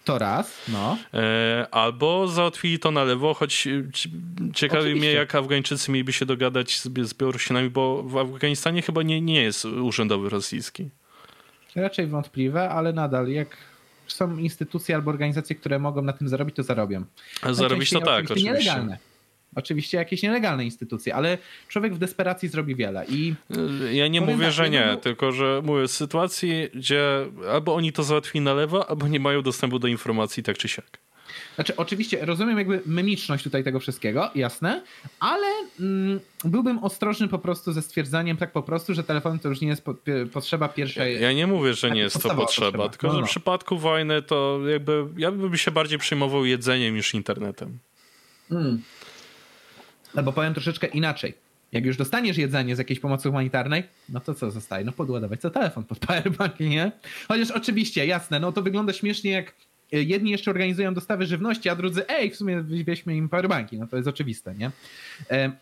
To 0.08 0.18
raz, 0.18 0.62
no. 0.68 0.98
E, 1.14 1.66
albo 1.70 2.28
załatwili 2.28 2.78
to 2.78 2.90
na 2.90 3.04
lewo, 3.04 3.34
choć 3.34 3.66
e, 3.66 3.70
ciekawi 4.54 4.82
Oczywiście. 4.82 5.08
mnie, 5.08 5.12
jak 5.12 5.34
Afgańczycy 5.34 5.92
mieliby 5.92 6.12
się 6.12 6.26
dogadać 6.26 6.78
z, 6.78 6.84
z 7.08 7.14
Białorusinami, 7.14 7.70
bo 7.70 8.02
w 8.02 8.16
Afganistanie 8.16 8.82
chyba 8.82 9.02
nie, 9.02 9.20
nie 9.20 9.42
jest 9.42 9.64
urzędowy 9.64 10.28
rosyjski. 10.28 10.90
Raczej 11.76 12.06
wątpliwe, 12.06 12.68
ale 12.70 12.92
nadal, 12.92 13.28
jak 13.28 13.56
są 14.06 14.36
instytucje 14.36 14.94
albo 14.94 15.10
organizacje, 15.10 15.56
które 15.56 15.78
mogą 15.78 16.02
na 16.02 16.12
tym 16.12 16.28
zarobić, 16.28 16.56
to 16.56 16.62
zarobią. 16.62 17.04
A 17.42 17.52
zarobić 17.52 17.90
to 17.90 18.00
tak, 18.00 18.24
oczywiście. 18.24 18.52
Nielegalne. 18.52 18.98
Oczywiście 19.58 19.98
jakieś 19.98 20.22
nielegalne 20.22 20.64
instytucje, 20.64 21.14
ale 21.14 21.38
człowiek 21.68 21.94
w 21.94 21.98
desperacji 21.98 22.48
zrobi 22.48 22.74
wiele. 22.74 23.06
I 23.08 23.34
ja 23.92 24.08
nie 24.08 24.20
mówię, 24.20 24.44
tak, 24.44 24.52
że 24.52 24.70
nie, 24.70 24.96
tylko 25.02 25.32
że 25.32 25.62
mówię 25.64 25.88
w 25.88 25.90
sytuacji, 25.90 26.68
gdzie 26.74 27.26
albo 27.52 27.74
oni 27.74 27.92
to 27.92 28.02
załatwili 28.02 28.44
na 28.44 28.54
lewo, 28.54 28.90
albo 28.90 29.08
nie 29.08 29.20
mają 29.20 29.42
dostępu 29.42 29.78
do 29.78 29.88
informacji 29.88 30.42
tak 30.42 30.58
czy 30.58 30.68
siak. 30.68 30.98
Znaczy, 31.54 31.76
oczywiście 31.76 32.26
rozumiem 32.26 32.58
jakby 32.58 32.80
memiczność 32.86 33.44
tutaj 33.44 33.64
tego 33.64 33.80
wszystkiego, 33.80 34.30
jasne, 34.34 34.82
ale 35.20 35.46
mm, 35.80 36.20
byłbym 36.44 36.78
ostrożny 36.84 37.28
po 37.28 37.38
prostu 37.38 37.72
ze 37.72 37.82
stwierdzaniem 37.82 38.36
tak 38.36 38.52
po 38.52 38.62
prostu, 38.62 38.94
że 38.94 39.04
telefon 39.04 39.38
to 39.38 39.48
już 39.48 39.60
nie 39.60 39.68
jest 39.68 39.84
po, 39.84 39.94
potrzeba 40.32 40.68
pierwszej. 40.68 41.14
Ja, 41.14 41.20
ja, 41.20 41.32
nie 41.32 41.46
mówię, 41.46 41.74
że 41.74 41.90
nie 41.90 42.00
jest 42.00 42.14
to 42.14 42.20
potrzeba, 42.20 42.42
potrzeba. 42.42 42.88
tylko 42.88 43.06
no, 43.06 43.12
że 43.12 43.20
no. 43.20 43.26
w 43.26 43.30
przypadku 43.30 43.78
wojny 43.78 44.22
to 44.22 44.60
jakby 44.68 45.04
ja 45.16 45.32
bym 45.32 45.56
się 45.56 45.70
bardziej 45.70 45.98
przejmował 45.98 46.44
jedzeniem 46.44 46.94
niż 46.94 47.14
internetem. 47.14 47.78
Mm. 48.50 48.82
Albo 50.16 50.32
powiem 50.32 50.54
troszeczkę 50.54 50.86
inaczej. 50.86 51.34
Jak 51.72 51.86
już 51.86 51.96
dostaniesz 51.96 52.36
jedzenie 52.36 52.76
z 52.76 52.78
jakiejś 52.78 53.00
pomocy 53.00 53.28
humanitarnej, 53.28 53.82
no 54.08 54.20
to 54.20 54.34
co 54.34 54.50
zostaje? 54.50 54.84
No 54.84 54.92
podładować 54.92 55.40
co 55.40 55.50
telefon 55.50 55.84
pod 55.84 55.98
powerbank, 55.98 56.60
nie? 56.60 56.92
Chociaż 57.28 57.50
oczywiście, 57.50 58.06
jasne, 58.06 58.40
no 58.40 58.52
to 58.52 58.62
wygląda 58.62 58.92
śmiesznie 58.92 59.30
jak 59.30 59.54
e, 59.92 60.02
jedni 60.02 60.30
jeszcze 60.30 60.50
organizują 60.50 60.94
dostawy 60.94 61.26
żywności, 61.26 61.68
a 61.68 61.76
drudzy, 61.76 62.08
ej, 62.08 62.30
w 62.30 62.36
sumie 62.36 62.64
weźmy 62.84 63.16
im 63.16 63.28
powerbanki. 63.28 63.78
No 63.78 63.86
to 63.86 63.96
jest 63.96 64.08
oczywiste, 64.08 64.54
nie? 64.54 64.70
E, 65.30 65.52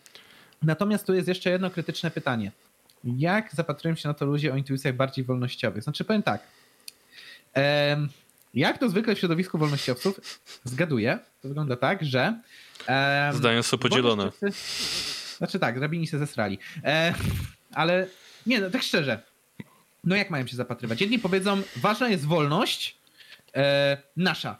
natomiast 0.63 1.05
tu 1.05 1.13
jest 1.13 1.27
jeszcze 1.27 1.49
jedno 1.49 1.69
krytyczne 1.69 2.11
pytanie. 2.11 2.51
Jak 3.03 3.55
zapatrują 3.55 3.95
się 3.95 4.07
na 4.07 4.13
to 4.13 4.25
ludzie 4.25 4.53
o 4.53 4.57
intuicjach 4.57 4.95
bardziej 4.95 5.25
wolnościowych? 5.25 5.83
Znaczy 5.83 6.03
powiem 6.03 6.23
tak. 6.23 6.41
Jak 8.53 8.77
to 8.77 8.89
zwykle 8.89 9.15
w 9.15 9.19
środowisku 9.19 9.57
wolnościowców, 9.57 10.41
zgaduję, 10.63 11.19
to 11.41 11.47
wygląda 11.47 11.75
tak, 11.75 12.05
że 12.05 12.41
Zdania 13.33 13.63
są 13.63 13.77
podzielone. 13.77 14.31
Znaczy 15.37 15.59
tak, 15.59 15.77
rabini 15.77 16.07
się 16.07 16.17
zesrali. 16.17 16.59
E, 16.83 17.13
ale 17.73 18.07
nie, 18.45 18.61
no 18.61 18.69
tak 18.69 18.83
szczerze. 18.83 19.21
No 20.03 20.15
jak 20.15 20.29
mają 20.29 20.47
się 20.47 20.55
zapatrywać? 20.55 21.01
Jedni 21.01 21.19
powiedzą, 21.19 21.61
ważna 21.75 22.09
jest 22.09 22.25
wolność 22.25 22.97
e, 23.55 23.97
nasza. 24.17 24.57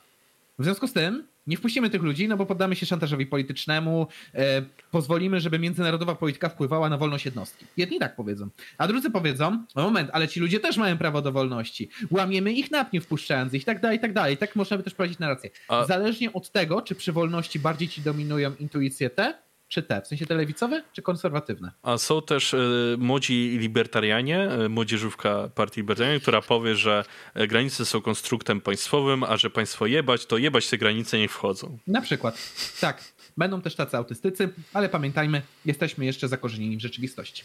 W 0.60 0.64
związku 0.64 0.88
z 0.88 0.94
tym 0.94 1.28
nie 1.48 1.58
wpuścimy 1.58 1.90
tych 1.90 2.02
ludzi, 2.02 2.28
no 2.28 2.38
bo 2.38 2.46
poddamy 2.46 2.76
się 2.76 2.86
szantażowi 2.86 3.26
politycznemu, 3.26 4.08
e, 4.34 4.62
pozwolimy, 4.92 5.40
żeby 5.40 5.60
międzynarodowa 5.60 6.16
polityka 6.16 6.50
wpływała 6.50 6.90
na 6.90 6.98
wolność 6.98 7.26
jednostki. 7.26 7.66
Jedni 7.78 8.00
tak 8.00 8.16
powiedzą. 8.16 8.50
A 8.78 8.88
drudzy 8.88 9.12
powiedzą, 9.12 9.66
no 9.76 9.84
moment, 9.84 10.10
ale 10.14 10.28
ci 10.28 10.40
ludzie 10.40 10.60
też 10.60 10.78
mają 10.78 10.98
prawo 10.98 11.22
do 11.22 11.32
wolności. 11.32 11.90
Łamiemy 12.12 12.54
ich 12.54 12.72
na 12.72 12.86
pniu 12.86 13.02
wpuszczając 13.02 13.54
ich, 13.54 13.66
tak 13.66 13.82
dalej, 13.82 13.98
i 13.98 14.02
tak 14.02 14.14
dalej. 14.14 14.38
Tak 14.38 14.56
można 14.56 14.78
by 14.78 14.84
też 14.84 14.94
prowadzić 14.94 15.20
narrację. 15.20 15.50
A... 15.68 15.86
Zależnie 15.86 16.34
od 16.34 16.52
tego, 16.52 16.82
czy 16.82 16.96
przy 16.96 17.12
wolności 17.12 17.60
bardziej 17.60 17.88
ci 17.88 18.02
dominują 18.02 18.56
intuicje 18.60 19.10
te, 19.10 19.47
czy 19.68 19.84
te? 19.84 20.02
W 20.02 20.08
sensie 20.08 20.26
te 20.26 20.36
lewicowe, 20.36 20.84
czy 20.94 21.02
konserwatywne? 21.02 21.72
A 21.84 21.98
są 21.98 22.22
też 22.22 22.54
y, 22.54 22.96
młodzi 23.00 23.58
libertarianie, 23.60 24.50
y, 24.66 24.70
młodzieżówka 24.70 25.50
partii 25.56 25.80
libertarianej, 25.80 26.22
która 26.22 26.42
powie, 26.42 26.76
że 26.76 27.06
e, 27.34 27.48
granice 27.48 27.86
są 27.86 28.02
konstruktem 28.02 28.62
państwowym, 28.62 29.24
a 29.24 29.38
że 29.38 29.50
państwo 29.50 29.86
jebać, 29.86 30.26
to 30.26 30.38
jebać 30.38 30.70
te 30.70 30.78
granice 30.78 31.18
nie 31.18 31.28
wchodzą. 31.30 31.78
Na 31.88 32.02
przykład. 32.02 32.38
Tak. 32.82 33.04
Będą 33.38 33.62
też 33.62 33.76
tacy 33.76 33.98
autystycy, 33.98 34.50
ale 34.74 34.90
pamiętajmy, 34.90 35.42
jesteśmy 35.66 36.06
jeszcze 36.06 36.28
zakorzenieni 36.28 36.78
w 36.78 36.82
rzeczywistości. 36.82 37.44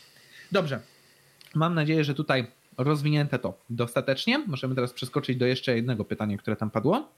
Dobrze. 0.53 0.81
Mam 1.55 1.75
nadzieję, 1.75 2.05
że 2.05 2.14
tutaj 2.14 2.47
rozwinięte 2.79 3.39
to 3.39 3.59
dostatecznie. 3.70 4.39
Możemy 4.39 4.75
teraz 4.75 4.93
przeskoczyć 4.93 5.37
do 5.37 5.47
jeszcze 5.47 5.77
jednego 5.77 6.05
pytania, 6.05 6.39
które 6.39 6.57
tam 6.57 6.70
padło. 6.70 7.09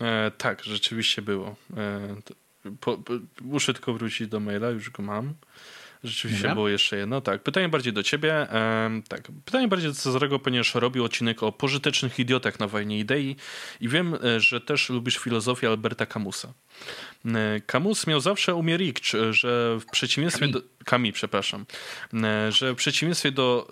E, 0.00 0.30
tak, 0.30 0.64
rzeczywiście 0.64 1.22
było. 1.22 1.56
E, 1.76 2.16
po, 2.80 2.98
po, 2.98 3.12
muszę 3.40 3.74
tylko 3.74 3.92
wrócić 3.92 4.28
do 4.28 4.40
maila, 4.40 4.70
już 4.70 4.90
go 4.90 5.02
mam. 5.02 5.34
Rzeczywiście 6.04 6.42
Dobra. 6.42 6.54
było 6.54 6.68
jeszcze 6.68 6.96
jedno. 6.96 7.20
Tak, 7.20 7.42
pytanie 7.42 7.68
bardziej 7.68 7.92
do 7.92 8.02
ciebie. 8.02 8.46
tak, 9.08 9.28
pytanie 9.44 9.68
bardziej 9.68 9.88
do 9.90 9.94
Cezarego, 9.94 10.38
ponieważ 10.38 10.74
robił 10.74 11.04
odcinek 11.04 11.42
o 11.42 11.52
pożytecznych 11.52 12.18
idiotach 12.18 12.60
na 12.60 12.66
wojnie 12.66 12.98
idei 12.98 13.36
i 13.80 13.88
wiem, 13.88 14.14
e, 14.14 14.40
że 14.40 14.60
też 14.60 14.90
lubisz 14.90 15.18
filozofię 15.18 15.68
Alberta 15.68 16.06
Camusa. 16.06 16.52
E, 17.24 17.60
Camus 17.66 18.06
miał 18.06 18.20
zawsze 18.20 18.54
umiericz, 18.54 19.12
że 19.30 19.78
w 19.80 19.86
przeciwieństwie 19.86 20.40
Kami. 20.40 20.52
do... 20.52 20.62
Kami, 20.84 21.12
przepraszam. 21.12 21.66
E, 22.14 22.52
że 22.52 22.72
w 22.72 22.76
przeciwieństwie 22.76 23.32
do 23.32 23.68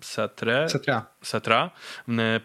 Satra, 0.00 0.68
Satra. 0.68 1.06
Satra 1.22 1.70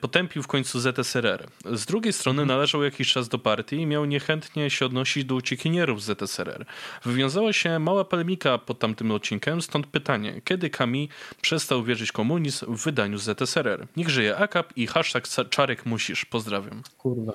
potępił 0.02 0.44
w 0.44 0.48
końcu 0.48 0.80
ZSRR. 0.80 1.48
Z 1.74 1.86
drugiej 1.86 2.14
strony 2.14 2.42
mhm. 2.42 2.58
należał 2.58 2.84
jakiś 2.84 3.14
czas 3.14 3.30
do 3.30 3.40
partii 3.40 3.76
i 3.76 3.86
miał 3.86 4.06
niechętnie 4.06 4.70
się 4.70 4.86
odnosić 4.86 5.26
do 5.26 5.36
uciekinierów 5.36 6.04
z 6.04 6.06
ZSRR. 6.06 6.66
Wywiązała 7.06 7.54
się 7.54 7.80
mała 7.80 8.06
polemika 8.06 8.58
pod 8.58 8.80
tamtym 8.80 9.12
odcinkiem, 9.12 9.62
stąd 9.62 9.88
pytanie, 9.88 10.42
kiedy 10.46 10.70
Kami 10.70 11.10
przestał 11.42 11.84
wierzyć 11.84 12.12
komunizm 12.12 12.76
w 12.76 12.84
wydaniu 12.84 13.18
ZSRR? 13.18 13.88
Niech 13.98 14.10
żyje 14.10 14.38
AKAP 14.38 14.78
i 14.78 14.88
hashtag 14.88 15.28
Czarek 15.50 15.86
musisz. 15.86 16.26
Pozdrawiam. 16.26 16.82
Kurwa. 16.98 17.34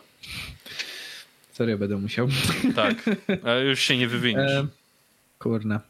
Serio 1.52 1.78
będę 1.78 1.96
musiał. 1.96 2.28
Tak, 2.76 2.94
ale 3.44 3.64
już 3.64 3.80
się 3.80 3.96
nie 3.96 4.08
wywiniesz. 4.14 4.52
Ehm, 4.52 4.68
kurna. 5.38 5.80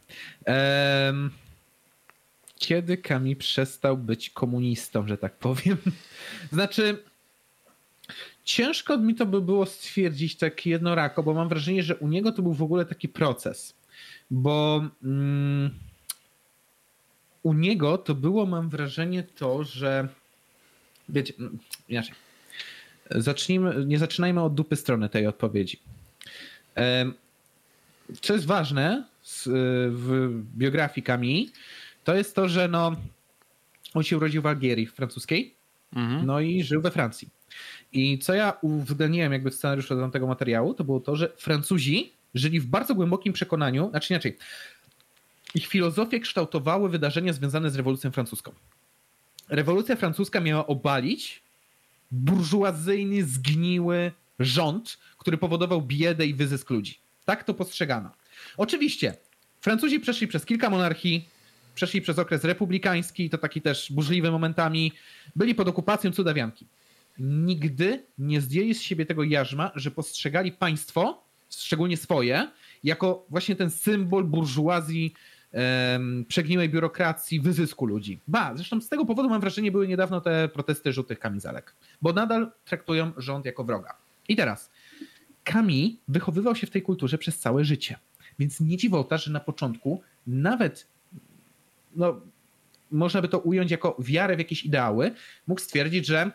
Ehm 0.45 1.29
kiedy 2.59 2.97
Kami 2.97 3.35
przestał 3.35 3.97
być 3.97 4.29
komunistą, 4.29 5.07
że 5.07 5.17
tak 5.17 5.35
powiem. 5.35 5.77
Znaczy, 6.51 7.03
ciężko 8.43 8.97
mi 8.97 9.15
to 9.15 9.25
by 9.25 9.41
było 9.41 9.65
stwierdzić 9.65 10.35
tak 10.35 10.65
jednorako, 10.65 11.23
bo 11.23 11.33
mam 11.33 11.49
wrażenie, 11.49 11.83
że 11.83 11.95
u 11.95 12.07
niego 12.07 12.31
to 12.31 12.41
był 12.41 12.53
w 12.53 12.63
ogóle 12.63 12.85
taki 12.85 13.09
proces. 13.09 13.73
Bo 14.31 14.85
mm, 15.03 15.69
u 17.43 17.53
niego 17.53 17.97
to 17.97 18.15
było, 18.15 18.45
mam 18.45 18.69
wrażenie, 18.69 19.23
to, 19.23 19.63
że 19.63 20.07
wiecie, 21.09 21.33
mm, 21.39 21.59
inaczej. 21.89 22.15
Zacznijmy, 23.11 23.85
nie 23.85 23.99
zaczynajmy 23.99 24.41
od 24.41 24.53
dupy 24.53 24.75
strony 24.75 25.09
tej 25.09 25.27
odpowiedzi. 25.27 25.79
Co 28.21 28.33
jest 28.33 28.45
ważne 28.45 29.05
w 29.89 30.29
biografii 30.57 31.03
Kami, 31.03 31.51
to 32.03 32.15
jest 32.15 32.35
to, 32.35 32.49
że 32.49 32.67
no, 32.67 32.95
on 33.93 34.03
się 34.03 34.17
urodził 34.17 34.41
w 34.41 34.45
Algierii 34.45 34.87
w 34.87 34.93
francuskiej, 34.93 35.55
mhm. 35.95 36.25
no 36.25 36.39
i 36.39 36.63
żył 36.63 36.81
we 36.81 36.91
Francji. 36.91 37.29
I 37.91 38.19
co 38.19 38.33
ja 38.33 38.53
uwzględniłem 38.61 39.33
jakby 39.33 39.51
w 39.51 39.55
scenariuszu 39.55 39.95
do 39.95 40.09
tego 40.09 40.27
materiału, 40.27 40.73
to 40.73 40.83
było 40.83 40.99
to, 40.99 41.15
że 41.15 41.29
Francuzi 41.37 42.13
żyli 42.35 42.59
w 42.59 42.65
bardzo 42.65 42.95
głębokim 42.95 43.33
przekonaniu, 43.33 43.89
znaczy 43.89 44.13
inaczej, 44.13 44.37
ich 45.55 45.67
filozofie 45.67 46.19
kształtowały 46.19 46.89
wydarzenia 46.89 47.33
związane 47.33 47.71
z 47.71 47.75
rewolucją 47.75 48.11
francuską. 48.11 48.51
Rewolucja 49.49 49.95
francuska 49.95 50.39
miała 50.39 50.67
obalić 50.67 51.41
burżuazyjny, 52.11 53.23
zgniły 53.23 54.11
rząd, 54.39 54.97
który 55.17 55.37
powodował 55.37 55.81
biedę 55.81 56.25
i 56.25 56.33
wyzysk 56.33 56.69
ludzi. 56.69 56.99
Tak 57.25 57.43
to 57.43 57.53
postrzegano. 57.53 58.11
Oczywiście, 58.57 59.17
Francuzi 59.61 59.99
przeszli 59.99 60.27
przez 60.27 60.45
kilka 60.45 60.69
monarchii, 60.69 61.29
przeszli 61.79 62.01
przez 62.01 62.19
okres 62.19 62.43
republikański, 62.43 63.29
to 63.29 63.37
taki 63.37 63.61
też 63.61 63.91
burzliwy 63.91 64.31
momentami, 64.31 64.91
byli 65.35 65.55
pod 65.55 65.67
okupacją 65.67 66.11
cudawianki. 66.11 66.65
Nigdy 67.19 68.03
nie 68.17 68.41
zdjęli 68.41 68.73
z 68.73 68.81
siebie 68.81 69.05
tego 69.05 69.23
jarzma, 69.23 69.71
że 69.75 69.91
postrzegali 69.91 70.51
państwo, 70.51 71.23
szczególnie 71.49 71.97
swoje, 71.97 72.51
jako 72.83 73.25
właśnie 73.29 73.55
ten 73.55 73.69
symbol 73.69 74.23
burżuazji, 74.23 75.13
przegniłej 76.27 76.69
biurokracji, 76.69 77.39
wyzysku 77.39 77.85
ludzi. 77.85 78.19
Ba, 78.27 78.55
zresztą 78.55 78.81
z 78.81 78.89
tego 78.89 79.05
powodu 79.05 79.29
mam 79.29 79.41
wrażenie, 79.41 79.71
były 79.71 79.87
niedawno 79.87 80.21
te 80.21 80.49
protesty 80.49 80.93
żółtych 80.93 81.19
kamizelek, 81.19 81.75
bo 82.01 82.13
nadal 82.13 82.51
traktują 82.65 83.11
rząd 83.17 83.45
jako 83.45 83.63
wroga. 83.63 83.93
I 84.27 84.35
teraz, 84.35 84.71
Kami 85.43 85.99
wychowywał 86.07 86.55
się 86.55 86.67
w 86.67 86.69
tej 86.69 86.81
kulturze 86.81 87.17
przez 87.17 87.39
całe 87.39 87.65
życie. 87.65 87.99
Więc 88.39 88.59
nie 88.59 88.77
dziwota, 88.77 89.17
że 89.17 89.31
na 89.31 89.39
początku 89.39 90.01
nawet 90.27 90.87
no, 91.95 92.21
można 92.91 93.21
by 93.21 93.27
to 93.27 93.39
ująć 93.39 93.71
jako 93.71 93.95
wiarę 93.99 94.35
w 94.35 94.39
jakieś 94.39 94.65
ideały, 94.65 95.11
mógł 95.47 95.61
stwierdzić, 95.61 96.05
że 96.05 96.31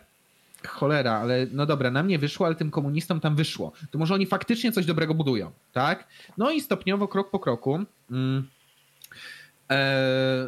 cholera, 0.67 1.13
ale 1.13 1.47
no 1.51 1.65
dobra, 1.65 1.91
nam 1.91 2.07
nie 2.07 2.19
wyszło, 2.19 2.45
ale 2.45 2.55
tym 2.55 2.71
komunistom 2.71 3.19
tam 3.19 3.35
wyszło. 3.35 3.71
To 3.91 3.97
może 3.97 4.13
oni 4.13 4.25
faktycznie 4.25 4.71
coś 4.71 4.85
dobrego 4.85 5.13
budują, 5.13 5.51
tak? 5.73 6.07
No 6.37 6.51
i 6.51 6.61
stopniowo, 6.61 7.07
krok 7.07 7.31
po 7.31 7.39
kroku 7.39 7.79
mm, 8.11 8.49
e, 9.71 10.47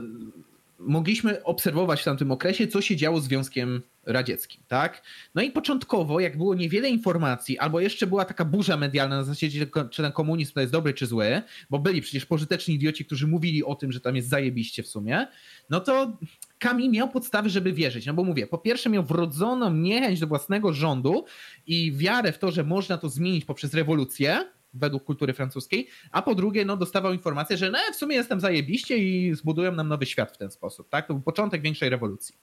mogliśmy 0.79 1.43
obserwować 1.43 2.01
w 2.01 2.03
tamtym 2.03 2.31
okresie, 2.31 2.67
co 2.67 2.81
się 2.81 2.95
działo 2.95 3.19
z 3.21 3.23
Związkiem 3.23 3.81
Radzieckim, 4.05 4.63
tak? 4.67 5.03
No 5.35 5.41
i 5.41 5.51
początkowo, 5.51 6.19
jak 6.19 6.37
było 6.37 6.55
niewiele 6.55 6.89
informacji, 6.89 7.57
albo 7.57 7.79
jeszcze 7.79 8.07
była 8.07 8.25
taka 8.25 8.45
burza 8.45 8.77
medialna 8.77 9.17
na 9.17 9.23
zasadzie, 9.23 9.67
czy 9.91 10.01
ten 10.01 10.11
komunizm 10.11 10.53
to 10.53 10.59
jest 10.59 10.71
dobry, 10.71 10.93
czy 10.93 11.05
zły, 11.05 11.41
bo 11.69 11.79
byli 11.79 12.01
przecież 12.01 12.25
pożyteczni 12.25 12.75
idioci, 12.75 13.05
którzy 13.05 13.27
mówili 13.27 13.63
o 13.63 13.75
tym, 13.75 13.91
że 13.91 13.99
tam 13.99 14.15
jest 14.15 14.29
zajebiście 14.29 14.83
w 14.83 14.87
sumie, 14.87 15.27
no 15.69 15.79
to 15.79 16.17
Kami 16.59 16.89
miał 16.89 17.09
podstawy, 17.09 17.49
żeby 17.49 17.73
wierzyć. 17.73 18.05
No 18.05 18.13
bo 18.13 18.23
mówię, 18.23 18.47
po 18.47 18.57
pierwsze 18.57 18.89
miał 18.89 19.03
wrodzoną 19.03 19.73
niechęć 19.73 20.19
do 20.19 20.27
własnego 20.27 20.73
rządu 20.73 21.25
i 21.67 21.91
wiarę 21.91 22.31
w 22.31 22.39
to, 22.39 22.51
że 22.51 22.63
można 22.63 22.97
to 22.97 23.09
zmienić 23.09 23.45
poprzez 23.45 23.73
rewolucję, 23.73 24.45
według 24.79 25.03
kultury 25.03 25.33
francuskiej, 25.33 25.87
a 26.11 26.21
po 26.21 26.35
drugie 26.35 26.65
no, 26.65 26.77
dostawał 26.77 27.13
informację, 27.13 27.57
że 27.57 27.71
no, 27.71 27.77
w 27.93 27.95
sumie 27.95 28.15
jestem 28.15 28.39
zajebiście 28.39 28.97
i 28.97 29.35
zbudują 29.35 29.71
nam 29.71 29.87
nowy 29.87 30.05
świat 30.05 30.31
w 30.31 30.37
ten 30.37 30.51
sposób. 30.51 30.89
Tak? 30.89 31.07
To 31.07 31.13
był 31.13 31.23
początek 31.23 31.61
większej 31.61 31.89
rewolucji. 31.89 32.35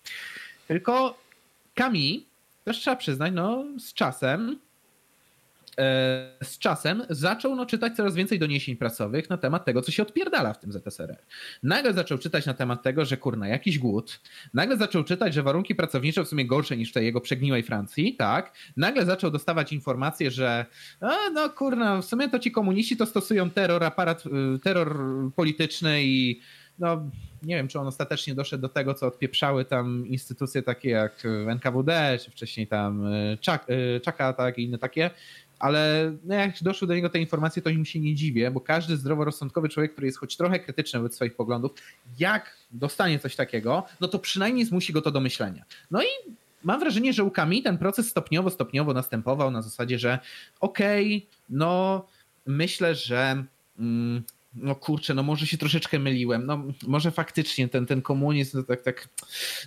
Tylko 0.69 1.19
Camille, 1.75 2.21
też 2.65 2.79
trzeba 2.79 2.97
przyznać, 2.97 3.33
no, 3.35 3.65
z 3.79 3.95
czasem 3.95 4.59
z 6.43 6.59
czasem 6.59 7.03
zaczął 7.11 7.57
no, 7.57 7.67
czytać 7.67 7.97
coraz 7.97 8.15
więcej 8.15 8.39
doniesień 8.39 8.77
prasowych 8.77 9.31
na 9.31 9.39
temat 9.39 9.65
tego, 9.65 9.83
co 9.83 9.93
się 9.93 10.03
odpierdala 10.03 10.53
w 10.53 10.59
tym 10.59 10.73
ZSRR. 10.73 11.19
Nagle 11.63 11.93
zaczął 11.93 12.19
czytać 12.19 12.47
na 12.47 12.55
temat 12.55 12.83
tego, 12.83 13.05
że 13.05 13.17
kurna, 13.17 13.49
jakiś 13.49 13.79
głód. 13.79 14.21
Nagle 14.55 14.77
zaczął 14.77 15.05
czytać, 15.05 15.35
że 15.35 15.43
warunki 15.43 15.75
pracownicze 15.75 16.25
w 16.25 16.29
sumie 16.29 16.47
gorsze 16.47 16.77
niż 16.77 16.91
w 16.91 16.93
tej 16.93 17.05
jego 17.05 17.21
przegniłej 17.21 17.63
Francji, 17.63 18.17
tak. 18.17 18.53
Nagle 18.77 19.07
zaczął 19.07 19.31
dostawać 19.31 19.73
informacje, 19.73 20.31
że 20.31 20.67
a, 21.01 21.31
no 21.33 21.51
kurna, 21.51 22.03
w 22.03 22.05
sumie 22.05 22.29
to 22.29 22.39
ci 22.39 22.53
komuniści 22.53 22.97
to 22.97 23.07
stosują 23.07 23.51
terror, 23.51 23.85
aparat, 23.85 24.25
y, 24.27 24.59
terror 24.59 24.99
polityczny 25.37 26.05
i 26.05 26.41
no, 26.79 27.11
nie 27.43 27.57
wiem, 27.57 27.69
czy 27.69 27.81
on 27.81 27.87
ostatecznie 27.87 28.35
doszedł 28.35 28.63
do 28.63 28.69
tego, 28.69 28.95
co 28.95 29.07
odpieprzały 29.07 29.65
tam 29.65 30.07
instytucje 30.07 30.63
takie 30.63 30.91
jak 30.91 31.23
NKWD, 31.47 32.19
czy 32.25 32.31
wcześniej 32.31 32.67
tam 32.67 33.07
y, 33.07 33.39
Czaka, 34.03 34.33
tak, 34.33 34.59
i 34.59 34.63
inne 34.63 34.79
takie, 34.79 35.11
ale 35.65 36.13
no 36.25 36.35
jak 36.35 36.63
doszły 36.63 36.89
do 36.89 36.95
niego 36.95 37.09
te 37.09 37.19
informacje, 37.19 37.63
to 37.63 37.71
im 37.71 37.85
się 37.85 38.01
nie 38.01 38.15
dziwię, 38.15 38.51
bo 38.51 38.61
każdy 38.61 38.97
zdroworozsądkowy 38.97 39.69
człowiek, 39.69 39.93
który 39.93 40.07
jest 40.07 40.19
choć 40.19 40.37
trochę 40.37 40.61
krytyczny 40.61 40.99
wobec 40.99 41.15
swoich 41.15 41.37
poglądów, 41.37 41.73
jak 42.19 42.57
dostanie 42.71 43.19
coś 43.19 43.37
takiego, 43.37 43.87
no 44.01 44.09
to 44.09 44.19
przynajmniej 44.19 44.65
zmusi 44.65 44.93
go 44.93 45.03
to 45.03 45.11
do 45.11 45.21
myślenia. 45.21 45.65
No 45.91 46.03
i 46.03 46.07
mam 46.65 46.81
wrażenie, 46.81 47.13
że 47.13 47.25
u 47.25 47.31
Kami 47.31 47.63
ten 47.63 47.79
proces 47.79 48.09
stopniowo, 48.09 48.51
stopniowo 48.51 48.93
następował 48.93 49.51
na 49.51 49.63
zasadzie, 49.63 49.99
że 49.99 50.19
okej, 50.61 51.17
okay, 51.17 51.39
no 51.49 52.07
myślę, 52.47 52.95
że 52.95 53.45
mm, 53.79 54.23
no 54.55 54.75
kurczę, 54.75 55.15
no 55.15 55.23
może 55.23 55.47
się 55.47 55.59
troszeczkę 55.59 55.99
myliłem, 55.99 56.47
no 56.47 56.65
może 56.87 57.11
faktycznie 57.11 57.69
ten, 57.69 57.87
ten 57.87 58.03
komunizm 58.03 58.59
no 58.59 58.63
tak, 58.65 58.83
tak, 58.83 59.09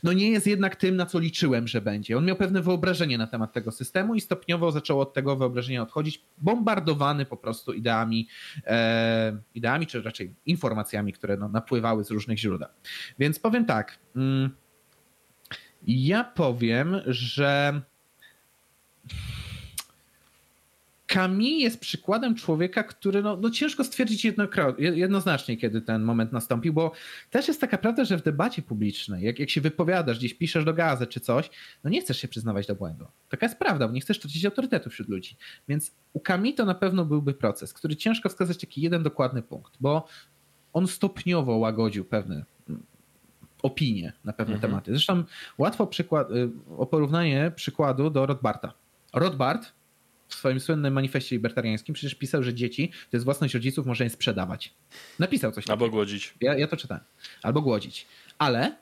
no 0.03 0.13
nie 0.13 0.29
jest 0.29 0.47
jednak 0.47 0.75
tym, 0.75 0.95
na 0.95 1.05
co 1.05 1.19
liczyłem, 1.19 1.67
że 1.67 1.81
będzie. 1.81 2.17
On 2.17 2.25
miał 2.25 2.35
pewne 2.35 2.61
wyobrażenie 2.61 3.17
na 3.17 3.27
temat 3.27 3.53
tego 3.53 3.71
systemu 3.71 4.15
i 4.15 4.21
stopniowo 4.21 4.71
zaczął 4.71 5.01
od 5.01 5.13
tego 5.13 5.35
wyobrażenia 5.35 5.81
odchodzić, 5.81 6.25
bombardowany 6.37 7.25
po 7.25 7.37
prostu 7.37 7.73
ideami, 7.73 8.27
e, 8.65 9.37
ideami 9.55 9.87
czy 9.87 10.01
raczej 10.01 10.35
informacjami, 10.45 11.13
które 11.13 11.37
no, 11.37 11.49
napływały 11.49 12.03
z 12.03 12.11
różnych 12.11 12.37
źródeł. 12.37 12.69
Więc 13.19 13.39
powiem 13.39 13.65
tak, 13.65 13.99
mm, 14.15 14.49
ja 15.87 16.23
powiem, 16.23 17.01
że 17.05 17.81
Kami 21.07 21.59
jest 21.59 21.79
przykładem 21.79 22.35
człowieka, 22.35 22.83
który 22.83 23.21
no, 23.21 23.37
no 23.37 23.49
ciężko 23.49 23.83
stwierdzić 23.83 24.27
jednoznacznie, 24.77 25.57
kiedy 25.57 25.81
ten 25.81 26.03
moment 26.03 26.31
nastąpił, 26.31 26.73
bo 26.73 26.91
też 27.29 27.47
jest 27.47 27.61
taka 27.61 27.77
prawda, 27.77 28.05
że 28.05 28.17
w 28.17 28.23
debacie 28.23 28.61
publicznej, 28.61 29.23
jak, 29.23 29.39
jak 29.39 29.49
się 29.49 29.61
wypowiadasz, 29.61 30.17
gdzieś 30.17 30.33
piszesz 30.33 30.65
do 30.65 30.73
gazet 30.73 31.09
czy 31.09 31.19
coś, 31.19 31.49
no 31.83 31.89
nie 31.89 32.01
chcesz 32.01 32.17
się 32.17 32.27
przyznawać 32.27 32.67
do 32.67 32.75
błędu. 32.75 33.05
Taka 33.29 33.45
jest 33.45 33.59
prawda, 33.59 33.87
bo 33.87 33.93
nie 33.93 34.01
chcesz 34.01 34.19
tracić 34.19 34.45
autorytetu 34.45 34.89
wśród 34.89 35.09
ludzi. 35.09 35.37
Więc 35.67 35.95
u 36.13 36.19
Kami 36.19 36.53
to 36.53 36.65
na 36.65 36.75
pewno 36.75 37.05
byłby 37.05 37.33
proces, 37.33 37.73
który 37.73 37.95
ciężko 37.95 38.29
wskazać 38.29 38.57
taki 38.57 38.81
jeden 38.81 39.03
dokładny 39.03 39.41
punkt, 39.41 39.73
bo 39.79 40.07
on 40.73 40.87
stopniowo 40.87 41.57
łagodził 41.57 42.05
pewne 42.05 42.45
mm, 42.69 42.83
opinie 43.63 44.13
na 44.23 44.33
pewne 44.33 44.55
mhm. 44.55 44.71
tematy. 44.71 44.91
Zresztą 44.91 45.23
łatwo 45.57 45.87
przykład, 45.87 46.31
y, 46.31 46.49
o 46.77 46.85
porównanie 46.85 47.51
przykładu 47.55 48.09
do 48.09 48.25
Rothbarda. 48.25 48.73
Rothbard 49.13 49.76
w 50.27 50.35
swoim 50.35 50.59
słynnym 50.59 50.93
manifestie 50.93 51.35
libertariańskim 51.35 51.95
przecież 51.95 52.15
pisał, 52.15 52.43
że 52.43 52.53
dzieci 52.53 52.89
to 52.89 53.17
jest 53.17 53.25
własność 53.25 53.53
rodziców, 53.53 53.85
można 53.85 54.03
je 54.03 54.09
sprzedawać. 54.09 54.73
Napisał 55.19 55.51
coś. 55.51 55.69
Albo 55.69 55.89
głodzić. 55.89 56.33
Ja, 56.41 56.57
ja 56.57 56.67
to 56.67 56.77
czytałem. 56.77 57.03
Albo 57.43 57.61
głodzić. 57.61 58.07
Ale 58.37 58.75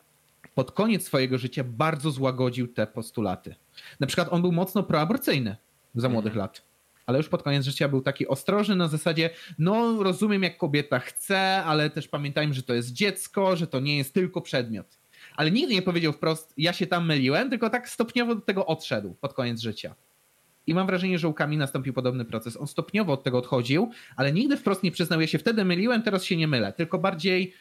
pod 0.55 0.71
koniec 0.71 1.05
swojego 1.05 1.37
życia 1.37 1.63
bardzo 1.63 2.11
złagodził 2.11 2.67
te 2.67 2.87
postulaty. 2.87 3.55
Na 3.99 4.07
przykład 4.07 4.27
on 4.31 4.41
był 4.41 4.51
mocno 4.51 4.83
proaborcyjny 4.83 5.55
za 5.95 6.09
młodych 6.09 6.33
mhm. 6.33 6.39
lat. 6.39 6.61
Ale 7.05 7.17
już 7.17 7.29
pod 7.29 7.43
koniec 7.43 7.65
życia 7.65 7.89
był 7.89 8.01
taki 8.01 8.27
ostrożny 8.27 8.75
na 8.75 8.87
zasadzie, 8.87 9.29
no 9.59 10.03
rozumiem 10.03 10.43
jak 10.43 10.57
kobieta 10.57 10.99
chce, 10.99 11.63
ale 11.63 11.89
też 11.89 12.07
pamiętajmy, 12.07 12.53
że 12.53 12.63
to 12.63 12.73
jest 12.73 12.93
dziecko, 12.93 13.55
że 13.55 13.67
to 13.67 13.79
nie 13.79 13.97
jest 13.97 14.13
tylko 14.13 14.41
przedmiot. 14.41 14.97
Ale 15.35 15.51
nigdy 15.51 15.73
nie 15.73 15.81
powiedział 15.81 16.13
wprost, 16.13 16.53
ja 16.57 16.73
się 16.73 16.87
tam 16.87 17.05
myliłem, 17.05 17.49
tylko 17.49 17.69
tak 17.69 17.89
stopniowo 17.89 18.35
do 18.35 18.41
tego 18.41 18.65
odszedł 18.65 19.13
pod 19.13 19.33
koniec 19.33 19.61
życia. 19.61 19.95
I 20.67 20.73
mam 20.73 20.87
wrażenie, 20.87 21.19
że 21.19 21.27
u 21.27 21.33
Kami 21.33 21.57
nastąpił 21.57 21.93
podobny 21.93 22.25
proces. 22.25 22.57
On 22.57 22.67
stopniowo 22.67 23.13
od 23.13 23.23
tego 23.23 23.37
odchodził, 23.37 23.91
ale 24.15 24.33
nigdy 24.33 24.57
wprost 24.57 24.83
nie 24.83 24.91
przyznał, 24.91 25.21
ja 25.21 25.27
się 25.27 25.37
wtedy 25.37 25.65
myliłem, 25.65 26.01
teraz 26.01 26.23
się 26.23 26.37
nie 26.37 26.47
mylę. 26.47 26.73
Tylko 26.73 26.97
bardziej 26.97 27.53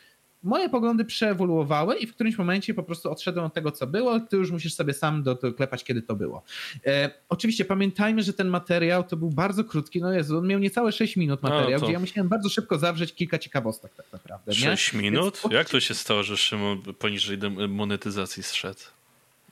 moje 0.45 0.69
poglądy 0.69 1.05
przeewoluowały 1.05 1.97
i 1.97 2.07
w 2.07 2.15
którymś 2.15 2.39
momencie 2.39 2.75
po 2.75 2.83
prostu 2.83 3.11
odszedłem 3.11 3.45
od 3.45 3.55
tego, 3.55 3.73
co 3.73 3.87
było. 3.87 4.21
Ty 4.21 4.37
już 4.37 4.51
musisz 4.51 4.75
sobie 4.75 4.93
sam 4.93 5.23
doklepać, 5.23 5.85
kiedy 5.85 6.03
to 6.03 6.17
było. 6.17 6.43
E, 6.87 7.11
oczywiście 7.29 7.65
pamiętajmy, 7.65 8.23
że 8.23 8.33
ten 8.33 8.49
materiał 8.49 9.05
to 9.05 9.17
był 9.17 9.31
bardzo 9.31 9.65
krótki. 9.65 10.01
No 10.01 10.13
Jezu, 10.13 10.39
on 10.39 10.47
miał 10.47 10.61
niecałe 10.61 10.93
6 10.93 11.17
minut 11.17 11.43
materiał, 11.43 11.71
no, 11.71 11.79
to... 11.79 11.85
gdzie 11.85 11.93
ja 11.93 12.01
musiałem 12.01 12.29
bardzo 12.29 12.49
szybko 12.49 12.79
zawrzeć 12.79 13.15
kilka 13.15 13.39
ciekawostek 13.39 13.95
tak 13.95 14.07
naprawdę. 14.13 14.55
6 14.55 14.93
nie? 14.93 15.03
minut? 15.03 15.41
Więc... 15.45 15.55
Jak 15.55 15.69
to 15.69 15.81
się 15.81 15.95
stało, 15.95 16.23
że 16.23 16.37
Szymon 16.37 16.83
poniżej 16.99 17.39
monetyzacji 17.69 18.43
zszedł? 18.43 18.81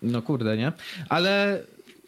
No 0.02 0.22
kurde, 0.22 0.56
nie? 0.56 0.72
Ale 1.08 1.62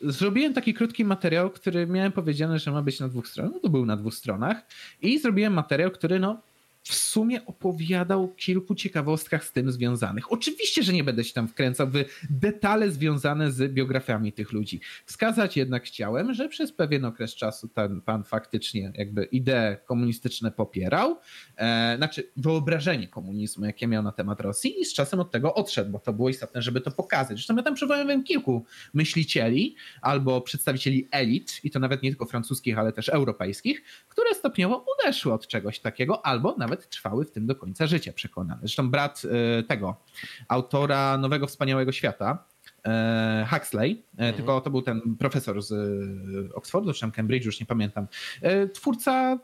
zrobiłem 0.05 0.55
taki 0.55 0.75
krótki 0.75 1.05
materiał, 1.05 1.51
który 1.51 1.87
miałem 1.87 2.13
powiedziane, 2.13 2.59
że 2.59 2.71
ma 2.71 2.83
być 2.83 3.01
na 3.01 3.09
dwóch 3.09 3.29
stronach. 3.29 3.53
No 3.53 3.61
to 3.61 3.69
był 3.69 3.87
na 3.87 3.97
dwóch 3.97 4.15
stronach. 4.15 4.67
I 5.03 5.19
zrobiłem 5.19 5.53
materiał, 5.53 5.91
który 5.91 6.19
no 6.19 6.41
w 6.85 6.95
sumie 6.95 7.47
opowiadał 7.47 8.29
kilku 8.29 8.75
ciekawostkach 8.75 9.45
z 9.45 9.53
tym 9.53 9.73
związanych. 9.73 10.33
Oczywiście, 10.33 10.83
że 10.83 10.93
nie 10.93 11.05
będę 11.05 11.25
się 11.25 11.33
tam 11.33 11.49
wkręcał 11.49 11.89
w 11.89 12.05
detale 12.31 12.91
związane 12.91 13.53
z 13.53 13.73
biografiami 13.73 14.33
tych 14.33 14.53
ludzi. 14.53 14.81
Wskazać 15.05 15.57
jednak 15.57 15.85
chciałem, 15.85 16.35
że 16.35 16.49
przez 16.49 16.73
pewien 16.73 17.05
okres 17.05 17.35
czasu 17.35 17.69
ten 17.69 18.01
pan 18.01 18.25
faktycznie 18.25 18.93
jakby 18.95 19.25
idee 19.25 19.77
komunistyczne 19.85 20.51
popierał, 20.51 21.19
e, 21.57 21.95
znaczy 21.97 22.31
wyobrażenie 22.37 23.09
komunizmu, 23.09 23.65
jakie 23.65 23.87
miał 23.87 24.03
na 24.03 24.13
temat 24.13 24.41
Rosji 24.41 24.81
i 24.81 24.85
z 24.85 24.95
czasem 24.95 25.21
od 25.21 25.31
tego 25.31 25.55
odszedł, 25.55 25.91
bo 25.91 25.99
to 25.99 26.13
było 26.13 26.29
istotne, 26.29 26.63
żeby 26.63 26.81
to 26.81 26.91
pokazać. 26.91 27.37
Zresztą 27.37 27.57
ja 27.57 27.63
tam 27.63 27.75
przywołałem 27.75 28.25
kilku 28.25 28.65
myślicieli 28.95 29.77
albo 30.03 30.41
przedstawicieli 30.41 31.09
elit, 31.11 31.61
i 31.65 31.71
to 31.71 31.79
nawet 31.79 32.03
nie 32.03 32.11
tylko 32.11 32.27
francuskich, 32.27 32.79
ale 32.79 32.93
też 32.93 33.09
europejskich, 33.09 33.83
które 34.09 34.35
stopniowo 34.35 34.85
odeszły 34.99 35.33
od 35.33 35.47
czegoś 35.47 35.79
takiego 35.81 36.27
albo 36.27 36.57
nawet 36.59 36.74
nawet 36.75 36.89
trwały 36.89 37.25
w 37.25 37.31
tym 37.31 37.47
do 37.47 37.55
końca 37.55 37.87
życia, 37.87 38.13
przekonany. 38.13 38.61
Zresztą 38.61 38.91
brat 38.91 39.23
e, 39.59 39.63
tego, 39.63 39.97
autora 40.49 41.19
Nowego 41.19 41.47
Wspaniałego 41.47 41.93
Świata, 41.93 42.45
e, 42.85 43.47
Huxley, 43.51 43.91
e, 43.93 44.21
mhm. 44.21 44.35
tylko 44.35 44.61
to 44.61 44.71
był 44.71 44.83
ten 44.83 45.17
profesor 45.17 45.63
z 45.63 45.73
Oxfordu, 46.55 46.93
czy 46.93 47.01
tam 47.01 47.11
Cambridge, 47.11 47.45
już 47.45 47.61
nie 47.61 47.67
pamiętam, 47.67 48.07
twórca 48.75 49.39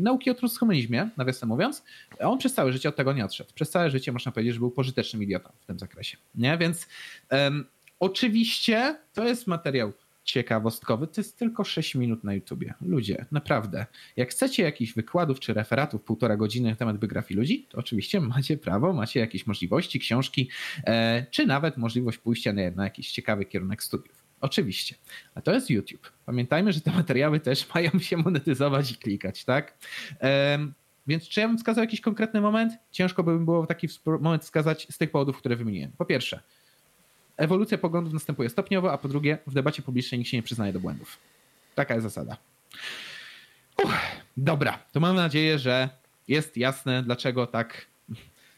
nauki 0.00 0.30
o 0.30 0.34
transhumanizmie, 0.34 1.10
nawiasem 1.16 1.48
mówiąc, 1.48 1.84
on 2.20 2.38
przez 2.38 2.54
całe 2.54 2.72
życie 2.72 2.88
od 2.88 2.96
tego 2.96 3.12
nie 3.12 3.24
odszedł. 3.24 3.50
Przez 3.54 3.70
całe 3.70 3.90
życie 3.90 4.12
można 4.12 4.32
powiedzieć, 4.32 4.54
że 4.54 4.60
był 4.60 4.70
pożytecznym 4.70 5.22
idiotą 5.22 5.52
w 5.60 5.66
tym 5.66 5.78
zakresie. 5.78 6.16
Nie? 6.34 6.58
Więc 6.58 6.86
um, 7.30 7.66
oczywiście 8.00 8.98
to 9.12 9.24
jest 9.24 9.46
materiał 9.46 9.92
ciekawostkowy, 10.24 11.06
to 11.06 11.20
jest 11.20 11.38
tylko 11.38 11.64
6 11.64 11.94
minut 11.94 12.24
na 12.24 12.34
YouTubie. 12.34 12.74
Ludzie, 12.80 13.26
naprawdę. 13.30 13.86
Jak 14.16 14.30
chcecie 14.30 14.62
jakichś 14.62 14.92
wykładów 14.92 15.40
czy 15.40 15.54
referatów 15.54 16.02
półtora 16.02 16.36
godziny 16.36 16.70
na 16.70 16.76
temat 16.76 16.98
biografii 16.98 17.38
ludzi, 17.38 17.66
to 17.70 17.78
oczywiście 17.78 18.20
macie 18.20 18.56
prawo, 18.56 18.92
macie 18.92 19.20
jakieś 19.20 19.46
możliwości, 19.46 20.00
książki, 20.00 20.50
e, 20.84 21.26
czy 21.30 21.46
nawet 21.46 21.76
możliwość 21.76 22.18
pójścia 22.18 22.52
na, 22.52 22.70
na 22.70 22.84
jakiś 22.84 23.12
ciekawy 23.12 23.44
kierunek 23.44 23.82
studiów. 23.82 24.24
Oczywiście. 24.40 24.94
A 25.34 25.40
to 25.40 25.54
jest 25.54 25.70
YouTube. 25.70 26.12
Pamiętajmy, 26.26 26.72
że 26.72 26.80
te 26.80 26.92
materiały 26.92 27.40
też 27.40 27.66
mają 27.74 27.90
się 27.98 28.16
monetyzować 28.16 28.92
i 28.92 28.96
klikać, 28.96 29.44
tak? 29.44 29.78
E, 30.22 30.58
więc 31.06 31.28
czy 31.28 31.40
ja 31.40 31.48
bym 31.48 31.58
wskazał 31.58 31.84
jakiś 31.84 32.00
konkretny 32.00 32.40
moment? 32.40 32.72
Ciężko 32.90 33.22
by 33.22 33.38
było 33.38 33.66
taki 33.66 33.88
moment 34.20 34.42
wskazać 34.42 34.86
z 34.90 34.98
tych 34.98 35.10
powodów, 35.10 35.38
które 35.38 35.56
wymieniłem. 35.56 35.92
Po 35.98 36.04
pierwsze, 36.04 36.40
ewolucja 37.40 37.78
poglądów 37.78 38.12
następuje 38.12 38.48
stopniowo, 38.48 38.92
a 38.92 38.98
po 38.98 39.08
drugie 39.08 39.38
w 39.46 39.54
debacie 39.54 39.82
publicznej 39.82 40.18
nikt 40.18 40.30
się 40.30 40.36
nie 40.36 40.42
przyznaje 40.42 40.72
do 40.72 40.80
błędów. 40.80 41.18
Taka 41.74 41.94
jest 41.94 42.04
zasada. 42.04 42.36
Uch, 43.84 43.94
dobra, 44.36 44.78
to 44.92 45.00
mam 45.00 45.16
nadzieję, 45.16 45.58
że 45.58 45.88
jest 46.28 46.56
jasne, 46.56 47.02
dlaczego 47.02 47.46
tak 47.46 47.86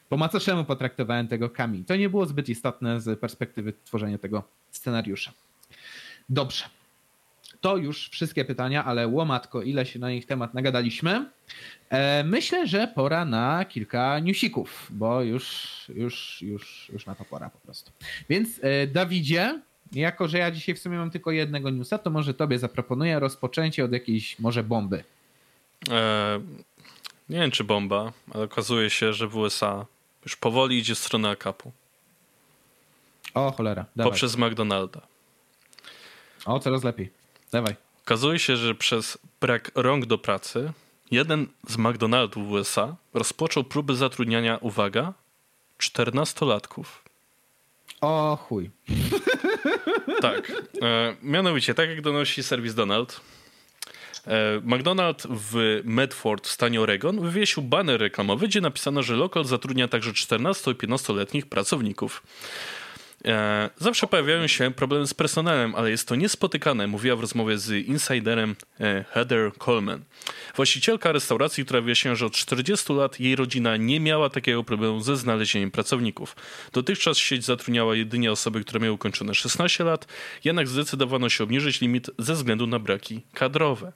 po 0.08 0.16
macoszemu 0.16 0.64
potraktowałem 0.64 1.28
tego 1.28 1.50
Kami. 1.50 1.84
To 1.84 1.96
nie 1.96 2.08
było 2.08 2.26
zbyt 2.26 2.48
istotne 2.48 3.00
z 3.00 3.20
perspektywy 3.20 3.72
tworzenia 3.84 4.18
tego 4.18 4.42
scenariusza. 4.70 5.32
Dobrze. 6.28 6.64
To 7.62 7.76
już 7.76 8.08
wszystkie 8.08 8.44
pytania, 8.44 8.84
ale 8.84 9.08
łomatko, 9.08 9.62
ile 9.62 9.86
się 9.86 9.98
na 9.98 10.12
ich 10.12 10.26
temat 10.26 10.54
nagadaliśmy. 10.54 11.30
E, 11.90 12.24
myślę, 12.24 12.66
że 12.66 12.88
pora 12.94 13.24
na 13.24 13.64
kilka 13.64 14.18
newsików, 14.18 14.88
bo 14.90 15.22
już, 15.22 15.68
już, 15.94 16.42
już, 16.42 16.90
już 16.92 17.06
na 17.06 17.14
to 17.14 17.24
pora 17.24 17.50
po 17.50 17.58
prostu. 17.58 17.92
Więc 18.28 18.48
e, 18.62 18.86
Dawidzie, 18.86 19.60
jako 19.92 20.28
że 20.28 20.38
ja 20.38 20.50
dzisiaj 20.50 20.74
w 20.74 20.78
sumie 20.78 20.98
mam 20.98 21.10
tylko 21.10 21.30
jednego 21.30 21.70
newsa, 21.70 21.98
to 21.98 22.10
może 22.10 22.34
tobie 22.34 22.58
zaproponuję 22.58 23.18
rozpoczęcie 23.20 23.84
od 23.84 23.92
jakiejś 23.92 24.38
może 24.38 24.62
bomby. 24.62 25.04
E, 25.90 26.40
nie 27.28 27.38
wiem 27.38 27.50
czy 27.50 27.64
bomba, 27.64 28.12
ale 28.34 28.44
okazuje 28.44 28.90
się, 28.90 29.12
że 29.12 29.28
w 29.28 29.36
USA 29.36 29.86
już 30.24 30.36
powoli 30.36 30.78
idzie 30.78 30.94
w 30.94 30.98
stronę 30.98 31.30
akapu. 31.30 31.72
O 33.34 33.52
cholera, 33.52 33.84
dawaj. 33.96 34.10
Poprzez 34.10 34.36
McDonalda. 34.36 35.00
O, 36.44 36.58
coraz 36.60 36.84
lepiej. 36.84 37.21
Dawaj. 37.52 37.74
Okazuje 38.04 38.38
się, 38.38 38.56
że 38.56 38.74
przez 38.74 39.18
brak 39.40 39.70
rąk 39.74 40.06
do 40.06 40.18
pracy 40.18 40.72
jeden 41.10 41.46
z 41.68 41.76
McDonaldów 41.76 42.48
w 42.48 42.50
USA 42.50 42.96
rozpoczął 43.14 43.64
próby 43.64 43.96
zatrudniania, 43.96 44.58
uwaga, 44.60 45.12
14-latków. 45.80 46.84
O 48.00 48.36
chuj. 48.36 48.70
Tak. 50.20 50.52
E, 50.82 51.16
mianowicie, 51.22 51.74
tak 51.74 51.88
jak 51.88 52.00
donosi 52.00 52.42
serwis 52.42 52.74
Donald, 52.74 53.20
e, 54.26 54.60
McDonald 54.64 55.22
w 55.30 55.80
Medford 55.84 56.46
w 56.46 56.50
stanie 56.50 56.80
Oregon 56.80 57.20
wywiesił 57.20 57.62
baner 57.62 58.00
reklamowy, 58.00 58.48
gdzie 58.48 58.60
napisano, 58.60 59.02
że 59.02 59.16
lokal 59.16 59.44
zatrudnia 59.44 59.88
także 59.88 60.12
14 60.12 60.70
i 60.70 60.74
15-letnich 60.74 61.46
pracowników. 61.46 62.22
E, 63.24 63.70
zawsze 63.78 64.06
pojawiają 64.06 64.46
się 64.46 64.70
problemy 64.70 65.06
z 65.06 65.14
personelem, 65.14 65.74
ale 65.74 65.90
jest 65.90 66.08
to 66.08 66.14
niespotykane, 66.14 66.86
mówiła 66.86 67.16
w 67.16 67.20
rozmowie 67.20 67.58
z 67.58 67.86
insiderem 67.86 68.56
e, 68.80 69.04
Heather 69.10 69.52
Coleman. 69.58 70.04
Właścicielka 70.56 71.12
restauracji, 71.12 71.64
która 71.64 71.80
wyjaśniła, 71.80 72.14
że 72.14 72.26
od 72.26 72.32
40 72.32 72.92
lat 72.92 73.20
jej 73.20 73.36
rodzina 73.36 73.76
nie 73.76 74.00
miała 74.00 74.30
takiego 74.30 74.64
problemu 74.64 75.00
ze 75.00 75.16
znalezieniem 75.16 75.70
pracowników. 75.70 76.36
Dotychczas 76.72 77.18
sieć 77.18 77.44
zatrudniała 77.44 77.96
jedynie 77.96 78.32
osoby, 78.32 78.60
które 78.60 78.80
miały 78.80 78.92
ukończone 78.92 79.34
16 79.34 79.84
lat, 79.84 80.06
jednak 80.44 80.68
zdecydowano 80.68 81.28
się 81.28 81.44
obniżyć 81.44 81.80
limit 81.80 82.10
ze 82.18 82.34
względu 82.34 82.66
na 82.66 82.78
braki 82.78 83.20
kadrowe. 83.34 83.92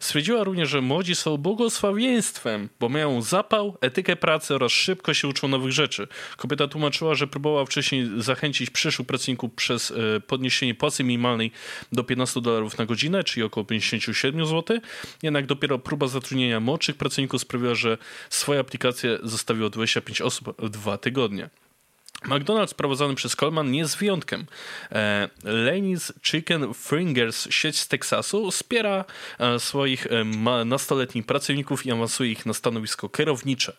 Stwierdziła 0.00 0.44
również, 0.44 0.68
że 0.68 0.80
młodzi 0.80 1.14
są 1.14 1.36
błogosławieństwem, 1.36 2.68
bo 2.80 2.88
mają 2.88 3.22
zapał, 3.22 3.76
etykę 3.80 4.16
pracy 4.16 4.54
oraz 4.54 4.72
szybko 4.72 5.14
się 5.14 5.28
uczą 5.28 5.48
nowych 5.48 5.72
rzeczy. 5.72 6.08
Kobieta 6.36 6.68
tłumaczyła, 6.68 7.14
że 7.14 7.26
próbowała 7.26 7.64
wcześniej 7.64 8.10
zachęcić 8.16 8.61
przyszłych 8.70 9.08
pracowników 9.08 9.52
przez 9.54 9.90
e, 9.90 10.20
podniesienie 10.20 10.74
płacy 10.74 11.04
minimalnej 11.04 11.52
do 11.92 12.04
15 12.04 12.40
dolarów 12.40 12.78
na 12.78 12.86
godzinę, 12.86 13.24
czyli 13.24 13.44
około 13.44 13.64
57 13.64 14.46
zł. 14.46 14.78
Jednak 15.22 15.46
dopiero 15.46 15.78
próba 15.78 16.08
zatrudnienia 16.08 16.60
młodszych 16.60 16.96
pracowników 16.96 17.40
sprawiła, 17.40 17.74
że 17.74 17.98
swoje 18.30 18.60
aplikacje 18.60 19.18
zostawiło 19.22 19.70
25 19.70 20.20
osób 20.20 20.54
w 20.58 20.68
dwa 20.68 20.98
tygodnie. 20.98 21.50
McDonald's 22.24 22.74
prowadzony 22.74 23.14
przez 23.14 23.36
Coleman 23.36 23.70
nie 23.70 23.78
jest 23.78 23.96
wyjątkiem. 23.96 24.46
E, 24.92 25.28
Lenny's 25.44 26.12
Chicken 26.22 26.74
Fingers, 26.74 27.50
sieć 27.50 27.78
z 27.78 27.88
Teksasu, 27.88 28.50
wspiera 28.50 29.04
e, 29.38 29.58
swoich 29.58 30.06
e, 30.06 30.24
nastoletnich 30.64 31.26
pracowników 31.26 31.86
i 31.86 31.92
awansuje 31.92 32.32
ich 32.32 32.46
na 32.46 32.54
stanowisko 32.54 33.08
kierownicze. 33.08 33.72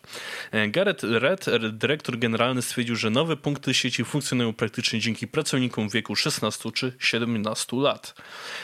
Garrett 0.68 1.02
Red, 1.02 1.46
dyrektor 1.72 2.18
generalny, 2.18 2.62
stwierdził, 2.62 2.96
że 2.96 3.10
nowe 3.10 3.36
punkty 3.36 3.74
sieci 3.74 4.04
funkcjonują 4.04 4.52
praktycznie 4.52 5.00
dzięki 5.00 5.28
pracownikom 5.28 5.90
w 5.90 5.92
wieku 5.92 6.16
16 6.16 6.72
czy 6.72 6.92
17 6.98 7.76
lat. 7.76 8.14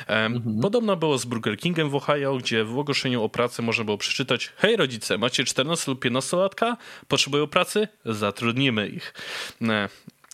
Mhm. 0.07 0.61
Podobno 0.63 0.97
było 0.97 1.19
z 1.19 1.25
Burger 1.25 1.59
Kingem 1.59 1.91
w 1.91 1.95
Ohio, 1.95 2.37
gdzie 2.37 2.65
w 2.65 2.79
ogłoszeniu 2.79 3.23
o 3.23 3.29
pracę 3.29 3.63
można 3.63 3.85
było 3.85 3.99
przeczytać 3.99 4.53
hej 4.57 4.77
rodzice, 4.77 5.19
macie 5.19 5.45
14 5.45 5.91
lub 5.91 6.01
15 6.01 6.37
latka? 6.37 6.77
Potrzebują 7.09 7.47
pracy? 7.47 7.89
Zatrudnimy 8.05 8.89
ich. 8.89 9.15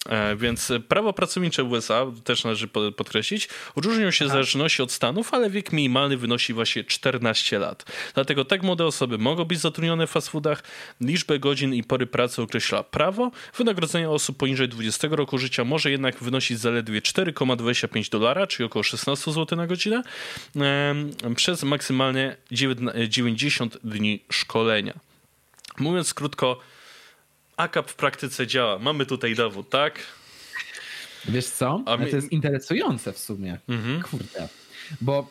E, 0.08 0.36
więc 0.36 0.72
prawo 0.88 1.12
pracownicze 1.12 1.64
USA, 1.64 2.06
też 2.24 2.44
należy 2.44 2.68
podkreślić, 2.68 3.48
różnią 3.76 4.10
się 4.10 4.24
w 4.24 4.28
zależności 4.28 4.82
od 4.82 4.92
stanów, 4.92 5.34
ale 5.34 5.50
wiek 5.50 5.72
minimalny 5.72 6.16
wynosi 6.16 6.52
właśnie 6.52 6.84
14 6.84 7.58
lat. 7.58 7.84
Dlatego 8.14 8.44
tak 8.44 8.62
młode 8.62 8.86
osoby 8.86 9.18
mogą 9.18 9.44
być 9.44 9.60
zatrudnione 9.60 10.06
w 10.06 10.10
fast 10.10 10.28
foodach. 10.28 10.62
Liczbę 11.00 11.38
godzin 11.38 11.74
i 11.74 11.84
pory 11.84 12.06
pracy 12.06 12.42
określa 12.42 12.82
prawo. 12.82 13.30
Wynagrodzenie 13.56 14.10
osób 14.10 14.36
poniżej 14.36 14.68
20 14.68 15.08
roku 15.10 15.38
życia 15.38 15.64
może 15.64 15.90
jednak 15.90 16.18
wynosić 16.18 16.58
zaledwie 16.58 17.00
4,25 17.00 18.10
dolara, 18.10 18.46
czyli 18.46 18.66
około 18.66 18.82
16 18.82 19.32
zł 19.32 19.58
na 19.58 19.66
godzinę, 19.66 20.02
przez 21.36 21.62
maksymalnie 21.62 22.36
90 23.08 23.78
dni 23.84 24.20
szkolenia. 24.30 24.94
Mówiąc 25.78 26.14
krótko, 26.14 26.60
AKAP 27.56 27.90
w 27.90 27.94
praktyce 27.94 28.46
działa. 28.46 28.78
Mamy 28.78 29.06
tutaj 29.06 29.34
dowód, 29.34 29.70
tak? 29.70 29.98
Wiesz 31.28 31.46
co? 31.46 31.82
A 31.86 31.96
mi... 31.96 32.10
To 32.10 32.16
jest 32.16 32.32
interesujące 32.32 33.12
w 33.12 33.18
sumie. 33.18 33.58
Mhm. 33.68 34.02
Kurde. 34.02 34.48
Bo 35.00 35.30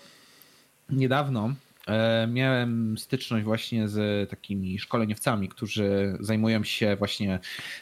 niedawno 0.89 1.53
e, 1.87 2.27
miałem 2.27 2.97
styczność 2.97 3.45
właśnie 3.45 3.87
z 3.87 4.29
takimi 4.29 4.79
szkoleniowcami, 4.79 5.49
którzy 5.49 6.17
zajmują 6.19 6.63
się 6.63 6.95
właśnie 6.95 7.39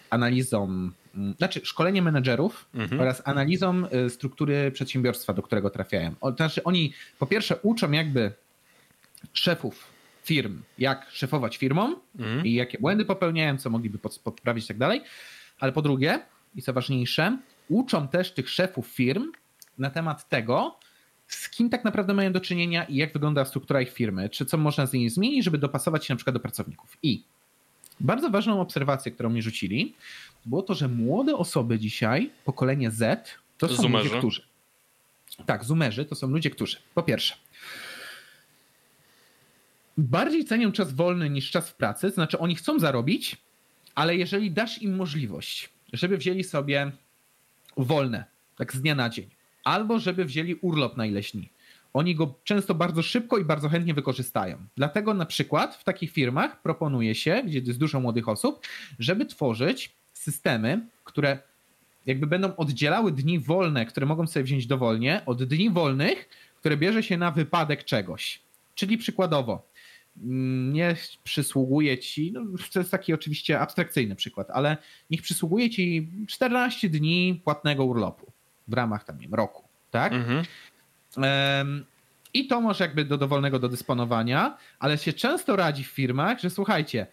analizą, 0.10 0.90
znaczy 1.38 1.61
szkolenie 1.64 2.02
menedżerów 2.02 2.65
mhm. 2.74 3.02
oraz 3.02 3.22
analizą 3.26 3.88
e, 3.90 4.10
struktury 4.10 4.72
przedsiębiorstwa, 4.72 5.34
do 5.34 5.41
którego 5.41 5.70
trafiają. 5.70 6.15
O, 6.22 6.32
znaczy 6.32 6.64
oni 6.64 6.94
po 7.20 7.28
pierwsze 7.28 7.57
uczą 7.61 7.91
jakby 7.91 8.32
szefów 9.34 9.93
firm, 10.23 10.61
jak 10.77 11.07
szefować 11.11 11.57
firmom 11.57 11.95
mm. 12.19 12.45
i 12.45 12.53
jakie 12.53 12.77
błędy 12.79 13.05
popełniają, 13.05 13.57
co 13.57 13.69
mogliby 13.69 13.99
poprawić 14.23 14.65
i 14.65 14.67
tak 14.67 14.77
dalej. 14.77 15.01
Ale 15.59 15.71
po 15.71 15.81
drugie, 15.81 16.19
i 16.55 16.61
co 16.61 16.73
ważniejsze, 16.73 17.37
uczą 17.69 18.07
też 18.07 18.31
tych 18.31 18.49
szefów 18.49 18.87
firm 18.87 19.31
na 19.77 19.89
temat 19.89 20.29
tego, 20.29 20.79
z 21.27 21.49
kim 21.49 21.69
tak 21.69 21.83
naprawdę 21.83 22.13
mają 22.13 22.31
do 22.31 22.39
czynienia 22.39 22.83
i 22.83 22.95
jak 22.95 23.13
wygląda 23.13 23.45
struktura 23.45 23.81
ich 23.81 23.93
firmy, 23.93 24.29
czy 24.29 24.45
co 24.45 24.57
można 24.57 24.85
z 24.85 24.93
niej 24.93 25.09
zmienić, 25.09 25.45
żeby 25.45 25.57
dopasować 25.57 26.05
się 26.05 26.13
na 26.13 26.15
przykład 26.15 26.33
do 26.33 26.39
pracowników. 26.39 26.97
I 27.03 27.23
bardzo 27.99 28.29
ważną 28.29 28.61
obserwację, 28.61 29.11
którą 29.11 29.29
mi 29.29 29.41
rzucili, 29.41 29.93
było 30.45 30.61
to, 30.61 30.73
że 30.73 30.87
młode 30.87 31.35
osoby 31.35 31.79
dzisiaj, 31.79 32.29
pokolenie 32.45 32.91
Z, 32.91 33.29
to 33.57 33.67
są 33.67 33.75
Zumerzy. 33.75 34.05
ludzie, 34.05 34.17
którzy. 34.17 34.41
Tak, 35.45 35.63
Zumerzy 35.63 36.05
to 36.05 36.15
są 36.15 36.27
ludzie, 36.27 36.49
którzy 36.49 36.77
po 36.95 37.03
pierwsze 37.03 37.35
bardziej 39.98 40.45
cenią 40.45 40.72
czas 40.72 40.94
wolny 40.94 41.30
niż 41.30 41.52
czas 41.52 41.70
w 41.70 41.76
pracy, 41.76 42.07
to 42.07 42.14
znaczy 42.14 42.40
oni 42.40 42.56
chcą 42.56 42.80
zarobić, 42.80 43.38
ale 43.95 44.15
jeżeli 44.15 44.52
dasz 44.52 44.82
im 44.82 44.95
możliwość, 44.95 45.70
żeby 45.94 46.18
wzięli 46.18 46.44
sobie 46.44 46.91
wolne, 47.78 48.26
tak 48.57 48.74
z 48.74 48.82
dnia 48.82 48.95
na 48.95 49.10
dzień, 49.10 49.30
albo 49.64 49.99
żeby 49.99 50.26
wzięli 50.26 50.56
urlop 50.56 50.98
na 50.98 51.06
ileś 51.06 51.32
dni, 51.32 51.49
oni 51.94 52.15
go 52.15 52.36
często 52.44 52.76
bardzo 52.76 53.03
szybko 53.03 53.38
i 53.38 53.45
bardzo 53.45 53.70
chętnie 53.70 53.94
wykorzystają. 53.94 54.57
Dlatego 54.78 55.14
na 55.14 55.26
przykład 55.26 55.76
w 55.76 55.84
takich 55.84 56.11
firmach 56.11 56.61
proponuje 56.61 57.15
się, 57.15 57.44
gdzie 57.45 57.60
jest 57.60 57.80
dużo 57.80 57.99
młodych 57.99 58.30
osób, 58.30 58.68
żeby 58.99 59.26
tworzyć 59.26 59.91
systemy, 60.14 60.88
które 61.03 61.40
jakby 62.06 62.28
będą 62.28 62.56
oddzielały 62.56 63.11
dni 63.11 63.40
wolne, 63.40 63.86
które 63.86 64.06
mogą 64.06 64.28
sobie 64.28 64.44
wziąć 64.44 64.68
dowolnie, 64.68 65.22
od 65.26 65.44
dni 65.44 65.70
wolnych, 65.70 66.30
które 66.60 66.78
bierze 66.78 67.03
się 67.03 67.18
na 67.18 67.32
wypadek 67.32 67.84
czegoś. 67.84 68.41
Czyli 68.76 68.98
przykładowo, 68.98 69.68
nie 70.15 70.95
przysługuje 71.23 71.98
ci, 71.98 72.31
no 72.31 72.41
to 72.73 72.80
jest 72.80 72.91
taki 72.91 73.14
oczywiście 73.14 73.60
abstrakcyjny 73.60 74.15
przykład, 74.15 74.49
ale 74.52 74.77
niech 75.10 75.22
przysługuje 75.22 75.69
ci 75.69 76.10
14 76.27 76.90
dni 76.90 77.41
płatnego 77.44 77.85
urlopu 77.85 78.31
w 78.68 78.73
ramach 78.73 79.03
tam, 79.03 79.18
nie 79.18 79.23
wiem, 79.23 79.34
roku, 79.34 79.64
tak? 79.91 80.14
Mhm. 80.14 80.45
I 82.34 82.48
to 82.48 82.61
może 82.61 82.84
jakby 82.84 83.06
do 83.06 83.18
dowolnego 83.18 83.60
do 83.60 83.69
dysponowania, 83.69 84.57
ale 84.80 84.98
się 84.98 85.14
często 85.14 85.56
radzi 85.56 85.84
w 85.84 85.88
firmach, 85.88 86.40
że 86.40 86.49
słuchajcie, 86.49 87.07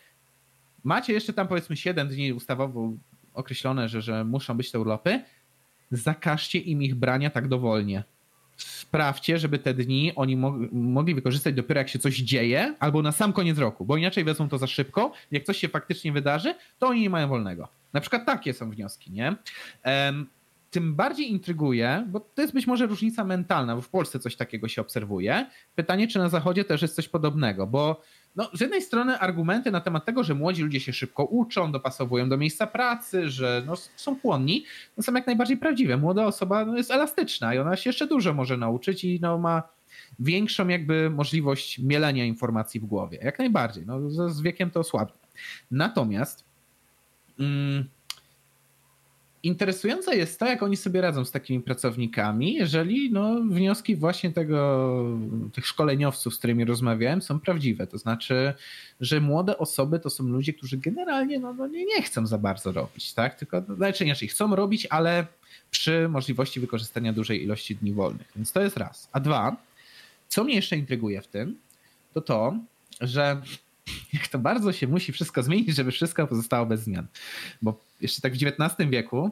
macie 0.84 1.12
jeszcze 1.12 1.32
tam 1.32 1.48
powiedzmy 1.48 1.76
7 1.76 2.08
dni 2.08 2.32
ustawowo 2.32 2.92
określone, 3.34 3.88
że, 3.88 4.02
że 4.02 4.24
muszą 4.24 4.56
być 4.56 4.70
te 4.70 4.80
urlopy, 4.80 5.20
zakażcie 5.90 6.58
im 6.58 6.82
ich 6.82 6.94
brania 6.94 7.30
tak 7.30 7.48
dowolnie 7.48 8.04
sprawdźcie, 8.64 9.38
żeby 9.38 9.58
te 9.58 9.74
dni 9.74 10.12
oni 10.16 10.36
mogli 10.72 11.14
wykorzystać 11.14 11.54
dopiero 11.54 11.78
jak 11.78 11.88
się 11.88 11.98
coś 11.98 12.16
dzieje, 12.16 12.74
albo 12.78 13.02
na 13.02 13.12
sam 13.12 13.32
koniec 13.32 13.58
roku, 13.58 13.84
bo 13.84 13.96
inaczej 13.96 14.24
wezmą 14.24 14.48
to 14.48 14.58
za 14.58 14.66
szybko. 14.66 15.12
Jak 15.30 15.44
coś 15.44 15.56
się 15.56 15.68
faktycznie 15.68 16.12
wydarzy, 16.12 16.54
to 16.78 16.88
oni 16.88 17.00
nie 17.00 17.10
mają 17.10 17.28
wolnego. 17.28 17.68
Na 17.92 18.00
przykład 18.00 18.26
takie 18.26 18.54
są 18.54 18.70
wnioski, 18.70 19.12
nie? 19.12 19.36
Um, 19.84 20.26
tym 20.70 20.94
bardziej 20.94 21.30
intryguje, 21.30 22.06
bo 22.08 22.20
to 22.20 22.42
jest 22.42 22.54
być 22.54 22.66
może 22.66 22.86
różnica 22.86 23.24
mentalna, 23.24 23.76
bo 23.76 23.82
w 23.82 23.88
Polsce 23.88 24.18
coś 24.18 24.36
takiego 24.36 24.68
się 24.68 24.80
obserwuje. 24.80 25.46
Pytanie, 25.74 26.08
czy 26.08 26.18
na 26.18 26.28
Zachodzie 26.28 26.64
też 26.64 26.82
jest 26.82 26.94
coś 26.94 27.08
podobnego, 27.08 27.66
bo 27.66 28.02
no, 28.36 28.50
z 28.54 28.60
jednej 28.60 28.82
strony 28.82 29.18
argumenty 29.18 29.70
na 29.70 29.80
temat 29.80 30.04
tego, 30.04 30.24
że 30.24 30.34
młodzi 30.34 30.62
ludzie 30.62 30.80
się 30.80 30.92
szybko 30.92 31.24
uczą, 31.24 31.72
dopasowują 31.72 32.28
do 32.28 32.36
miejsca 32.36 32.66
pracy, 32.66 33.30
że 33.30 33.62
no, 33.66 33.76
są 33.96 34.16
płonni, 34.16 34.64
no, 34.96 35.02
są 35.02 35.14
jak 35.14 35.26
najbardziej 35.26 35.56
prawdziwe. 35.56 35.96
Młoda 35.96 36.26
osoba 36.26 36.64
no, 36.64 36.76
jest 36.76 36.90
elastyczna 36.90 37.54
i 37.54 37.58
ona 37.58 37.76
się 37.76 37.90
jeszcze 37.90 38.06
dużo 38.06 38.34
może 38.34 38.56
nauczyć 38.56 39.04
i 39.04 39.18
no, 39.22 39.38
ma 39.38 39.62
większą 40.18 40.68
jakby 40.68 41.10
możliwość 41.10 41.78
mielenia 41.78 42.24
informacji 42.24 42.80
w 42.80 42.84
głowie. 42.84 43.18
Jak 43.22 43.38
najbardziej. 43.38 43.86
No, 43.86 44.10
z, 44.10 44.40
wiekiem 44.40 44.70
to 44.70 44.84
słabnie. 44.84 45.14
Natomiast 45.70 46.44
mm, 47.38 47.84
interesujące 49.42 50.16
jest 50.16 50.38
to, 50.38 50.46
jak 50.46 50.62
oni 50.62 50.76
sobie 50.76 51.00
radzą 51.00 51.24
z 51.24 51.30
takimi 51.30 51.60
pracownikami, 51.60 52.54
jeżeli 52.54 53.12
no, 53.12 53.40
wnioski 53.42 53.96
właśnie 53.96 54.30
tego, 54.32 55.18
tych 55.52 55.66
szkoleniowców, 55.66 56.34
z 56.34 56.38
którymi 56.38 56.64
rozmawiałem, 56.64 57.22
są 57.22 57.40
prawdziwe. 57.40 57.86
To 57.86 57.98
znaczy, 57.98 58.54
że 59.00 59.20
młode 59.20 59.58
osoby 59.58 60.00
to 60.00 60.10
są 60.10 60.24
ludzie, 60.24 60.52
którzy 60.52 60.78
generalnie 60.78 61.38
no, 61.38 61.54
no 61.54 61.66
nie, 61.66 61.84
nie 61.84 62.02
chcą 62.02 62.26
za 62.26 62.38
bardzo 62.38 62.72
robić, 62.72 63.12
tak? 63.12 63.34
Tylko, 63.34 63.62
znaczy 63.76 64.04
inaczej, 64.04 64.28
chcą 64.28 64.56
robić, 64.56 64.86
ale 64.90 65.26
przy 65.70 66.08
możliwości 66.08 66.60
wykorzystania 66.60 67.12
dużej 67.12 67.42
ilości 67.42 67.76
dni 67.76 67.92
wolnych. 67.92 68.32
Więc 68.36 68.52
to 68.52 68.60
jest 68.60 68.76
raz. 68.76 69.08
A 69.12 69.20
dwa, 69.20 69.56
co 70.28 70.44
mnie 70.44 70.54
jeszcze 70.54 70.76
intryguje 70.76 71.22
w 71.22 71.26
tym, 71.26 71.56
to 72.12 72.20
to, 72.20 72.58
że 73.00 73.42
jak 74.12 74.28
to 74.28 74.38
bardzo 74.38 74.72
się 74.72 74.86
musi 74.86 75.12
wszystko 75.12 75.42
zmienić, 75.42 75.76
żeby 75.76 75.90
wszystko 75.90 76.26
pozostało 76.26 76.66
bez 76.66 76.80
zmian. 76.80 77.06
Bo 77.62 77.80
jeszcze 78.00 78.20
tak 78.20 78.32
w 78.32 78.42
XIX 78.42 78.90
wieku 78.90 79.30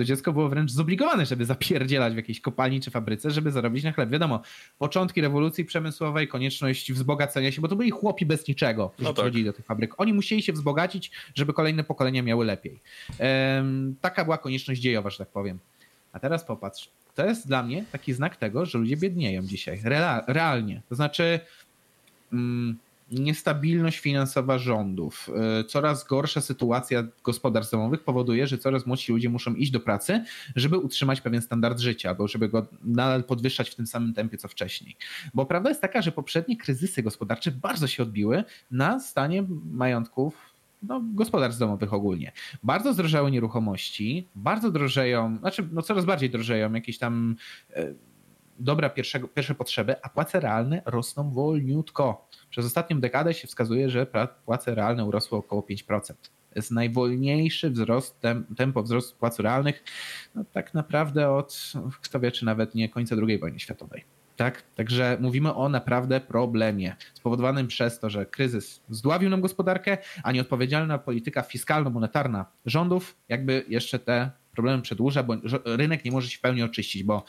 to 0.00 0.04
dziecko 0.04 0.32
było 0.32 0.48
wręcz 0.48 0.70
zobligowane, 0.70 1.26
żeby 1.26 1.44
zapierdzielać 1.44 2.12
w 2.12 2.16
jakiejś 2.16 2.40
kopalni 2.40 2.80
czy 2.80 2.90
fabryce, 2.90 3.30
żeby 3.30 3.50
zarobić 3.50 3.84
na 3.84 3.92
chleb. 3.92 4.10
Wiadomo, 4.10 4.42
początki 4.78 5.20
rewolucji 5.20 5.64
przemysłowej, 5.64 6.28
konieczność 6.28 6.92
wzbogacenia 6.92 7.52
się, 7.52 7.60
bo 7.60 7.68
to 7.68 7.76
byli 7.76 7.90
chłopi 7.90 8.26
bez 8.26 8.48
niczego, 8.48 8.88
którzy 8.88 9.08
no 9.08 9.14
tak. 9.14 9.44
do 9.44 9.52
tych 9.52 9.64
fabryk. 9.64 9.94
Oni 10.00 10.12
musieli 10.12 10.42
się 10.42 10.52
wzbogacić, 10.52 11.10
żeby 11.34 11.52
kolejne 11.52 11.84
pokolenia 11.84 12.22
miały 12.22 12.44
lepiej. 12.44 12.80
Um, 13.18 13.96
taka 14.00 14.24
była 14.24 14.38
konieczność 14.38 14.80
dziejowa, 14.80 15.10
że 15.10 15.18
tak 15.18 15.28
powiem. 15.28 15.58
A 16.12 16.20
teraz 16.20 16.44
popatrz, 16.44 16.90
to 17.14 17.26
jest 17.26 17.46
dla 17.46 17.62
mnie 17.62 17.84
taki 17.92 18.12
znak 18.12 18.36
tego, 18.36 18.66
że 18.66 18.78
ludzie 18.78 18.96
biednieją 18.96 19.42
dzisiaj. 19.42 19.80
realnie. 20.26 20.82
To 20.88 20.94
znaczy, 20.94 21.40
mm, 22.32 22.78
niestabilność 23.10 23.98
finansowa 23.98 24.58
rządów, 24.58 25.30
y, 25.60 25.64
coraz 25.64 26.04
gorsza 26.04 26.40
sytuacja 26.40 27.04
gospodarstw 27.24 27.72
domowych 27.72 28.04
powoduje, 28.04 28.46
że 28.46 28.58
coraz 28.58 28.86
młodsi 28.86 29.12
ludzie 29.12 29.28
muszą 29.28 29.54
iść 29.54 29.70
do 29.70 29.80
pracy, 29.80 30.24
żeby 30.56 30.78
utrzymać 30.78 31.20
pewien 31.20 31.42
standard 31.42 31.78
życia, 31.78 32.08
albo 32.08 32.28
żeby 32.28 32.48
go 32.48 32.66
nadal 32.84 33.24
podwyższać 33.24 33.70
w 33.70 33.74
tym 33.74 33.86
samym 33.86 34.14
tempie 34.14 34.38
co 34.38 34.48
wcześniej. 34.48 34.96
Bo 35.34 35.46
prawda 35.46 35.68
jest 35.68 35.80
taka, 35.80 36.02
że 36.02 36.12
poprzednie 36.12 36.56
kryzysy 36.56 37.02
gospodarcze 37.02 37.50
bardzo 37.50 37.86
się 37.86 38.02
odbiły 38.02 38.44
na 38.70 39.00
stanie 39.00 39.44
majątków 39.70 40.50
no, 40.82 41.02
gospodarstw 41.14 41.60
domowych 41.60 41.94
ogólnie. 41.94 42.32
Bardzo 42.62 42.92
zdrożały 42.92 43.30
nieruchomości, 43.30 44.28
bardzo 44.34 44.70
drożeją, 44.70 45.36
znaczy 45.38 45.68
no 45.72 45.82
coraz 45.82 46.04
bardziej 46.04 46.30
drożeją 46.30 46.72
jakieś 46.72 46.98
tam 46.98 47.36
e, 47.70 47.94
dobra 48.60 48.90
pierwszego, 48.90 49.28
pierwsze 49.28 49.54
potrzeby, 49.54 50.02
a 50.02 50.08
płace 50.08 50.40
realne 50.40 50.82
rosną 50.86 51.30
wolniutko. 51.30 52.28
Przez 52.50 52.66
ostatnią 52.66 53.00
dekadę 53.00 53.34
się 53.34 53.48
wskazuje, 53.48 53.90
że 53.90 54.06
płace 54.44 54.74
realne 54.74 55.04
urosły 55.04 55.38
około 55.38 55.62
5%. 55.62 56.14
To 56.50 56.56
jest 56.56 56.70
najwolniejszy 56.70 57.70
wzrost, 57.70 58.20
tempo 58.56 58.82
wzrostu 58.82 59.18
płac 59.18 59.38
realnych 59.38 59.84
no, 60.34 60.44
tak 60.52 60.74
naprawdę 60.74 61.30
od, 61.30 61.72
kto 62.02 62.20
wie, 62.20 62.32
czy 62.32 62.44
nawet 62.44 62.74
nie 62.74 62.88
końca 62.88 63.16
II 63.28 63.38
wojny 63.38 63.60
światowej. 63.60 64.04
Tak? 64.36 64.62
Także 64.74 65.16
mówimy 65.20 65.54
o 65.54 65.68
naprawdę 65.68 66.20
problemie 66.20 66.96
spowodowanym 67.14 67.66
przez 67.66 67.98
to, 67.98 68.10
że 68.10 68.26
kryzys 68.26 68.80
zdławił 68.88 69.30
nam 69.30 69.40
gospodarkę, 69.40 69.98
a 70.22 70.32
nieodpowiedzialna 70.32 70.98
polityka 70.98 71.42
fiskalno-monetarna 71.42 72.44
rządów 72.66 73.16
jakby 73.28 73.64
jeszcze 73.68 73.98
te 73.98 74.30
problemy 74.52 74.82
przedłuża, 74.82 75.22
bo 75.22 75.36
rynek 75.64 76.04
nie 76.04 76.10
może 76.12 76.28
się 76.28 76.38
w 76.38 76.40
pełni 76.40 76.62
oczyścić, 76.62 77.02
bo 77.02 77.24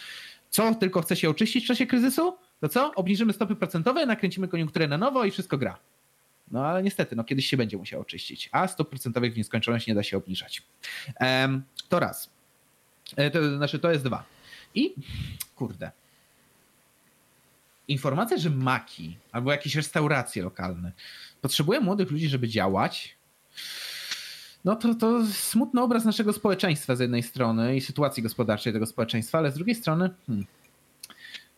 co 0.52 0.76
tylko 0.76 1.02
chce 1.02 1.15
się 1.15 1.30
oczyścić 1.30 1.64
w 1.64 1.68
czasie 1.68 1.86
kryzysu? 1.86 2.38
To 2.60 2.69
co? 2.69 2.91
Obniżymy 2.95 3.34
stopy 3.34 3.56
procentowe, 3.56 4.06
nakręcimy 4.06 4.48
koniunkturę 4.48 4.88
na 4.88 4.98
nowo 4.98 5.26
i 5.26 5.32
wszystko 5.32 5.57
gra. 5.57 5.78
No 6.52 6.65
ale 6.65 6.84
niestety, 6.84 7.15
no 7.15 7.23
kiedyś 7.23 7.45
się 7.45 7.57
będzie 7.57 7.78
musiał 7.78 8.02
oczyścić, 8.02 8.49
a 8.52 8.68
stóp 8.68 8.90
procentowych 8.90 9.34
w 9.34 9.38
nieskończoność 9.38 9.88
nie 9.88 9.95
da 9.95 10.03
się 10.03 10.18
obniżać. 10.18 10.61
To 11.90 11.99
raz. 11.99 12.30
E, 13.15 13.32
to 13.32 13.57
znaczy, 13.57 13.80
to 13.80 13.91
jest 13.91 14.03
dwa. 14.03 14.23
I 14.76 14.95
kurde. 15.56 15.91
Informacja, 17.88 18.38
że 18.38 18.49
maki 18.49 19.18
albo 19.32 19.52
jakieś 19.52 19.76
restauracje 19.76 20.44
lokalne 20.44 20.91
potrzebują 21.41 21.82
młodych 21.82 22.11
ludzi, 22.11 22.30
żeby 22.30 22.48
działać, 22.48 23.15
no 24.65 24.75
to, 24.75 24.95
to 24.95 25.25
smutny 25.25 25.81
obraz 25.81 26.05
naszego 26.05 26.33
społeczeństwa 26.33 26.95
z 26.95 26.99
jednej 26.99 27.23
strony 27.23 27.75
i 27.75 27.81
sytuacji 27.81 28.23
gospodarczej 28.23 28.73
tego 28.73 28.85
społeczeństwa, 28.85 29.38
ale 29.38 29.51
z 29.51 29.53
drugiej 29.53 29.75
strony 29.75 30.09
hmm, 30.27 30.45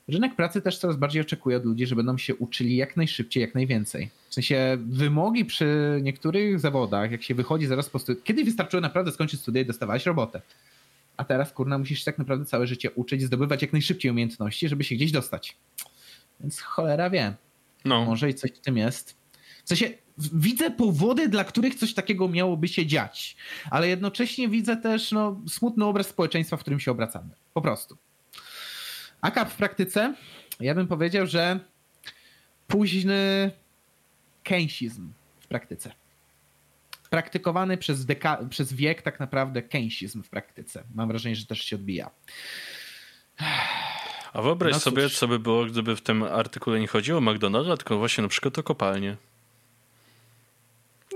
rynek 0.07 0.35
pracy 0.35 0.61
też 0.61 0.77
coraz 0.77 0.95
bardziej 0.95 1.21
oczekuje 1.21 1.57
od 1.57 1.65
ludzi, 1.65 1.85
że 1.85 1.95
będą 1.95 2.17
się 2.17 2.35
uczyli 2.35 2.75
jak 2.75 2.97
najszybciej, 2.97 3.41
jak 3.41 3.55
najwięcej. 3.55 4.09
W 4.29 4.33
sensie 4.33 4.77
wymogi 4.79 5.45
przy 5.45 5.99
niektórych 6.03 6.59
zawodach, 6.59 7.11
jak 7.11 7.23
się 7.23 7.35
wychodzi 7.35 7.65
zaraz 7.65 7.89
po 7.89 7.99
studiach, 7.99 8.23
kiedy 8.23 8.43
wystarczyło 8.43 8.81
naprawdę 8.81 9.11
skończyć 9.11 9.41
studia 9.41 9.61
i 9.61 9.65
dostawałeś 9.65 10.05
robotę. 10.05 10.41
A 11.17 11.23
teraz, 11.23 11.51
kurna, 11.51 11.77
musisz 11.77 11.99
się 11.99 12.05
tak 12.05 12.17
naprawdę 12.17 12.45
całe 12.45 12.67
życie 12.67 12.91
uczyć, 12.91 13.21
zdobywać 13.21 13.61
jak 13.61 13.73
najszybciej 13.73 14.11
umiejętności, 14.11 14.69
żeby 14.69 14.83
się 14.83 14.95
gdzieś 14.95 15.11
dostać. 15.11 15.57
Więc 16.39 16.61
cholera 16.61 17.09
wie. 17.09 17.33
No. 17.85 18.05
Może 18.05 18.29
i 18.29 18.33
coś 18.33 18.51
w 18.51 18.59
tym 18.59 18.77
jest. 18.77 19.17
W 19.65 19.69
sensie 19.69 19.89
widzę 20.17 20.71
powody, 20.71 21.29
dla 21.29 21.43
których 21.43 21.75
coś 21.75 21.93
takiego 21.93 22.29
miałoby 22.29 22.67
się 22.67 22.85
dziać, 22.85 23.35
ale 23.71 23.87
jednocześnie 23.87 24.49
widzę 24.49 24.77
też 24.77 25.11
no, 25.11 25.41
smutny 25.47 25.85
obraz 25.85 26.07
społeczeństwa, 26.07 26.57
w 26.57 26.59
którym 26.59 26.79
się 26.79 26.91
obracamy. 26.91 27.29
Po 27.53 27.61
prostu. 27.61 27.97
AKAP 29.21 29.49
w 29.49 29.55
praktyce, 29.55 30.13
ja 30.59 30.75
bym 30.75 30.87
powiedział, 30.87 31.27
że 31.27 31.59
późny 32.67 33.51
keynesizm 34.43 35.11
w 35.39 35.47
praktyce. 35.47 35.91
Praktykowany 37.09 37.77
przez, 37.77 38.05
deka- 38.05 38.49
przez 38.49 38.73
wiek 38.73 39.01
tak 39.01 39.19
naprawdę 39.19 39.61
keynesizm 39.61 40.23
w 40.23 40.29
praktyce. 40.29 40.83
Mam 40.95 41.07
wrażenie, 41.07 41.35
że 41.35 41.45
też 41.45 41.63
się 41.63 41.75
odbija. 41.75 42.09
A 44.33 44.41
wyobraź 44.41 44.73
no 44.73 44.79
sobie, 44.79 45.09
co 45.09 45.27
by 45.27 45.39
było, 45.39 45.65
gdyby 45.65 45.95
w 45.95 46.01
tym 46.01 46.23
artykule 46.23 46.79
nie 46.79 46.87
chodziło 46.87 47.17
o 47.17 47.21
McDonald's, 47.21 47.77
tylko 47.77 47.97
właśnie 47.97 48.21
na 48.21 48.27
przykład 48.27 48.59
o 48.59 48.63
kopalnię. 48.63 49.17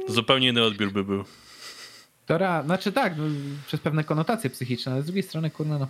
Zupełnie 0.07 0.49
inny 0.49 0.63
odbiór 0.63 0.91
by 0.91 1.03
był. 1.03 1.23
Znaczy 2.65 2.91
tak, 2.91 3.17
no, 3.17 3.23
przez 3.67 3.79
pewne 3.79 4.03
konotacje 4.03 4.49
psychiczne, 4.49 4.91
ale 4.91 5.01
z 5.01 5.05
drugiej 5.05 5.23
strony, 5.23 5.49
kurno, 5.49 5.79
no, 5.79 5.87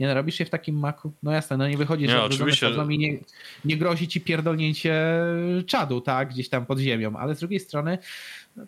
nie 0.00 0.06
narobisz 0.06 0.34
się 0.34 0.44
w 0.44 0.50
takim 0.50 0.78
maku. 0.78 1.12
No 1.22 1.32
jasne, 1.32 1.56
no 1.56 1.68
nie 1.68 1.76
wychodzi, 1.76 2.08
że 2.08 2.22
oczywiście. 2.22 2.70
i 2.90 2.98
nie, 2.98 3.18
nie 3.64 3.76
grozi 3.76 4.08
ci 4.08 4.20
pierdolnięcie 4.20 5.20
czadu, 5.66 6.00
tak, 6.00 6.28
gdzieś 6.28 6.48
tam 6.48 6.66
pod 6.66 6.78
ziemią, 6.78 7.16
ale 7.16 7.34
z 7.34 7.38
drugiej 7.38 7.60
strony 7.60 7.98
no, 8.56 8.66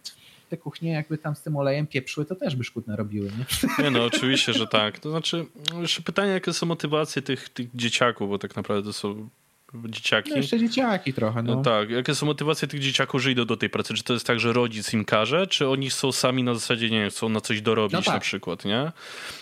te 0.48 0.56
kuchnie 0.56 0.90
jakby 0.90 1.18
tam 1.18 1.36
z 1.36 1.42
tym 1.42 1.56
olejem 1.56 1.86
pieprzły, 1.86 2.24
to 2.24 2.34
też 2.34 2.56
by 2.56 2.64
szkód 2.64 2.84
robiły, 2.88 3.30
nie? 3.38 3.44
Nie 3.84 3.90
no, 3.90 4.04
oczywiście, 4.04 4.52
że 4.52 4.66
tak. 4.66 4.98
To 4.98 5.10
znaczy, 5.10 5.46
jeszcze 5.80 6.02
pytanie, 6.02 6.30
jakie 6.32 6.52
są 6.52 6.66
motywacje 6.66 7.22
tych, 7.22 7.48
tych 7.48 7.68
dzieciaków, 7.74 8.28
bo 8.28 8.38
tak 8.38 8.56
naprawdę 8.56 8.82
to 8.82 8.92
są 8.92 9.28
dzieciaki. 9.74 10.30
No 10.30 10.36
jeszcze 10.36 10.59
dzieciaki 10.59 11.12
trochę, 11.12 11.43
no. 11.43 11.55
no. 11.55 11.62
Tak, 11.62 11.90
jakie 11.90 12.14
są 12.14 12.26
motywacje 12.26 12.68
tych 12.68 12.80
dzieciaków, 12.80 13.22
że 13.22 13.30
idą 13.30 13.44
do 13.44 13.56
tej 13.56 13.70
pracy? 13.70 13.94
Czy 13.94 14.02
to 14.02 14.12
jest 14.12 14.26
tak, 14.26 14.40
że 14.40 14.52
rodzic 14.52 14.93
im 14.93 15.05
każe, 15.05 15.47
czy 15.47 15.68
oni 15.68 15.90
są 15.90 16.12
sami 16.12 16.43
na 16.43 16.55
zasadzie, 16.55 16.90
nie 16.90 17.01
wiem, 17.01 17.10
chcą 17.10 17.28
na 17.28 17.40
coś 17.40 17.60
dorobić 17.60 17.93
no 17.93 18.02
tak. 18.02 18.14
na 18.14 18.20
przykład, 18.20 18.64
nie? 18.64 18.93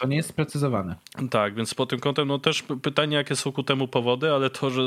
To 0.01 0.07
nie 0.07 0.17
jest 0.17 0.29
sprecyzowane. 0.29 0.97
Tak, 1.31 1.55
więc 1.55 1.75
pod 1.75 1.91
tym 1.91 2.01
kątem, 2.01 2.29
no 2.29 2.39
też 2.39 2.65
pytanie, 2.83 3.17
jakie 3.17 3.37
są 3.37 3.53
ku 3.53 3.63
temu 3.63 3.89
powody, 3.89 4.33
ale 4.33 4.51
to, 4.51 4.71
że 4.71 4.83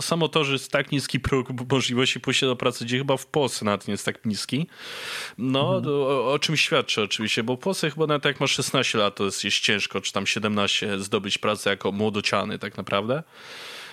samo 0.00 0.28
to, 0.28 0.44
że 0.44 0.52
jest 0.52 0.72
tak 0.72 0.92
niski 0.92 1.20
próg 1.20 1.48
możliwości 1.70 2.20
pójścia 2.20 2.46
do 2.46 2.56
pracy, 2.56 2.84
gdzie 2.84 2.98
chyba 2.98 3.16
w 3.16 3.26
Polsce 3.26 3.64
nawet 3.64 3.88
nie 3.88 3.92
jest 3.92 4.04
tak 4.04 4.24
niski, 4.24 4.66
no 5.38 5.76
mhm. 5.76 5.94
o, 5.94 6.32
o, 6.32 6.38
czym 6.38 6.56
świadczy 6.56 7.02
oczywiście, 7.02 7.42
bo 7.42 7.56
w 7.56 7.58
Polsce 7.58 7.90
chyba 7.90 8.06
nawet 8.06 8.24
jak 8.24 8.40
masz 8.40 8.50
16 8.50 8.98
lat, 8.98 9.14
to 9.14 9.24
jest, 9.24 9.44
jest 9.44 9.60
ciężko, 9.60 10.00
czy 10.00 10.12
tam 10.12 10.26
17 10.26 10.98
zdobyć 10.98 11.38
pracę 11.38 11.70
jako 11.70 11.92
młodociany 11.92 12.58
tak 12.58 12.76
naprawdę. 12.76 13.22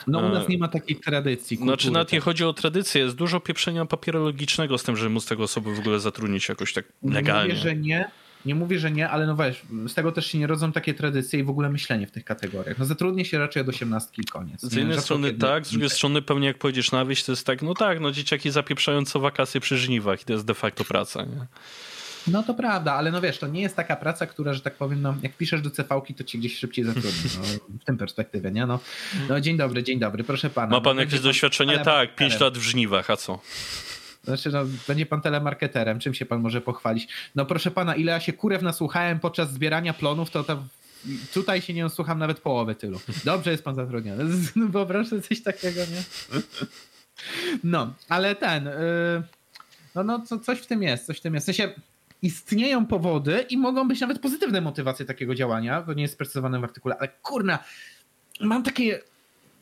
No 0.08 0.20
u 0.20 0.30
nas 0.30 0.46
e, 0.46 0.48
nie 0.48 0.58
ma 0.58 0.68
takiej 0.68 0.96
tradycji. 0.96 1.58
Kultury, 1.58 1.76
znaczy 1.76 1.92
nawet 1.92 2.08
tak. 2.08 2.14
nie 2.14 2.20
chodzi 2.20 2.44
o 2.44 2.54
tradycję, 2.54 3.02
jest 3.02 3.16
dużo 3.16 3.40
pieprzenia 3.40 3.86
papierologicznego 3.86 4.78
z 4.78 4.84
tym, 4.84 4.98
że 4.98 5.10
móc 5.10 5.26
tego 5.26 5.44
osoby 5.44 5.76
w 5.76 5.80
ogóle 5.80 6.00
zatrudnić 6.00 6.50
jakoś 6.50 6.74
tak 6.74 6.86
legalnie. 7.04 7.54
Nie 7.54 7.60
mówię, 7.60 7.70
że 7.70 7.76
nie, 7.76 8.12
nie 8.46 8.56
mówię, 8.56 8.80
że 8.80 8.92
nie, 8.92 9.10
ale 9.10 9.28
no 9.28 9.36
weź, 9.36 9.62
z 9.88 9.94
tego 9.94 10.12
też 10.12 10.28
się 10.28 10.38
nie 10.38 10.48
rodzą 10.48 10.72
takie 10.72 10.94
tradycje 10.94 11.40
i 11.40 11.44
w 11.44 11.50
ogóle 11.50 11.70
myślenie 11.70 12.08
w 12.08 12.12
tych 12.12 12.26
kategoriach. 12.26 12.78
No 12.78 12.86
zatrudnię 12.86 13.26
się 13.26 13.40
raczej 13.40 13.62
od 13.62 13.70
osiemnastki 13.70 14.22
i 14.22 14.26
koniec. 14.26 14.62
Z 14.62 14.74
jednej 14.74 15.02
strony 15.02 15.28
kiedy... 15.28 15.40
tak, 15.40 15.66
z 15.66 15.72
drugiej 15.72 15.90
strony 15.90 16.22
pewnie 16.22 16.48
jak 16.48 16.58
pojedziesz 16.58 16.92
na 16.92 17.06
wieś, 17.06 17.24
to 17.24 17.32
jest 17.32 17.46
tak, 17.46 17.62
no 17.62 17.74
tak, 17.74 18.00
no 18.00 18.12
dzieciaki 18.12 18.52
zapieprzają 18.52 19.06
co 19.06 19.20
wakacje 19.20 19.62
przy 19.62 19.78
żniwach 19.78 20.22
i 20.22 20.26
to 20.26 20.34
jest 20.34 20.46
de 20.46 20.54
facto 20.54 20.84
praca, 20.84 21.22
nie? 21.22 21.48
No 22.28 22.44
to 22.44 22.54
prawda, 22.54 22.94
ale 22.94 23.12
no 23.12 23.22
wiesz, 23.22 23.38
to 23.38 23.48
nie 23.48 23.62
jest 23.62 23.76
taka 23.76 23.95
praca, 23.95 24.26
która, 24.26 24.54
że 24.54 24.62
tak 24.62 24.76
powiem, 24.76 25.02
no, 25.02 25.16
jak 25.22 25.34
piszesz 25.34 25.62
do 25.62 25.70
CV-ki, 25.70 26.14
to 26.14 26.24
ci 26.24 26.40
gdzieś 26.40 26.58
szybciej 26.58 26.86
zatrudni. 26.86 27.12
No, 27.38 27.44
w 27.82 27.86
tym 27.86 27.98
perspektywie, 27.98 28.52
nie? 28.52 28.66
No, 28.66 28.80
no 29.30 29.41
dzień 29.41 29.58
dobry, 29.58 29.84
dzień 29.84 30.00
dobry, 30.00 30.24
proszę 30.24 30.50
pana. 30.50 30.72
Ma 30.72 30.82
pan 30.82 30.95
no, 30.95 31.02
jakieś 31.02 31.20
doświadczenie? 31.20 31.80
Tak, 31.80 32.16
5 32.16 32.40
lat 32.40 32.58
w 32.58 32.62
żniwach, 32.62 33.10
a 33.10 33.18
co? 33.18 33.40
Znaczy, 34.24 34.50
no, 34.52 34.66
będzie 34.88 35.06
pan 35.06 35.22
telemarketerem, 35.22 36.00
czym 36.00 36.14
się 36.14 36.26
pan 36.26 36.41
może 36.41 36.62
pochwalić? 36.62 37.08
No 37.36 37.45
proszę 37.45 37.72
pana, 37.72 37.95
ile 37.95 38.12
ja 38.12 38.20
się 38.20 38.34
kurew 38.34 38.62
nasłuchałem 38.62 39.20
podczas 39.20 39.54
zbierania 39.54 39.94
plonów, 39.94 40.30
to, 40.30 40.44
to 40.44 40.64
tutaj 41.34 41.62
się 41.62 41.74
nie 41.74 41.90
słucham 41.90 42.20
nawet 42.20 42.40
połowy 42.40 42.76
tylu. 42.76 43.00
Dobrze 43.26 43.52
jest 43.52 43.64
pan 43.64 43.76
zatrudniony. 43.76 44.24
Wyobraź 44.70 45.08
sobie 45.08 45.22
coś 45.22 45.44
takiego, 45.44 45.82
nie? 45.82 46.04
No, 47.64 47.94
ale 48.10 48.36
ten... 48.36 48.66
Yy, 48.66 49.24
no, 49.95 50.04
no 50.04 50.22
co, 50.26 50.40
coś 50.40 50.60
w 50.60 50.66
tym 50.66 50.84
jest, 50.84 51.06
coś 51.06 51.18
w 51.18 51.22
tym 51.22 51.34
jest. 51.34 51.45
W 51.45 51.56
sensie 51.56 51.74
istnieją 52.24 52.86
powody 52.86 53.45
i 53.50 53.58
mogą 53.58 53.88
być 53.88 54.02
nawet 54.02 54.20
pozytywne 54.20 54.62
motywacje 54.62 55.06
takiego 55.06 55.36
działania. 55.36 55.82
To 55.82 55.94
nie 55.94 56.02
jest 56.02 56.14
sprecyzowane 56.14 56.60
w 56.60 56.64
artykule, 56.64 56.98
ale 57.00 57.08
kurna, 57.08 57.60
mam 58.41 58.64
takie 58.64 59.02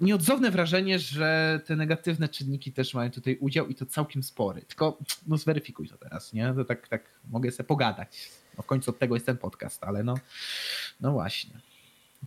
nieodzowne 0.02 0.52
wrażenie, 0.52 1.00
że 1.00 1.62
te 1.66 1.76
negatywne 1.76 2.30
czynniki 2.30 2.72
też 2.72 2.94
mają 2.94 3.12
tutaj 3.12 3.38
udział 3.40 3.68
i 3.68 3.76
to 3.76 3.86
całkiem 3.86 4.24
spory. 4.24 4.62
Tylko 4.62 4.98
no 5.28 5.38
zweryfikuj 5.38 5.88
to 5.90 5.98
teraz, 5.98 6.34
nie? 6.34 6.54
To 6.54 6.66
tak, 6.66 6.88
tak 6.88 7.04
mogę 7.30 7.52
sobie 7.52 7.68
pogadać. 7.68 8.30
No 8.58 8.64
w 8.64 8.66
końcu 8.66 8.92
od 8.92 9.00
tego 9.00 9.16
jest 9.16 9.26
ten 9.26 9.38
podcast, 9.38 9.84
ale 9.84 10.04
no, 10.04 10.16
no 11.02 11.12
właśnie. 11.12 11.60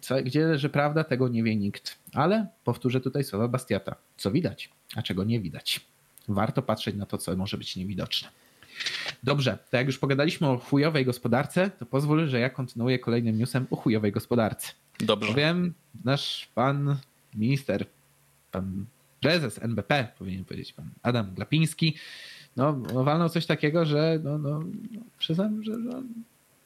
Co, 0.00 0.22
gdzie 0.22 0.46
leży 0.46 0.68
prawda, 0.68 1.04
tego 1.04 1.28
nie 1.28 1.42
wie 1.42 1.56
nikt. 1.56 1.98
Ale 2.12 2.46
powtórzę 2.64 3.00
tutaj 3.00 3.24
słowa 3.24 3.48
Bastiata. 3.48 3.96
Co 4.16 4.30
widać, 4.30 4.70
a 4.96 5.02
czego 5.02 5.24
nie 5.24 5.40
widać. 5.40 5.80
Warto 6.28 6.62
patrzeć 6.62 6.96
na 6.96 7.06
to, 7.06 7.18
co 7.18 7.36
może 7.36 7.58
być 7.58 7.76
niewidoczne. 7.76 8.28
Dobrze, 9.22 9.58
to 9.70 9.76
jak 9.76 9.86
już 9.86 9.98
pogadaliśmy 9.98 10.48
o 10.48 10.58
chujowej 10.58 11.04
gospodarce, 11.04 11.70
to 11.70 11.86
pozwól, 11.86 12.28
że 12.28 12.40
ja 12.40 12.50
kontynuuję 12.50 12.98
kolejnym 12.98 13.38
newsem 13.38 13.66
o 13.70 13.76
chujowej 13.76 14.12
gospodarce. 14.12 14.72
Dobrze. 15.00 15.28
Powiem, 15.28 15.74
nasz 16.04 16.48
pan 16.54 16.96
minister, 17.34 17.86
pan 18.50 18.84
prezes 19.20 19.62
NBP, 19.62 20.08
powinien 20.18 20.44
powiedzieć 20.44 20.72
pan 20.72 20.90
Adam 21.02 21.34
Glapiński, 21.34 21.94
no, 22.56 22.72
walnął 23.04 23.28
coś 23.28 23.46
takiego, 23.46 23.86
że 23.86 24.20
no, 24.24 24.38
no, 24.38 24.60
no 24.92 25.00
przyznam, 25.18 25.62
że 25.62 25.76
no, 25.78 26.02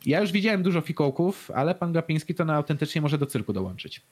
ja 0.06 0.20
już 0.20 0.32
widziałem 0.32 0.62
dużo 0.62 0.80
fikołków, 0.80 1.50
ale 1.50 1.74
pan 1.74 1.92
Glapiński 1.92 2.34
to 2.34 2.44
na 2.44 2.54
autentycznie 2.54 3.00
może 3.00 3.18
do 3.18 3.26
cyrku 3.26 3.52
dołączyć. 3.52 4.02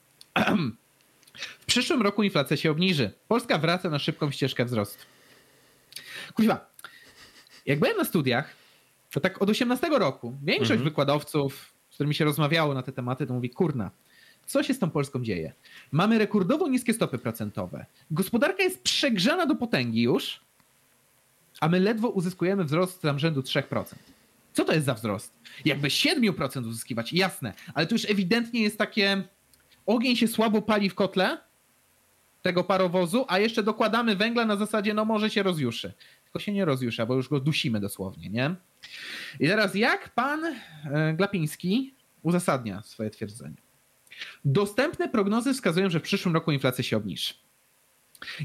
W 1.59 1.65
przyszłym 1.65 2.01
roku 2.01 2.23
inflacja 2.23 2.57
się 2.57 2.71
obniży. 2.71 3.11
Polska 3.27 3.57
wraca 3.57 3.89
na 3.89 3.99
szybką 3.99 4.31
ścieżkę 4.31 4.65
wzrostu. 4.65 5.05
Kuźwa, 6.33 6.69
jak 7.67 7.79
byłem 7.79 7.97
na 7.97 8.03
studiach, 8.03 8.55
to 9.11 9.19
tak 9.19 9.41
od 9.41 9.49
18 9.49 9.89
roku 9.89 10.37
większość 10.43 10.71
mhm. 10.71 10.83
wykładowców, 10.83 11.73
z 11.89 11.93
którymi 11.93 12.15
się 12.15 12.25
rozmawiało 12.25 12.73
na 12.73 12.83
te 12.83 12.91
tematy, 12.91 13.27
to 13.27 13.33
mówi, 13.33 13.49
kurna, 13.49 13.91
co 14.45 14.63
się 14.63 14.73
z 14.73 14.79
tą 14.79 14.89
Polską 14.89 15.23
dzieje? 15.23 15.53
Mamy 15.91 16.17
rekordowo 16.17 16.67
niskie 16.67 16.93
stopy 16.93 17.17
procentowe. 17.17 17.85
Gospodarka 18.11 18.63
jest 18.63 18.83
przegrzana 18.83 19.45
do 19.45 19.55
potęgi 19.55 20.01
już, 20.01 20.41
a 21.59 21.67
my 21.67 21.79
ledwo 21.79 22.09
uzyskujemy 22.09 22.63
wzrost 22.63 23.01
tam 23.01 23.19
rzędu 23.19 23.41
3%. 23.41 23.95
Co 24.53 24.65
to 24.65 24.73
jest 24.73 24.85
za 24.85 24.93
wzrost? 24.93 25.39
Jakby 25.65 25.87
7% 25.87 26.67
uzyskiwać, 26.67 27.13
jasne, 27.13 27.53
ale 27.73 27.87
to 27.87 27.95
już 27.95 28.09
ewidentnie 28.09 28.61
jest 28.61 28.77
takie 28.77 29.23
ogień 29.85 30.15
się 30.15 30.27
słabo 30.27 30.61
pali 30.61 30.89
w 30.89 30.95
kotle 30.95 31.37
tego 32.41 32.63
parowozu, 32.63 33.25
a 33.27 33.39
jeszcze 33.39 33.63
dokładamy 33.63 34.15
węgla 34.15 34.45
na 34.45 34.55
zasadzie, 34.55 34.93
no 34.93 35.05
może 35.05 35.29
się 35.29 35.43
rozjuszy. 35.43 35.93
Tylko 36.37 36.45
się 36.45 36.53
nie 36.53 36.65
rozjusza, 36.65 37.05
bo 37.05 37.15
już 37.15 37.29
go 37.29 37.39
dusimy 37.39 37.79
dosłownie, 37.79 38.29
nie? 38.29 38.55
I 39.39 39.47
teraz 39.47 39.75
jak 39.75 40.09
pan 40.09 40.45
e, 40.45 41.13
Glapiński 41.13 41.93
uzasadnia 42.21 42.83
swoje 42.83 43.09
twierdzenie? 43.09 43.55
Dostępne 44.45 45.09
prognozy 45.09 45.53
wskazują, 45.53 45.89
że 45.89 45.99
w 45.99 46.03
przyszłym 46.03 46.33
roku 46.33 46.51
inflacja 46.51 46.83
się 46.83 46.97
obniży. 46.97 47.33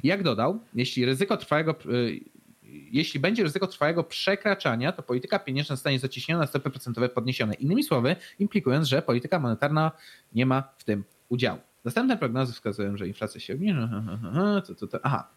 Jak 0.04 0.22
dodał, 0.22 0.60
jeśli 0.74 1.04
ryzyko 1.04 1.36
trwałego, 1.36 1.76
y, 1.86 2.20
jeśli 2.90 3.20
będzie 3.20 3.42
ryzyko 3.42 3.66
trwałego 3.66 4.04
przekraczania, 4.04 4.92
to 4.92 5.02
polityka 5.02 5.38
pieniężna 5.38 5.76
zostanie 5.76 5.98
zacieśniona, 5.98 6.46
stopy 6.46 6.70
procentowe 6.70 7.08
podniesione. 7.08 7.54
Innymi 7.54 7.84
słowy, 7.84 8.16
implikując, 8.38 8.88
że 8.88 9.02
polityka 9.02 9.38
monetarna 9.38 9.92
nie 10.34 10.46
ma 10.46 10.62
w 10.78 10.84
tym 10.84 11.04
udziału. 11.28 11.60
Następne 11.84 12.16
prognozy 12.16 12.52
wskazują, 12.52 12.96
że 12.96 13.08
inflacja 13.08 13.40
się 13.40 13.54
obniży. 13.54 13.88
Aha. 15.02 15.28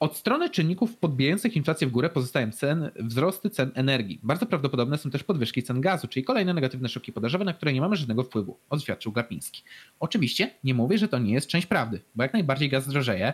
Od 0.00 0.16
strony 0.16 0.50
czynników 0.50 0.96
podbijających 0.96 1.56
inflację 1.56 1.86
w 1.86 1.90
górę 1.90 2.10
pozostają 2.10 2.52
cen, 2.52 2.90
wzrosty 2.96 3.50
cen 3.50 3.70
energii. 3.74 4.20
Bardzo 4.22 4.46
prawdopodobne 4.46 4.98
są 4.98 5.10
też 5.10 5.24
podwyżki 5.24 5.62
cen 5.62 5.80
gazu, 5.80 6.08
czyli 6.08 6.24
kolejne 6.24 6.54
negatywne 6.54 6.88
szoki 6.88 7.12
podażowe, 7.12 7.44
na 7.44 7.52
które 7.52 7.72
nie 7.72 7.80
mamy 7.80 7.96
żadnego 7.96 8.22
wpływu, 8.22 8.58
oświadczył 8.70 9.12
Glapiński. 9.12 9.62
Oczywiście 10.00 10.50
nie 10.64 10.74
mówię, 10.74 10.98
że 10.98 11.08
to 11.08 11.18
nie 11.18 11.32
jest 11.32 11.46
część 11.46 11.66
prawdy, 11.66 12.00
bo 12.14 12.22
jak 12.22 12.32
najbardziej 12.32 12.68
gaz 12.68 12.88
drożeje. 12.88 13.32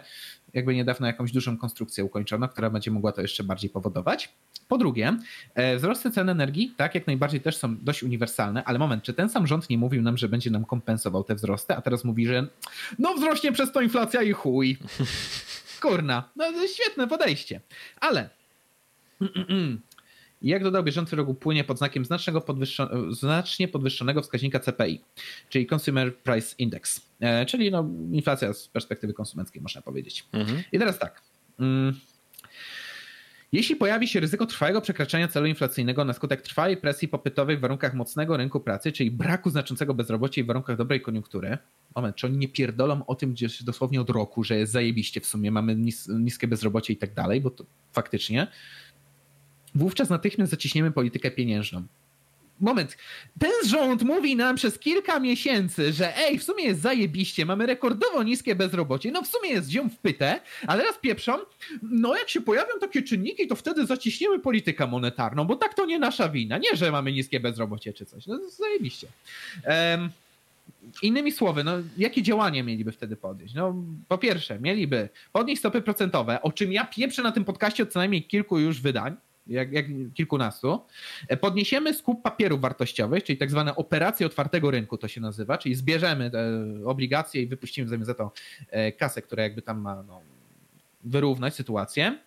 Jakby 0.55 0.75
niedawno 0.75 1.07
jakąś 1.07 1.33
dużą 1.33 1.59
konstrukcję 1.59 2.05
ukończono, 2.05 2.49
która 2.49 2.71
będzie 2.71 2.91
mogła 2.91 3.13
to 3.13 3.23
jeszcze 3.23 3.45
bardziej 3.45 3.71
powodować. 3.71 4.33
Po 4.69 4.79
drugie, 4.79 5.19
e, 5.55 5.77
wzrosty 5.77 6.11
cen 6.11 6.29
energii, 6.29 6.75
tak, 6.77 6.95
jak 6.95 7.07
najbardziej 7.07 7.41
też 7.41 7.57
są 7.57 7.77
dość 7.77 8.03
uniwersalne, 8.03 8.65
ale 8.65 8.79
moment, 8.79 9.03
czy 9.03 9.15
ten 9.15 9.29
sam 9.29 9.47
rząd 9.47 9.71
nie 9.71 9.79
mówił 9.79 10.03
nam, 10.03 10.19
że 10.19 10.29
będzie 10.29 10.51
nam 10.51 10.65
kompensował 10.65 11.25
te 11.25 11.35
wzrosty, 11.35 11.75
a 11.75 11.81
teraz 11.81 12.05
mówi, 12.05 12.27
że 12.27 12.47
no 12.99 13.15
wzrośnie 13.15 13.53
przez 13.53 13.73
to 13.73 13.81
inflacja 13.81 14.23
i 14.23 14.33
chuj. 14.33 14.79
Kurna, 15.85 16.31
no 16.37 16.45
świetne 16.67 17.09
podejście. 17.09 17.61
Ale 18.01 18.31
jak 20.43 20.63
dodał, 20.63 20.83
bieżący 20.83 21.17
rok 21.17 21.39
płynie 21.39 21.65
pod 21.65 21.79
znakiem 21.79 22.05
znacznego 22.05 22.41
podwyższo 22.41 23.13
znacznie 23.13 23.69
podwyższonego 23.69 24.23
wskaźnika 24.23 24.61
CPI, 24.61 25.01
czyli 25.49 25.67
Consumer 25.67 26.17
Price 26.17 26.55
Index, 26.59 27.01
e, 27.21 27.47
czyli 27.47 27.71
no, 27.71 27.91
inflacja 28.13 28.53
z 28.53 28.69
perspektywy 28.69 29.13
konsumenckiej, 29.13 29.63
można 29.63 29.83
powiedzieć. 29.83 30.25
Mhm. 30.33 30.63
I 30.73 30.79
teraz 30.79 30.99
tak. 30.99 31.23
Jeśli 33.55 33.77
pojawi 33.77 34.09
się 34.09 34.21
ryzyko 34.21 34.47
trwałego 34.47 34.81
przekraczania 34.81 35.29
celu 35.29 35.47
inflacyjnego 35.47 36.05
na 36.05 36.13
skutek 36.13 36.43
trwałej 36.43 36.77
presji 36.77 37.09
popytowej 37.09 37.57
w 37.57 37.61
warunkach 37.61 37.95
mocnego 37.95 38.37
rynku 38.37 38.61
pracy, 38.61 38.93
czyli 38.93 39.11
braku 39.11 39.51
znaczącego 39.51 39.95
bezrobocia 39.95 40.41
i 40.41 40.45
w 40.45 40.47
warunkach 40.47 40.77
dobrej 40.77 41.01
koniunktury, 41.01 41.59
moment, 41.97 42.17
czy 42.17 42.27
oni 42.27 42.39
nie 42.39 42.49
pierdolą 42.49 43.07
o 43.07 43.15
tym 43.15 43.33
gdzieś 43.33 43.63
dosłownie 43.63 44.01
od 44.01 44.11
roku, 44.11 44.45
że 44.45 44.67
zajebiście 44.67 45.21
w 45.21 45.27
sumie, 45.27 45.51
mamy 45.51 45.77
nis 45.77 46.09
niskie 46.09 46.49
bezrobocie 46.49 46.93
i 46.93 46.97
tak 46.97 47.15
dalej, 47.15 47.41
bo 47.41 47.51
to 47.51 47.65
faktycznie, 47.93 48.47
wówczas 49.75 50.11
natychmiast 50.11 50.51
zaciśniemy 50.51 50.91
politykę 50.91 51.31
pieniężną 51.31 51.87
moment, 52.61 52.97
ten 53.39 53.53
rząd 53.67 54.03
mówi 54.03 54.37
nam 54.37 54.57
przez 54.57 54.79
kilka 54.79 55.21
miesięcy, 55.21 55.93
że 55.93 56.17
ej, 56.17 56.39
w 56.39 56.45
sumie 56.45 56.65
jest 56.65 56.81
zajebiście, 56.81 57.47
mamy 57.47 57.67
rekordowo 57.67 58.23
niskie 58.23 58.55
bezrobocie, 58.55 59.11
no 59.11 59.23
w 59.23 59.27
sumie 59.27 59.51
jest 59.51 59.71
ziom 59.71 59.91
w 59.91 59.99
pytę, 59.99 60.41
ale 60.67 60.85
raz 60.85 60.99
pieprzą, 60.99 61.33
no 61.83 62.17
jak 62.17 62.29
się 62.29 62.41
pojawią 62.41 62.73
takie 62.81 63.03
czynniki, 63.03 63.47
to 63.47 63.57
wtedy 63.57 63.87
zaciśniemy 63.87 64.39
politykę 64.39 64.87
monetarną, 64.87 65.45
bo 65.45 65.57
tak 65.57 65.75
to 65.75 65.87
nie 65.87 65.99
nasza 65.99 66.29
wina, 66.29 66.59
nie, 66.59 66.77
że 66.77 66.91
mamy 66.91 67.13
niskie 67.13 67.41
bezrobocie 67.41 67.93
czy 67.93 68.07
coś, 68.07 68.27
no 68.27 68.39
zajebiście. 68.59 69.07
Um, 69.67 70.11
Innymi 71.03 71.33
słowy, 71.33 71.65
no, 71.65 71.73
jakie 71.99 72.23
działania 72.23 72.63
mieliby 72.63 72.93
wtedy 72.93 73.17
podjąć? 73.17 73.55
No, 73.55 73.75
po 74.09 74.19
pierwsze, 74.19 74.61
mieliby 74.61 75.09
podnieść 75.33 75.61
stopy 75.61 75.83
procentowe, 75.83 76.43
o 76.43 76.53
czym 76.53 76.73
ja 76.73 76.85
pieprzę 76.85 77.23
na 77.23 77.33
tym 77.33 77.45
podcaście 77.45 77.83
od 77.83 77.93
co 77.93 77.99
najmniej 77.99 78.23
kilku 78.23 78.59
już 78.59 78.81
wydań, 78.81 79.17
jak, 79.47 79.73
jak 79.73 79.87
kilkunastu, 80.15 80.81
e, 81.29 81.37
podniesiemy 81.37 81.95
skup 81.95 82.23
papierów 82.23 82.61
wartościowych, 82.61 83.25
czyli 83.25 83.39
tak 83.39 83.51
zwane 83.51 83.77
operacje 83.77 84.27
otwartego 84.27 84.71
rynku 84.71 84.99
to 84.99 85.09
się 85.09 85.21
nazywa, 85.21 85.59
czyli 85.59 85.75
zbierzemy 85.75 86.31
obligacje 86.85 87.43
i 87.43 87.47
wypuścimy 87.47 87.89
zamiast 87.89 88.07
za 88.07 88.15
to 88.15 88.33
e, 88.71 88.93
kasę, 88.93 89.23
która 89.23 89.43
jakby 89.43 89.63
tam 89.63 89.81
ma 89.81 90.03
no, 90.03 90.21
wyrównać 91.05 91.55
sytuację. 91.55 92.19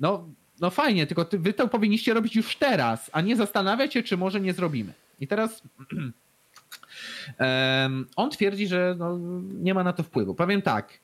No, 0.00 0.28
no 0.60 0.70
fajnie, 0.70 1.06
tylko 1.06 1.26
wy 1.32 1.52
to 1.52 1.68
powinniście 1.68 2.14
robić 2.14 2.36
już 2.36 2.56
teraz, 2.56 3.10
a 3.12 3.20
nie 3.20 3.36
zastanawiać 3.36 3.94
się, 3.94 4.02
czy 4.02 4.16
może 4.16 4.40
nie 4.40 4.52
zrobimy. 4.52 4.92
I 5.20 5.26
teraz 5.26 5.62
on 8.16 8.30
twierdzi, 8.30 8.66
że 8.66 8.94
no, 8.98 9.18
nie 9.42 9.74
ma 9.74 9.84
na 9.84 9.92
to 9.92 10.02
wpływu. 10.02 10.34
Powiem 10.34 10.62
tak, 10.62 10.98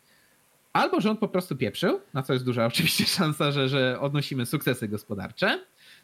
Albo 0.77 1.01
rząd 1.01 1.21
po 1.21 1.29
prostu 1.29 1.57
pieprzył, 1.57 2.01
na 2.15 2.23
co 2.23 2.33
jest 2.33 2.45
duża 2.45 2.67
oczywiście 2.73 3.05
szansa, 3.05 3.53
że, 3.53 3.69
że 3.69 4.01
odnosimy 4.01 4.47
sukcesy 4.47 4.89
gospodarcze 4.89 5.59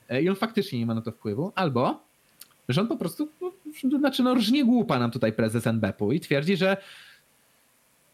e, 0.09 0.23
i 0.23 0.29
on 0.29 0.37
faktycznie 0.37 0.79
nie 0.79 0.87
ma 0.87 0.95
na 0.95 1.03
to 1.03 1.13
wpływu, 1.13 1.53
albo 1.55 2.05
rząd 2.69 2.89
po 2.89 2.97
prostu, 2.97 3.29
no, 3.85 3.99
znaczy 3.99 4.23
no 4.23 4.35
rżnie 4.35 4.65
głupa 4.65 4.99
nam 4.99 5.11
tutaj 5.11 5.33
prezes 5.33 5.67
NBP-u 5.67 6.13
i 6.13 6.21
twierdzi, 6.21 6.57
że 6.57 6.77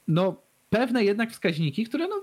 no 0.09 0.37
pewne 0.71 1.05
jednak 1.05 1.33
wskaźniki, 1.33 1.85
które 1.85 2.09
no 2.09 2.17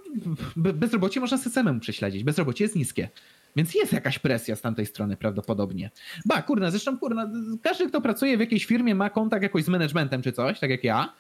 bezrobocie 0.56 1.20
można 1.20 1.38
sobie 1.38 1.54
samemu 1.54 1.80
prześledzić, 1.80 2.24
bezrobocie 2.24 2.64
jest 2.64 2.76
niskie. 2.76 3.10
Więc 3.56 3.76
jest 3.76 3.94
jakaś 3.94 4.20
presja 4.20 4.56
z 4.56 4.62
tamtej 4.62 4.86
strony 4.86 5.18
prawdopodobnie. 5.18 5.92
Ba, 6.26 6.42
kurna, 6.42 6.72
zresztą 6.72 6.98
kurna, 6.98 7.32
każdy, 7.62 7.88
kto 7.88 8.02
pracuje 8.02 8.38
w 8.38 8.40
jakiejś 8.40 8.66
firmie, 8.66 8.96
ma 8.96 9.10
kontakt 9.10 9.44
jakoś 9.44 9.64
z 9.64 9.68
managementem 9.68 10.22
czy 10.22 10.32
coś, 10.32 10.60
tak 10.60 10.70
jak 10.70 10.84
ja, 10.84 11.14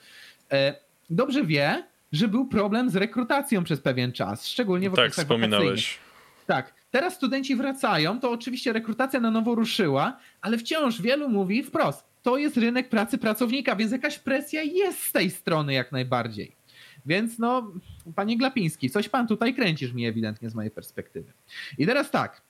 e, 0.52 0.76
dobrze 1.10 1.46
wie, 1.46 1.84
że 2.16 2.28
był 2.28 2.48
problem 2.48 2.90
z 2.90 2.96
rekrutacją 2.96 3.64
przez 3.64 3.82
pewien 3.82 4.12
czas, 4.12 4.48
szczególnie 4.48 4.90
w 4.90 4.96
Tak, 4.96 5.12
wspominałeś. 5.12 6.00
Tak, 6.48 6.74
teraz 6.92 7.16
studenci 7.16 7.56
wracają, 7.56 8.20
to 8.20 8.32
oczywiście 8.32 8.74
rekrutacja 8.74 9.20
na 9.20 9.32
nowo 9.32 9.56
ruszyła, 9.56 10.18
ale 10.42 10.58
wciąż 10.58 11.02
wielu 11.02 11.30
mówi 11.30 11.64
wprost, 11.64 12.06
to 12.24 12.38
jest 12.38 12.58
rynek 12.58 12.90
pracy 12.90 13.18
pracownika, 13.18 13.76
więc 13.76 13.92
jakaś 13.92 14.20
presja 14.20 14.64
jest 14.64 15.00
z 15.00 15.12
tej 15.12 15.32
strony 15.32 15.74
jak 15.74 15.92
najbardziej. 15.92 16.56
Więc 17.06 17.40
no, 17.40 17.72
panie 18.16 18.38
Glapiński, 18.38 18.90
coś 18.90 19.10
pan 19.10 19.28
tutaj 19.28 19.54
kręcisz 19.54 19.94
mi 19.94 20.08
ewidentnie 20.08 20.50
z 20.50 20.56
mojej 20.56 20.72
perspektywy. 20.72 21.34
I 21.78 21.86
teraz 21.86 22.12
tak, 22.12 22.42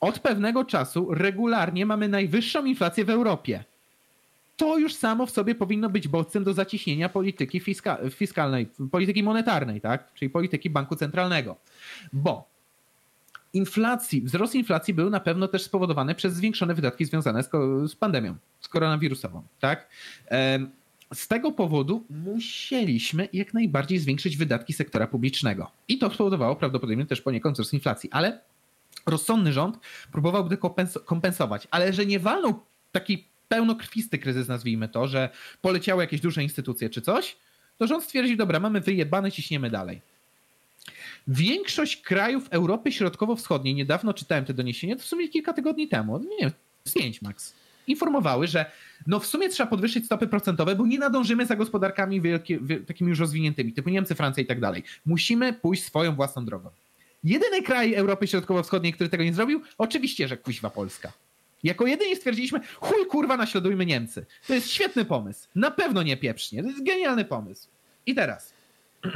od 0.00 0.18
pewnego 0.18 0.64
czasu 0.64 1.14
regularnie 1.14 1.86
mamy 1.86 2.08
najwyższą 2.08 2.64
inflację 2.64 3.04
w 3.04 3.10
Europie. 3.10 3.64
To 4.56 4.78
już 4.78 4.94
samo 4.94 5.26
w 5.26 5.30
sobie 5.30 5.54
powinno 5.54 5.90
być 5.90 6.08
bodźcem 6.08 6.44
do 6.44 6.54
zaciśnienia 6.54 7.08
polityki 7.08 7.60
fiska 7.60 7.98
fiskalnej, 8.10 8.66
polityki 8.90 9.22
monetarnej, 9.22 9.80
tak? 9.80 10.14
czyli 10.14 10.30
polityki 10.30 10.70
banku 10.70 10.96
centralnego. 10.96 11.56
Bo 12.12 12.48
inflacji, 13.52 14.22
wzrost 14.22 14.54
inflacji 14.54 14.94
był 14.94 15.10
na 15.10 15.20
pewno 15.20 15.48
też 15.48 15.62
spowodowany 15.62 16.14
przez 16.14 16.34
zwiększone 16.34 16.74
wydatki 16.74 17.04
związane 17.04 17.42
z, 17.42 17.50
z 17.90 17.96
pandemią, 17.96 18.36
z 18.60 18.68
koronawirusową. 18.68 19.42
Tak? 19.60 19.88
Z 21.14 21.28
tego 21.28 21.52
powodu 21.52 22.04
musieliśmy 22.10 23.28
jak 23.32 23.54
najbardziej 23.54 23.98
zwiększyć 23.98 24.36
wydatki 24.36 24.72
sektora 24.72 25.06
publicznego. 25.06 25.70
I 25.88 25.98
to 25.98 26.10
spowodowało 26.10 26.56
prawdopodobnie 26.56 27.06
też 27.06 27.20
poniekąd 27.20 27.56
wzrost 27.56 27.74
inflacji, 27.74 28.10
ale 28.12 28.40
rozsądny 29.06 29.52
rząd 29.52 29.78
próbowałby 30.12 30.58
kompensować, 31.04 31.68
ale 31.70 31.92
że 31.92 32.06
nie 32.06 32.20
walnął 32.20 32.60
taki 32.92 33.28
pełnokrwisty 33.48 34.18
kryzys, 34.18 34.48
nazwijmy 34.48 34.88
to, 34.88 35.08
że 35.08 35.28
poleciały 35.60 36.02
jakieś 36.02 36.20
duże 36.20 36.42
instytucje 36.42 36.90
czy 36.90 37.02
coś, 37.02 37.36
to 37.78 37.86
rząd 37.86 38.04
stwierdził, 38.04 38.36
dobra, 38.36 38.60
mamy 38.60 38.80
wyjebane, 38.80 39.32
ciśniemy 39.32 39.70
dalej. 39.70 40.00
Większość 41.28 41.96
krajów 41.96 42.48
Europy 42.50 42.92
Środkowo-Wschodniej, 42.92 43.74
niedawno 43.74 44.14
czytałem 44.14 44.44
te 44.44 44.54
doniesienia, 44.54 44.96
to 44.96 45.02
w 45.02 45.06
sumie 45.06 45.28
kilka 45.28 45.52
tygodni 45.52 45.88
temu, 45.88 46.18
nie 46.18 46.38
wiem, 46.40 46.50
z 46.84 46.92
pięć 46.92 47.22
max, 47.22 47.54
informowały, 47.86 48.46
że 48.46 48.70
no 49.06 49.20
w 49.20 49.26
sumie 49.26 49.48
trzeba 49.48 49.70
podwyższyć 49.70 50.06
stopy 50.06 50.26
procentowe, 50.26 50.76
bo 50.76 50.86
nie 50.86 50.98
nadążymy 50.98 51.46
za 51.46 51.56
gospodarkami 51.56 52.20
wielkie, 52.20 52.58
takimi 52.86 53.10
już 53.10 53.18
rozwiniętymi, 53.18 53.72
typu 53.72 53.90
Niemcy, 53.90 54.14
Francja 54.14 54.42
i 54.42 54.46
tak 54.46 54.60
dalej. 54.60 54.82
Musimy 55.06 55.52
pójść 55.52 55.84
swoją 55.84 56.14
własną 56.14 56.44
drogą. 56.44 56.70
Jedyny 57.24 57.62
kraj 57.62 57.94
Europy 57.94 58.26
Środkowo-Wschodniej, 58.26 58.92
który 58.92 59.10
tego 59.10 59.24
nie 59.24 59.34
zrobił, 59.34 59.62
oczywiście, 59.78 60.28
że 60.28 60.36
kuźwa 60.36 60.70
Polska. 60.70 61.12
Jako 61.64 61.86
jedyni 61.86 62.16
stwierdziliśmy, 62.16 62.60
chuj 62.80 63.06
kurwa, 63.06 63.36
naśladujmy 63.36 63.86
Niemcy. 63.86 64.26
To 64.46 64.54
jest 64.54 64.70
świetny 64.70 65.04
pomysł. 65.04 65.48
Na 65.54 65.70
pewno 65.70 66.02
nie 66.02 66.16
pieprznie. 66.16 66.62
To 66.62 66.68
jest 66.68 66.84
genialny 66.84 67.24
pomysł. 67.24 67.68
I 68.06 68.14
teraz. 68.14 68.52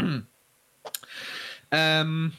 um, 1.73 2.31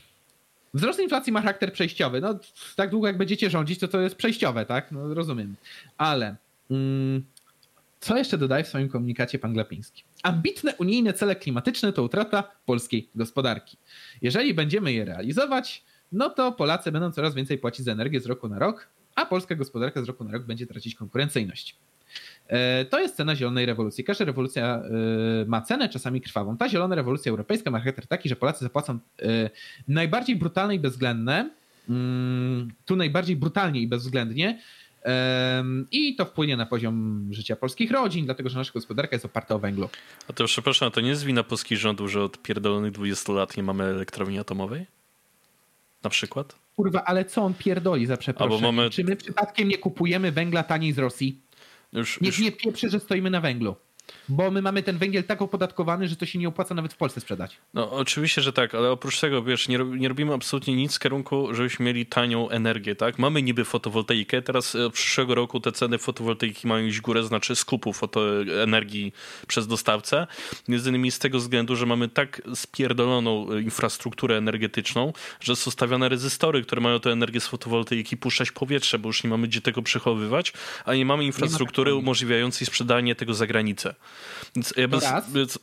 wzrost 0.74 1.00
inflacji 1.00 1.34
ma 1.34 1.42
charakter 1.42 1.74
przejściowy. 1.74 2.22
No, 2.22 2.40
tak 2.76 2.90
długo 2.90 3.08
jak 3.08 3.18
będziecie 3.18 3.50
rządzić, 3.50 3.80
to 3.80 3.88
to 3.88 4.02
jest 4.02 4.16
przejściowe, 4.16 4.66
tak? 4.66 4.92
No, 4.92 5.14
rozumiem. 5.14 5.56
Ale 5.98 6.36
um, 6.70 7.24
co 8.00 8.18
jeszcze 8.18 8.38
dodaje 8.38 8.64
w 8.64 8.68
swoim 8.68 8.90
komunikacie 8.90 9.40
pan 9.40 9.54
Glapiński? 9.54 10.04
Ambitne 10.24 10.76
unijne 10.76 11.14
cele 11.14 11.36
klimatyczne 11.36 11.94
to 11.94 12.04
utrata 12.04 12.44
polskiej 12.66 13.10
gospodarki. 13.16 13.78
Jeżeli 14.22 14.54
będziemy 14.54 14.94
je 14.94 15.06
realizować, 15.06 15.84
no 16.12 16.30
to 16.30 16.52
Polacy 16.52 16.92
będą 16.92 17.12
coraz 17.12 17.36
więcej 17.36 17.58
płacić 17.58 17.86
za 17.86 17.92
energię 17.92 18.20
z 18.20 18.26
roku 18.26 18.50
na 18.50 18.60
rok, 18.60 18.88
a 19.20 19.26
polska 19.26 19.56
gospodarka 19.56 20.02
z 20.02 20.06
roku 20.06 20.24
na 20.24 20.32
rok 20.32 20.44
będzie 20.44 20.68
tracić 20.68 20.96
konkurencyjność. 20.96 21.76
E, 22.48 22.86
to 22.86 23.00
jest 23.00 23.16
cena 23.16 23.36
zielonej 23.36 23.66
rewolucji. 23.66 24.04
Każda 24.04 24.26
rewolucja 24.26 24.82
e, 25.44 25.46
ma 25.48 25.62
cenę, 25.62 25.90
czasami 25.90 26.22
krwawą. 26.22 26.58
Ta 26.58 26.70
zielona 26.70 26.96
rewolucja 26.96 27.30
europejska 27.30 27.72
ma 27.72 27.80
charakter 27.80 28.08
taki, 28.08 28.30
że 28.30 28.36
Polacy 28.36 28.66
zapłacą 28.66 29.00
e, 29.22 29.50
najbardziej 29.88 30.36
brutalne 30.36 30.76
i 30.76 30.80
bezwzględne, 30.80 31.50
mm, 31.90 32.72
tu 32.86 32.96
najbardziej 32.96 33.36
brutalnie 33.36 33.82
i 33.82 33.88
bezwzględnie, 33.88 34.62
i 35.92 36.16
to 36.16 36.26
wpłynie 36.26 36.58
na 36.58 36.66
poziom 36.66 37.28
życia 37.32 37.56
polskich 37.56 37.92
rodzin, 37.92 38.26
dlatego 38.26 38.50
że 38.50 38.58
nasza 38.58 38.72
gospodarka 38.74 39.16
jest 39.16 39.26
oparta 39.26 39.56
o 39.56 39.60
węglu. 39.60 39.90
A 40.28 40.34
to 40.34 40.46
przepraszam, 40.46 40.92
to 40.92 41.02
nie 41.02 41.10
jest 41.10 41.24
wina 41.24 41.44
polskich 41.44 41.78
rządów, 41.78 42.12
że 42.12 42.24
od 42.24 42.42
pierdolonych 42.42 42.92
20 42.92 43.34
lat 43.34 43.58
nie 43.58 43.64
mamy 43.64 43.84
elektrowni 43.84 44.40
atomowej? 44.40 44.86
Na 46.04 46.10
przykład? 46.10 46.56
Kurwa, 46.76 47.04
ale 47.04 47.26
co 47.26 47.42
on 47.44 47.54
pierdoli 47.54 48.06
za 48.06 48.18
przeproszeniem? 48.18 48.76
Mamy... 48.76 48.90
Czy 48.90 49.04
my 49.04 49.16
przypadkiem 49.16 49.68
nie 49.68 49.78
kupujemy 49.78 50.32
węgla 50.32 50.64
taniej 50.64 50.94
z 50.94 51.00
Rosji? 51.00 51.42
Już, 51.94 52.22
Niech 52.22 52.34
już... 52.34 52.46
nie 52.46 52.52
pieprzy, 52.52 52.90
że 52.90 53.00
stoimy 53.00 53.30
na 53.30 53.42
węglu 53.42 53.76
bo 54.30 54.52
my 54.52 54.62
mamy 54.62 54.84
ten 54.84 54.98
węgiel 54.98 55.24
tak 55.24 55.42
opodatkowany, 55.42 56.08
że 56.08 56.16
to 56.16 56.26
się 56.26 56.40
nie 56.40 56.48
opłaca 56.48 56.76
nawet 56.76 56.94
w 56.94 56.98
Polsce 56.98 57.22
sprzedać. 57.22 57.58
No 57.74 57.92
oczywiście, 57.92 58.42
że 58.42 58.54
tak, 58.54 58.76
ale 58.76 58.92
oprócz 58.92 59.20
tego, 59.20 59.44
wiesz, 59.44 59.68
nie, 59.68 59.78
nie 59.78 60.08
robimy 60.08 60.34
absolutnie 60.34 60.76
nic 60.76 60.96
w 60.96 61.00
kierunku, 61.00 61.54
żebyśmy 61.54 61.86
mieli 61.86 62.06
tanią 62.06 62.50
energię, 62.50 62.96
tak? 62.96 63.20
Mamy 63.20 63.42
niby 63.42 63.66
fotowoltaikę, 63.66 64.42
teraz 64.42 64.76
od 64.76 64.82
e, 64.82 64.90
przyszłego 64.90 65.36
roku 65.36 65.60
te 65.60 65.72
ceny 65.72 65.98
fotowoltaiki 65.98 66.68
mają 66.68 66.86
iść 66.86 66.98
w 66.98 67.02
górę, 67.02 67.24
znaczy 67.24 67.56
skupu 67.56 67.94
fotoenergii 67.94 69.14
przez 69.48 69.68
dostawcę, 69.68 70.28
między 70.68 70.90
innymi 70.90 71.12
z 71.12 71.20
tego 71.20 71.38
względu, 71.38 71.76
że 71.76 71.86
mamy 71.86 72.08
tak 72.08 72.42
spierdoloną 72.56 73.52
e, 73.52 73.62
infrastrukturę 73.62 74.38
energetyczną, 74.38 75.14
że 75.40 75.56
są 75.56 75.72
stawiane 75.72 76.10
rezystory, 76.10 76.62
które 76.62 76.82
mają 76.82 77.00
tę 77.00 77.12
energię 77.12 77.40
z 77.40 77.48
fotowoltaiki 77.48 78.18
puszczać 78.18 78.52
powietrze, 78.52 79.00
bo 79.00 79.10
już 79.10 79.24
nie 79.24 79.30
mamy 79.30 79.48
gdzie 79.48 79.62
tego 79.62 79.82
przechowywać, 79.82 80.54
a 80.86 80.94
nie 80.96 81.06
mamy 81.06 81.26
infrastruktury 81.26 81.96
umożliwiającej 81.96 82.68
sprzedanie 82.68 83.16
tego 83.16 83.34
za 83.34 83.48
granicę. 83.48 83.96
Więc 84.56 84.74
bez, 84.90 85.60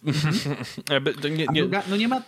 bez, 1.02 1.24
nie, 1.24 1.46
nie. 1.52 1.60
Druga, 1.60 1.82
no 1.88 1.96
nie 1.96 2.08
ma, 2.08 2.22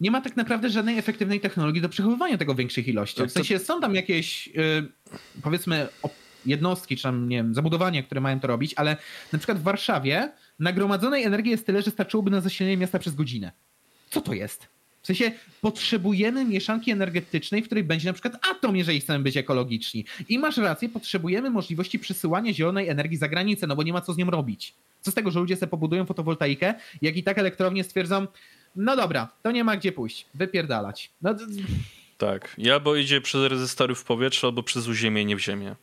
nie 0.00 0.10
ma 0.10 0.20
tak 0.20 0.36
naprawdę 0.36 0.70
żadnej 0.70 0.98
efektywnej 0.98 1.40
technologii 1.40 1.82
do 1.82 1.88
przechowywania 1.88 2.38
tego 2.38 2.54
w 2.54 2.56
większych 2.56 2.88
ilościach. 2.88 3.28
W 3.28 3.32
sensie 3.32 3.58
są 3.58 3.80
tam 3.80 3.94
jakieś 3.94 4.46
yy, 4.46 4.88
powiedzmy 5.42 5.88
jednostki, 6.46 6.96
czy 6.96 7.02
tam, 7.02 7.28
nie 7.28 7.36
wiem, 7.36 7.54
zabudowania, 7.54 8.02
które 8.02 8.20
mają 8.20 8.40
to 8.40 8.46
robić, 8.46 8.74
ale 8.76 8.96
na 9.32 9.38
przykład 9.38 9.58
w 9.58 9.62
Warszawie 9.62 10.32
nagromadzonej 10.58 11.24
energii 11.24 11.50
jest 11.50 11.66
tyle, 11.66 11.82
że 11.82 11.90
starczyłoby 11.90 12.30
na 12.30 12.40
zasilenie 12.40 12.76
miasta 12.76 12.98
przez 12.98 13.14
godzinę. 13.14 13.52
Co 14.10 14.20
to 14.20 14.32
jest? 14.32 14.73
W 15.04 15.06
sensie 15.06 15.32
potrzebujemy 15.60 16.44
mieszanki 16.44 16.90
energetycznej, 16.90 17.62
w 17.62 17.66
której 17.66 17.84
będzie 17.84 18.08
na 18.08 18.12
przykład 18.12 18.34
atom, 18.50 18.76
jeżeli 18.76 19.00
chcemy 19.00 19.24
być 19.24 19.36
ekologiczni. 19.36 20.04
I 20.28 20.38
masz 20.38 20.56
rację, 20.56 20.88
potrzebujemy 20.88 21.50
możliwości 21.50 21.98
przesyłania 21.98 22.52
zielonej 22.52 22.88
energii 22.88 23.16
za 23.16 23.28
granicę, 23.28 23.66
no 23.66 23.76
bo 23.76 23.82
nie 23.82 23.92
ma 23.92 24.00
co 24.00 24.12
z 24.12 24.16
nią 24.16 24.30
robić. 24.30 24.74
Co 25.00 25.10
z 25.10 25.14
tego, 25.14 25.30
że 25.30 25.40
ludzie 25.40 25.56
sobie 25.56 25.70
pobudują 25.70 26.06
fotowoltaikę, 26.06 26.74
jak 27.02 27.16
i 27.16 27.22
tak 27.22 27.38
elektrownie 27.38 27.84
stwierdzą, 27.84 28.26
no 28.76 28.96
dobra, 28.96 29.28
to 29.42 29.50
nie 29.50 29.64
ma 29.64 29.76
gdzie 29.76 29.92
pójść, 29.92 30.26
wypierdalać. 30.34 31.10
No, 31.22 31.34
tak, 32.18 32.56
albo 32.72 32.96
idzie 32.96 33.20
przez 33.20 33.50
rezystory 33.50 33.94
w 33.94 34.04
powietrze, 34.04 34.46
albo 34.46 34.62
przez 34.62 34.88
uziemienie 34.88 35.36
w 35.36 35.40
ziemię. 35.40 35.74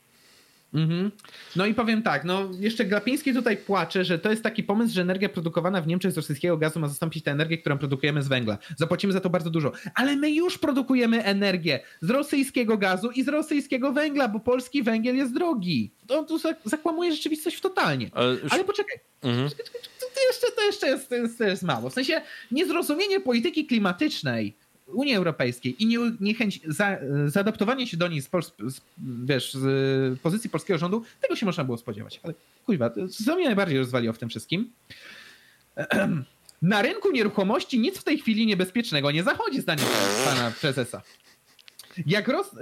Mhm. 0.73 1.11
No 1.55 1.65
i 1.65 1.73
powiem 1.73 2.03
tak, 2.03 2.23
no 2.23 2.49
jeszcze 2.59 2.85
Glapiński 2.85 3.33
tutaj 3.33 3.57
płacze, 3.57 4.05
że 4.05 4.19
to 4.19 4.29
jest 4.29 4.43
taki 4.43 4.63
pomysł, 4.63 4.93
że 4.93 5.01
energia 5.01 5.29
produkowana 5.29 5.81
w 5.81 5.87
Niemczech 5.87 6.11
z 6.11 6.17
rosyjskiego 6.17 6.57
gazu 6.57 6.79
ma 6.79 6.87
zastąpić 6.87 7.23
tę 7.23 7.31
energię, 7.31 7.57
którą 7.57 7.77
produkujemy 7.77 8.23
z 8.23 8.27
węgla. 8.27 8.57
Zapłacimy 8.77 9.13
za 9.13 9.19
to 9.19 9.29
bardzo 9.29 9.49
dużo. 9.49 9.71
Ale 9.95 10.15
my 10.15 10.31
już 10.31 10.57
produkujemy 10.57 11.23
energię 11.23 11.79
z 12.01 12.09
rosyjskiego 12.09 12.77
gazu 12.77 13.11
i 13.11 13.23
z 13.23 13.27
rosyjskiego 13.27 13.93
węgla, 13.93 14.27
bo 14.27 14.39
polski 14.39 14.83
węgiel 14.83 15.15
jest 15.15 15.33
drogi. 15.33 15.91
To, 16.07 16.23
to 16.23 16.37
zakłamuje 16.65 17.11
rzeczywistość 17.11 17.61
totalnie. 17.61 18.09
Ale, 18.13 18.33
już... 18.33 18.53
Ale 18.53 18.63
poczekaj. 18.63 18.97
Mhm. 19.21 19.49
To, 19.49 19.55
jeszcze, 20.27 20.47
to 20.55 20.65
jeszcze 20.65 20.87
jest, 20.87 21.09
to 21.09 21.15
to 21.37 21.43
jest 21.43 21.63
mało. 21.63 21.89
W 21.89 21.93
sensie 21.93 22.21
niezrozumienie 22.51 23.19
polityki 23.19 23.65
klimatycznej 23.65 24.57
Unii 24.93 25.15
Europejskiej 25.15 25.83
i 25.83 25.85
nie, 25.85 25.97
niechęć 26.19 26.59
za, 26.67 26.97
zaadaptowania 27.25 27.87
się 27.87 27.97
do 27.97 28.07
niej 28.07 28.21
z, 28.21 28.29
z, 28.67 28.81
wiesz, 29.25 29.53
z 29.53 30.19
pozycji 30.19 30.49
polskiego 30.49 30.77
rządu, 30.77 31.03
tego 31.21 31.35
się 31.35 31.45
można 31.45 31.63
było 31.63 31.77
spodziewać. 31.77 32.19
Ale 32.23 32.33
kuźwa, 32.65 32.91
co 33.25 33.35
mnie 33.35 33.45
najbardziej 33.45 33.77
rozwaliło 33.77 34.13
w 34.13 34.17
tym 34.17 34.29
wszystkim? 34.29 34.71
Na 36.61 36.81
rynku 36.81 37.11
nieruchomości 37.11 37.79
nic 37.79 37.97
w 37.97 38.03
tej 38.03 38.17
chwili 38.17 38.45
niebezpiecznego 38.45 39.11
nie 39.11 39.23
zachodzi, 39.23 39.61
zdaniem 39.61 39.85
pana 40.25 40.51
prezesa. 40.61 41.01
Jak 42.05 42.27
roz... 42.27 42.55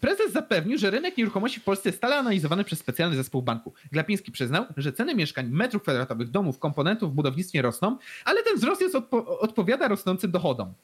Prezes 0.00 0.32
zapewnił, 0.32 0.78
że 0.78 0.90
rynek 0.90 1.16
nieruchomości 1.16 1.60
w 1.60 1.64
Polsce 1.64 1.88
jest 1.88 1.98
stale 1.98 2.16
analizowany 2.16 2.64
przez 2.64 2.78
specjalny 2.78 3.16
zespół 3.16 3.42
banku. 3.42 3.72
Glapiński 3.92 4.32
przyznał, 4.32 4.64
że 4.76 4.92
ceny 4.92 5.14
mieszkań, 5.14 5.48
metrów 5.48 5.82
kwadratowych, 5.82 6.30
domów, 6.30 6.58
komponentów 6.58 7.12
w 7.12 7.14
budownictwie 7.14 7.62
rosną, 7.62 7.98
ale 8.24 8.42
ten 8.42 8.56
wzrost 8.56 8.80
jest 8.80 8.94
odpo 8.94 9.38
odpowiada 9.38 9.88
rosnącym 9.88 10.30
dochodom 10.30 10.74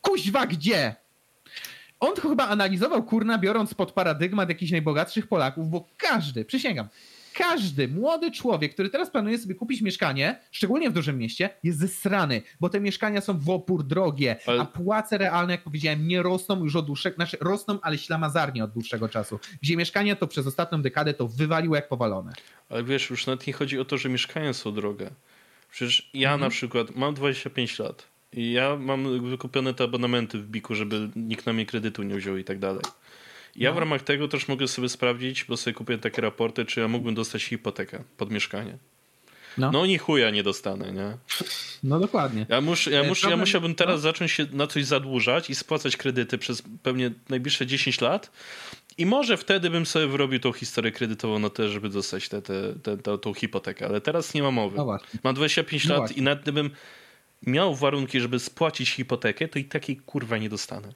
kuźwa 0.00 0.46
gdzie? 0.46 0.94
On 2.00 2.16
chyba 2.16 2.48
analizował, 2.48 3.02
kurna, 3.02 3.38
biorąc 3.38 3.74
pod 3.74 3.92
paradygmat 3.92 4.48
jakichś 4.48 4.72
najbogatszych 4.72 5.26
Polaków, 5.26 5.70
bo 5.70 5.88
każdy, 5.96 6.44
przysięgam, 6.44 6.88
każdy 7.34 7.88
młody 7.88 8.30
człowiek, 8.30 8.74
który 8.74 8.90
teraz 8.90 9.10
planuje 9.10 9.38
sobie 9.38 9.54
kupić 9.54 9.82
mieszkanie, 9.82 10.40
szczególnie 10.50 10.90
w 10.90 10.92
dużym 10.92 11.18
mieście, 11.18 11.50
jest 11.62 11.78
zesrany, 11.78 12.42
bo 12.60 12.68
te 12.68 12.80
mieszkania 12.80 13.20
są 13.20 13.38
w 13.38 13.50
opór 13.50 13.84
drogie, 13.84 14.36
ale... 14.46 14.60
a 14.60 14.64
płace 14.64 15.18
realne, 15.18 15.52
jak 15.52 15.62
powiedziałem, 15.62 16.08
nie 16.08 16.22
rosną 16.22 16.64
już 16.64 16.76
od 16.76 16.86
dłuższego, 16.86 17.14
znaczy 17.14 17.36
rosną, 17.40 17.78
ale 17.82 17.98
ślamazarnie 17.98 18.64
od 18.64 18.72
dłuższego 18.72 19.08
czasu. 19.08 19.38
Gdzie 19.62 19.76
mieszkania 19.76 20.16
to 20.16 20.26
przez 20.26 20.46
ostatnią 20.46 20.82
dekadę 20.82 21.14
to 21.14 21.28
wywaliło 21.28 21.76
jak 21.76 21.88
powalone. 21.88 22.32
Ale 22.68 22.84
wiesz, 22.84 23.10
już 23.10 23.26
nawet 23.26 23.46
nie 23.46 23.52
chodzi 23.52 23.80
o 23.80 23.84
to, 23.84 23.98
że 23.98 24.08
mieszkania 24.08 24.52
są 24.52 24.74
drogie. 24.74 25.10
Przecież 25.70 26.10
ja 26.14 26.28
mhm. 26.28 26.40
na 26.40 26.50
przykład 26.50 26.96
mam 26.96 27.14
25 27.14 27.78
lat 27.78 28.06
ja 28.32 28.76
mam 28.76 29.30
wykupione 29.30 29.74
te 29.74 29.84
abonamenty 29.84 30.38
w 30.38 30.46
Biku, 30.46 30.74
żeby 30.74 31.08
nikt 31.16 31.46
na 31.46 31.52
mnie 31.52 31.66
kredytu 31.66 32.02
nie 32.02 32.14
wziął 32.14 32.36
i 32.36 32.44
tak 32.44 32.58
dalej. 32.58 32.82
Ja 33.56 33.70
no. 33.70 33.76
w 33.76 33.78
ramach 33.78 34.02
tego 34.02 34.28
też 34.28 34.48
mogę 34.48 34.68
sobie 34.68 34.88
sprawdzić, 34.88 35.44
bo 35.44 35.56
sobie 35.56 35.74
kupię 35.74 35.98
takie 35.98 36.22
raporty, 36.22 36.64
czy 36.64 36.80
ja 36.80 36.88
mógłbym 36.88 37.14
dostać 37.14 37.42
hipotekę 37.42 38.04
pod 38.16 38.30
mieszkanie. 38.30 38.78
No, 39.58 39.72
no 39.72 39.86
ni 39.86 39.98
chuja 39.98 40.30
nie 40.30 40.42
dostanę, 40.42 40.92
nie? 40.92 41.16
No 41.82 42.00
dokładnie. 42.00 42.46
Ja, 42.48 42.60
mus, 42.60 42.86
ja, 42.86 43.02
mus, 43.02 43.22
ja 43.22 43.36
musiałbym 43.36 43.74
teraz 43.74 43.94
no. 43.94 44.00
zacząć 44.00 44.32
się 44.32 44.46
na 44.52 44.66
coś 44.66 44.84
zadłużać 44.84 45.50
i 45.50 45.54
spłacać 45.54 45.96
kredyty 45.96 46.38
przez 46.38 46.62
pewnie 46.82 47.10
najbliższe 47.28 47.66
10 47.66 48.00
lat 48.00 48.30
i 48.98 49.06
może 49.06 49.36
wtedy 49.36 49.70
bym 49.70 49.86
sobie 49.86 50.06
wyrobił 50.06 50.40
tą 50.40 50.52
historię 50.52 50.92
kredytową 50.92 51.38
na 51.38 51.50
to, 51.50 51.68
żeby 51.68 51.88
dostać 51.88 52.28
tę 52.28 52.42
te, 52.42 52.74
te, 52.82 52.96
te, 52.96 53.18
tą 53.18 53.34
hipotekę, 53.34 53.86
ale 53.86 54.00
teraz 54.00 54.34
nie 54.34 54.42
ma 54.42 54.50
mowy. 54.50 54.76
No 54.76 54.98
mam 55.24 55.34
25 55.34 55.84
no 55.84 55.94
lat 55.94 56.00
właśnie. 56.00 56.16
i 56.16 56.22
nawet 56.22 56.42
gdybym 56.42 56.70
miał 57.46 57.74
warunki, 57.74 58.20
żeby 58.20 58.38
spłacić 58.38 58.90
hipotekę, 58.90 59.48
to 59.48 59.58
i 59.58 59.64
takiej 59.64 59.96
kurwa 59.96 60.38
nie 60.38 60.48
dostanę. 60.48 60.92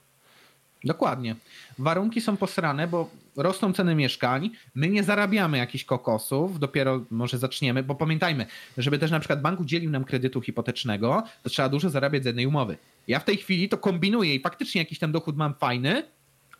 Dokładnie. 0.84 1.36
Warunki 1.78 2.20
są 2.20 2.36
posrane, 2.36 2.88
bo 2.88 3.10
rosną 3.36 3.72
ceny 3.72 3.94
mieszkań, 3.94 4.50
my 4.74 4.88
nie 4.88 5.04
zarabiamy 5.04 5.58
jakichś 5.58 5.84
kokosów, 5.84 6.58
dopiero 6.58 7.04
może 7.10 7.38
zaczniemy, 7.38 7.82
bo 7.82 7.94
pamiętajmy, 7.94 8.46
żeby 8.78 8.98
też 8.98 9.10
na 9.10 9.20
przykład 9.20 9.42
bank 9.42 9.60
udzielił 9.60 9.90
nam 9.90 10.04
kredytu 10.04 10.40
hipotecznego, 10.40 11.22
to 11.42 11.50
trzeba 11.50 11.68
dużo 11.68 11.90
zarabiać 11.90 12.22
z 12.22 12.26
jednej 12.26 12.46
umowy. 12.46 12.76
Ja 13.08 13.20
w 13.20 13.24
tej 13.24 13.36
chwili 13.36 13.68
to 13.68 13.78
kombinuję 13.78 14.34
i 14.34 14.40
faktycznie 14.40 14.80
jakiś 14.80 14.98
ten 14.98 15.12
dochód 15.12 15.36
mam 15.36 15.54
fajny, 15.54 16.02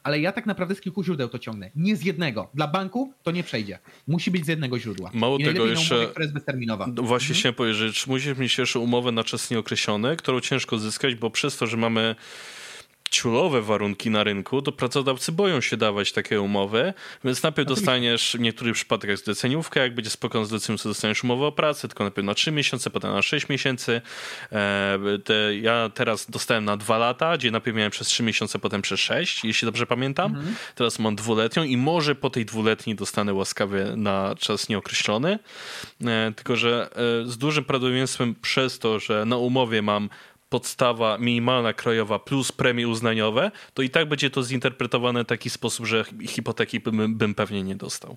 ale 0.04 0.20
ja 0.20 0.32
tak 0.32 0.46
naprawdę 0.46 0.74
z 0.74 0.80
kilku 0.80 1.04
źródeł 1.04 1.28
to 1.28 1.38
ciągnę. 1.38 1.70
Nie 1.76 1.96
z 1.96 2.04
jednego. 2.04 2.50
Dla 2.54 2.68
banku 2.68 3.12
to 3.22 3.30
nie 3.30 3.42
przejdzie. 3.42 3.78
Musi 4.06 4.30
być 4.30 4.44
z 4.44 4.48
jednego 4.48 4.78
źródła. 4.78 5.10
Mało 5.14 5.38
I 5.38 5.44
tego 5.44 5.66
jeszcze. 5.66 5.94
Umowę, 5.94 6.10
która 6.10 6.22
jest 6.22 6.34
bezterminowa. 6.34 6.86
Właśnie 6.86 7.14
mhm. 7.14 7.38
chciałem 7.38 7.54
powiedzieć, 7.54 7.78
że 7.78 8.04
musisz 8.06 8.38
mieć 8.38 8.58
jeszcze 8.58 8.78
umowę 8.78 9.12
na 9.12 9.24
czas 9.24 9.50
nieokreślony, 9.50 10.16
którą 10.16 10.40
ciężko 10.40 10.78
zyskać, 10.78 11.14
bo 11.14 11.30
przez 11.30 11.56
to, 11.56 11.66
że 11.66 11.76
mamy 11.76 12.16
ciulowe 13.14 13.62
warunki 13.62 14.10
na 14.10 14.24
rynku, 14.24 14.62
to 14.62 14.72
pracodawcy 14.72 15.32
boją 15.32 15.60
się 15.60 15.76
dawać 15.76 16.12
takie 16.12 16.40
umowy, 16.40 16.94
więc 17.24 17.42
najpierw 17.42 17.68
dostaniesz 17.68 18.36
w 18.38 18.40
niektórych 18.40 18.74
przypadkach 18.74 19.18
zleceniówkę, 19.18 19.80
jak 19.80 19.94
będzie 19.94 20.10
spokojnie 20.10 20.46
zleceniu, 20.46 20.78
to 20.78 20.88
dostaniesz 20.88 21.24
umowę 21.24 21.46
o 21.46 21.52
pracę, 21.52 21.88
tylko 21.88 22.04
najpierw 22.04 22.26
na 22.26 22.34
3 22.34 22.52
miesiące, 22.52 22.90
potem 22.90 23.12
na 23.12 23.22
6 23.22 23.48
miesięcy. 23.48 24.00
E, 24.52 24.98
te, 25.24 25.56
ja 25.56 25.90
teraz 25.94 26.30
dostałem 26.30 26.64
na 26.64 26.76
2 26.76 26.98
lata, 26.98 27.36
gdzie 27.36 27.50
najpierw 27.50 27.76
miałem 27.76 27.90
przez 27.90 28.08
3 28.08 28.22
miesiące, 28.22 28.58
potem 28.58 28.82
przez 28.82 29.00
6, 29.00 29.44
jeśli 29.44 29.66
dobrze 29.66 29.86
pamiętam. 29.86 30.34
Mhm. 30.34 30.54
Teraz 30.74 30.98
mam 30.98 31.16
dwuletnią 31.16 31.64
i 31.64 31.76
może 31.76 32.14
po 32.14 32.30
tej 32.30 32.44
dwuletniej 32.44 32.96
dostanę 32.96 33.34
łaskawie 33.34 33.84
na 33.96 34.34
czas 34.38 34.68
nieokreślony. 34.68 35.38
E, 36.04 36.32
tylko, 36.36 36.56
że 36.56 36.90
e, 36.92 37.26
z 37.26 37.38
dużym 37.38 37.64
prawdopodobieństwem 37.64 38.34
przez 38.42 38.78
to, 38.78 38.98
że 38.98 39.24
na 39.24 39.36
umowie 39.36 39.82
mam 39.82 40.08
podstawa 40.54 41.18
minimalna 41.18 41.72
krajowa 41.72 42.18
plus 42.18 42.52
premie 42.52 42.88
uznaniowe, 42.88 43.50
to 43.74 43.82
i 43.82 43.90
tak 43.90 44.08
będzie 44.08 44.30
to 44.30 44.42
zinterpretowane 44.42 45.24
w 45.24 45.26
taki 45.26 45.50
sposób, 45.50 45.86
że 45.86 46.04
hipoteki 46.28 46.80
bym, 46.80 47.14
bym 47.14 47.34
pewnie 47.34 47.62
nie 47.62 47.76
dostał. 47.76 48.16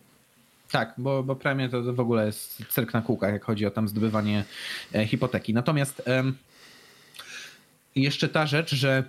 Tak, 0.72 0.94
bo, 0.98 1.24
bo 1.24 1.36
premie 1.36 1.70
to 1.70 1.94
w 1.94 2.00
ogóle 2.00 2.26
jest 2.26 2.64
cyrk 2.70 2.94
na 2.94 3.02
kółkach, 3.02 3.34
jak 3.34 3.44
chodzi 3.44 3.66
o 3.66 3.72
tam 3.72 3.88
zdobywanie 3.88 4.44
e, 4.96 5.06
hipoteki. 5.06 5.54
Natomiast 5.54 6.02
jeszcze 7.96 8.30
ta 8.30 8.46
rzecz, 8.46 8.76
że 8.76 9.04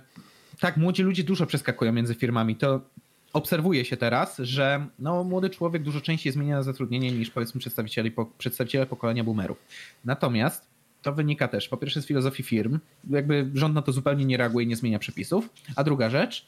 tak, 0.59 0.77
młodzi 0.77 1.03
ludzie 1.03 1.23
dużo 1.23 1.45
przeskakują 1.45 1.93
między 1.93 2.15
firmami. 2.15 2.55
To 2.55 2.81
obserwuje 3.33 3.85
się 3.85 3.97
teraz, 3.97 4.37
że 4.37 4.87
no, 4.99 5.23
młody 5.23 5.49
człowiek 5.49 5.83
dużo 5.83 6.01
częściej 6.01 6.33
zmienia 6.33 6.63
zatrudnienie 6.63 7.11
niż 7.11 7.29
powiedzmy 7.29 7.59
przedstawiciele, 7.59 8.09
przedstawiciele 8.37 8.85
pokolenia 8.85 9.23
boomerów. 9.23 9.57
Natomiast 10.05 10.68
to 11.01 11.13
wynika 11.13 11.47
też 11.47 11.69
po 11.69 11.77
pierwsze 11.77 12.01
z 12.01 12.05
filozofii 12.05 12.43
firm, 12.43 12.79
jakby 13.09 13.51
rząd 13.53 13.75
na 13.75 13.81
to 13.81 13.91
zupełnie 13.91 14.25
nie 14.25 14.37
reaguje 14.37 14.65
i 14.65 14.67
nie 14.67 14.75
zmienia 14.75 14.99
przepisów, 14.99 15.49
a 15.75 15.83
druga 15.83 16.09
rzecz 16.09 16.45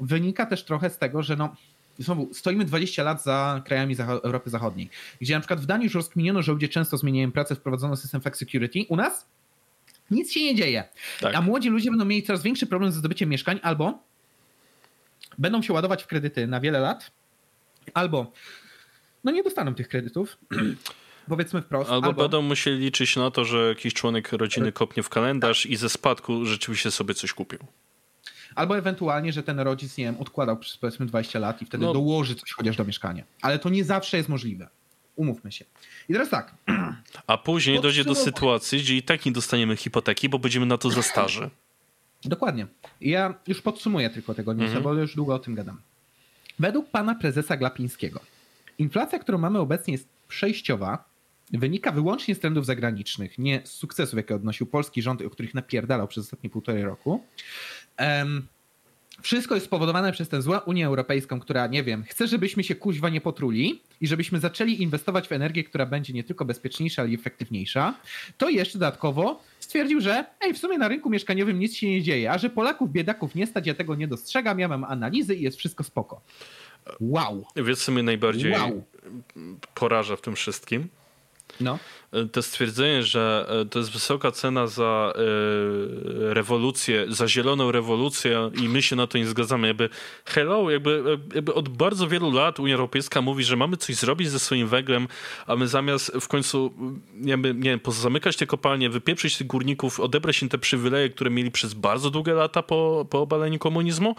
wynika 0.00 0.46
też 0.46 0.64
trochę 0.64 0.90
z 0.90 0.98
tego, 0.98 1.22
że 1.22 1.36
no 1.36 1.56
znowu 1.98 2.34
stoimy 2.34 2.64
20 2.64 3.02
lat 3.02 3.22
za 3.22 3.62
krajami 3.64 3.96
Europy 3.98 4.50
Zachodniej, 4.50 4.90
gdzie 5.20 5.34
na 5.34 5.40
przykład 5.40 5.60
w 5.60 5.66
Danii 5.66 5.84
już 5.84 5.94
rozkminiono, 5.94 6.42
że 6.42 6.52
ludzie 6.52 6.68
często 6.68 6.96
zmieniają 6.96 7.32
pracę, 7.32 7.54
wprowadzono 7.54 7.96
system 7.96 8.20
flex 8.20 8.38
security. 8.38 8.78
U 8.88 8.96
nas 8.96 9.26
nic 10.10 10.32
się 10.32 10.40
nie 10.40 10.54
dzieje. 10.54 10.84
Tak. 11.20 11.34
A 11.34 11.40
młodzi 11.40 11.68
ludzie 11.68 11.90
będą 11.90 12.04
mieli 12.04 12.22
coraz 12.22 12.42
większy 12.42 12.66
problem 12.66 12.92
ze 12.92 12.98
zdobyciem 12.98 13.28
mieszkań 13.28 13.60
albo 13.62 14.02
będą 15.38 15.62
się 15.62 15.72
ładować 15.72 16.02
w 16.02 16.06
kredyty 16.06 16.46
na 16.46 16.60
wiele 16.60 16.80
lat, 16.80 17.10
albo 17.94 18.32
no 19.24 19.32
nie 19.32 19.42
dostaną 19.42 19.74
tych 19.74 19.88
kredytów. 19.88 20.38
powiedzmy 21.28 21.62
wprost. 21.62 21.90
Albo, 21.90 22.06
albo, 22.06 22.22
będą 22.22 22.42
musieli 22.42 22.78
liczyć 22.78 23.16
na 23.16 23.30
to, 23.30 23.44
że 23.44 23.68
jakiś 23.68 23.94
członek 23.94 24.32
rodziny 24.32 24.72
kopnie 24.72 25.02
w 25.02 25.08
kalendarz 25.08 25.62
tak. 25.62 25.72
i 25.72 25.76
ze 25.76 25.88
spadku 25.88 26.46
rzeczywiście 26.46 26.90
sobie 26.90 27.14
coś 27.14 27.32
kupił. 27.32 27.58
Albo 28.54 28.78
ewentualnie, 28.78 29.32
że 29.32 29.42
ten 29.42 29.60
rodzic, 29.60 29.96
nie 29.96 30.04
wiem, 30.04 30.16
odkładał 30.18 30.56
przez 30.56 30.76
powiedzmy 30.76 31.06
20 31.06 31.38
lat 31.38 31.62
i 31.62 31.66
wtedy 31.66 31.84
no. 31.84 31.92
dołoży 31.92 32.34
coś 32.34 32.52
chociaż 32.52 32.76
do 32.76 32.84
mieszkania. 32.84 33.24
Ale 33.42 33.58
to 33.58 33.68
nie 33.68 33.84
zawsze 33.84 34.16
jest 34.16 34.28
możliwe. 34.28 34.68
Umówmy 35.16 35.52
się. 35.52 35.64
I 36.08 36.12
teraz 36.12 36.28
tak. 36.28 36.54
A 37.26 37.38
później 37.38 37.80
dojdzie 37.80 38.04
do 38.04 38.14
sytuacji, 38.14 38.78
gdzie 38.78 38.96
i 38.96 39.02
tak 39.02 39.26
nie 39.26 39.32
dostaniemy 39.32 39.76
hipoteki, 39.76 40.28
bo 40.28 40.38
będziemy 40.38 40.66
na 40.66 40.78
to 40.78 40.90
za 40.90 41.02
starzy. 41.02 41.50
Dokładnie. 42.24 42.66
Ja 43.00 43.34
już 43.46 43.62
podsumuję 43.62 44.10
tylko 44.10 44.34
tego 44.34 44.52
newsa, 44.52 44.76
mhm. 44.76 44.82
bo 44.84 44.94
już 44.94 45.14
długo 45.14 45.34
o 45.34 45.38
tym 45.38 45.54
gadam. 45.54 45.80
Według 46.58 46.90
pana 46.90 47.14
prezesa 47.14 47.56
Glapińskiego, 47.56 48.20
inflacja, 48.78 49.18
którą 49.18 49.38
mamy 49.38 49.58
obecnie 49.58 49.92
jest 49.92 50.08
przejściowa, 50.28 51.04
wynika 51.52 51.92
wyłącznie 51.92 52.34
z 52.34 52.40
trendów 52.40 52.66
zagranicznych, 52.66 53.38
nie 53.38 53.60
z 53.64 53.70
sukcesów, 53.70 54.16
jakie 54.16 54.34
odnosił 54.34 54.66
polski 54.66 55.02
rząd, 55.02 55.22
o 55.22 55.30
których 55.30 55.54
napierdalał 55.54 56.08
przez 56.08 56.24
ostatnie 56.24 56.50
półtorej 56.50 56.84
roku. 56.84 57.24
Um, 58.00 58.46
wszystko 59.22 59.54
jest 59.54 59.66
spowodowane 59.66 60.12
przez 60.12 60.28
tę 60.28 60.42
złą 60.42 60.58
Unię 60.58 60.86
Europejską, 60.86 61.40
która, 61.40 61.66
nie 61.66 61.82
wiem, 61.82 62.04
chce, 62.04 62.26
żebyśmy 62.26 62.64
się 62.64 62.74
kuźwa 62.74 63.08
nie 63.08 63.20
potruli 63.20 63.82
i 64.00 64.06
żebyśmy 64.06 64.40
zaczęli 64.40 64.82
inwestować 64.82 65.28
w 65.28 65.32
energię, 65.32 65.64
która 65.64 65.86
będzie 65.86 66.12
nie 66.12 66.24
tylko 66.24 66.44
bezpieczniejsza, 66.44 67.02
ale 67.02 67.10
i 67.10 67.14
efektywniejsza. 67.14 67.94
To 68.38 68.48
jeszcze 68.48 68.78
dodatkowo 68.78 69.42
stwierdził, 69.60 70.00
że 70.00 70.24
ej, 70.40 70.54
w 70.54 70.58
sumie 70.58 70.78
na 70.78 70.88
rynku 70.88 71.10
mieszkaniowym 71.10 71.58
nic 71.58 71.74
się 71.74 71.88
nie 71.88 72.02
dzieje, 72.02 72.30
a 72.30 72.38
że 72.38 72.50
Polaków, 72.50 72.92
biedaków 72.92 73.34
nie 73.34 73.46
stać, 73.46 73.66
ja 73.66 73.74
tego 73.74 73.94
nie 73.94 74.08
dostrzegam, 74.08 74.58
ja 74.58 74.68
mam 74.68 74.84
analizy 74.84 75.34
i 75.34 75.42
jest 75.42 75.58
wszystko 75.58 75.84
spoko. 75.84 76.20
Wow. 77.00 77.46
Wiesz, 77.56 77.78
co 77.78 77.92
mnie 77.92 78.02
najbardziej 78.02 78.52
wow. 78.52 78.84
poraża 79.74 80.16
w 80.16 80.20
tym 80.20 80.34
wszystkim? 80.34 80.88
No. 81.60 81.78
To 82.32 82.42
stwierdzenie, 82.42 83.02
że 83.02 83.46
e, 83.48 83.64
to 83.64 83.78
jest 83.78 83.90
wysoka 83.90 84.30
cena 84.30 84.66
za 84.66 85.12
e, 85.16 86.34
rewolucję, 86.34 87.06
za 87.08 87.28
zieloną 87.28 87.72
rewolucję 87.72 88.50
i 88.62 88.68
my 88.68 88.82
się 88.82 88.96
na 88.96 89.06
to 89.06 89.18
nie 89.18 89.26
zgadzamy. 89.26 89.68
Jakby 89.68 89.88
hello, 90.24 90.70
jakby, 90.70 91.18
jakby 91.34 91.54
od 91.54 91.68
bardzo 91.68 92.08
wielu 92.08 92.30
lat 92.30 92.60
Unia 92.60 92.74
Europejska 92.74 93.22
mówi, 93.22 93.44
że 93.44 93.56
mamy 93.56 93.76
coś 93.76 93.96
zrobić 93.96 94.30
ze 94.30 94.38
swoim 94.38 94.68
węglem, 94.68 95.08
a 95.46 95.56
my 95.56 95.68
zamiast 95.68 96.12
w 96.20 96.28
końcu 96.28 96.74
jakby, 97.20 97.54
nie 97.54 97.70
wiem, 97.70 97.80
pozamykać 97.80 98.36
te 98.36 98.46
kopalnie, 98.46 98.90
wypieprzyć 98.90 99.36
tych 99.36 99.46
górników, 99.46 100.00
odebrać 100.00 100.42
im 100.42 100.48
te 100.48 100.58
przywileje, 100.58 101.08
które 101.08 101.30
mieli 101.30 101.50
przez 101.50 101.74
bardzo 101.74 102.10
długie 102.10 102.32
lata 102.32 102.62
po, 102.62 103.06
po 103.10 103.20
obaleniu 103.20 103.58
komunizmu, 103.58 104.16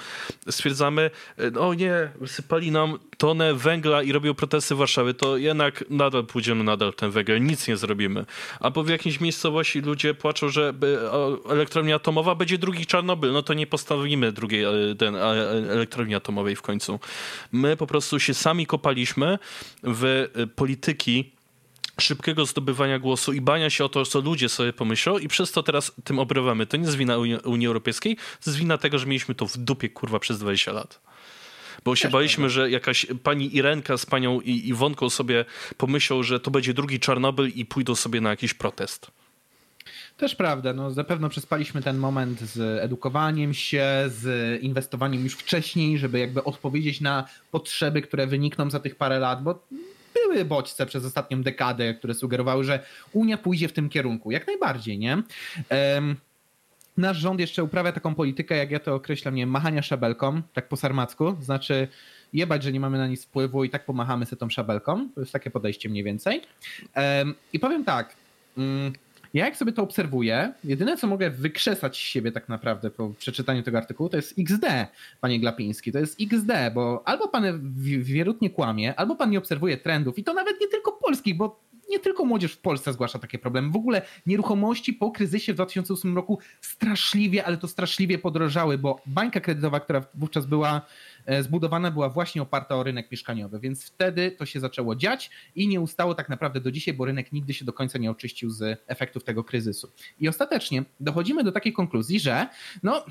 stwierdzamy, 0.50 1.12
e, 1.56 1.60
o 1.60 1.74
nie, 1.74 2.12
wysypali 2.22 2.72
nam 2.72 3.00
tonę 3.18 3.54
węgla 3.54 4.04
i 4.04 4.12
robią 4.12 4.34
protesty 4.34 4.76
w 4.76 4.78
Warszawie, 4.78 5.14
to 5.14 5.38
jednak 5.38 5.84
nadal 5.90 6.26
pójdziemy 6.26 6.64
nadal 6.64 6.94
ten 6.94 7.12
węgiel, 7.12 7.25
nic 7.40 7.68
nie 7.68 7.78
zrobimy. 7.78 8.26
Albo 8.60 8.84
w 8.84 8.90
jakiejś 8.90 9.20
miejscowości 9.20 9.82
ludzie 9.82 10.14
płaczą, 10.14 10.50
że 10.50 10.74
elektrownia 11.50 11.96
atomowa 11.96 12.36
będzie 12.36 12.58
drugi 12.58 12.86
Czarnobyl, 12.86 13.32
no 13.32 13.44
to 13.44 13.54
nie 13.54 13.68
postawimy 13.68 14.32
drugiej 14.32 14.64
e, 14.64 14.96
ten, 14.98 15.16
elektrowni 15.16 16.16
atomowej 16.16 16.56
w 16.56 16.62
końcu. 16.62 17.00
My 17.52 17.78
po 17.78 17.88
prostu 17.88 18.20
się 18.20 18.34
sami 18.34 18.66
kopaliśmy 18.66 19.40
w 19.84 20.28
e, 20.36 20.48
polityki 20.48 21.32
szybkiego 22.02 22.46
zdobywania 22.46 23.00
głosu 23.00 23.34
i 23.34 23.42
bania 23.42 23.70
się 23.70 23.86
o 23.86 23.90
to, 23.90 24.06
co 24.06 24.22
ludzie 24.22 24.50
sobie 24.50 24.74
pomyślą 24.74 25.18
i 25.18 25.28
przez 25.28 25.52
to 25.52 25.64
teraz 25.64 25.92
tym 26.04 26.20
obrywamy. 26.20 26.66
To 26.66 26.78
nie 26.78 26.84
jest 26.84 26.98
wina 26.98 27.18
Unii 27.44 27.68
Europejskiej, 27.68 28.16
to 28.16 28.50
jest 28.50 28.60
wina 28.60 28.78
tego, 28.78 29.00
że 29.00 29.06
mieliśmy 29.06 29.36
to 29.36 29.46
w 29.46 29.58
dupie 29.58 29.90
kurwa 29.90 30.20
przez 30.20 30.40
20 30.40 30.72
lat 30.72 31.00
bo 31.84 31.96
się 31.96 32.10
baliśmy, 32.10 32.50
że 32.50 32.70
jakaś 32.70 33.06
pani 33.24 33.56
Irenka 33.56 33.98
z 33.98 34.06
panią 34.06 34.42
Iwonką 34.42 35.10
sobie 35.10 35.46
pomyślą, 35.78 36.24
że 36.24 36.40
to 36.40 36.52
będzie 36.52 36.74
drugi 36.74 37.00
Czarnobyl 37.00 37.52
i 37.56 37.66
pójdą 37.66 37.96
sobie 37.96 38.22
na 38.22 38.30
jakiś 38.30 38.54
protest. 38.54 39.12
Też 40.18 40.36
prawda, 40.36 40.74
no 40.74 40.92
zapewne 40.92 41.30
przespaliśmy 41.30 41.82
ten 41.82 41.98
moment 41.98 42.40
z 42.40 42.84
edukowaniem 42.84 43.54
się, 43.54 43.86
z 44.08 44.62
inwestowaniem 44.64 45.24
już 45.24 45.34
wcześniej, 45.34 45.98
żeby 45.98 46.20
jakby 46.20 46.44
odpowiedzieć 46.44 47.02
na 47.02 47.28
potrzeby, 47.52 48.02
które 48.02 48.28
wynikną 48.28 48.70
za 48.70 48.80
tych 48.80 48.96
parę 48.96 49.20
lat, 49.20 49.44
bo 49.44 49.68
były 50.14 50.46
bodźce 50.46 50.86
przez 50.86 51.06
ostatnią 51.06 51.44
dekadę, 51.44 51.94
które 51.94 52.14
sugerowały, 52.14 52.64
że 52.64 52.80
Unia 53.14 53.38
pójdzie 53.38 53.68
w 53.68 53.74
tym 53.74 53.90
kierunku. 53.90 54.32
Jak 54.32 54.48
najbardziej, 54.48 54.98
nie? 54.98 55.24
Um, 55.96 56.16
nasz 56.98 57.18
rząd 57.18 57.40
jeszcze 57.40 57.64
uprawia 57.64 57.92
taką 57.92 58.16
politykę, 58.16 58.58
jak 58.58 58.72
ja 58.72 58.80
to 58.80 58.96
określam, 58.96 59.36
nie 59.36 59.48
machania 59.48 59.82
szabelką, 59.82 60.42
tak 60.54 60.68
po 60.68 60.78
sarmacku, 60.78 61.36
znaczy 61.42 61.88
jebać, 62.34 62.64
że 62.64 62.72
nie 62.72 62.80
mamy 62.80 62.98
na 62.98 63.08
nic 63.08 63.26
wpływu 63.26 63.64
i 63.64 63.70
tak 63.70 63.86
pomachamy 63.86 64.26
sobie 64.26 64.40
tą 64.40 64.50
szabelką. 64.50 65.10
To 65.16 65.20
jest 65.22 65.34
takie 65.34 65.52
podejście 65.52 65.90
mniej 65.90 66.04
więcej. 66.04 66.42
I 67.54 67.60
powiem 67.60 67.84
tak, 67.84 68.16
mm, 68.58 68.94
ja 69.34 69.46
jak 69.46 69.58
sobie 69.58 69.72
to 69.72 69.84
obserwuję, 69.84 70.54
jedyne 70.64 70.98
co 70.98 71.08
mogę 71.08 71.30
wykrzesać 71.30 71.98
z 71.98 72.00
siebie 72.00 72.32
tak 72.32 72.50
naprawdę 72.50 72.90
po 72.90 73.10
przeczytaniu 73.10 73.64
tego 73.64 73.78
artykułu, 73.78 74.10
to 74.10 74.18
jest 74.18 74.40
XD, 74.40 74.66
panie 75.22 75.40
Glapiński. 75.40 75.92
To 75.92 76.00
jest 76.00 76.22
XD, 76.22 76.52
bo 76.74 77.04
albo 77.06 77.28
pan 77.28 77.44
wierutnie 78.02 78.50
kłamie, 78.50 78.96
albo 78.96 79.16
pan 79.16 79.30
nie 79.30 79.38
obserwuje 79.38 79.78
trendów 79.78 80.18
i 80.20 80.24
to 80.24 80.34
nawet 80.34 80.62
nie 80.62 80.68
tylko 80.68 80.92
polskich, 80.92 81.38
bo 81.38 81.60
nie 81.90 82.00
tylko 82.00 82.26
młodzież 82.26 82.54
w 82.54 82.58
Polsce 82.58 82.94
zgłasza 82.94 83.20
takie 83.20 83.40
problemy. 83.40 83.70
W 83.70 83.76
ogóle 83.76 84.02
nieruchomości 84.26 84.94
po 84.94 85.12
kryzysie 85.12 85.54
w 85.54 85.56
2008 85.56 86.16
roku 86.16 86.40
straszliwie, 86.62 87.46
ale 87.46 87.58
to 87.58 87.68
straszliwie 87.68 88.18
podrożały, 88.18 88.78
bo 88.78 89.02
bańka 89.06 89.40
kredytowa, 89.40 89.80
która 89.80 90.06
wówczas 90.14 90.46
była 90.46 90.82
e, 91.26 91.44
zbudowana, 91.44 91.92
była 91.92 92.10
właśnie 92.10 92.42
oparta 92.42 92.76
o 92.76 92.84
rynek 92.84 93.12
mieszkaniowy, 93.12 93.60
więc 93.60 93.86
wtedy 93.86 94.32
to 94.32 94.46
się 94.46 94.60
zaczęło 94.60 94.96
dziać 94.96 95.32
i 95.56 95.68
nie 95.68 95.82
ustało 95.82 96.16
tak 96.16 96.30
naprawdę 96.30 96.62
do 96.62 96.72
dzisiaj, 96.72 96.94
bo 96.94 97.06
rynek 97.06 97.32
nigdy 97.32 97.54
się 97.54 97.66
do 97.66 97.74
końca 97.74 98.00
nie 98.00 98.12
oczyścił 98.12 98.50
z 98.50 98.84
efektów 98.88 99.24
tego 99.24 99.44
kryzysu. 99.44 99.92
I 100.20 100.30
ostatecznie 100.30 100.84
dochodzimy 101.00 101.44
do 101.44 101.52
takiej 101.52 101.74
konkluzji, 101.74 102.20
że 102.20 102.48
no 102.84 103.06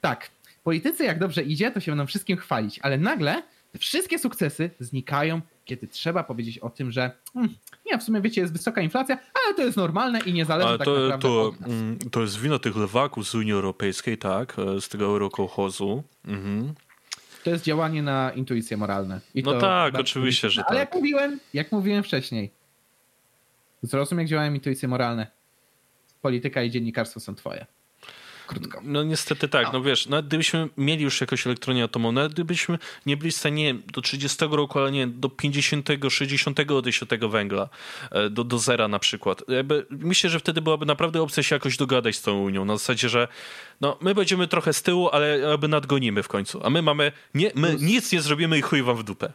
tak, 0.00 0.30
politycy 0.64 1.04
jak 1.04 1.18
dobrze 1.18 1.42
idzie, 1.42 1.70
to 1.70 1.80
się 1.80 1.92
będą 1.92 2.06
wszystkim 2.06 2.36
chwalić, 2.36 2.78
ale 2.82 2.98
nagle 2.98 3.42
wszystkie 3.78 4.18
sukcesy 4.18 4.70
znikają, 4.80 5.40
kiedy 5.64 5.88
trzeba 5.88 6.24
powiedzieć 6.24 6.58
o 6.58 6.70
tym, 6.70 6.92
że 6.92 7.10
hmm, 7.34 7.54
nie, 7.86 7.98
w 7.98 8.02
sumie 8.02 8.20
wiecie, 8.20 8.40
jest 8.40 8.52
wysoka 8.52 8.80
inflacja, 8.80 9.18
ale 9.44 9.54
to 9.54 9.62
jest 9.62 9.76
normalne 9.76 10.20
i 10.20 10.32
nie 10.32 10.44
zależy 10.44 10.68
ale 10.68 10.78
tak 10.78 10.84
to, 10.84 10.94
naprawdę 10.94 11.28
to, 11.28 11.42
od 11.48 11.60
nas. 11.60 11.70
Mm, 11.70 11.98
to 12.10 12.20
jest 12.20 12.40
wino 12.40 12.58
tych 12.58 12.76
lewaków 12.76 13.28
z 13.28 13.34
Unii 13.34 13.52
Europejskiej, 13.52 14.18
tak, 14.18 14.56
e, 14.58 14.80
z 14.80 14.88
tego 14.88 15.04
eurokołchozu. 15.04 16.02
Mhm. 16.24 16.74
To 17.44 17.50
jest 17.50 17.64
działanie 17.64 18.02
na 18.02 18.32
intuicje 18.32 18.76
moralne. 18.76 19.20
I 19.34 19.42
no 19.42 19.60
tak, 19.60 19.94
oczywiście, 19.94 20.50
że 20.50 20.60
tak. 20.60 20.70
Ale 20.70 20.80
jak 20.80 20.94
mówiłem, 20.94 21.40
jak 21.54 21.72
mówiłem 21.72 22.02
wcześniej, 22.02 22.50
zrozum 23.82 24.18
jak 24.18 24.28
działają 24.28 24.54
intuicje 24.54 24.88
moralne. 24.88 25.26
Polityka 26.22 26.62
i 26.62 26.70
dziennikarstwo 26.70 27.20
są 27.20 27.34
twoje 27.34 27.66
krótko. 28.46 28.80
No 28.82 29.02
niestety 29.02 29.48
tak, 29.48 29.66
no, 29.66 29.72
no 29.72 29.82
wiesz, 29.82 30.06
nawet 30.06 30.26
gdybyśmy 30.26 30.68
mieli 30.76 31.04
już 31.04 31.20
jakąś 31.20 31.46
elektronię 31.46 31.84
atomową, 31.84 32.12
nawet 32.12 32.32
gdybyśmy 32.32 32.78
nie 33.06 33.16
byli 33.16 33.30
w 33.30 33.36
stanie 33.36 33.74
do 33.74 34.00
30 34.00 34.38
roku, 34.50 34.78
ale 34.78 34.92
nie, 34.92 35.06
do 35.06 35.28
50, 35.28 35.88
60 36.10 36.60
odejść 36.70 37.00
tego 37.08 37.28
węgla, 37.28 37.68
e, 38.10 38.30
do, 38.30 38.44
do 38.44 38.58
zera 38.58 38.88
na 38.88 38.98
przykład. 38.98 39.42
Jakby, 39.48 39.86
myślę, 39.90 40.30
że 40.30 40.40
wtedy 40.40 40.60
byłaby 40.60 40.86
naprawdę 40.86 41.22
opcja 41.22 41.42
się 41.42 41.56
jakoś 41.56 41.76
dogadać 41.76 42.16
z 42.16 42.22
tą 42.22 42.40
Unią, 42.40 42.64
na 42.64 42.76
zasadzie, 42.76 43.08
że 43.08 43.28
no, 43.80 43.98
my 44.00 44.14
będziemy 44.14 44.48
trochę 44.48 44.72
z 44.72 44.82
tyłu, 44.82 45.08
ale 45.12 45.38
jakby 45.38 45.68
nadgonimy 45.68 46.22
w 46.22 46.28
końcu, 46.28 46.66
a 46.66 46.70
my 46.70 46.82
mamy, 46.82 47.12
nie, 47.34 47.50
my 47.54 47.68
Plus... 47.68 47.82
nic 47.82 48.12
nie 48.12 48.20
zrobimy 48.20 48.58
i 48.58 48.62
chuj 48.62 48.82
wam 48.82 48.96
w 48.96 49.02
dupę. 49.02 49.32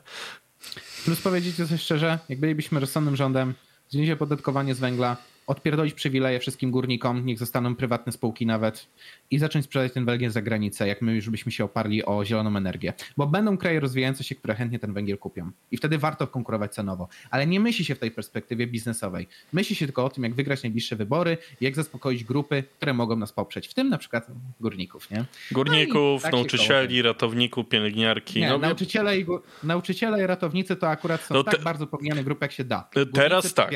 Plus 1.05 1.21
powiedzieć 1.21 1.55
coś 1.55 1.81
szczerze, 1.81 2.19
jak 2.29 2.39
bylibyśmy 2.39 2.79
rozsądnym 2.79 3.15
rządem, 3.15 3.53
zdjęcie 3.89 4.15
podatkowanie 4.15 4.75
z 4.75 4.79
węgla, 4.79 5.17
odpierdolić 5.49 5.93
przywileje 5.93 6.39
wszystkim 6.39 6.71
górnikom, 6.71 7.25
niech 7.25 7.39
zostaną 7.39 7.75
prywatne 7.75 8.11
spółki 8.11 8.45
nawet 8.45 8.87
i 9.31 9.39
zacząć 9.39 9.65
sprzedać 9.65 9.93
ten 9.93 10.05
węgiel 10.05 10.31
za 10.31 10.41
granicę, 10.41 10.87
jak 10.87 11.01
my 11.01 11.15
już 11.15 11.29
byśmy 11.29 11.51
się 11.51 11.63
oparli 11.63 12.05
o 12.05 12.25
zieloną 12.25 12.57
energię. 12.57 12.93
Bo 13.17 13.27
będą 13.27 13.57
kraje 13.57 13.79
rozwijające 13.79 14.23
się, 14.23 14.35
które 14.35 14.55
chętnie 14.55 14.79
ten 14.79 14.93
węgiel 14.93 15.17
kupią. 15.17 15.51
I 15.71 15.77
wtedy 15.77 15.97
warto 15.97 16.27
konkurować 16.27 16.73
cenowo. 16.73 17.07
Ale 17.31 17.47
nie 17.47 17.59
myśli 17.59 17.85
się 17.85 17.95
w 17.95 17.99
tej 17.99 18.11
perspektywie 18.11 18.67
biznesowej. 18.67 19.27
Myśli 19.53 19.75
się 19.75 19.85
tylko 19.85 20.05
o 20.05 20.09
tym, 20.09 20.23
jak 20.23 20.35
wygrać 20.35 20.63
najbliższe 20.63 20.95
wybory, 20.95 21.37
jak 21.61 21.75
zaspokoić 21.75 22.23
grupy, 22.23 22.63
które 22.77 22.93
mogą 22.93 23.15
nas 23.15 23.33
poprzeć. 23.33 23.67
W 23.67 23.73
tym 23.73 23.89
na 23.89 23.97
przykład 23.97 24.27
górników, 24.59 25.11
nie? 25.11 25.25
Górników, 25.51 26.23
no 26.23 26.23
tak 26.23 26.31
nauczycieli, 26.31 27.01
ratowników, 27.01 27.69
pielęgniarki. 27.69 28.39
Nie, 28.39 28.49
no, 28.49 28.57
nauczyciele, 28.57 29.19
i, 29.19 29.25
nauczyciele 29.63 30.23
i 30.23 30.27
ratownicy 30.27 30.75
to 30.75 30.89
akurat 30.89 31.21
są 31.21 31.35
no 31.35 31.43
te... 31.43 31.51
tak 31.51 31.61
bardzo 31.61 31.87
pomijane 31.87 32.23
grupy, 32.23 32.45
jak 32.45 32.51
się 32.51 32.63
da. 32.63 32.89
Górnicy 32.93 33.13
teraz 33.13 33.53
tak. 33.53 33.71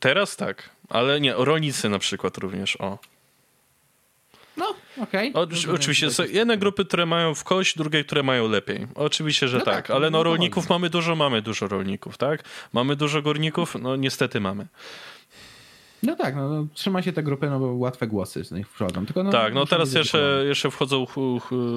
Teraz 0.00 0.36
tak. 0.36 0.69
Ale 0.88 1.20
nie, 1.20 1.34
rolnicy 1.36 1.88
na 1.88 1.98
przykład 1.98 2.38
również, 2.38 2.76
o. 2.80 2.98
No, 4.56 4.74
okej. 5.02 5.32
Okay. 5.34 5.74
Oczywiście, 5.74 6.10
są 6.10 6.24
jedne 6.24 6.58
grupy, 6.58 6.84
które 6.84 7.06
mają 7.06 7.34
w 7.34 7.44
kość, 7.44 7.76
drugie, 7.76 8.04
które 8.04 8.22
mają 8.22 8.48
lepiej. 8.48 8.86
Oczywiście, 8.94 9.48
że 9.48 9.58
no 9.58 9.64
tak, 9.64 9.74
tak, 9.74 9.90
ale 9.90 10.10
no 10.10 10.22
rolników 10.22 10.68
mamy 10.68 10.90
dużo, 10.90 11.16
mamy 11.16 11.42
dużo 11.42 11.68
rolników, 11.68 12.18
tak? 12.18 12.44
Mamy 12.72 12.96
dużo 12.96 13.22
górników, 13.22 13.74
no 13.80 13.96
niestety 13.96 14.40
mamy. 14.40 14.66
No 16.02 16.16
tak, 16.16 16.36
no, 16.36 16.48
no, 16.48 16.66
trzyma 16.74 17.02
się 17.02 17.12
te 17.12 17.22
grupy, 17.22 17.50
no 17.50 17.60
bo 17.60 17.74
łatwe 17.74 18.06
głosy 18.06 18.44
z 18.44 18.50
nich 18.52 18.68
wchodzą. 18.68 19.06
Tylko 19.06 19.22
no, 19.22 19.30
tak, 19.30 19.54
no 19.54 19.66
teraz 19.66 19.92
jeszcze, 19.92 20.44
jeszcze 20.48 20.70
wchodzą 20.70 21.06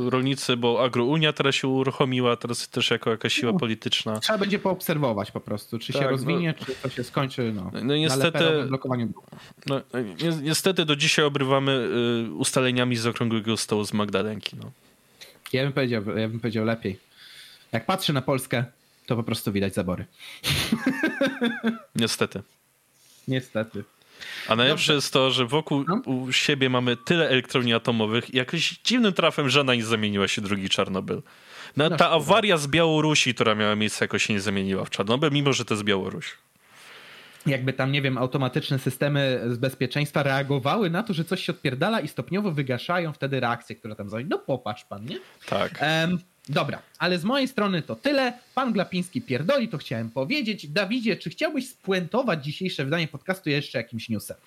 rolnicy, 0.10 0.58
bo 0.58 0.84
Agrounia 0.84 1.34
teraz 1.34 1.56
się 1.56 1.68
uruchomiła, 1.68 2.36
teraz 2.36 2.70
też 2.70 2.92
jako 2.92 3.10
jakaś 3.10 3.34
siła 3.34 3.52
no, 3.52 3.60
polityczna. 3.60 4.20
Trzeba 4.20 4.40
będzie 4.40 4.60
poobserwować 4.60 5.32
po 5.32 5.40
prostu, 5.40 5.80
czy 5.80 5.94
tak, 5.94 6.02
się 6.02 6.10
rozwinie, 6.10 6.54
no, 6.60 6.66
czy 6.66 6.76
to 6.76 6.90
się 6.90 7.04
skończy 7.04 7.54
no, 7.56 7.72
no 7.84 7.96
niestety, 7.96 8.68
no, 9.66 9.82
niestety 10.42 10.86
do 10.86 10.96
dzisiaj 10.96 11.26
obrywamy 11.26 11.90
y, 12.30 12.34
ustaleniami 12.34 12.96
z 12.96 13.08
okrągłego 13.08 13.58
stołu 13.58 13.86
z 13.86 13.94
Magdalenki. 13.94 14.56
No. 14.64 14.72
Ja, 15.54 15.64
bym 15.64 15.74
powiedział, 15.74 16.04
ja 16.18 16.30
bym 16.30 16.40
powiedział 16.40 16.66
lepiej. 16.66 17.00
Jak 17.72 17.86
patrzę 17.86 18.14
na 18.14 18.22
Polskę, 18.22 18.66
to 19.06 19.16
po 19.16 19.24
prostu 19.24 19.52
widać 19.52 19.74
zabory. 19.74 20.06
Niestety. 21.96 22.42
Niestety. 23.28 23.84
A 24.48 24.56
najlepsze 24.56 24.94
jest 24.94 25.14
to, 25.14 25.32
że 25.32 25.46
wokół 25.46 25.86
no? 25.88 26.32
siebie 26.32 26.70
mamy 26.70 26.98
tyle 26.98 27.30
elektrowni 27.30 27.74
atomowych 27.74 28.34
i 28.34 28.38
jakoś 28.38 28.80
dziwnym 28.84 29.14
trafem 29.14 29.50
żadna 29.50 29.76
nie 29.76 29.84
zamieniła 29.84 30.28
się 30.28 30.42
drugi 30.42 30.70
Czarnobyl. 30.70 31.22
No, 31.78 31.90
ta 31.90 32.10
awaria 32.10 32.58
z 32.58 32.68
Białorusi, 32.68 33.34
która 33.34 33.56
miała 33.56 33.76
miejsce, 33.76 34.06
jakoś 34.06 34.24
się 34.24 34.34
nie 34.34 34.42
zamieniła 34.42 34.86
w 34.86 34.90
Czarnobyl, 34.90 35.32
mimo 35.32 35.54
że 35.54 35.66
to 35.66 35.74
jest 35.74 35.84
Białoruś 35.84 36.38
jakby 37.46 37.74
tam, 37.74 37.92
nie 37.92 38.02
wiem, 38.02 38.18
automatyczne 38.18 38.80
systemy 38.80 39.42
z 39.48 39.58
bezpieczeństwa 39.58 40.24
reagowały 40.24 40.90
na 40.90 41.04
to, 41.04 41.14
że 41.14 41.26
coś 41.26 41.44
się 41.44 41.52
odpierdala 41.52 42.00
i 42.00 42.08
stopniowo 42.08 42.52
wygaszają 42.52 43.14
wtedy 43.14 43.40
reakcje, 43.40 43.76
które 43.76 43.96
tam 43.96 44.10
zachodzi. 44.10 44.30
No 44.30 44.40
popatrz 44.40 44.84
pan, 44.84 45.06
nie? 45.06 45.20
Tak. 45.46 45.82
Um, 45.82 46.20
Dobra, 46.50 46.82
ale 47.00 47.20
z 47.20 47.24
mojej 47.24 47.48
strony 47.48 47.82
to 47.82 47.96
tyle. 47.96 48.34
Pan 48.56 48.74
Glapiński 48.74 49.22
pierdoli, 49.22 49.68
to 49.68 49.78
chciałem 49.78 50.10
powiedzieć. 50.10 50.68
Dawidzie, 50.68 51.18
czy 51.18 51.30
chciałbyś 51.30 51.70
spuentować 51.70 52.46
dzisiejsze 52.46 52.86
wydanie 52.86 53.08
podcastu 53.08 53.50
jeszcze 53.50 53.78
jakimś 53.78 54.10
newsem? 54.10 54.38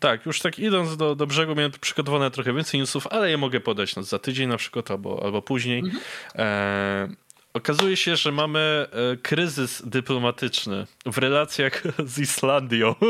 Tak, 0.00 0.26
już 0.26 0.40
tak 0.40 0.58
idąc 0.58 0.96
do, 0.96 1.14
do 1.14 1.26
brzegu, 1.26 1.54
miałem 1.54 1.72
przygotowane 1.80 2.30
trochę 2.30 2.54
więcej 2.54 2.80
newsów, 2.80 3.06
ale 3.06 3.30
je 3.30 3.38
mogę 3.38 3.60
podać 3.60 3.96
no, 3.96 4.02
za 4.02 4.18
tydzień 4.18 4.48
na 4.48 4.56
przykład 4.56 4.90
albo, 4.90 5.20
albo 5.24 5.42
później. 5.42 5.78
Mhm. 5.78 6.02
E, 6.34 7.08
okazuje 7.52 7.96
się, 7.96 8.16
że 8.16 8.32
mamy 8.32 8.86
e, 9.12 9.16
kryzys 9.16 9.82
dyplomatyczny 9.86 10.86
w 11.06 11.18
relacjach 11.18 11.82
z 12.12 12.18
Islandią. 12.18 12.94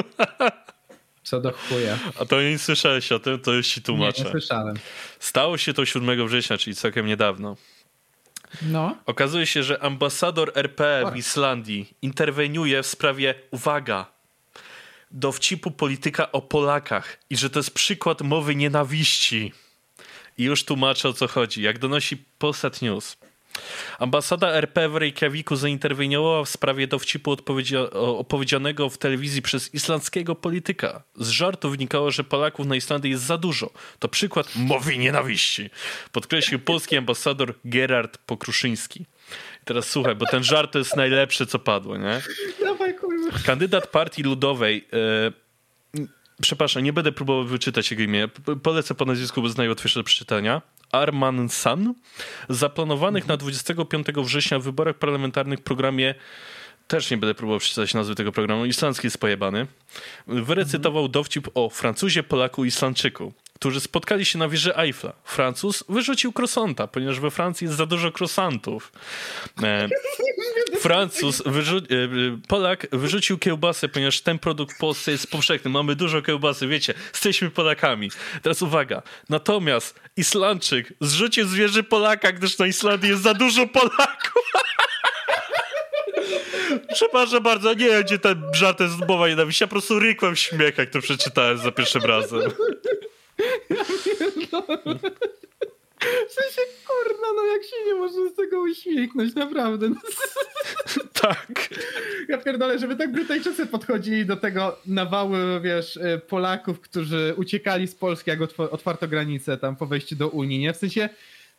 Co 1.22 1.40
do 1.40 1.52
chuja. 1.52 1.98
A 2.20 2.24
to 2.24 2.42
nie 2.42 2.58
słyszałeś 2.58 3.12
o 3.12 3.18
tym, 3.18 3.38
to 3.38 3.52
już 3.52 3.68
ci 3.68 3.82
tłumaczę. 3.82 4.18
Nie, 4.18 4.24
nie 4.24 4.30
słyszałem. 4.30 4.76
Stało 5.18 5.58
się 5.58 5.74
to 5.74 5.86
7 5.86 6.28
września, 6.28 6.58
czyli 6.58 6.76
całkiem 6.76 7.06
niedawno. 7.06 7.56
No. 8.62 8.96
Okazuje 9.06 9.46
się, 9.46 9.62
że 9.62 9.82
ambasador 9.82 10.52
RP 10.54 11.10
w 11.12 11.16
Islandii 11.16 11.94
interweniuje 12.02 12.82
w 12.82 12.86
sprawie, 12.86 13.34
uwaga, 13.50 14.06
dowcipu 15.10 15.70
polityka 15.70 16.32
o 16.32 16.42
Polakach 16.42 17.18
i 17.30 17.36
że 17.36 17.50
to 17.50 17.58
jest 17.58 17.70
przykład 17.70 18.22
mowy 18.22 18.56
nienawiści. 18.56 19.52
I 20.38 20.44
już 20.44 20.64
tłumaczę 20.64 21.08
o 21.08 21.12
co 21.12 21.28
chodzi. 21.28 21.62
Jak 21.62 21.78
donosi 21.78 22.16
Polsat 22.38 22.82
News. 22.82 23.16
Ambasada 23.98 24.48
RP 24.48 24.88
w 24.88 24.96
Reykjaviku 24.96 25.56
zainterweniowała 25.56 26.44
w 26.44 26.48
sprawie 26.48 26.86
dowcipu 26.86 27.36
opowiedzianego 27.92 28.90
w 28.90 28.98
telewizji 28.98 29.42
przez 29.42 29.74
islandzkiego 29.74 30.34
polityka. 30.34 31.02
Z 31.16 31.28
żartu 31.28 31.70
wynikało, 31.70 32.10
że 32.10 32.24
Polaków 32.24 32.66
na 32.66 32.76
Islandii 32.76 33.10
jest 33.10 33.24
za 33.24 33.38
dużo. 33.38 33.70
To 33.98 34.08
przykład 34.08 34.56
mowy 34.56 34.98
nienawiści, 34.98 35.70
podkreślił 36.12 36.60
polski 36.60 36.96
ambasador 36.96 37.54
Gerard 37.64 38.18
Pokruszyński. 38.18 39.00
I 39.62 39.64
teraz 39.64 39.88
słuchaj, 39.90 40.14
bo 40.14 40.26
ten 40.26 40.44
żart 40.44 40.72
to 40.72 40.78
jest 40.78 40.96
najlepsze, 40.96 41.46
co 41.46 41.58
padło, 41.58 41.96
nie? 41.96 42.20
Kandydat 43.46 43.86
Partii 43.86 44.22
Ludowej... 44.22 44.88
E, 44.92 45.49
przepraszam, 46.40 46.82
nie 46.82 46.92
będę 46.92 47.12
próbował 47.12 47.44
wyczytać 47.44 47.90
jego 47.90 48.02
imię. 48.02 48.28
Polecę 48.62 48.94
po 48.94 49.04
nazwisku, 49.04 49.40
bo 49.40 49.46
jest 49.46 49.58
najłatwiejsze 49.58 50.00
do 50.00 50.04
przeczytania. 50.04 50.62
Arman 50.92 51.48
San, 51.48 51.94
zaplanowanych 52.48 53.28
na 53.28 53.36
25 53.36 54.06
września 54.16 54.58
w 54.58 54.62
wyborach 54.62 54.96
parlamentarnych 54.96 55.60
programie 55.60 56.14
też 56.88 57.10
nie 57.10 57.16
będę 57.16 57.34
próbował 57.34 57.58
przeczytać 57.58 57.94
nazwy 57.94 58.14
tego 58.14 58.32
programu, 58.32 58.64
islandzki 58.64 59.06
jest 59.06 59.18
pojebany, 59.18 59.66
wyrecytował 60.26 61.08
dowcip 61.08 61.48
o 61.54 61.68
Francuzie, 61.68 62.22
Polaku 62.22 62.64
i 62.64 62.68
Islandczyku, 62.68 63.32
którzy 63.60 63.80
spotkali 63.80 64.24
się 64.24 64.38
na 64.38 64.48
wieży 64.48 64.76
Eiffla. 64.76 65.12
Francuz 65.24 65.84
wyrzucił 65.88 66.32
krosanta, 66.32 66.86
ponieważ 66.86 67.20
we 67.20 67.30
Francji 67.30 67.64
jest 67.64 67.76
za 67.76 67.86
dużo 67.86 68.12
krosantów. 68.12 68.92
E, 69.62 69.88
Francuz, 70.78 71.42
wyrzu 71.46 71.76
e, 71.76 71.80
Polak 72.48 72.86
wyrzucił 72.92 73.38
kiełbasę, 73.38 73.88
ponieważ 73.88 74.20
ten 74.20 74.38
produkt 74.38 74.76
w 74.76 74.78
Polsce 74.78 75.10
jest 75.10 75.30
powszechny. 75.30 75.70
Mamy 75.70 75.96
dużo 75.96 76.22
kiełbasy, 76.22 76.66
wiecie, 76.66 76.94
jesteśmy 77.12 77.50
Polakami. 77.50 78.10
Teraz 78.42 78.62
uwaga. 78.62 79.02
Natomiast 79.28 80.00
Islandczyk 80.16 80.92
zrzucił 81.00 81.46
z 81.46 81.54
wieży 81.54 81.82
Polaka, 81.82 82.32
gdyż 82.32 82.58
na 82.58 82.66
Islandii 82.66 83.10
jest 83.10 83.22
za 83.22 83.34
dużo 83.34 83.66
Polaków. 83.66 84.52
Przepraszam 86.94 87.42
bardzo, 87.42 87.74
nie 87.74 87.86
wiem, 87.86 88.02
gdzie 88.02 88.18
ten 88.18 88.42
żart 88.54 88.80
jest 88.80 89.08
mowa 89.08 89.28
nienawiści. 89.28 89.64
Ja 89.64 89.68
po 89.68 89.72
prostu 89.72 89.98
rykłem 89.98 90.36
śmiech, 90.36 90.78
jak 90.78 90.90
to 90.90 91.00
przeczytałem 91.00 91.58
za 91.58 91.72
pierwszym 91.72 92.02
razem. 92.02 92.40
W 96.28 96.32
sensie, 96.32 96.60
kurna, 96.86 97.28
no 97.36 97.44
jak 97.44 97.62
się 97.62 97.76
nie 97.86 97.94
można 97.94 98.28
z 98.28 98.34
tego 98.34 98.60
uśmiechnąć, 98.60 99.34
naprawdę. 99.34 99.90
Tak. 101.22 101.68
Ja 102.28 102.38
pierdolę, 102.38 102.78
żeby 102.78 102.96
tak 102.96 103.12
Brytyjczycy 103.12 103.66
podchodzili 103.66 104.26
do 104.26 104.36
tego 104.36 104.78
nawały, 104.86 105.60
wiesz, 105.60 105.96
y, 105.96 106.20
Polaków, 106.28 106.80
którzy 106.80 107.34
uciekali 107.36 107.86
z 107.86 107.94
Polski, 107.94 108.30
jak 108.30 108.40
otwarto 108.58 109.08
granicę 109.08 109.56
tam 109.56 109.76
po 109.76 109.86
wejściu 109.86 110.16
do 110.16 110.28
Unii, 110.28 110.58
nie? 110.58 110.72
W 110.72 110.76
sensie, 110.76 111.08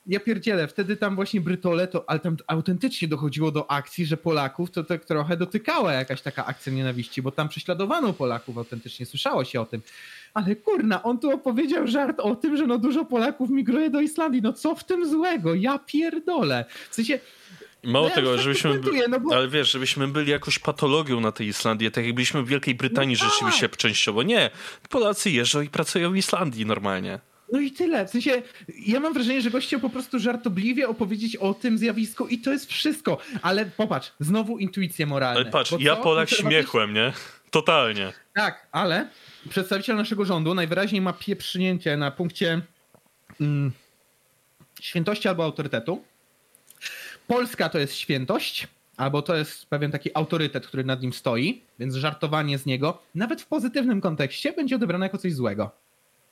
ja 0.06 0.20
pierdzielę, 0.20 0.68
wtedy 0.68 0.98
tam 0.98 1.16
właśnie 1.16 1.42
Brytole, 1.42 1.88
to, 1.88 2.10
ale 2.10 2.20
tam 2.20 2.38
autentycznie 2.48 3.08
dochodziło 3.08 3.52
do 3.52 3.72
akcji, 3.72 4.06
że 4.06 4.18
Polaków 4.18 4.72
to 4.72 4.84
tak 4.84 5.06
trochę 5.06 5.38
dotykała 5.38 5.94
jakaś 5.94 6.22
taka 6.22 6.46
akcja 6.46 6.74
nienawiści, 6.74 7.22
bo 7.22 7.32
tam 7.32 7.50
prześladowano 7.50 8.14
Polaków 8.14 8.58
autentycznie, 8.58 9.06
słyszało 9.06 9.46
się 9.46 9.62
o 9.62 9.66
tym. 9.66 9.82
Ale 10.34 10.56
kurna, 10.56 11.04
on 11.04 11.20
tu 11.20 11.32
opowiedział 11.32 11.88
żart 11.88 12.20
o 12.20 12.36
tym, 12.36 12.58
że 12.58 12.68
no 12.68 12.78
dużo 12.78 13.06
Polaków 13.06 13.50
migruje 13.50 13.90
do 13.90 14.02
Islandii. 14.02 14.42
No 14.42 14.54
co 14.54 14.76
w 14.76 14.84
tym 14.84 15.10
złego? 15.10 15.56
Ja 15.56 15.80
pierdolę. 15.80 16.66
W 16.90 16.96
sensie, 16.96 17.20
Mało 17.84 18.10
no 18.10 18.16
tego, 18.16 18.36
ja 18.36 18.42
żebyśmy. 18.42 18.80
By... 18.80 19.08
No 19.10 19.20
bo... 19.20 19.36
Ale 19.36 19.48
wiesz, 19.48 19.72
żebyśmy 19.72 20.08
byli 20.08 20.32
jakoś 20.32 20.60
patologią 20.60 21.20
na 21.20 21.32
tej 21.32 21.48
Islandii, 21.48 21.92
tak 21.92 22.06
jak 22.06 22.14
byliśmy 22.16 22.44
w 22.44 22.48
Wielkiej 22.48 22.76
Brytanii 22.76 23.16
no 23.16 23.20
tak. 23.20 23.30
rzeczywiście 23.30 23.70
częściowo. 23.70 24.24
Nie. 24.24 24.50
Polacy 24.90 25.30
jeżdżą 25.30 25.62
i 25.62 25.70
pracują 25.70 26.12
w 26.12 26.16
Islandii 26.16 26.66
normalnie. 26.66 27.20
No 27.52 27.60
i 27.60 27.72
tyle. 27.72 28.08
W 28.08 28.10
sensie, 28.10 28.42
ja 28.86 29.00
mam 29.00 29.14
wrażenie, 29.14 29.42
że 29.42 29.52
gość 29.52 29.68
chciał 29.68 29.80
po 29.80 29.90
prostu 29.90 30.20
żartobliwie 30.20 30.88
opowiedzieć 30.88 31.36
o 31.36 31.54
tym 31.54 31.78
zjawisku 31.78 32.28
i 32.28 32.38
to 32.38 32.52
jest 32.52 32.72
wszystko. 32.72 33.18
Ale 33.42 33.66
popatrz, 33.66 34.12
znowu 34.20 34.58
intuicje 34.58 35.06
moralne. 35.06 35.42
Ale 35.42 35.52
patrz, 35.52 35.74
ja 35.80 35.96
Polak 35.96 36.30
śmiechłem, 36.30 36.94
nie? 36.94 37.14
Totalnie. 37.52 38.14
Tak, 38.34 38.68
ale 38.72 39.08
przedstawiciel 39.50 39.96
naszego 39.96 40.26
rządu 40.26 40.54
najwyraźniej 40.54 41.02
ma 41.02 41.14
pieprznięcie 41.14 41.98
na 41.98 42.12
punkcie 42.12 42.62
mm, 43.42 43.72
świętości 44.82 45.28
albo 45.28 45.44
autorytetu. 45.44 46.04
Polska 47.28 47.70
to 47.70 47.80
jest 47.80 47.96
świętość, 47.96 48.68
albo 48.98 49.22
to 49.22 49.36
jest 49.36 49.66
pewien 49.66 49.92
taki 49.92 50.10
autorytet, 50.14 50.68
który 50.68 50.84
nad 50.84 51.02
nim 51.02 51.14
stoi, 51.14 51.64
więc 51.80 51.96
żartowanie 51.96 52.58
z 52.58 52.66
niego, 52.66 53.02
nawet 53.16 53.42
w 53.42 53.46
pozytywnym 53.46 54.02
kontekście, 54.02 54.54
będzie 54.54 54.76
odebrane 54.76 55.06
jako 55.06 55.18
coś 55.18 55.34
złego. 55.34 55.72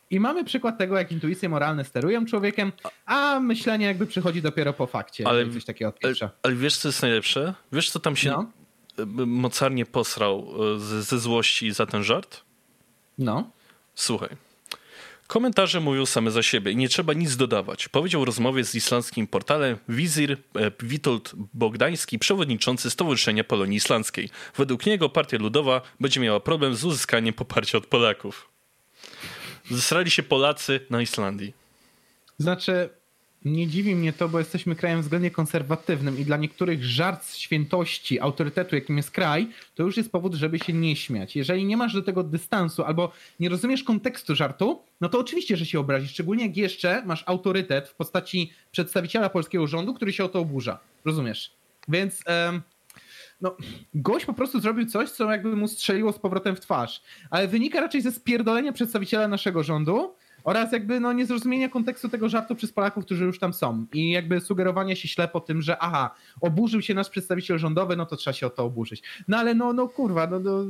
I 0.10 0.19
mamy 0.19 0.44
przykład 0.44 0.77
tego, 0.77 0.98
jak 0.98 1.11
intuicje 1.11 1.49
moralne 1.49 1.86
sterują 1.86 2.26
człowiekiem, 2.26 2.72
a 3.06 3.40
myślenie 3.40 3.86
jakby 3.86 4.06
przychodzi 4.06 4.41
dopiero 4.41 4.73
po 4.73 4.88
fakcie. 4.88 5.27
Ale, 5.27 5.49
coś 5.49 5.65
takiego 5.65 5.94
ale, 6.03 6.14
ale 6.44 6.56
wiesz, 6.56 6.77
co 6.77 6.88
jest 6.88 7.02
najlepsze? 7.02 7.53
Wiesz, 7.72 7.90
co 7.90 7.99
tam 7.99 8.15
się 8.15 8.30
no. 8.30 8.45
mocarnie 9.26 9.86
posrał 9.86 10.48
e, 10.76 10.80
ze, 10.80 11.03
ze 11.03 11.19
złości 11.19 11.72
za 11.72 11.86
ten 11.86 12.03
żart? 12.03 12.41
No. 13.18 13.52
Słuchaj. 13.95 14.30
Komentarze 15.27 15.80
mówią 15.80 16.06
same 16.06 16.31
za 16.31 16.44
siebie 16.44 16.72
i 16.72 16.76
nie 16.76 16.90
trzeba 16.90 17.14
nic 17.14 17.36
dodawać. 17.36 17.88
Powiedział 17.88 18.22
w 18.22 18.23
rozmowie 18.23 18.64
z 18.64 18.76
islandzkim 18.76 19.27
portalem 19.27 19.77
Wizir 19.90 20.31
e, 20.31 20.72
Witold 20.80 21.31
Bogdański, 21.53 22.19
przewodniczący 22.19 22.90
Stowarzyszenia 22.90 23.44
Polonii 23.44 23.77
Islandzkiej. 23.77 24.30
Według 24.57 24.86
niego 24.86 25.10
Partia 25.10 25.38
Ludowa 25.38 25.81
będzie 25.99 26.19
miała 26.19 26.40
problem 26.40 26.76
z 26.76 26.86
uzyskaniem 26.86 27.34
poparcia 27.34 27.77
od 27.77 27.86
Polaków. 27.86 28.49
Zesrali 29.69 30.11
się 30.11 30.23
Polacy 30.23 30.79
na 30.89 31.01
Islandii. 31.01 31.53
Znaczy, 32.37 32.89
nie 33.45 33.67
dziwi 33.67 33.95
mnie 33.95 34.13
to, 34.13 34.29
bo 34.29 34.39
jesteśmy 34.39 34.75
krajem 34.75 35.01
względnie 35.01 35.31
konserwatywnym 35.31 36.19
i 36.19 36.25
dla 36.25 36.37
niektórych 36.37 36.83
żart 36.83 37.25
z 37.25 37.35
świętości, 37.37 38.19
autorytetu, 38.19 38.75
jakim 38.75 38.97
jest 38.97 39.11
kraj, 39.11 39.47
to 39.75 39.83
już 39.83 39.97
jest 39.97 40.11
powód, 40.11 40.33
żeby 40.33 40.59
się 40.59 40.73
nie 40.73 40.95
śmiać. 40.95 41.35
Jeżeli 41.35 41.65
nie 41.65 41.77
masz 41.77 41.93
do 41.93 42.01
tego 42.01 42.23
dystansu 42.23 42.83
albo 42.83 43.11
nie 43.39 43.49
rozumiesz 43.49 43.83
kontekstu 43.83 44.35
żartu, 44.35 44.81
no 45.01 45.09
to 45.09 45.19
oczywiście, 45.19 45.57
że 45.57 45.65
się 45.65 45.79
obrazisz. 45.79 46.11
Szczególnie 46.11 46.45
jak 46.45 46.57
jeszcze 46.57 47.03
masz 47.05 47.23
autorytet 47.25 47.87
w 47.87 47.95
postaci 47.95 48.53
przedstawiciela 48.71 49.29
polskiego 49.29 49.67
rządu, 49.67 49.93
który 49.93 50.13
się 50.13 50.23
o 50.23 50.29
to 50.29 50.39
oburza. 50.39 50.79
Rozumiesz? 51.05 51.51
Więc 51.87 52.23
no, 53.41 53.57
gość 53.93 54.25
po 54.25 54.33
prostu 54.33 54.59
zrobił 54.59 54.85
coś, 54.85 55.09
co 55.09 55.31
jakby 55.31 55.55
mu 55.55 55.67
strzeliło 55.67 56.11
z 56.11 56.19
powrotem 56.19 56.55
w 56.55 56.59
twarz. 56.59 57.01
Ale 57.29 57.47
wynika 57.47 57.81
raczej 57.81 58.01
ze 58.01 58.11
spierdolenia 58.11 58.71
przedstawiciela 58.71 59.27
naszego 59.27 59.63
rządu, 59.63 60.15
oraz 60.43 60.71
jakby 60.71 60.99
no 60.99 61.13
niezrozumienia 61.13 61.69
kontekstu 61.69 62.09
tego 62.09 62.29
żartu 62.29 62.55
przez 62.55 62.71
Polaków, 62.71 63.05
którzy 63.05 63.25
już 63.25 63.39
tam 63.39 63.53
są 63.53 63.85
i 63.93 64.11
jakby 64.11 64.41
sugerowanie 64.41 64.95
się 64.95 65.07
ślepo 65.07 65.39
tym, 65.39 65.61
że 65.61 65.77
aha, 65.77 66.15
oburzył 66.41 66.81
się 66.81 66.93
nasz 66.93 67.09
przedstawiciel 67.09 67.57
rządowy, 67.57 67.95
no 67.95 68.05
to 68.05 68.15
trzeba 68.15 68.33
się 68.33 68.47
o 68.47 68.49
to 68.49 68.63
oburzyć. 68.63 69.03
No 69.27 69.37
ale 69.37 69.53
no, 69.53 69.73
no 69.73 69.87
kurwa, 69.87 70.27
no, 70.27 70.39
no 70.39 70.63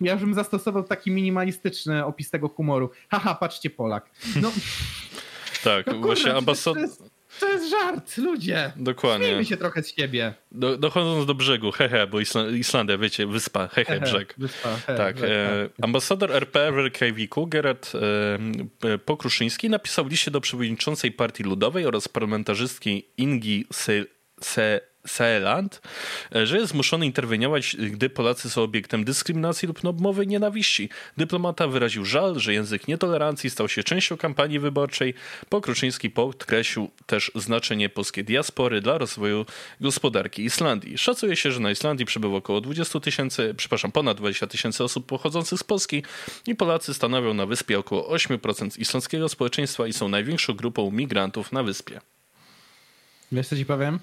ja 0.00 0.12
już 0.12 0.22
bym 0.22 0.34
zastosował 0.34 0.82
taki 0.82 1.10
minimalistyczny 1.10 2.04
opis 2.04 2.30
tego 2.30 2.48
humoru. 2.48 2.90
Haha, 3.08 3.34
patrzcie 3.34 3.70
Polak. 3.70 4.10
No, 4.42 4.52
tak, 5.64 5.86
no, 5.86 5.98
właśnie 5.98 6.34
ambasador 6.34 6.88
to 7.40 7.52
jest 7.52 7.70
żart, 7.70 8.18
ludzie. 8.18 8.72
Dokładnie. 8.76 9.26
Śmiejmy 9.26 9.44
się 9.44 9.56
trochę 9.56 9.82
z 9.82 9.94
ciebie. 9.94 10.34
Do, 10.52 10.76
dochodząc 10.76 11.26
do 11.26 11.34
brzegu, 11.34 11.72
hehe, 11.72 12.06
bo 12.06 12.18
Islandia, 12.50 12.98
wiecie, 12.98 13.26
wyspa, 13.26 13.68
hehe, 13.68 13.94
he, 13.94 14.00
brzeg. 14.00 14.34
Wyspa, 14.38 14.76
he, 14.76 14.94
tak. 14.96 15.16
Brzeg, 15.16 15.30
e, 15.30 15.68
tak. 15.68 15.84
ambasador 15.84 16.32
RP 16.32 16.72
w 16.72 16.76
Reykjaviku, 16.76 17.46
Gerard 17.46 17.92
e, 18.84 18.98
Pokruszyński, 18.98 19.70
napisał 19.70 20.08
liście 20.08 20.30
do 20.30 20.40
przewodniczącej 20.40 21.12
Partii 21.12 21.42
Ludowej 21.42 21.86
oraz 21.86 22.08
parlamentarzystki 22.08 23.04
Ingi 23.16 23.66
Se, 23.72 24.04
Se 24.40 24.80
Seeland, 25.06 25.82
e, 26.34 26.46
że 26.46 26.58
jest 26.58 26.72
zmuszony 26.72 27.06
interweniować, 27.06 27.76
gdy 27.76 28.10
Polacy 28.10 28.50
są 28.50 28.62
obiektem 28.62 29.04
dyskryminacji 29.04 29.68
lub 29.68 29.84
obmowy 29.84 30.26
nienawiści. 30.26 30.88
Dyplomata 31.16 31.68
wyraził 31.68 32.04
żal, 32.04 32.38
że 32.38 32.52
język 32.52 32.88
nietolerancji 32.88 33.50
stał 33.50 33.68
się 33.68 33.82
częścią 33.82 34.16
kampanii 34.16 34.58
wyborczej. 34.58 35.14
Pokruczyński 35.48 36.10
podkreślił 36.10 36.90
też 37.06 37.32
znaczenie 37.34 37.88
polskiej 37.88 38.24
diaspory 38.24 38.80
dla 38.80 38.98
rozwoju 38.98 39.46
gospodarki 39.80 40.44
Islandii. 40.44 40.98
Szacuje 40.98 41.36
się, 41.36 41.52
że 41.52 41.60
na 41.60 41.70
Islandii 41.70 42.06
przebywa 42.06 42.36
około 42.36 42.60
20 42.60 43.00
tysięcy, 43.00 43.54
przepraszam, 43.56 43.92
ponad 43.92 44.16
20 44.16 44.46
tysięcy 44.46 44.84
osób 44.84 45.06
pochodzących 45.06 45.58
z 45.58 45.64
Polski 45.64 46.02
i 46.46 46.54
Polacy 46.54 46.94
stanowią 46.94 47.34
na 47.34 47.46
wyspie 47.46 47.78
około 47.78 48.16
8% 48.16 48.80
islandzkiego 48.80 49.28
społeczeństwa 49.28 49.86
i 49.86 49.92
są 49.92 50.08
największą 50.08 50.52
grupą 50.52 50.90
migrantów 50.90 51.52
na 51.52 51.62
wyspie. 51.62 52.00
Wiesz 53.32 53.48
co 53.48 53.56
ci 53.56 53.66
powiem? 53.66 53.98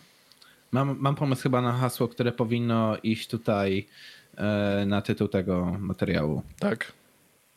Mam, 0.72 0.98
mam 0.99 1.15
pomysł 1.15 1.43
chyba 1.43 1.61
na 1.61 1.73
hasło, 1.73 2.07
które 2.07 2.31
powinno 2.31 2.98
iść 3.03 3.27
tutaj 3.27 3.88
e, 4.38 4.84
na 4.88 5.02
tytuł 5.02 5.27
tego 5.27 5.77
materiału. 5.80 6.43
Tak. 6.60 6.93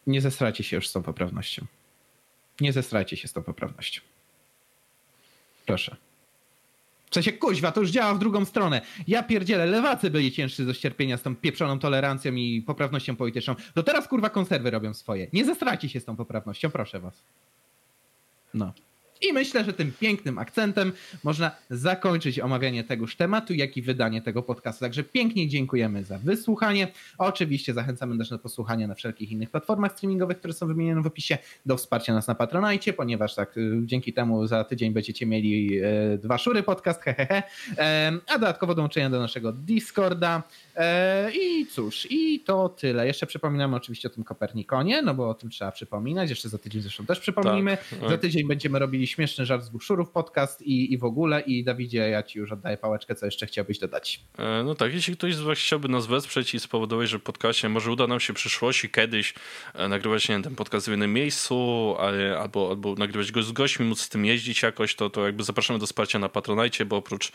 Nie 0.06 0.20
zestrajcie 0.20 0.64
się 0.64 0.76
już 0.76 0.88
z 0.88 0.92
tą 0.92 1.02
poprawnością. 1.02 1.66
Nie 2.60 2.72
zestrajcie 2.72 3.16
się 3.16 3.28
z 3.28 3.32
tą 3.32 3.42
poprawnością. 3.42 4.00
Proszę. 5.66 5.96
W 7.10 7.14
sensie, 7.14 7.32
kuźwa, 7.32 7.72
to 7.72 7.80
już 7.80 7.90
działa 7.90 8.14
w 8.14 8.18
drugą 8.18 8.44
stronę. 8.44 8.80
Ja 9.08 9.22
pierdzielę, 9.22 9.66
lewacy 9.66 10.10
byli 10.10 10.32
cięższy 10.32 10.64
do 10.64 10.74
ścierpienia 10.74 11.16
z 11.16 11.22
tą 11.22 11.36
pieprzoną 11.36 11.78
tolerancją 11.78 12.34
i 12.34 12.62
poprawnością 12.62 13.16
polityczną. 13.16 13.54
To 13.74 13.82
teraz, 13.82 14.08
kurwa, 14.08 14.30
konserwy 14.30 14.70
robią 14.70 14.94
swoje. 14.94 15.26
Nie 15.32 15.44
zestrajcie 15.44 15.88
się 15.88 16.00
z 16.00 16.04
tą 16.04 16.16
poprawnością, 16.16 16.70
proszę 16.70 17.00
was. 17.00 17.22
No. 18.54 18.72
I 19.22 19.32
myślę, 19.32 19.64
że 19.64 19.72
tym 19.72 19.92
pięknym 20.00 20.38
akcentem 20.38 20.92
można 21.24 21.50
zakończyć 21.70 22.40
omawianie 22.40 22.84
tegoż 22.84 23.16
tematu, 23.16 23.54
jak 23.54 23.76
i 23.76 23.82
wydanie 23.82 24.22
tego 24.22 24.42
podcastu. 24.42 24.84
Także 24.84 25.04
pięknie 25.04 25.48
dziękujemy 25.48 26.04
za 26.04 26.18
wysłuchanie. 26.18 26.88
Oczywiście 27.18 27.74
zachęcamy 27.74 28.18
też 28.18 28.30
do 28.30 28.38
posłuchania 28.38 28.88
na 28.88 28.94
wszelkich 28.94 29.32
innych 29.32 29.50
platformach 29.50 29.92
streamingowych, 29.92 30.38
które 30.38 30.54
są 30.54 30.66
wymienione 30.66 31.02
w 31.02 31.06
opisie, 31.06 31.38
do 31.66 31.76
wsparcia 31.76 32.14
nas 32.14 32.26
na 32.26 32.34
Patronajcie, 32.34 32.92
ponieważ 32.92 33.34
tak 33.34 33.56
y, 33.56 33.80
dzięki 33.84 34.12
temu 34.12 34.46
za 34.46 34.64
tydzień 34.64 34.92
będziecie 34.92 35.26
mieli 35.26 35.78
e, 35.78 36.18
dwa 36.18 36.38
szury 36.38 36.62
podcast, 36.62 37.02
hehehe, 37.02 37.42
e, 37.78 38.12
a 38.26 38.38
dodatkowo 38.38 38.74
dołączenia 38.74 39.10
do 39.10 39.20
naszego 39.20 39.52
Discorda. 39.52 40.42
E, 40.76 41.30
I 41.34 41.66
cóż, 41.66 42.06
i 42.10 42.40
to 42.40 42.68
tyle. 42.68 43.06
Jeszcze 43.06 43.26
przypominamy 43.26 43.76
oczywiście 43.76 44.08
o 44.08 44.10
tym 44.10 44.24
Kopernikonie, 44.24 45.02
no 45.02 45.14
bo 45.14 45.28
o 45.28 45.34
tym 45.34 45.50
trzeba 45.50 45.72
przypominać. 45.72 46.30
Jeszcze 46.30 46.48
za 46.48 46.58
tydzień 46.58 46.82
zresztą 46.82 47.06
też 47.06 47.20
przypomnimy. 47.20 47.78
Tak. 48.00 48.10
Za 48.10 48.18
tydzień 48.18 48.46
będziemy 48.46 48.78
robili 48.78 49.03
śmieszny 49.06 49.46
żart 49.46 49.64
z 49.64 49.70
dwóch 49.70 50.12
podcast 50.12 50.62
i, 50.62 50.92
i 50.92 50.98
w 50.98 51.04
ogóle. 51.04 51.40
I 51.40 51.64
Dawidzie, 51.64 51.98
ja 51.98 52.22
ci 52.22 52.38
już 52.38 52.52
oddaję 52.52 52.76
pałeczkę, 52.76 53.14
co 53.14 53.26
jeszcze 53.26 53.46
chciałbyś 53.46 53.78
dodać. 53.78 54.20
E, 54.38 54.62
no 54.64 54.74
tak, 54.74 54.94
jeśli 54.94 55.16
ktoś 55.16 55.34
z 55.34 55.40
was 55.40 55.58
chciałby 55.58 55.88
nas 55.88 56.06
wesprzeć 56.06 56.54
i 56.54 56.60
spowodować, 56.60 57.08
że 57.08 57.18
w 57.18 57.22
podcaście 57.22 57.68
może 57.68 57.92
uda 57.92 58.06
nam 58.06 58.20
się 58.20 58.32
w 58.32 58.36
przyszłości 58.36 58.90
kiedyś 58.90 59.34
e, 59.74 59.88
nagrywać 59.88 60.28
nie 60.28 60.34
wiem, 60.34 60.42
ten 60.42 60.54
podcast 60.54 60.88
w 60.88 60.92
innym 60.92 61.12
miejscu, 61.12 61.54
albo, 62.38 62.70
albo 62.70 62.94
nagrywać 62.94 63.32
go 63.32 63.42
z 63.42 63.52
gośćmi, 63.52 63.86
móc 63.86 64.00
z 64.00 64.08
tym 64.08 64.24
jeździć 64.24 64.62
jakoś, 64.62 64.94
to, 64.94 65.10
to 65.10 65.26
jakby 65.26 65.44
zapraszamy 65.44 65.78
do 65.78 65.86
wsparcia 65.86 66.18
na 66.18 66.28
Patronajcie, 66.28 66.84
bo 66.84 66.96
oprócz 66.96 67.32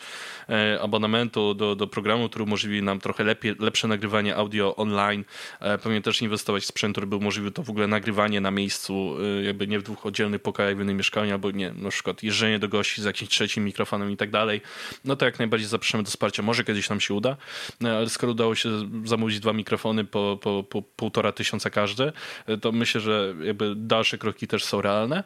abonamentu 0.80 1.54
do, 1.54 1.76
do 1.76 1.86
programu, 1.86 2.28
który 2.28 2.44
umożliwi 2.44 2.82
nam 2.82 3.00
trochę 3.00 3.24
lepiej, 3.24 3.54
lepsze 3.58 3.88
nagrywanie 3.88 4.36
audio 4.36 4.76
online. 4.76 5.24
E, 5.60 5.78
pewnie 5.78 6.02
też 6.02 6.22
inwestować 6.22 6.62
w 6.62 6.66
sprzęt, 6.66 6.94
który 6.94 7.06
był 7.06 7.20
możliwy 7.20 7.50
to 7.50 7.62
w 7.62 7.70
ogóle 7.70 7.86
nagrywanie 7.86 8.40
na 8.40 8.50
miejscu, 8.50 9.16
e, 9.40 9.42
jakby 9.42 9.66
nie 9.66 9.78
w 9.78 9.82
dwóch 9.82 10.06
oddzielnych 10.06 10.42
pokojach 10.42 10.76
w 10.76 10.80
innym 10.80 10.96
mieszkaniu, 10.96 11.32
albo 11.32 11.50
nie, 11.60 11.72
na 11.72 11.90
przykład 11.90 12.22
jeżdżenie 12.22 12.58
do 12.58 12.68
gości 12.68 13.02
z 13.02 13.04
jakimś 13.04 13.30
trzecim 13.30 13.64
mikrofonem 13.64 14.10
i 14.10 14.16
tak 14.16 14.30
dalej. 14.30 14.60
No 15.04 15.16
to 15.16 15.24
jak 15.24 15.38
najbardziej 15.38 15.68
zapraszamy 15.68 16.04
do 16.04 16.10
wsparcia. 16.10 16.42
Może 16.42 16.64
kiedyś 16.64 16.90
nam 16.90 17.00
się 17.00 17.14
uda, 17.14 17.36
no, 17.80 17.90
ale 17.90 18.08
skoro 18.08 18.32
udało 18.32 18.54
się 18.54 18.68
zamówić 19.04 19.40
dwa 19.40 19.52
mikrofony 19.52 20.04
po, 20.04 20.38
po, 20.42 20.62
po 20.62 20.82
półtora 20.82 21.32
tysiąca 21.32 21.70
każdy, 21.70 22.12
to 22.60 22.72
myślę, 22.72 23.00
że 23.00 23.34
jakby 23.42 23.74
dalsze 23.76 24.18
kroki 24.18 24.46
też 24.46 24.64
są 24.64 24.80
realne. 24.80 25.24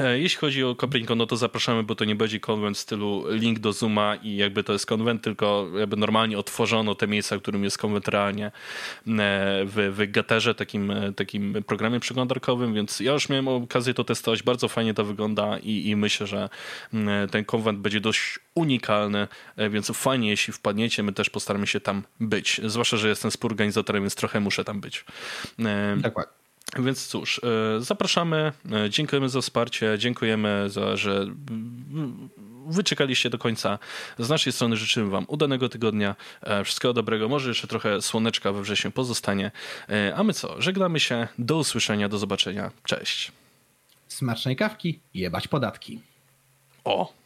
E, 0.00 0.18
jeśli 0.18 0.38
chodzi 0.38 0.64
o 0.64 0.74
Copernicon, 0.74 1.18
no 1.18 1.26
to 1.26 1.36
zapraszamy, 1.36 1.82
bo 1.82 1.94
to 1.94 2.04
nie 2.04 2.14
będzie 2.14 2.40
konwent 2.40 2.76
w 2.76 2.80
stylu 2.80 3.24
link 3.28 3.58
do 3.58 3.72
Zooma 3.72 4.16
i 4.16 4.36
jakby 4.36 4.64
to 4.64 4.72
jest 4.72 4.86
konwent, 4.86 5.22
tylko 5.22 5.68
jakby 5.78 5.96
normalnie 5.96 6.38
otworzono 6.38 6.94
te 6.94 7.06
miejsca, 7.06 7.38
w 7.38 7.42
którym 7.42 7.64
jest 7.64 7.78
konwent 7.78 8.08
realnie 8.08 8.46
e, 8.46 8.50
w, 9.64 9.92
w 9.96 10.10
Gatterze, 10.10 10.54
takim, 10.54 10.90
e, 10.90 11.12
takim 11.12 11.62
programie 11.66 12.00
przeglądarkowym, 12.00 12.74
więc 12.74 13.00
ja 13.00 13.12
już 13.12 13.28
miałem 13.28 13.48
okazję 13.48 13.94
to 13.94 14.04
testować, 14.04 14.42
bardzo 14.42 14.68
fajnie 14.68 14.94
to 14.94 15.04
wygląda 15.04 15.58
i, 15.58 15.88
i 15.88 15.96
myślę, 15.96 16.26
że 16.26 16.48
ten 17.30 17.44
konwent 17.44 17.78
będzie 17.78 18.00
dość 18.00 18.38
unikalny, 18.54 19.28
więc 19.70 19.90
fajnie, 19.90 20.30
jeśli 20.30 20.52
wpadniecie, 20.52 21.02
my 21.02 21.12
też 21.12 21.30
postaramy 21.30 21.66
się 21.66 21.80
tam 21.80 22.02
być, 22.20 22.60
zwłaszcza, 22.64 22.96
że 22.96 23.08
jestem 23.08 23.30
współorganizatorem, 23.30 24.02
więc 24.02 24.14
trochę 24.14 24.40
muszę 24.40 24.64
tam 24.64 24.80
być. 24.80 25.04
Dokładnie. 25.96 26.43
Więc 26.78 27.06
cóż, 27.06 27.40
e, 27.44 27.80
zapraszamy, 27.80 28.52
e, 28.72 28.90
dziękujemy 28.90 29.28
za 29.28 29.40
wsparcie, 29.40 29.98
dziękujemy 29.98 30.70
za, 30.70 30.96
że 30.96 31.26
wyczekaliście 32.66 33.30
do 33.30 33.38
końca. 33.38 33.78
Z 34.18 34.28
naszej 34.28 34.52
strony 34.52 34.76
życzymy 34.76 35.10
Wam 35.10 35.24
udanego 35.28 35.68
tygodnia, 35.68 36.16
e, 36.42 36.64
wszystkiego 36.64 36.92
dobrego, 36.92 37.28
może 37.28 37.48
jeszcze 37.48 37.66
trochę 37.66 38.02
słoneczka 38.02 38.52
we 38.52 38.62
wrześniu 38.62 38.90
pozostanie. 38.90 39.50
A 40.16 40.22
my 40.22 40.32
co, 40.32 40.62
żegnamy 40.62 41.00
się, 41.00 41.28
do 41.38 41.56
usłyszenia, 41.56 42.08
do 42.08 42.18
zobaczenia, 42.18 42.70
cześć. 42.84 43.32
Smacznej 44.08 44.56
kawki, 44.56 45.00
jebać 45.14 45.48
podatki. 45.48 46.00
O! 46.84 47.23